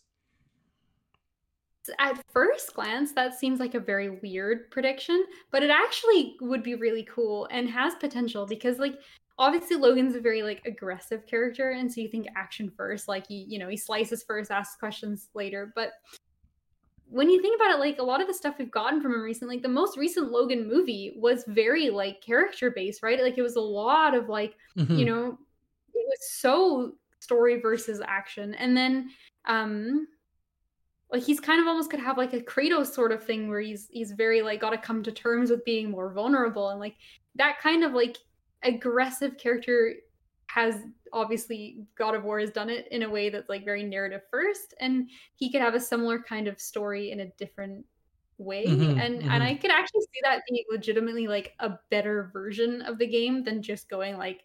At 1.99 2.21
first 2.31 2.73
glance, 2.73 3.11
that 3.13 3.33
seems 3.37 3.59
like 3.59 3.75
a 3.75 3.79
very 3.79 4.09
weird 4.21 4.71
prediction, 4.71 5.25
but 5.51 5.63
it 5.63 5.69
actually 5.69 6.35
would 6.41 6.63
be 6.63 6.75
really 6.75 7.03
cool 7.03 7.47
and 7.51 7.69
has 7.69 7.95
potential 7.95 8.45
because, 8.45 8.79
like, 8.79 8.95
obviously 9.37 9.75
Logan's 9.75 10.15
a 10.15 10.21
very 10.21 10.43
like 10.43 10.61
aggressive 10.65 11.25
character, 11.25 11.71
and 11.71 11.91
so 11.91 12.01
you 12.01 12.07
think 12.09 12.27
action 12.35 12.69
first, 12.69 13.07
like 13.07 13.27
he, 13.27 13.45
you 13.49 13.59
know, 13.59 13.67
he 13.67 13.77
slices 13.77 14.23
first, 14.23 14.51
asks 14.51 14.75
questions 14.77 15.29
later. 15.33 15.71
But 15.75 15.93
when 17.05 17.29
you 17.29 17.41
think 17.41 17.55
about 17.55 17.71
it, 17.75 17.79
like 17.79 17.99
a 17.99 18.03
lot 18.03 18.21
of 18.21 18.27
the 18.27 18.33
stuff 18.33 18.55
we've 18.57 18.71
gotten 18.71 19.01
from 19.01 19.13
him 19.13 19.21
recently, 19.21 19.55
like 19.55 19.63
the 19.63 19.69
most 19.69 19.97
recent 19.97 20.31
Logan 20.31 20.67
movie 20.67 21.13
was 21.17 21.43
very 21.47 21.89
like 21.89 22.21
character 22.21 22.71
based, 22.71 23.03
right? 23.03 23.21
Like 23.21 23.37
it 23.37 23.43
was 23.43 23.55
a 23.55 23.61
lot 23.61 24.15
of 24.15 24.29
like 24.29 24.55
Mhm. 24.77 24.97
you 24.97 25.05
know 25.05 25.37
it 25.93 26.05
was 26.07 26.31
so 26.31 26.95
story 27.19 27.59
versus 27.59 28.01
action 28.05 28.53
and 28.55 28.75
then 28.75 29.09
um 29.45 30.07
like 31.13 31.23
he's 31.23 31.39
kind 31.39 31.61
of 31.61 31.67
almost 31.67 31.91
could 31.91 31.99
have 31.99 32.17
like 32.17 32.33
a 32.33 32.41
kratos 32.41 32.87
sort 32.87 33.11
of 33.11 33.23
thing 33.23 33.47
where 33.47 33.61
he's 33.61 33.87
he's 33.91 34.11
very 34.11 34.41
like 34.41 34.59
got 34.59 34.71
to 34.71 34.77
come 34.77 35.03
to 35.03 35.11
terms 35.11 35.51
with 35.51 35.63
being 35.63 35.89
more 35.89 36.11
vulnerable 36.11 36.69
and 36.71 36.79
like 36.79 36.95
that 37.35 37.59
kind 37.61 37.83
of 37.83 37.93
like 37.93 38.17
aggressive 38.63 39.37
character 39.37 39.93
has 40.47 40.75
obviously 41.13 41.85
god 41.95 42.15
of 42.15 42.23
war 42.23 42.39
has 42.39 42.49
done 42.49 42.69
it 42.69 42.87
in 42.91 43.03
a 43.03 43.09
way 43.09 43.29
that's 43.29 43.47
like 43.47 43.63
very 43.63 43.83
narrative 43.83 44.21
first 44.31 44.73
and 44.79 45.09
he 45.35 45.51
could 45.51 45.61
have 45.61 45.75
a 45.75 45.79
similar 45.79 46.19
kind 46.19 46.47
of 46.47 46.59
story 46.59 47.11
in 47.11 47.21
a 47.21 47.27
different 47.37 47.85
way 48.39 48.65
Mhm, 48.65 48.99
and 48.99 49.21
mhm. 49.21 49.29
and 49.29 49.43
i 49.43 49.53
could 49.53 49.69
actually 49.69 50.01
see 50.01 50.19
that 50.23 50.41
being 50.49 50.63
legitimately 50.71 51.27
like 51.27 51.53
a 51.59 51.77
better 51.91 52.31
version 52.33 52.81
of 52.81 52.97
the 52.97 53.07
game 53.07 53.43
than 53.43 53.61
just 53.61 53.87
going 53.87 54.17
like 54.17 54.41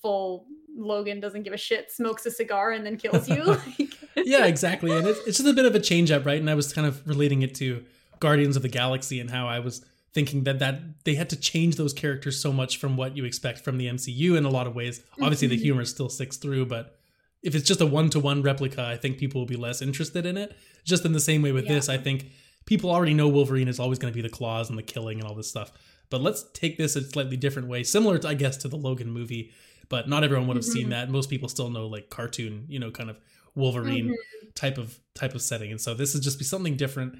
full 0.00 0.46
Logan 0.76 1.18
doesn't 1.18 1.44
give 1.44 1.54
a 1.54 1.56
shit, 1.56 1.90
smokes 1.90 2.26
a 2.26 2.30
cigar, 2.30 2.72
and 2.72 2.84
then 2.84 2.98
kills 2.98 3.26
you. 3.26 3.56
yeah, 4.16 4.46
exactly. 4.46 4.92
And 4.92 5.06
it's, 5.06 5.18
it's 5.20 5.38
just 5.38 5.48
a 5.48 5.52
bit 5.52 5.64
of 5.64 5.74
a 5.74 5.80
change 5.80 6.10
up, 6.10 6.24
right? 6.26 6.40
And 6.40 6.50
I 6.50 6.54
was 6.54 6.72
kind 6.72 6.86
of 6.86 7.06
relating 7.06 7.42
it 7.42 7.54
to 7.56 7.84
Guardians 8.20 8.56
of 8.56 8.62
the 8.62 8.68
Galaxy 8.68 9.20
and 9.20 9.30
how 9.30 9.46
I 9.46 9.58
was 9.58 9.84
thinking 10.12 10.44
that 10.44 10.60
that 10.60 10.80
they 11.04 11.16
had 11.16 11.28
to 11.30 11.36
change 11.36 11.76
those 11.76 11.92
characters 11.92 12.40
so 12.40 12.52
much 12.52 12.78
from 12.78 12.96
what 12.96 13.16
you 13.16 13.24
expect 13.24 13.58
from 13.58 13.78
the 13.78 13.86
MCU 13.86 14.36
in 14.36 14.44
a 14.44 14.48
lot 14.48 14.66
of 14.66 14.74
ways. 14.74 15.02
Obviously, 15.20 15.48
the 15.48 15.56
mm-hmm. 15.56 15.64
humor 15.64 15.84
still 15.84 16.08
sticks 16.08 16.36
through, 16.36 16.66
but 16.66 16.96
if 17.42 17.54
it's 17.54 17.66
just 17.66 17.80
a 17.80 17.86
one 17.86 18.08
to 18.10 18.20
one 18.20 18.40
replica, 18.40 18.82
I 18.82 18.96
think 18.96 19.18
people 19.18 19.40
will 19.40 19.46
be 19.46 19.56
less 19.56 19.82
interested 19.82 20.24
in 20.24 20.36
it. 20.36 20.56
Just 20.84 21.04
in 21.04 21.12
the 21.12 21.20
same 21.20 21.42
way 21.42 21.52
with 21.52 21.66
yeah. 21.66 21.74
this, 21.74 21.88
I 21.88 21.98
think 21.98 22.30
people 22.64 22.90
already 22.90 23.12
know 23.12 23.28
Wolverine 23.28 23.68
is 23.68 23.80
always 23.80 23.98
going 23.98 24.12
to 24.12 24.16
be 24.16 24.22
the 24.22 24.34
claws 24.34 24.70
and 24.70 24.78
the 24.78 24.82
killing 24.82 25.18
and 25.18 25.28
all 25.28 25.34
this 25.34 25.50
stuff. 25.50 25.72
But 26.10 26.22
let's 26.22 26.44
take 26.54 26.78
this 26.78 26.96
a 26.96 27.02
slightly 27.02 27.36
different 27.36 27.68
way, 27.68 27.82
similar 27.82 28.18
to 28.18 28.28
I 28.28 28.34
guess 28.34 28.56
to 28.58 28.68
the 28.68 28.76
Logan 28.76 29.10
movie, 29.10 29.52
but 29.88 30.08
not 30.08 30.24
everyone 30.24 30.46
would 30.46 30.56
have 30.56 30.64
mm-hmm. 30.64 30.72
seen 30.72 30.88
that. 30.90 31.10
Most 31.10 31.28
people 31.28 31.48
still 31.48 31.70
know 31.70 31.86
like 31.86 32.08
cartoon, 32.08 32.66
you 32.68 32.78
know, 32.78 32.90
kind 32.90 33.10
of 33.10 33.18
Wolverine 33.54 34.06
mm-hmm. 34.06 34.48
type 34.54 34.78
of 34.78 34.98
type 35.14 35.34
of 35.34 35.42
setting, 35.42 35.70
and 35.70 35.80
so 35.80 35.94
this 35.94 36.14
is 36.14 36.20
just 36.20 36.38
be 36.38 36.44
something 36.44 36.76
different. 36.76 37.16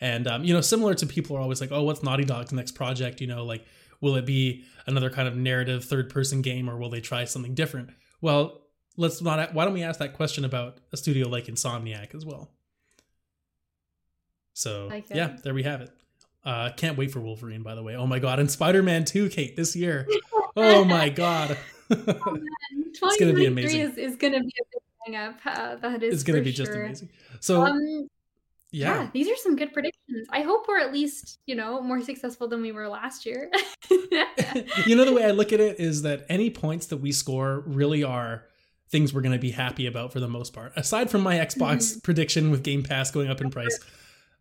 And 0.00 0.26
um, 0.28 0.44
you 0.44 0.54
know, 0.54 0.60
similar 0.60 0.94
to 0.94 1.06
people 1.06 1.36
are 1.36 1.40
always 1.40 1.60
like, 1.60 1.72
oh, 1.72 1.82
what's 1.82 2.02
Naughty 2.02 2.24
Dog's 2.24 2.52
next 2.52 2.72
project? 2.72 3.20
You 3.20 3.26
know, 3.26 3.44
like 3.44 3.64
will 4.00 4.16
it 4.16 4.26
be 4.26 4.64
another 4.86 5.10
kind 5.10 5.28
of 5.28 5.36
narrative 5.36 5.84
third 5.84 6.10
person 6.10 6.42
game, 6.42 6.68
or 6.68 6.76
will 6.76 6.90
they 6.90 7.00
try 7.00 7.24
something 7.24 7.54
different? 7.54 7.90
Well, 8.20 8.62
let's 8.96 9.20
not. 9.22 9.54
Why 9.54 9.64
don't 9.64 9.74
we 9.74 9.82
ask 9.82 9.98
that 10.00 10.14
question 10.14 10.44
about 10.44 10.78
a 10.92 10.96
studio 10.96 11.28
like 11.28 11.46
Insomniac 11.46 12.14
as 12.14 12.24
well? 12.24 12.50
So 14.54 14.90
yeah, 15.10 15.36
there 15.42 15.54
we 15.54 15.62
have 15.62 15.80
it. 15.80 15.90
Uh, 16.44 16.70
can't 16.76 16.96
wait 16.96 17.10
for 17.10 17.20
Wolverine, 17.20 17.62
by 17.62 17.74
the 17.74 17.82
way. 17.82 17.96
Oh 17.96 18.06
my 18.06 18.18
god, 18.18 18.38
and 18.38 18.50
Spider 18.50 18.82
Man 18.82 19.04
2, 19.04 19.28
Kate, 19.28 19.56
this 19.56 19.76
year. 19.76 20.06
Oh 20.56 20.84
my 20.84 21.08
god. 21.24 21.58
oh, 21.90 22.38
it's 22.80 23.16
gonna 23.18 23.32
be 23.32 23.46
amazing. 23.46 23.80
Is, 23.80 23.96
is 23.96 24.16
gonna 24.16 24.40
be 24.40 24.52
a 24.60 24.78
up. 25.14 25.36
Uh, 25.44 25.76
that 25.76 26.02
is. 26.02 26.14
It's 26.14 26.22
gonna 26.22 26.42
be 26.42 26.52
sure. 26.52 26.66
just 26.66 26.76
amazing. 26.76 27.08
So. 27.40 27.62
Um, 27.62 28.08
yeah. 28.70 29.02
yeah. 29.02 29.10
these 29.14 29.28
are 29.28 29.36
some 29.36 29.56
good 29.56 29.72
predictions. 29.72 30.28
I 30.30 30.42
hope 30.42 30.66
we're 30.68 30.78
at 30.78 30.92
least, 30.92 31.38
you 31.46 31.54
know, 31.54 31.80
more 31.80 32.02
successful 32.02 32.48
than 32.48 32.60
we 32.60 32.70
were 32.70 32.86
last 32.86 33.24
year. 33.24 33.50
you 33.90 34.94
know, 34.94 35.06
the 35.06 35.14
way 35.14 35.24
I 35.24 35.30
look 35.30 35.54
at 35.54 35.60
it 35.60 35.80
is 35.80 36.02
that 36.02 36.26
any 36.28 36.50
points 36.50 36.86
that 36.88 36.98
we 36.98 37.10
score 37.10 37.62
really 37.66 38.04
are 38.04 38.44
things 38.90 39.12
we're 39.14 39.22
going 39.22 39.32
to 39.32 39.38
be 39.38 39.52
happy 39.52 39.86
about 39.86 40.12
for 40.12 40.20
the 40.20 40.28
most 40.28 40.52
part. 40.52 40.72
Aside 40.76 41.10
from 41.10 41.22
my 41.22 41.36
Xbox 41.36 41.76
mm-hmm. 41.76 42.00
prediction 42.00 42.50
with 42.50 42.62
Game 42.62 42.82
Pass 42.82 43.10
going 43.10 43.30
up 43.30 43.40
in 43.40 43.50
price, 43.50 43.78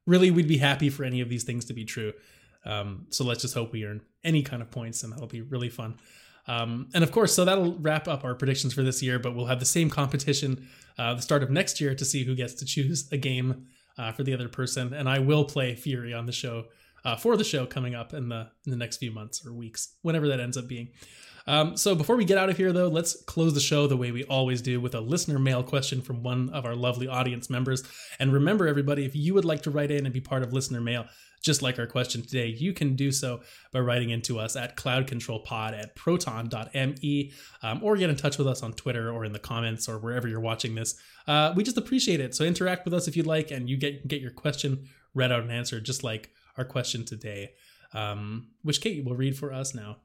really 0.06 0.32
we'd 0.32 0.48
be 0.48 0.58
happy 0.58 0.90
for 0.90 1.04
any 1.04 1.22
of 1.22 1.30
these 1.30 1.44
things 1.44 1.66
to 1.66 1.74
be 1.74 1.86
true. 1.86 2.14
Um, 2.66 3.08
so 3.10 3.24
let's 3.24 3.42
just 3.42 3.54
hope 3.54 3.72
we 3.72 3.86
earn 3.86 4.02
any 4.24 4.42
kind 4.42 4.62
of 4.62 4.72
points, 4.72 5.04
and 5.04 5.14
that'll 5.14 5.28
be 5.28 5.42
really 5.42 5.70
fun. 5.70 6.00
Um, 6.48 6.90
and 6.94 7.04
of 7.04 7.12
course, 7.12 7.34
so 7.34 7.46
that'll 7.46 7.76
wrap 7.76 8.08
up 8.08 8.24
our 8.24 8.36
predictions 8.36 8.74
for 8.74 8.84
this 8.84 9.04
year. 9.04 9.20
But 9.20 9.36
we'll 9.36 9.48
have 9.48 9.60
the 9.60 9.66
same 9.66 9.90
competition 9.90 10.68
uh, 10.98 11.14
the 11.14 11.22
start 11.22 11.44
of 11.44 11.50
next 11.50 11.80
year 11.80 11.94
to 11.94 12.06
see 12.06 12.24
who 12.24 12.36
gets 12.36 12.54
to 12.56 12.66
choose 12.66 13.08
a 13.12 13.18
game 13.18 13.68
uh, 13.98 14.12
for 14.12 14.24
the 14.24 14.34
other 14.34 14.50
person. 14.50 14.94
And 14.94 15.08
I 15.08 15.20
will 15.20 15.46
play 15.46 15.76
Furi 15.76 16.18
on 16.18 16.26
the 16.26 16.32
show 16.32 16.66
uh, 17.06 17.16
for 17.16 17.38
the 17.38 17.44
show 17.44 17.66
coming 17.66 17.96
up 17.96 18.14
in 18.14 18.30
the 18.30 18.50
in 18.66 18.72
the 18.72 18.78
next 18.78 18.98
few 18.98 19.12
months 19.12 19.46
or 19.46 19.54
weeks, 19.54 19.96
whenever 20.02 20.28
that 20.28 20.40
ends 20.40 20.58
up 20.58 20.68
being. 20.68 20.90
Um, 21.48 21.78
so 21.78 21.96
before 21.96 22.18
we 22.18 22.26
get 22.26 22.38
out 22.38 22.50
of 22.50 22.58
here, 22.58 22.74
though, 22.74 22.90
let's 22.90 23.24
close 23.24 23.54
the 23.54 23.62
show 23.62 23.88
the 23.88 23.96
way 23.96 24.12
we 24.12 24.26
always 24.26 24.62
do 24.62 24.82
with 24.82 24.94
a 24.94 25.00
listener 25.00 25.40
mail 25.40 25.64
question 25.64 26.02
from 26.02 26.22
one 26.22 26.50
of 26.50 26.66
our 26.66 26.76
lovely 26.76 27.08
audience 27.08 27.50
members. 27.50 27.84
And 28.20 28.34
remember, 28.34 28.68
everybody, 28.68 29.06
if 29.06 29.16
you 29.16 29.34
would 29.34 29.46
like 29.46 29.62
to 29.64 29.72
write 29.72 29.90
in 29.90 30.06
and 30.06 30.14
be 30.14 30.20
part 30.20 30.44
of 30.44 30.52
listener 30.52 30.82
mail, 30.82 31.06
just 31.42 31.62
like 31.62 31.80
our 31.80 31.88
question 31.88 32.22
today, 32.22 32.48
you 32.48 32.74
can 32.74 32.96
do 32.96 33.12
so 33.12 33.42
by 33.72 33.80
writing 33.80 34.10
into 34.10 34.40
us 34.40 34.56
at 34.56 34.76
cloudcontrolpod 34.76 35.78
at 35.78 35.96
proton.me 35.96 37.32
um, 37.64 37.84
or 37.84 37.96
get 37.96 38.10
in 38.10 38.16
touch 38.16 38.38
with 38.38 38.48
us 38.48 38.64
on 38.64 38.74
Twitter 38.74 39.12
or 39.12 39.26
in 39.26 39.34
the 39.34 39.40
comments 39.40 39.88
or 39.88 40.00
wherever 40.00 40.28
you're 40.28 40.40
watching 40.40 40.76
this. 40.76 40.96
Uh, 41.28 41.54
we 41.56 41.64
just 41.64 41.78
appreciate 41.78 42.20
it. 42.20 42.36
So 42.36 42.44
interact 42.44 42.86
with 42.86 42.94
us 42.94 43.08
if 43.08 43.16
you'd 43.16 43.28
like, 43.28 43.52
and 43.52 43.70
you 43.70 43.78
get 43.78 44.08
get 44.08 44.22
your 44.22 44.32
question 44.32 44.88
read 45.14 45.32
out 45.32 45.42
and 45.42 45.52
answered, 45.52 45.86
just 45.86 46.04
like 46.04 46.32
our 46.58 46.66
question 46.66 47.06
today, 47.06 47.52
um, 47.94 48.48
which 48.64 48.82
Kate 48.82 49.04
will 49.04 49.16
read 49.16 49.38
for 49.38 49.54
us 49.54 49.74
now. 49.76 49.98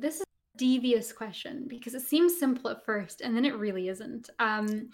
This 0.00 0.16
is 0.16 0.22
a 0.22 0.58
devious 0.58 1.12
question 1.12 1.66
because 1.68 1.94
it 1.94 2.02
seems 2.02 2.38
simple 2.38 2.70
at 2.70 2.84
first, 2.84 3.20
and 3.20 3.36
then 3.36 3.44
it 3.44 3.56
really 3.56 3.88
isn't. 3.88 4.30
Um, 4.38 4.90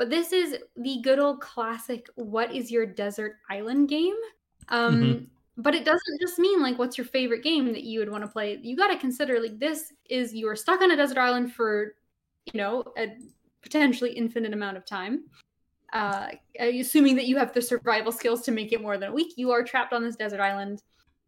but 0.00 0.08
this 0.08 0.32
is 0.32 0.56
the 0.76 0.98
good 1.02 1.18
old 1.18 1.42
classic 1.42 2.08
what 2.14 2.54
is 2.54 2.70
your 2.70 2.86
desert 2.86 3.36
island 3.50 3.90
game? 3.90 4.14
Um, 4.70 4.94
mm-hmm. 5.02 5.24
But 5.58 5.74
it 5.74 5.84
doesn't 5.84 6.20
just 6.22 6.38
mean 6.38 6.62
like 6.62 6.78
what's 6.78 6.96
your 6.96 7.04
favorite 7.04 7.42
game 7.42 7.66
that 7.66 7.82
you 7.82 7.98
would 7.98 8.10
want 8.10 8.24
to 8.24 8.28
play. 8.28 8.58
You 8.62 8.78
got 8.78 8.86
to 8.86 8.96
consider 8.96 9.38
like 9.38 9.58
this 9.58 9.92
is 10.08 10.32
you 10.32 10.48
are 10.48 10.56
stuck 10.56 10.80
on 10.80 10.90
a 10.90 10.96
desert 10.96 11.18
island 11.18 11.52
for, 11.52 11.96
you 12.50 12.56
know, 12.56 12.82
a 12.96 13.08
potentially 13.60 14.12
infinite 14.12 14.54
amount 14.54 14.78
of 14.78 14.86
time. 14.86 15.24
Uh, 15.92 16.28
assuming 16.58 17.14
that 17.16 17.26
you 17.26 17.36
have 17.36 17.52
the 17.52 17.60
survival 17.60 18.10
skills 18.10 18.40
to 18.44 18.52
make 18.52 18.72
it 18.72 18.80
more 18.80 18.96
than 18.96 19.10
a 19.10 19.12
week, 19.12 19.34
you 19.36 19.50
are 19.50 19.62
trapped 19.62 19.92
on 19.92 20.02
this 20.02 20.16
desert 20.16 20.40
island. 20.40 20.82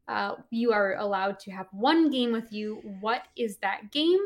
Uh, 0.08 0.36
you 0.48 0.72
are 0.72 0.94
allowed 0.94 1.38
to 1.40 1.50
have 1.50 1.66
one 1.72 2.08
game 2.08 2.32
with 2.32 2.50
you. 2.50 2.80
What 3.00 3.24
is 3.36 3.58
that 3.58 3.92
game? 3.92 4.20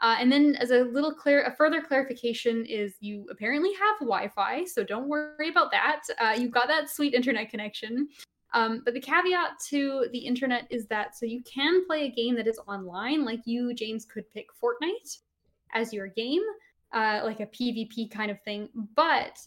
Uh, 0.00 0.16
and 0.20 0.30
then, 0.30 0.54
as 0.56 0.70
a 0.70 0.84
little 0.84 1.12
clear, 1.12 1.42
a 1.42 1.54
further 1.56 1.82
clarification 1.82 2.64
is 2.66 2.94
you 3.00 3.26
apparently 3.30 3.72
have 3.74 3.98
Wi-Fi, 4.00 4.64
so 4.64 4.84
don't 4.84 5.08
worry 5.08 5.48
about 5.50 5.70
that. 5.70 6.02
Uh, 6.20 6.34
you've 6.38 6.52
got 6.52 6.68
that 6.68 6.88
sweet 6.88 7.14
internet 7.14 7.50
connection. 7.50 8.08
Um, 8.54 8.82
but 8.84 8.94
the 8.94 9.00
caveat 9.00 9.58
to 9.68 10.06
the 10.12 10.18
internet 10.18 10.66
is 10.70 10.86
that 10.86 11.16
so 11.16 11.26
you 11.26 11.42
can 11.42 11.84
play 11.86 12.04
a 12.04 12.10
game 12.10 12.34
that 12.36 12.46
is 12.46 12.58
online, 12.66 13.24
like 13.24 13.40
you, 13.44 13.74
James, 13.74 14.04
could 14.04 14.30
pick 14.30 14.46
Fortnite 14.62 15.18
as 15.74 15.92
your 15.92 16.06
game, 16.06 16.42
uh, 16.92 17.20
like 17.24 17.40
a 17.40 17.46
PvP 17.46 18.10
kind 18.10 18.30
of 18.30 18.40
thing. 18.42 18.68
But 18.94 19.38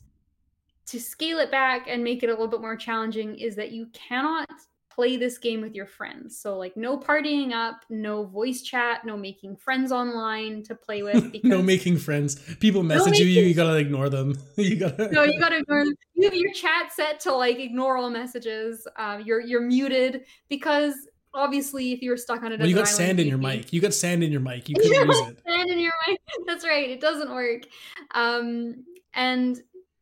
to 0.87 0.99
scale 0.99 1.39
it 1.39 1.51
back 1.51 1.87
and 1.87 2.03
make 2.03 2.21
it 2.21 2.27
a 2.27 2.31
little 2.31 2.47
bit 2.47 2.61
more 2.61 2.75
challenging 2.75 3.37
is 3.37 3.55
that 3.55 3.71
you 3.71 3.87
cannot 3.93 4.49
play 4.93 5.17
this 5.17 5.37
game 5.37 5.61
with 5.61 5.73
your 5.73 5.85
friends. 5.85 6.37
So 6.37 6.57
like 6.57 6.75
no 6.75 6.97
partying 6.97 7.51
up, 7.51 7.85
no 7.89 8.23
voice 8.23 8.61
chat, 8.61 9.05
no 9.05 9.17
making 9.17 9.55
friends 9.57 9.91
online 9.91 10.63
to 10.63 10.75
play 10.75 11.03
with. 11.03 11.43
no 11.43 11.61
making 11.61 11.97
friends. 11.97 12.35
People 12.59 12.83
message 12.83 13.13
no 13.13 13.19
you, 13.19 13.41
you 13.41 13.53
gotta 13.53 13.77
ignore 13.77 14.09
them. 14.09 14.37
you 14.57 14.77
gotta 14.77 15.11
no, 15.11 15.23
you 15.23 15.39
gotta 15.39 15.57
ignore 15.57 15.85
them. 15.85 15.93
You 16.15 16.25
have 16.25 16.35
your 16.35 16.53
chat 16.53 16.91
set 16.91 17.19
to 17.21 17.33
like 17.33 17.59
ignore 17.59 17.97
all 17.97 18.09
messages. 18.09 18.87
Um, 18.97 19.21
you're 19.25 19.41
you're 19.41 19.61
muted 19.61 20.25
because 20.49 20.93
obviously 21.33 21.93
if 21.93 22.01
you 22.01 22.09
were 22.09 22.17
stuck 22.17 22.43
on 22.43 22.51
a 22.51 22.57
well, 22.57 22.67
you 22.67 22.75
got 22.75 22.81
island, 22.81 22.97
sand 22.97 23.19
in 23.19 23.27
your 23.27 23.37
mic. 23.37 23.71
You 23.71 23.81
got 23.81 23.93
sand 23.93 24.23
in 24.23 24.31
your 24.31 24.41
mic. 24.41 24.69
You 24.69 24.75
couldn't 24.79 25.07
use 25.07 25.19
it. 25.27 25.41
Sand 25.47 25.69
in 25.69 25.79
your 25.79 25.93
mic. 26.07 26.19
That's 26.45 26.65
right. 26.65 26.89
It 26.89 27.01
doesn't 27.01 27.31
work. 27.31 27.63
Um, 28.13 28.85
and 29.13 29.61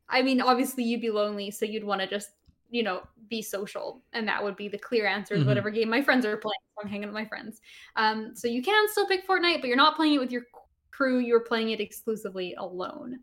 I 0.10 0.22
mean, 0.22 0.42
obviously 0.42 0.84
you'd 0.84 1.02
be 1.02 1.12
lonely, 1.12 1.52
so 1.52 1.66
you'd 1.66 1.84
want 1.84 2.02
to 2.02 2.08
just 2.08 2.30
you 2.70 2.84
know, 2.84 3.02
be 3.30 3.42
social. 3.42 4.02
And 4.14 4.28
that 4.28 4.44
would 4.44 4.56
be 4.56 4.68
the 4.68 4.78
clear 4.78 5.08
answer 5.08 5.36
to 5.36 5.40
mm-hmm. 5.40 5.50
whatever 5.50 5.70
game 5.70 5.90
my 5.90 6.02
friends 6.02 6.26
are 6.26 6.38
playing. 6.38 6.54
So 6.76 6.84
I'm 6.84 6.90
hanging 6.90 7.08
with 7.08 7.16
my 7.16 7.26
friends. 7.26 7.62
Um, 7.96 8.36
so 8.36 8.48
you 8.48 8.62
can 8.62 8.88
still 8.90 9.08
pick 9.08 9.28
Fortnite, 9.28 9.62
but 9.62 9.68
you're 9.68 9.78
not 9.78 9.96
playing 9.96 10.16
it 10.16 10.20
with 10.20 10.32
your 10.32 10.44
crew. 10.92 11.20
You're 11.20 11.42
playing 11.42 11.72
it 11.72 11.80
exclusively 11.80 12.54
alone. 12.56 13.20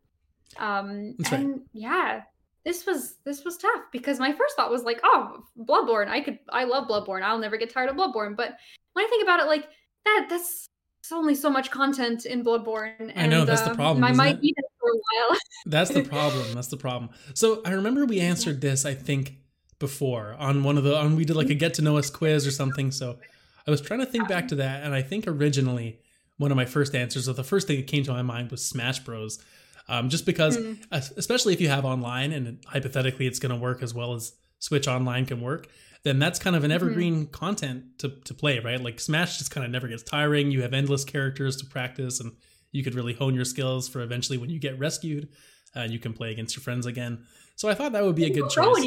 Um, 0.58 1.14
That's 1.18 1.32
and 1.32 1.50
right. 1.50 1.60
yeah, 1.72 2.20
this 2.64 2.86
was 2.86 3.16
this 3.24 3.44
was 3.44 3.56
tough 3.56 3.82
because 3.92 4.18
my 4.18 4.32
first 4.32 4.56
thought 4.56 4.70
was 4.70 4.82
like, 4.82 5.00
oh, 5.04 5.44
Bloodborne. 5.58 6.08
I 6.08 6.20
could 6.20 6.38
I 6.50 6.64
love 6.64 6.88
Bloodborne. 6.88 7.22
I'll 7.22 7.38
never 7.38 7.56
get 7.56 7.72
tired 7.72 7.90
of 7.90 7.96
Bloodborne. 7.96 8.36
But 8.36 8.56
when 8.92 9.04
I 9.04 9.08
think 9.08 9.22
about 9.22 9.40
it, 9.40 9.46
like 9.46 9.68
that, 10.04 10.26
that's 10.28 10.66
only 11.12 11.34
so 11.34 11.48
much 11.48 11.70
content 11.70 12.26
in 12.26 12.44
Bloodborne. 12.44 12.94
And, 12.98 13.12
I 13.16 13.26
know 13.26 13.44
that's 13.44 13.62
um, 13.62 13.70
the 13.70 13.74
problem. 13.74 14.04
I 14.04 14.12
might 14.12 14.40
need 14.40 14.54
it 14.56 14.64
for 14.86 14.92
a 14.92 15.28
while. 15.28 15.38
that's 15.66 15.90
the 15.90 16.02
problem. 16.02 16.54
That's 16.54 16.68
the 16.68 16.76
problem. 16.76 17.10
So 17.34 17.62
I 17.64 17.72
remember 17.72 18.04
we 18.04 18.20
answered 18.20 18.60
this. 18.60 18.84
I 18.84 18.94
think 18.94 19.34
before 19.78 20.34
on 20.38 20.62
one 20.62 20.78
of 20.78 20.84
the 20.84 20.96
on 20.96 21.16
we 21.16 21.24
did 21.24 21.36
like 21.36 21.50
a 21.50 21.54
get 21.54 21.74
to 21.74 21.82
know 21.82 21.98
us 21.98 22.10
quiz 22.10 22.46
or 22.46 22.50
something. 22.50 22.90
So 22.90 23.18
I 23.66 23.70
was 23.70 23.80
trying 23.80 24.00
to 24.00 24.06
think 24.06 24.28
back 24.28 24.48
to 24.48 24.54
that, 24.56 24.84
and 24.84 24.94
I 24.94 25.02
think 25.02 25.26
originally 25.26 25.98
one 26.38 26.50
of 26.50 26.56
my 26.56 26.64
first 26.64 26.94
answers, 26.94 27.28
or 27.28 27.32
the 27.32 27.44
first 27.44 27.66
thing 27.66 27.76
that 27.76 27.86
came 27.86 28.04
to 28.04 28.12
my 28.12 28.22
mind 28.22 28.50
was 28.50 28.64
Smash 28.64 29.00
Bros. 29.00 29.42
Um, 29.88 30.08
just 30.08 30.26
because, 30.26 30.58
mm. 30.58 30.78
especially 30.90 31.52
if 31.52 31.60
you 31.60 31.68
have 31.68 31.84
online 31.84 32.32
and 32.32 32.58
hypothetically 32.66 33.26
it's 33.26 33.38
going 33.38 33.54
to 33.54 33.60
work 33.60 33.82
as 33.82 33.94
well 33.94 34.14
as 34.14 34.32
Switch 34.58 34.88
Online 34.88 35.26
can 35.26 35.40
work, 35.40 35.68
then 36.02 36.18
that's 36.18 36.38
kind 36.38 36.56
of 36.56 36.64
an 36.64 36.70
mm-hmm. 36.70 36.74
evergreen 36.74 37.26
mm. 37.26 37.32
content 37.32 37.98
to, 37.98 38.08
to 38.24 38.34
play, 38.34 38.58
right? 38.58 38.80
Like 38.80 39.00
Smash 39.00 39.38
just 39.38 39.50
kind 39.50 39.64
of 39.64 39.70
never 39.70 39.88
gets 39.88 40.02
tiring. 40.02 40.50
You 40.50 40.62
have 40.62 40.72
endless 40.72 41.04
characters 41.04 41.56
to 41.58 41.66
practice, 41.66 42.20
and 42.20 42.32
you 42.76 42.84
could 42.84 42.94
really 42.94 43.14
hone 43.14 43.34
your 43.34 43.46
skills 43.46 43.88
for 43.88 44.02
eventually 44.02 44.36
when 44.36 44.50
you 44.50 44.58
get 44.58 44.78
rescued, 44.78 45.28
uh, 45.74 45.86
you 45.88 45.98
can 45.98 46.12
play 46.12 46.30
against 46.30 46.54
your 46.54 46.62
friends 46.62 46.84
again. 46.84 47.24
So 47.56 47.68
I 47.68 47.74
thought 47.74 47.92
that 47.92 48.04
would 48.04 48.14
be 48.14 48.26
a 48.26 48.30
good 48.30 48.50
choice. 48.50 48.86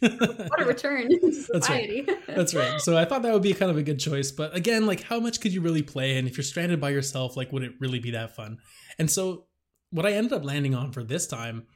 what 0.00 0.60
a 0.60 0.64
return 0.64 1.08
to 1.08 1.32
society. 1.32 2.02
That's 2.06 2.18
right. 2.24 2.26
That's 2.36 2.54
right. 2.54 2.80
So 2.80 2.96
I 2.96 3.04
thought 3.04 3.22
that 3.22 3.32
would 3.32 3.42
be 3.42 3.52
kind 3.52 3.70
of 3.70 3.76
a 3.76 3.82
good 3.82 3.98
choice. 3.98 4.30
But 4.30 4.54
again, 4.54 4.86
like 4.86 5.02
how 5.02 5.18
much 5.18 5.40
could 5.40 5.52
you 5.52 5.60
really 5.60 5.82
play? 5.82 6.16
And 6.16 6.28
if 6.28 6.36
you're 6.36 6.44
stranded 6.44 6.80
by 6.80 6.90
yourself, 6.90 7.36
like 7.36 7.50
would 7.50 7.64
it 7.64 7.72
really 7.80 7.98
be 7.98 8.12
that 8.12 8.36
fun? 8.36 8.58
And 8.98 9.10
so 9.10 9.46
what 9.90 10.06
I 10.06 10.12
ended 10.12 10.32
up 10.32 10.44
landing 10.44 10.74
on 10.74 10.92
for 10.92 11.02
this 11.02 11.26
time, 11.26 11.66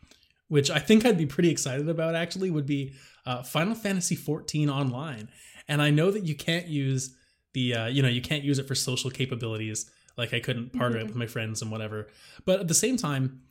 which 0.47 0.71
I 0.71 0.79
think 0.79 1.05
I'd 1.05 1.19
be 1.19 1.27
pretty 1.27 1.51
excited 1.51 1.89
about 1.89 2.15
actually, 2.15 2.51
would 2.51 2.67
be 2.67 2.95
uh, 3.27 3.43
Final 3.43 3.75
Fantasy 3.75 4.15
14 4.15 4.71
online. 4.71 5.29
And 5.67 5.83
I 5.83 5.91
know 5.91 6.13
that 6.13 6.25
you 6.25 6.37
can't 6.37 6.69
use 6.69 7.17
the 7.55 7.75
uh, 7.75 7.87
you 7.89 8.03
know 8.03 8.09
you 8.09 8.23
can't 8.23 8.45
use 8.45 8.61
it 8.61 8.69
for 8.69 8.77
social 8.77 9.11
capabilities 9.11 9.91
like 10.17 10.35
I 10.35 10.41
couldn't 10.41 10.73
partner 10.73 10.99
mm-hmm. 10.99 11.07
it 11.07 11.09
with 11.09 11.17
my 11.17 11.27
friends 11.27 11.63
and 11.63 11.71
whatever. 11.71 12.09
But 12.45 12.61
at 12.61 12.69
the 12.69 12.75
same 12.75 12.97
time, 12.97 13.43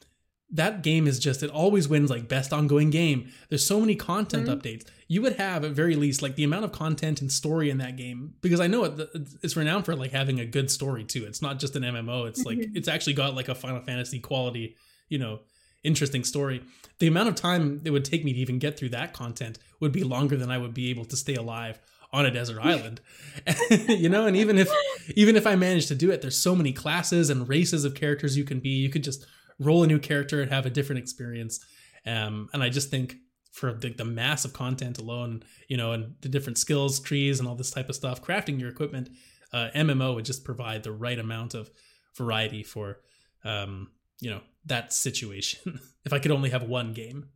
that 0.51 0.81
game 0.81 1.07
is 1.07 1.19
just 1.19 1.43
it 1.43 1.51
always 1.51 1.87
wins 1.87 2.09
like 2.09 2.27
best 2.27 2.51
ongoing 2.51 2.89
game. 2.89 3.31
There's 3.49 3.65
so 3.65 3.79
many 3.79 3.95
content 3.95 4.47
mm-hmm. 4.47 4.59
updates. 4.59 4.85
You 5.07 5.21
would 5.21 5.35
have 5.37 5.63
at 5.63 5.71
very 5.71 5.95
least 5.95 6.21
like 6.21 6.35
the 6.35 6.43
amount 6.43 6.65
of 6.65 6.71
content 6.71 7.21
and 7.21 7.31
story 7.31 7.69
in 7.69 7.77
that 7.79 7.97
game 7.97 8.33
because 8.41 8.59
I 8.59 8.67
know 8.67 8.85
it, 8.85 9.09
it's 9.41 9.55
renowned 9.55 9.85
for 9.85 9.95
like 9.95 10.11
having 10.11 10.39
a 10.39 10.45
good 10.45 10.71
story 10.71 11.03
too. 11.03 11.25
It's 11.25 11.41
not 11.41 11.59
just 11.59 11.75
an 11.75 11.83
MMO. 11.83 12.27
It's 12.27 12.45
like 12.45 12.57
mm-hmm. 12.57 12.75
it's 12.75 12.87
actually 12.87 13.13
got 13.13 13.35
like 13.35 13.49
a 13.49 13.55
Final 13.55 13.81
Fantasy 13.81 14.19
quality, 14.19 14.75
you 15.07 15.19
know, 15.19 15.41
interesting 15.83 16.23
story. 16.23 16.63
The 16.97 17.07
amount 17.07 17.29
of 17.29 17.35
time 17.35 17.81
it 17.85 17.91
would 17.91 18.05
take 18.05 18.25
me 18.25 18.33
to 18.33 18.39
even 18.39 18.59
get 18.59 18.77
through 18.77 18.89
that 18.89 19.13
content 19.13 19.59
would 19.79 19.91
be 19.91 20.03
longer 20.03 20.35
than 20.35 20.49
I 20.49 20.57
would 20.57 20.73
be 20.73 20.89
able 20.89 21.05
to 21.05 21.15
stay 21.15 21.35
alive 21.35 21.79
on 22.11 22.25
a 22.25 22.31
desert 22.31 22.59
island. 22.61 23.01
you 23.87 24.09
know, 24.09 24.25
and 24.25 24.35
even 24.35 24.57
if 24.57 24.69
even 25.15 25.35
if 25.35 25.45
I 25.45 25.55
managed 25.55 25.87
to 25.89 25.95
do 25.95 26.11
it, 26.11 26.21
there's 26.21 26.37
so 26.37 26.55
many 26.55 26.73
classes 26.73 27.29
and 27.29 27.47
races 27.47 27.85
of 27.85 27.95
characters 27.95 28.37
you 28.37 28.43
can 28.43 28.59
be. 28.59 28.69
You 28.69 28.89
could 28.89 29.03
just 29.03 29.25
roll 29.59 29.83
a 29.83 29.87
new 29.87 29.99
character 29.99 30.41
and 30.41 30.51
have 30.51 30.65
a 30.65 30.69
different 30.69 31.01
experience. 31.01 31.59
Um, 32.05 32.49
and 32.53 32.63
I 32.63 32.69
just 32.69 32.89
think 32.89 33.15
for 33.51 33.73
the, 33.73 33.89
the 33.89 34.05
mass 34.05 34.45
of 34.45 34.53
content 34.53 34.97
alone, 34.97 35.43
you 35.67 35.77
know, 35.77 35.91
and 35.91 36.15
the 36.21 36.29
different 36.29 36.57
skills 36.57 36.99
trees 36.99 37.39
and 37.39 37.47
all 37.47 37.55
this 37.55 37.71
type 37.71 37.89
of 37.89 37.95
stuff, 37.95 38.23
crafting 38.23 38.59
your 38.59 38.69
equipment, 38.69 39.09
uh, 39.51 39.69
MMO 39.75 40.15
would 40.15 40.25
just 40.25 40.43
provide 40.43 40.83
the 40.83 40.91
right 40.91 41.19
amount 41.19 41.53
of 41.53 41.69
variety 42.15 42.63
for, 42.63 42.99
um, 43.43 43.89
you 44.19 44.29
know, 44.29 44.41
that 44.65 44.93
situation. 44.93 45.79
if 46.05 46.13
I 46.13 46.19
could 46.19 46.31
only 46.31 46.51
have 46.51 46.63
one 46.63 46.93
game. 46.93 47.29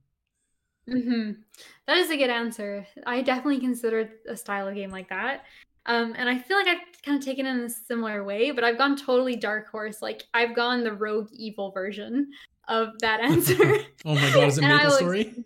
Mm-hmm. 0.89 1.31
That 1.87 1.97
is 1.97 2.09
a 2.11 2.17
good 2.17 2.29
answer. 2.29 2.85
I 3.05 3.21
definitely 3.21 3.59
consider 3.59 4.09
a 4.27 4.35
style 4.35 4.67
of 4.67 4.75
game 4.75 4.91
like 4.91 5.09
that. 5.09 5.45
Um, 5.85 6.13
and 6.17 6.29
I 6.29 6.37
feel 6.39 6.57
like 6.57 6.67
I've 6.67 7.01
kind 7.03 7.17
of 7.17 7.25
taken 7.25 7.45
it 7.45 7.51
in 7.51 7.59
a 7.61 7.69
similar 7.69 8.23
way, 8.23 8.51
but 8.51 8.63
I've 8.63 8.77
gone 8.77 8.95
totally 8.95 9.35
dark 9.35 9.69
horse. 9.69 10.01
Like 10.01 10.23
I've 10.33 10.55
gone 10.55 10.83
the 10.83 10.93
rogue 10.93 11.29
evil 11.33 11.71
version 11.71 12.31
of 12.67 12.97
that 12.99 13.19
answer. 13.21 13.79
oh 14.05 14.15
my 14.15 14.31
god, 14.33 14.47
is 14.47 14.57
it 14.57 14.61
Maple 14.61 14.91
Story? 14.91 15.45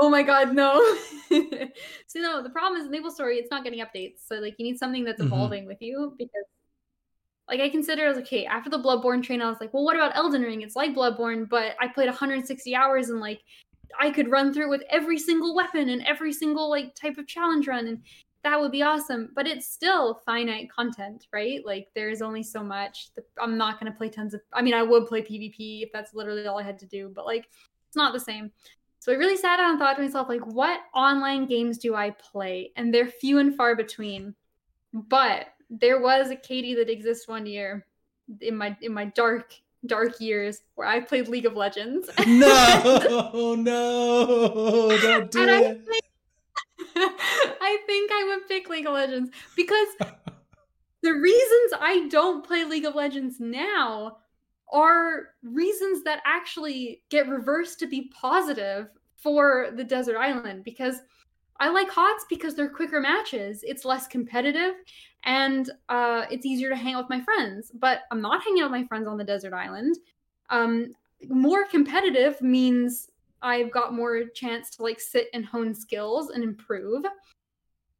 Oh 0.00 0.08
my 0.08 0.22
god, 0.22 0.54
no. 0.54 0.80
so 2.06 2.20
no, 2.20 2.42
the 2.42 2.50
problem 2.50 2.80
is 2.80 2.88
Maple 2.88 3.10
Story, 3.10 3.38
it's 3.38 3.50
not 3.50 3.64
getting 3.64 3.80
updates. 3.80 4.26
So 4.26 4.36
like 4.36 4.54
you 4.58 4.64
need 4.64 4.78
something 4.78 5.04
that's 5.04 5.20
mm-hmm. 5.20 5.32
evolving 5.32 5.66
with 5.66 5.78
you 5.80 6.14
because 6.16 6.44
like 7.48 7.60
I 7.60 7.68
consider 7.68 8.06
as 8.06 8.16
okay, 8.18 8.46
after 8.46 8.70
the 8.70 8.78
Bloodborne 8.78 9.22
train, 9.22 9.42
I 9.42 9.48
was 9.48 9.60
like, 9.60 9.74
well, 9.74 9.84
what 9.84 9.96
about 9.96 10.14
Elden 10.14 10.42
Ring? 10.42 10.62
It's 10.62 10.76
like 10.76 10.94
Bloodborne, 10.94 11.48
but 11.48 11.74
I 11.80 11.88
played 11.88 12.06
160 12.06 12.76
hours 12.76 13.08
and 13.08 13.18
like 13.18 13.42
I 13.98 14.10
could 14.10 14.30
run 14.30 14.52
through 14.52 14.70
with 14.70 14.82
every 14.90 15.18
single 15.18 15.54
weapon 15.54 15.88
and 15.88 16.02
every 16.04 16.32
single 16.32 16.70
like 16.70 16.94
type 16.94 17.18
of 17.18 17.26
challenge 17.26 17.66
run 17.66 17.86
and 17.86 18.02
that 18.42 18.58
would 18.58 18.72
be 18.72 18.82
awesome. 18.82 19.30
But 19.34 19.46
it's 19.46 19.68
still 19.68 20.22
finite 20.24 20.70
content 20.70 21.26
right? 21.32 21.64
Like 21.64 21.88
there's 21.94 22.22
only 22.22 22.42
so 22.42 22.62
much. 22.62 23.10
I'm 23.40 23.58
not 23.58 23.80
going 23.80 23.92
to 23.92 23.96
play 23.96 24.08
tons 24.08 24.34
of 24.34 24.40
i 24.52 24.62
mean 24.62 24.74
i 24.74 24.82
would 24.82 25.06
play 25.06 25.22
pvp 25.22 25.82
if 25.82 25.92
that's 25.92 26.14
literally 26.14 26.46
all 26.46 26.58
i 26.58 26.62
had 26.62 26.78
to 26.78 26.86
do 26.86 27.10
but 27.14 27.26
like 27.26 27.48
it's 27.88 27.96
not 27.96 28.12
the 28.12 28.20
same. 28.20 28.50
So 28.98 29.12
i 29.12 29.16
really 29.16 29.36
sat 29.36 29.56
down 29.56 29.70
and 29.70 29.78
thought 29.78 29.96
to 29.96 30.02
myself 30.02 30.28
like 30.28 30.46
what 30.46 30.80
online 30.94 31.46
games 31.46 31.78
do 31.78 31.94
i 31.94 32.10
play? 32.10 32.72
And 32.76 32.92
they're 32.92 33.08
few 33.08 33.38
and 33.38 33.54
far 33.54 33.74
between. 33.76 34.34
But 34.92 35.46
there 35.70 36.00
was 36.00 36.30
a 36.30 36.36
katie 36.36 36.74
that 36.74 36.90
exists 36.90 37.28
one 37.28 37.46
year 37.46 37.86
in 38.40 38.56
my 38.56 38.76
in 38.80 38.92
my 38.92 39.06
dark 39.06 39.54
dark 39.86 40.20
years 40.20 40.62
where 40.74 40.86
I 40.86 41.00
played 41.00 41.28
League 41.28 41.46
of 41.46 41.56
Legends. 41.56 42.08
No, 42.26 43.54
no, 43.58 44.98
don't 45.00 45.30
do 45.30 45.40
it. 45.42 45.80
I 46.96 47.78
think 47.86 48.10
I 48.12 48.24
would 48.28 48.48
pick 48.48 48.68
League 48.68 48.86
of 48.86 48.94
Legends 48.94 49.30
because 49.56 49.88
the 51.02 51.12
reasons 51.12 51.72
I 51.80 52.08
don't 52.10 52.46
play 52.46 52.64
League 52.64 52.84
of 52.84 52.94
Legends 52.94 53.40
now 53.40 54.18
are 54.72 55.28
reasons 55.42 56.04
that 56.04 56.22
actually 56.24 57.02
get 57.10 57.28
reversed 57.28 57.78
to 57.80 57.86
be 57.86 58.10
positive 58.14 58.88
for 59.16 59.70
the 59.74 59.84
desert 59.84 60.16
island 60.16 60.64
because 60.64 61.00
I 61.58 61.68
like 61.68 61.90
HOTS 61.90 62.24
because 62.30 62.54
they're 62.54 62.70
quicker 62.70 63.00
matches. 63.00 63.62
It's 63.62 63.84
less 63.84 64.06
competitive 64.06 64.74
and 65.24 65.70
uh, 65.88 66.24
it's 66.30 66.46
easier 66.46 66.70
to 66.70 66.76
hang 66.76 66.94
out 66.94 67.04
with 67.04 67.18
my 67.18 67.22
friends. 67.22 67.70
But 67.74 68.00
I'm 68.10 68.20
not 68.20 68.42
hanging 68.42 68.62
out 68.62 68.70
with 68.70 68.80
my 68.80 68.86
friends 68.86 69.06
on 69.06 69.18
the 69.18 69.24
desert 69.24 69.52
island. 69.52 69.96
Um, 70.48 70.94
more 71.28 71.64
competitive 71.66 72.40
means 72.40 73.08
I've 73.42 73.70
got 73.70 73.94
more 73.94 74.24
chance 74.34 74.70
to 74.76 74.82
like 74.82 75.00
sit 75.00 75.28
and 75.34 75.44
hone 75.44 75.74
skills 75.74 76.30
and 76.30 76.42
improve. 76.42 77.04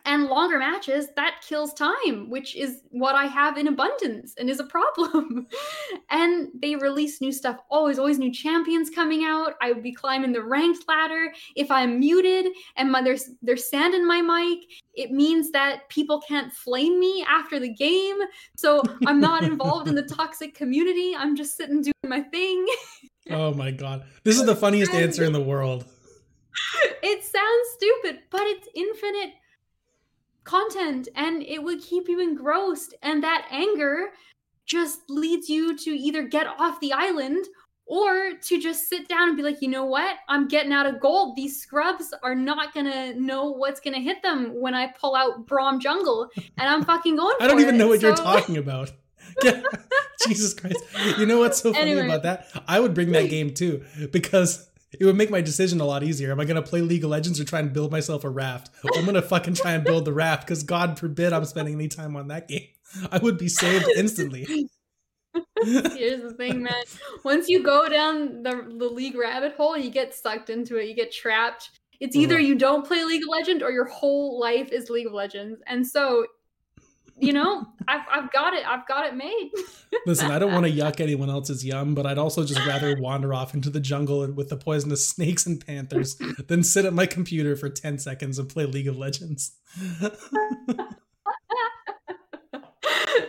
And 0.05 0.27
longer 0.27 0.59
matches, 0.59 1.09
that 1.16 1.43
kills 1.47 1.74
time, 1.74 2.31
which 2.31 2.56
is 2.56 2.81
what 2.90 3.14
I 3.14 3.27
have 3.27 3.59
in 3.59 3.68
abundance 3.68 4.35
and 4.39 4.48
is 4.48 4.59
a 4.59 4.64
problem. 4.64 5.47
and 6.10 6.48
they 6.55 6.77
release 6.77 7.20
new 7.20 7.32
stuff 7.32 7.59
always, 7.70 7.98
always 7.98 8.18
new 8.18 8.32
champions 8.32 8.89
coming 8.89 9.24
out. 9.24 9.55
I 9.60 9.72
would 9.72 9.82
be 9.82 9.93
climbing 9.93 10.32
the 10.32 10.43
ranked 10.43 10.89
ladder. 10.89 11.32
If 11.55 11.70
I'm 11.70 12.01
muted 12.01 12.52
and 12.77 12.90
my, 12.90 13.02
there's 13.02 13.31
there's 13.43 13.68
sand 13.68 13.94
in 13.94 14.06
my 14.06 14.22
mic, 14.22 14.60
it 14.94 15.10
means 15.10 15.51
that 15.51 15.89
people 15.89 16.20
can't 16.20 16.52
flame 16.52 16.98
me 16.98 17.24
after 17.28 17.59
the 17.59 17.72
game. 17.72 18.16
So 18.56 18.82
I'm 19.06 19.20
not 19.20 19.44
involved 19.44 19.89
in 19.89 19.94
the 19.94 20.02
toxic 20.02 20.55
community. 20.55 21.14
I'm 21.16 21.36
just 21.36 21.56
sitting 21.56 21.82
doing 21.82 21.94
my 22.06 22.20
thing. 22.20 22.66
oh 23.31 23.52
my 23.55 23.70
god. 23.70 24.05
This 24.24 24.39
is 24.39 24.47
the 24.47 24.56
funniest 24.56 24.93
answer 24.93 25.24
in 25.24 25.32
the 25.32 25.40
world. 25.40 25.85
It 27.02 27.24
sounds 27.24 27.68
stupid, 27.77 28.20
but 28.31 28.43
it's 28.43 28.68
infinite 28.74 29.35
content 30.51 31.09
and 31.14 31.43
it 31.43 31.62
would 31.62 31.81
keep 31.81 32.09
you 32.09 32.20
engrossed. 32.20 32.94
And 33.02 33.22
that 33.22 33.47
anger 33.51 34.09
just 34.66 35.01
leads 35.09 35.48
you 35.48 35.77
to 35.77 35.90
either 35.90 36.22
get 36.24 36.47
off 36.47 36.81
the 36.81 36.93
island 36.93 37.47
or 37.86 38.35
to 38.40 38.60
just 38.60 38.89
sit 38.89 39.09
down 39.09 39.28
and 39.28 39.36
be 39.36 39.43
like, 39.43 39.60
you 39.60 39.68
know 39.68 39.85
what? 39.85 40.16
I'm 40.28 40.47
getting 40.47 40.72
out 40.72 40.86
of 40.86 41.01
gold. 41.01 41.35
These 41.35 41.60
scrubs 41.60 42.14
are 42.22 42.36
not 42.36 42.72
gonna 42.72 43.14
know 43.14 43.51
what's 43.51 43.81
gonna 43.81 43.98
hit 43.98 44.22
them 44.22 44.60
when 44.60 44.74
I 44.74 44.93
pull 44.93 45.16
out 45.16 45.44
Braum 45.44 45.81
Jungle, 45.81 46.28
and 46.36 46.68
I'm 46.68 46.85
fucking 46.85 47.16
going. 47.16 47.35
I 47.40 47.48
don't 47.48 47.59
even 47.60 47.74
it, 47.74 47.78
know 47.78 47.89
what 47.89 48.01
so... 48.01 48.06
you're 48.06 48.16
talking 48.16 48.56
about. 48.56 48.93
Jesus 50.27 50.55
Christ! 50.55 50.78
You 51.18 51.27
know 51.27 51.40
what's 51.40 51.60
so 51.60 51.72
funny 51.72 51.90
anyway. 51.90 52.06
about 52.06 52.22
that? 52.22 52.47
I 52.68 52.78
would 52.78 52.94
bring 52.94 53.10
that 53.10 53.28
game 53.28 53.52
too 53.52 53.85
because 54.12 54.69
it 54.98 55.04
would 55.04 55.16
make 55.16 55.30
my 55.30 55.40
decision 55.40 55.80
a 55.80 55.84
lot 55.84 56.02
easier. 56.02 56.32
Am 56.32 56.40
I 56.40 56.44
going 56.44 56.62
to 56.62 56.68
play 56.68 56.80
League 56.80 57.04
of 57.04 57.10
Legends 57.10 57.40
or 57.40 57.44
try 57.44 57.60
and 57.60 57.72
build 57.72 57.92
myself 57.92 58.24
a 58.24 58.28
raft? 58.28 58.70
I'm 58.96 59.04
going 59.04 59.14
to 59.14 59.22
fucking 59.22 59.54
try 59.54 59.72
and 59.72 59.84
build 59.84 60.04
the 60.04 60.12
raft 60.12 60.46
because 60.46 60.62
God 60.62 60.98
forbid 60.98 61.32
I'm 61.32 61.44
spending 61.44 61.74
any 61.74 61.88
time 61.88 62.16
on 62.16 62.28
that 62.28 62.48
game. 62.48 62.66
I 63.12 63.18
would 63.18 63.38
be 63.38 63.48
saved 63.48 63.86
instantly. 63.96 64.46
Here's 65.62 66.22
the 66.22 66.34
thing, 66.36 66.62
man. 66.62 66.82
Once 67.24 67.48
you 67.48 67.62
go 67.62 67.88
down 67.88 68.42
the, 68.42 68.74
the 68.78 68.86
League 68.86 69.16
rabbit 69.16 69.54
hole, 69.56 69.76
you 69.76 69.90
get 69.90 70.14
sucked 70.14 70.50
into 70.50 70.76
it. 70.76 70.88
You 70.88 70.94
get 70.94 71.12
trapped. 71.12 71.70
It's 72.00 72.16
either 72.16 72.36
mm-hmm. 72.36 72.46
you 72.46 72.54
don't 72.56 72.86
play 72.86 73.04
League 73.04 73.22
of 73.22 73.28
Legends 73.28 73.62
or 73.62 73.70
your 73.70 73.84
whole 73.84 74.40
life 74.40 74.72
is 74.72 74.90
League 74.90 75.06
of 75.06 75.12
Legends. 75.12 75.60
And 75.66 75.86
so 75.86 76.26
you 77.20 77.32
know, 77.32 77.66
I've, 77.86 78.01
I've 78.10 78.32
got 78.32 78.55
it. 78.55 78.66
I've 78.66 78.86
got 78.86 79.06
it 79.06 79.14
made. 79.14 79.51
Listen, 80.06 80.30
I 80.30 80.38
don't 80.38 80.52
want 80.52 80.66
to 80.66 80.72
yuck 80.72 81.01
anyone 81.01 81.28
else's 81.30 81.64
yum, 81.64 81.94
but 81.94 82.06
I'd 82.06 82.18
also 82.18 82.44
just 82.44 82.64
rather 82.66 82.97
wander 82.98 83.34
off 83.34 83.55
into 83.55 83.70
the 83.70 83.80
jungle 83.80 84.26
with 84.32 84.48
the 84.48 84.56
poisonous 84.56 85.06
snakes 85.14 85.47
and 85.47 85.64
panthers 85.64 86.16
than 86.48 86.62
sit 86.62 86.84
at 86.84 86.92
my 86.92 87.06
computer 87.06 87.56
for 87.56 87.68
10 87.68 87.98
seconds 87.98 88.38
and 88.38 88.48
play 88.48 88.64
League 88.64 88.88
of 88.88 88.97
Legends. 88.97 89.52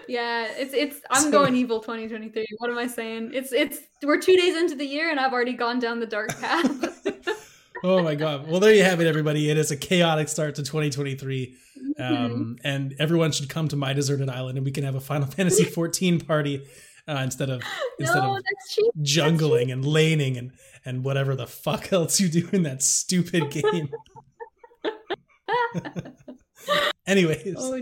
yeah, 0.07 0.47
it's 0.57 0.73
it's 0.73 1.01
I'm 1.09 1.23
so, 1.23 1.31
going 1.31 1.55
evil 1.55 1.80
2023. 1.80 2.45
What 2.57 2.69
am 2.69 2.77
I 2.77 2.88
saying? 2.88 3.31
It's 3.34 3.51
it's 3.51 3.80
we're 4.03 4.19
2 4.19 4.35
days 4.35 4.55
into 4.55 4.76
the 4.76 4.85
year 4.85 5.11
and 5.11 5.19
I've 5.19 5.34
already 5.34 5.53
gone 5.53 5.80
down 5.80 5.99
the 5.99 6.07
dark 6.07 6.39
path 6.39 7.47
oh 7.83 8.03
my 8.03 8.15
god. 8.15 8.47
Well, 8.47 8.59
there 8.59 8.73
you 8.73 8.83
have 8.83 9.01
it, 9.01 9.07
everybody. 9.07 9.49
It 9.49 9.57
is 9.57 9.71
a 9.71 9.77
chaotic 9.77 10.29
start 10.29 10.55
to 10.55 10.63
2023. 10.63 11.55
Um, 11.97 12.05
mm-hmm. 12.05 12.53
and 12.63 12.95
everyone 12.99 13.31
should 13.31 13.49
come 13.49 13.67
to 13.67 13.75
my 13.75 13.93
deserted 13.93 14.29
island 14.29 14.57
and 14.57 14.65
we 14.65 14.71
can 14.71 14.83
have 14.83 14.95
a 14.95 14.99
Final 14.99 15.27
Fantasy 15.31 15.63
14 15.63 16.21
party 16.21 16.63
uh, 17.07 17.21
instead 17.23 17.49
of 17.49 17.61
instead 17.99 18.21
no, 18.21 18.37
of 18.37 18.43
jungling 19.01 19.71
and 19.71 19.85
laning 19.85 20.37
and 20.37 20.51
and 20.85 21.03
whatever 21.03 21.35
the 21.35 21.47
fuck 21.47 21.91
else 21.93 22.19
you 22.19 22.27
do 22.29 22.49
in 22.51 22.63
that 22.63 22.81
stupid 22.83 23.51
game. 23.51 23.89
Anyways, 27.07 27.55
oh, 27.57 27.81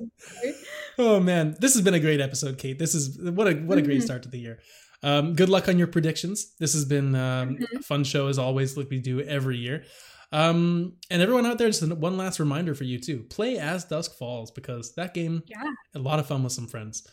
oh, 0.98 1.20
man, 1.20 1.56
this 1.60 1.74
has 1.74 1.84
been 1.84 1.94
a 1.94 2.00
great 2.00 2.22
episode, 2.22 2.58
Kate. 2.58 2.80
This 2.80 2.96
is 2.96 3.20
what 3.20 3.48
a 3.48 3.54
what 3.54 3.78
a 3.78 3.82
great 3.82 3.98
mm-hmm. 3.98 4.06
start 4.06 4.24
to 4.24 4.30
the 4.30 4.40
year. 4.40 4.60
Um, 5.02 5.34
good 5.34 5.50
luck 5.50 5.68
on 5.68 5.78
your 5.78 5.88
predictions. 5.88 6.56
This 6.60 6.74
has 6.74 6.86
been 6.86 7.16
um, 7.16 7.56
mm-hmm. 7.56 7.78
a 7.78 7.82
fun 7.82 8.04
show 8.04 8.28
as 8.28 8.38
always, 8.38 8.76
like 8.76 8.90
we 8.90 9.00
do 9.00 9.22
every 9.22 9.58
year. 9.58 9.84
Um, 10.32 10.94
and 11.10 11.22
everyone 11.22 11.46
out 11.46 11.58
there, 11.58 11.68
just 11.68 11.88
one 11.94 12.18
last 12.18 12.40
reminder 12.40 12.76
for 12.76 12.84
you 12.84 13.00
too: 13.00 13.26
play 13.30 13.58
as 13.58 13.86
Dusk 13.86 14.16
Falls 14.18 14.52
because 14.52 14.94
that 14.96 15.14
game, 15.14 15.44
yeah, 15.48 15.64
a 15.96 16.00
lot 16.00 16.20
of 16.20 16.28
fun 16.28 16.44
with 16.44 16.54
some 16.54 16.68
friends. 16.68 17.08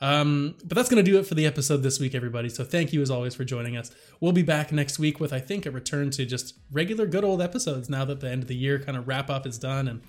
Um, 0.00 0.56
but 0.64 0.76
that's 0.76 0.90
going 0.90 1.02
to 1.02 1.10
do 1.10 1.18
it 1.18 1.26
for 1.26 1.34
the 1.34 1.46
episode 1.46 1.78
this 1.78 1.98
week, 1.98 2.14
everybody. 2.14 2.48
So 2.48 2.64
thank 2.64 2.92
you 2.92 3.00
as 3.00 3.10
always 3.10 3.34
for 3.34 3.44
joining 3.44 3.76
us. 3.76 3.90
We'll 4.20 4.32
be 4.32 4.42
back 4.42 4.70
next 4.70 4.98
week 4.98 5.20
with, 5.20 5.32
I 5.32 5.38
think, 5.38 5.64
a 5.64 5.70
return 5.70 6.10
to 6.10 6.26
just 6.26 6.58
regular 6.70 7.06
good 7.06 7.24
old 7.24 7.40
episodes 7.40 7.88
now 7.88 8.04
that 8.04 8.20
the 8.20 8.30
end 8.30 8.42
of 8.42 8.48
the 8.48 8.56
year 8.56 8.78
kind 8.78 8.98
of 8.98 9.08
wrap 9.08 9.30
up 9.30 9.46
is 9.46 9.58
done. 9.58 9.88
And 9.88 10.02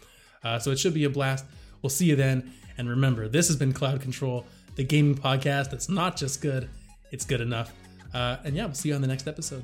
uh, 0.44 0.60
so 0.60 0.72
it 0.72 0.80
should 0.80 0.94
be 0.94 1.06
a 1.06 1.10
blast. 1.10 1.46
We'll 1.82 1.90
see 1.90 2.06
you 2.06 2.18
then. 2.18 2.52
And 2.78 2.90
remember, 2.90 3.30
this 3.30 3.48
has 3.48 3.56
been 3.56 3.72
Cloud 3.72 4.02
Control. 4.02 4.46
the 4.76 4.84
gaming 4.84 5.16
podcast 5.16 5.72
that's 5.72 5.90
not 5.90 6.16
just 6.16 6.42
good, 6.42 6.70
it's 7.12 7.26
good 7.26 7.42
enough. 7.42 7.74
Uh, 8.14 8.38
and 8.44 8.56
yeah, 8.56 8.66
we'll 8.66 8.74
see 8.74 8.90
you 8.90 8.96
on 8.96 9.02
the 9.02 9.08
next 9.08 9.28
episode. 9.28 9.64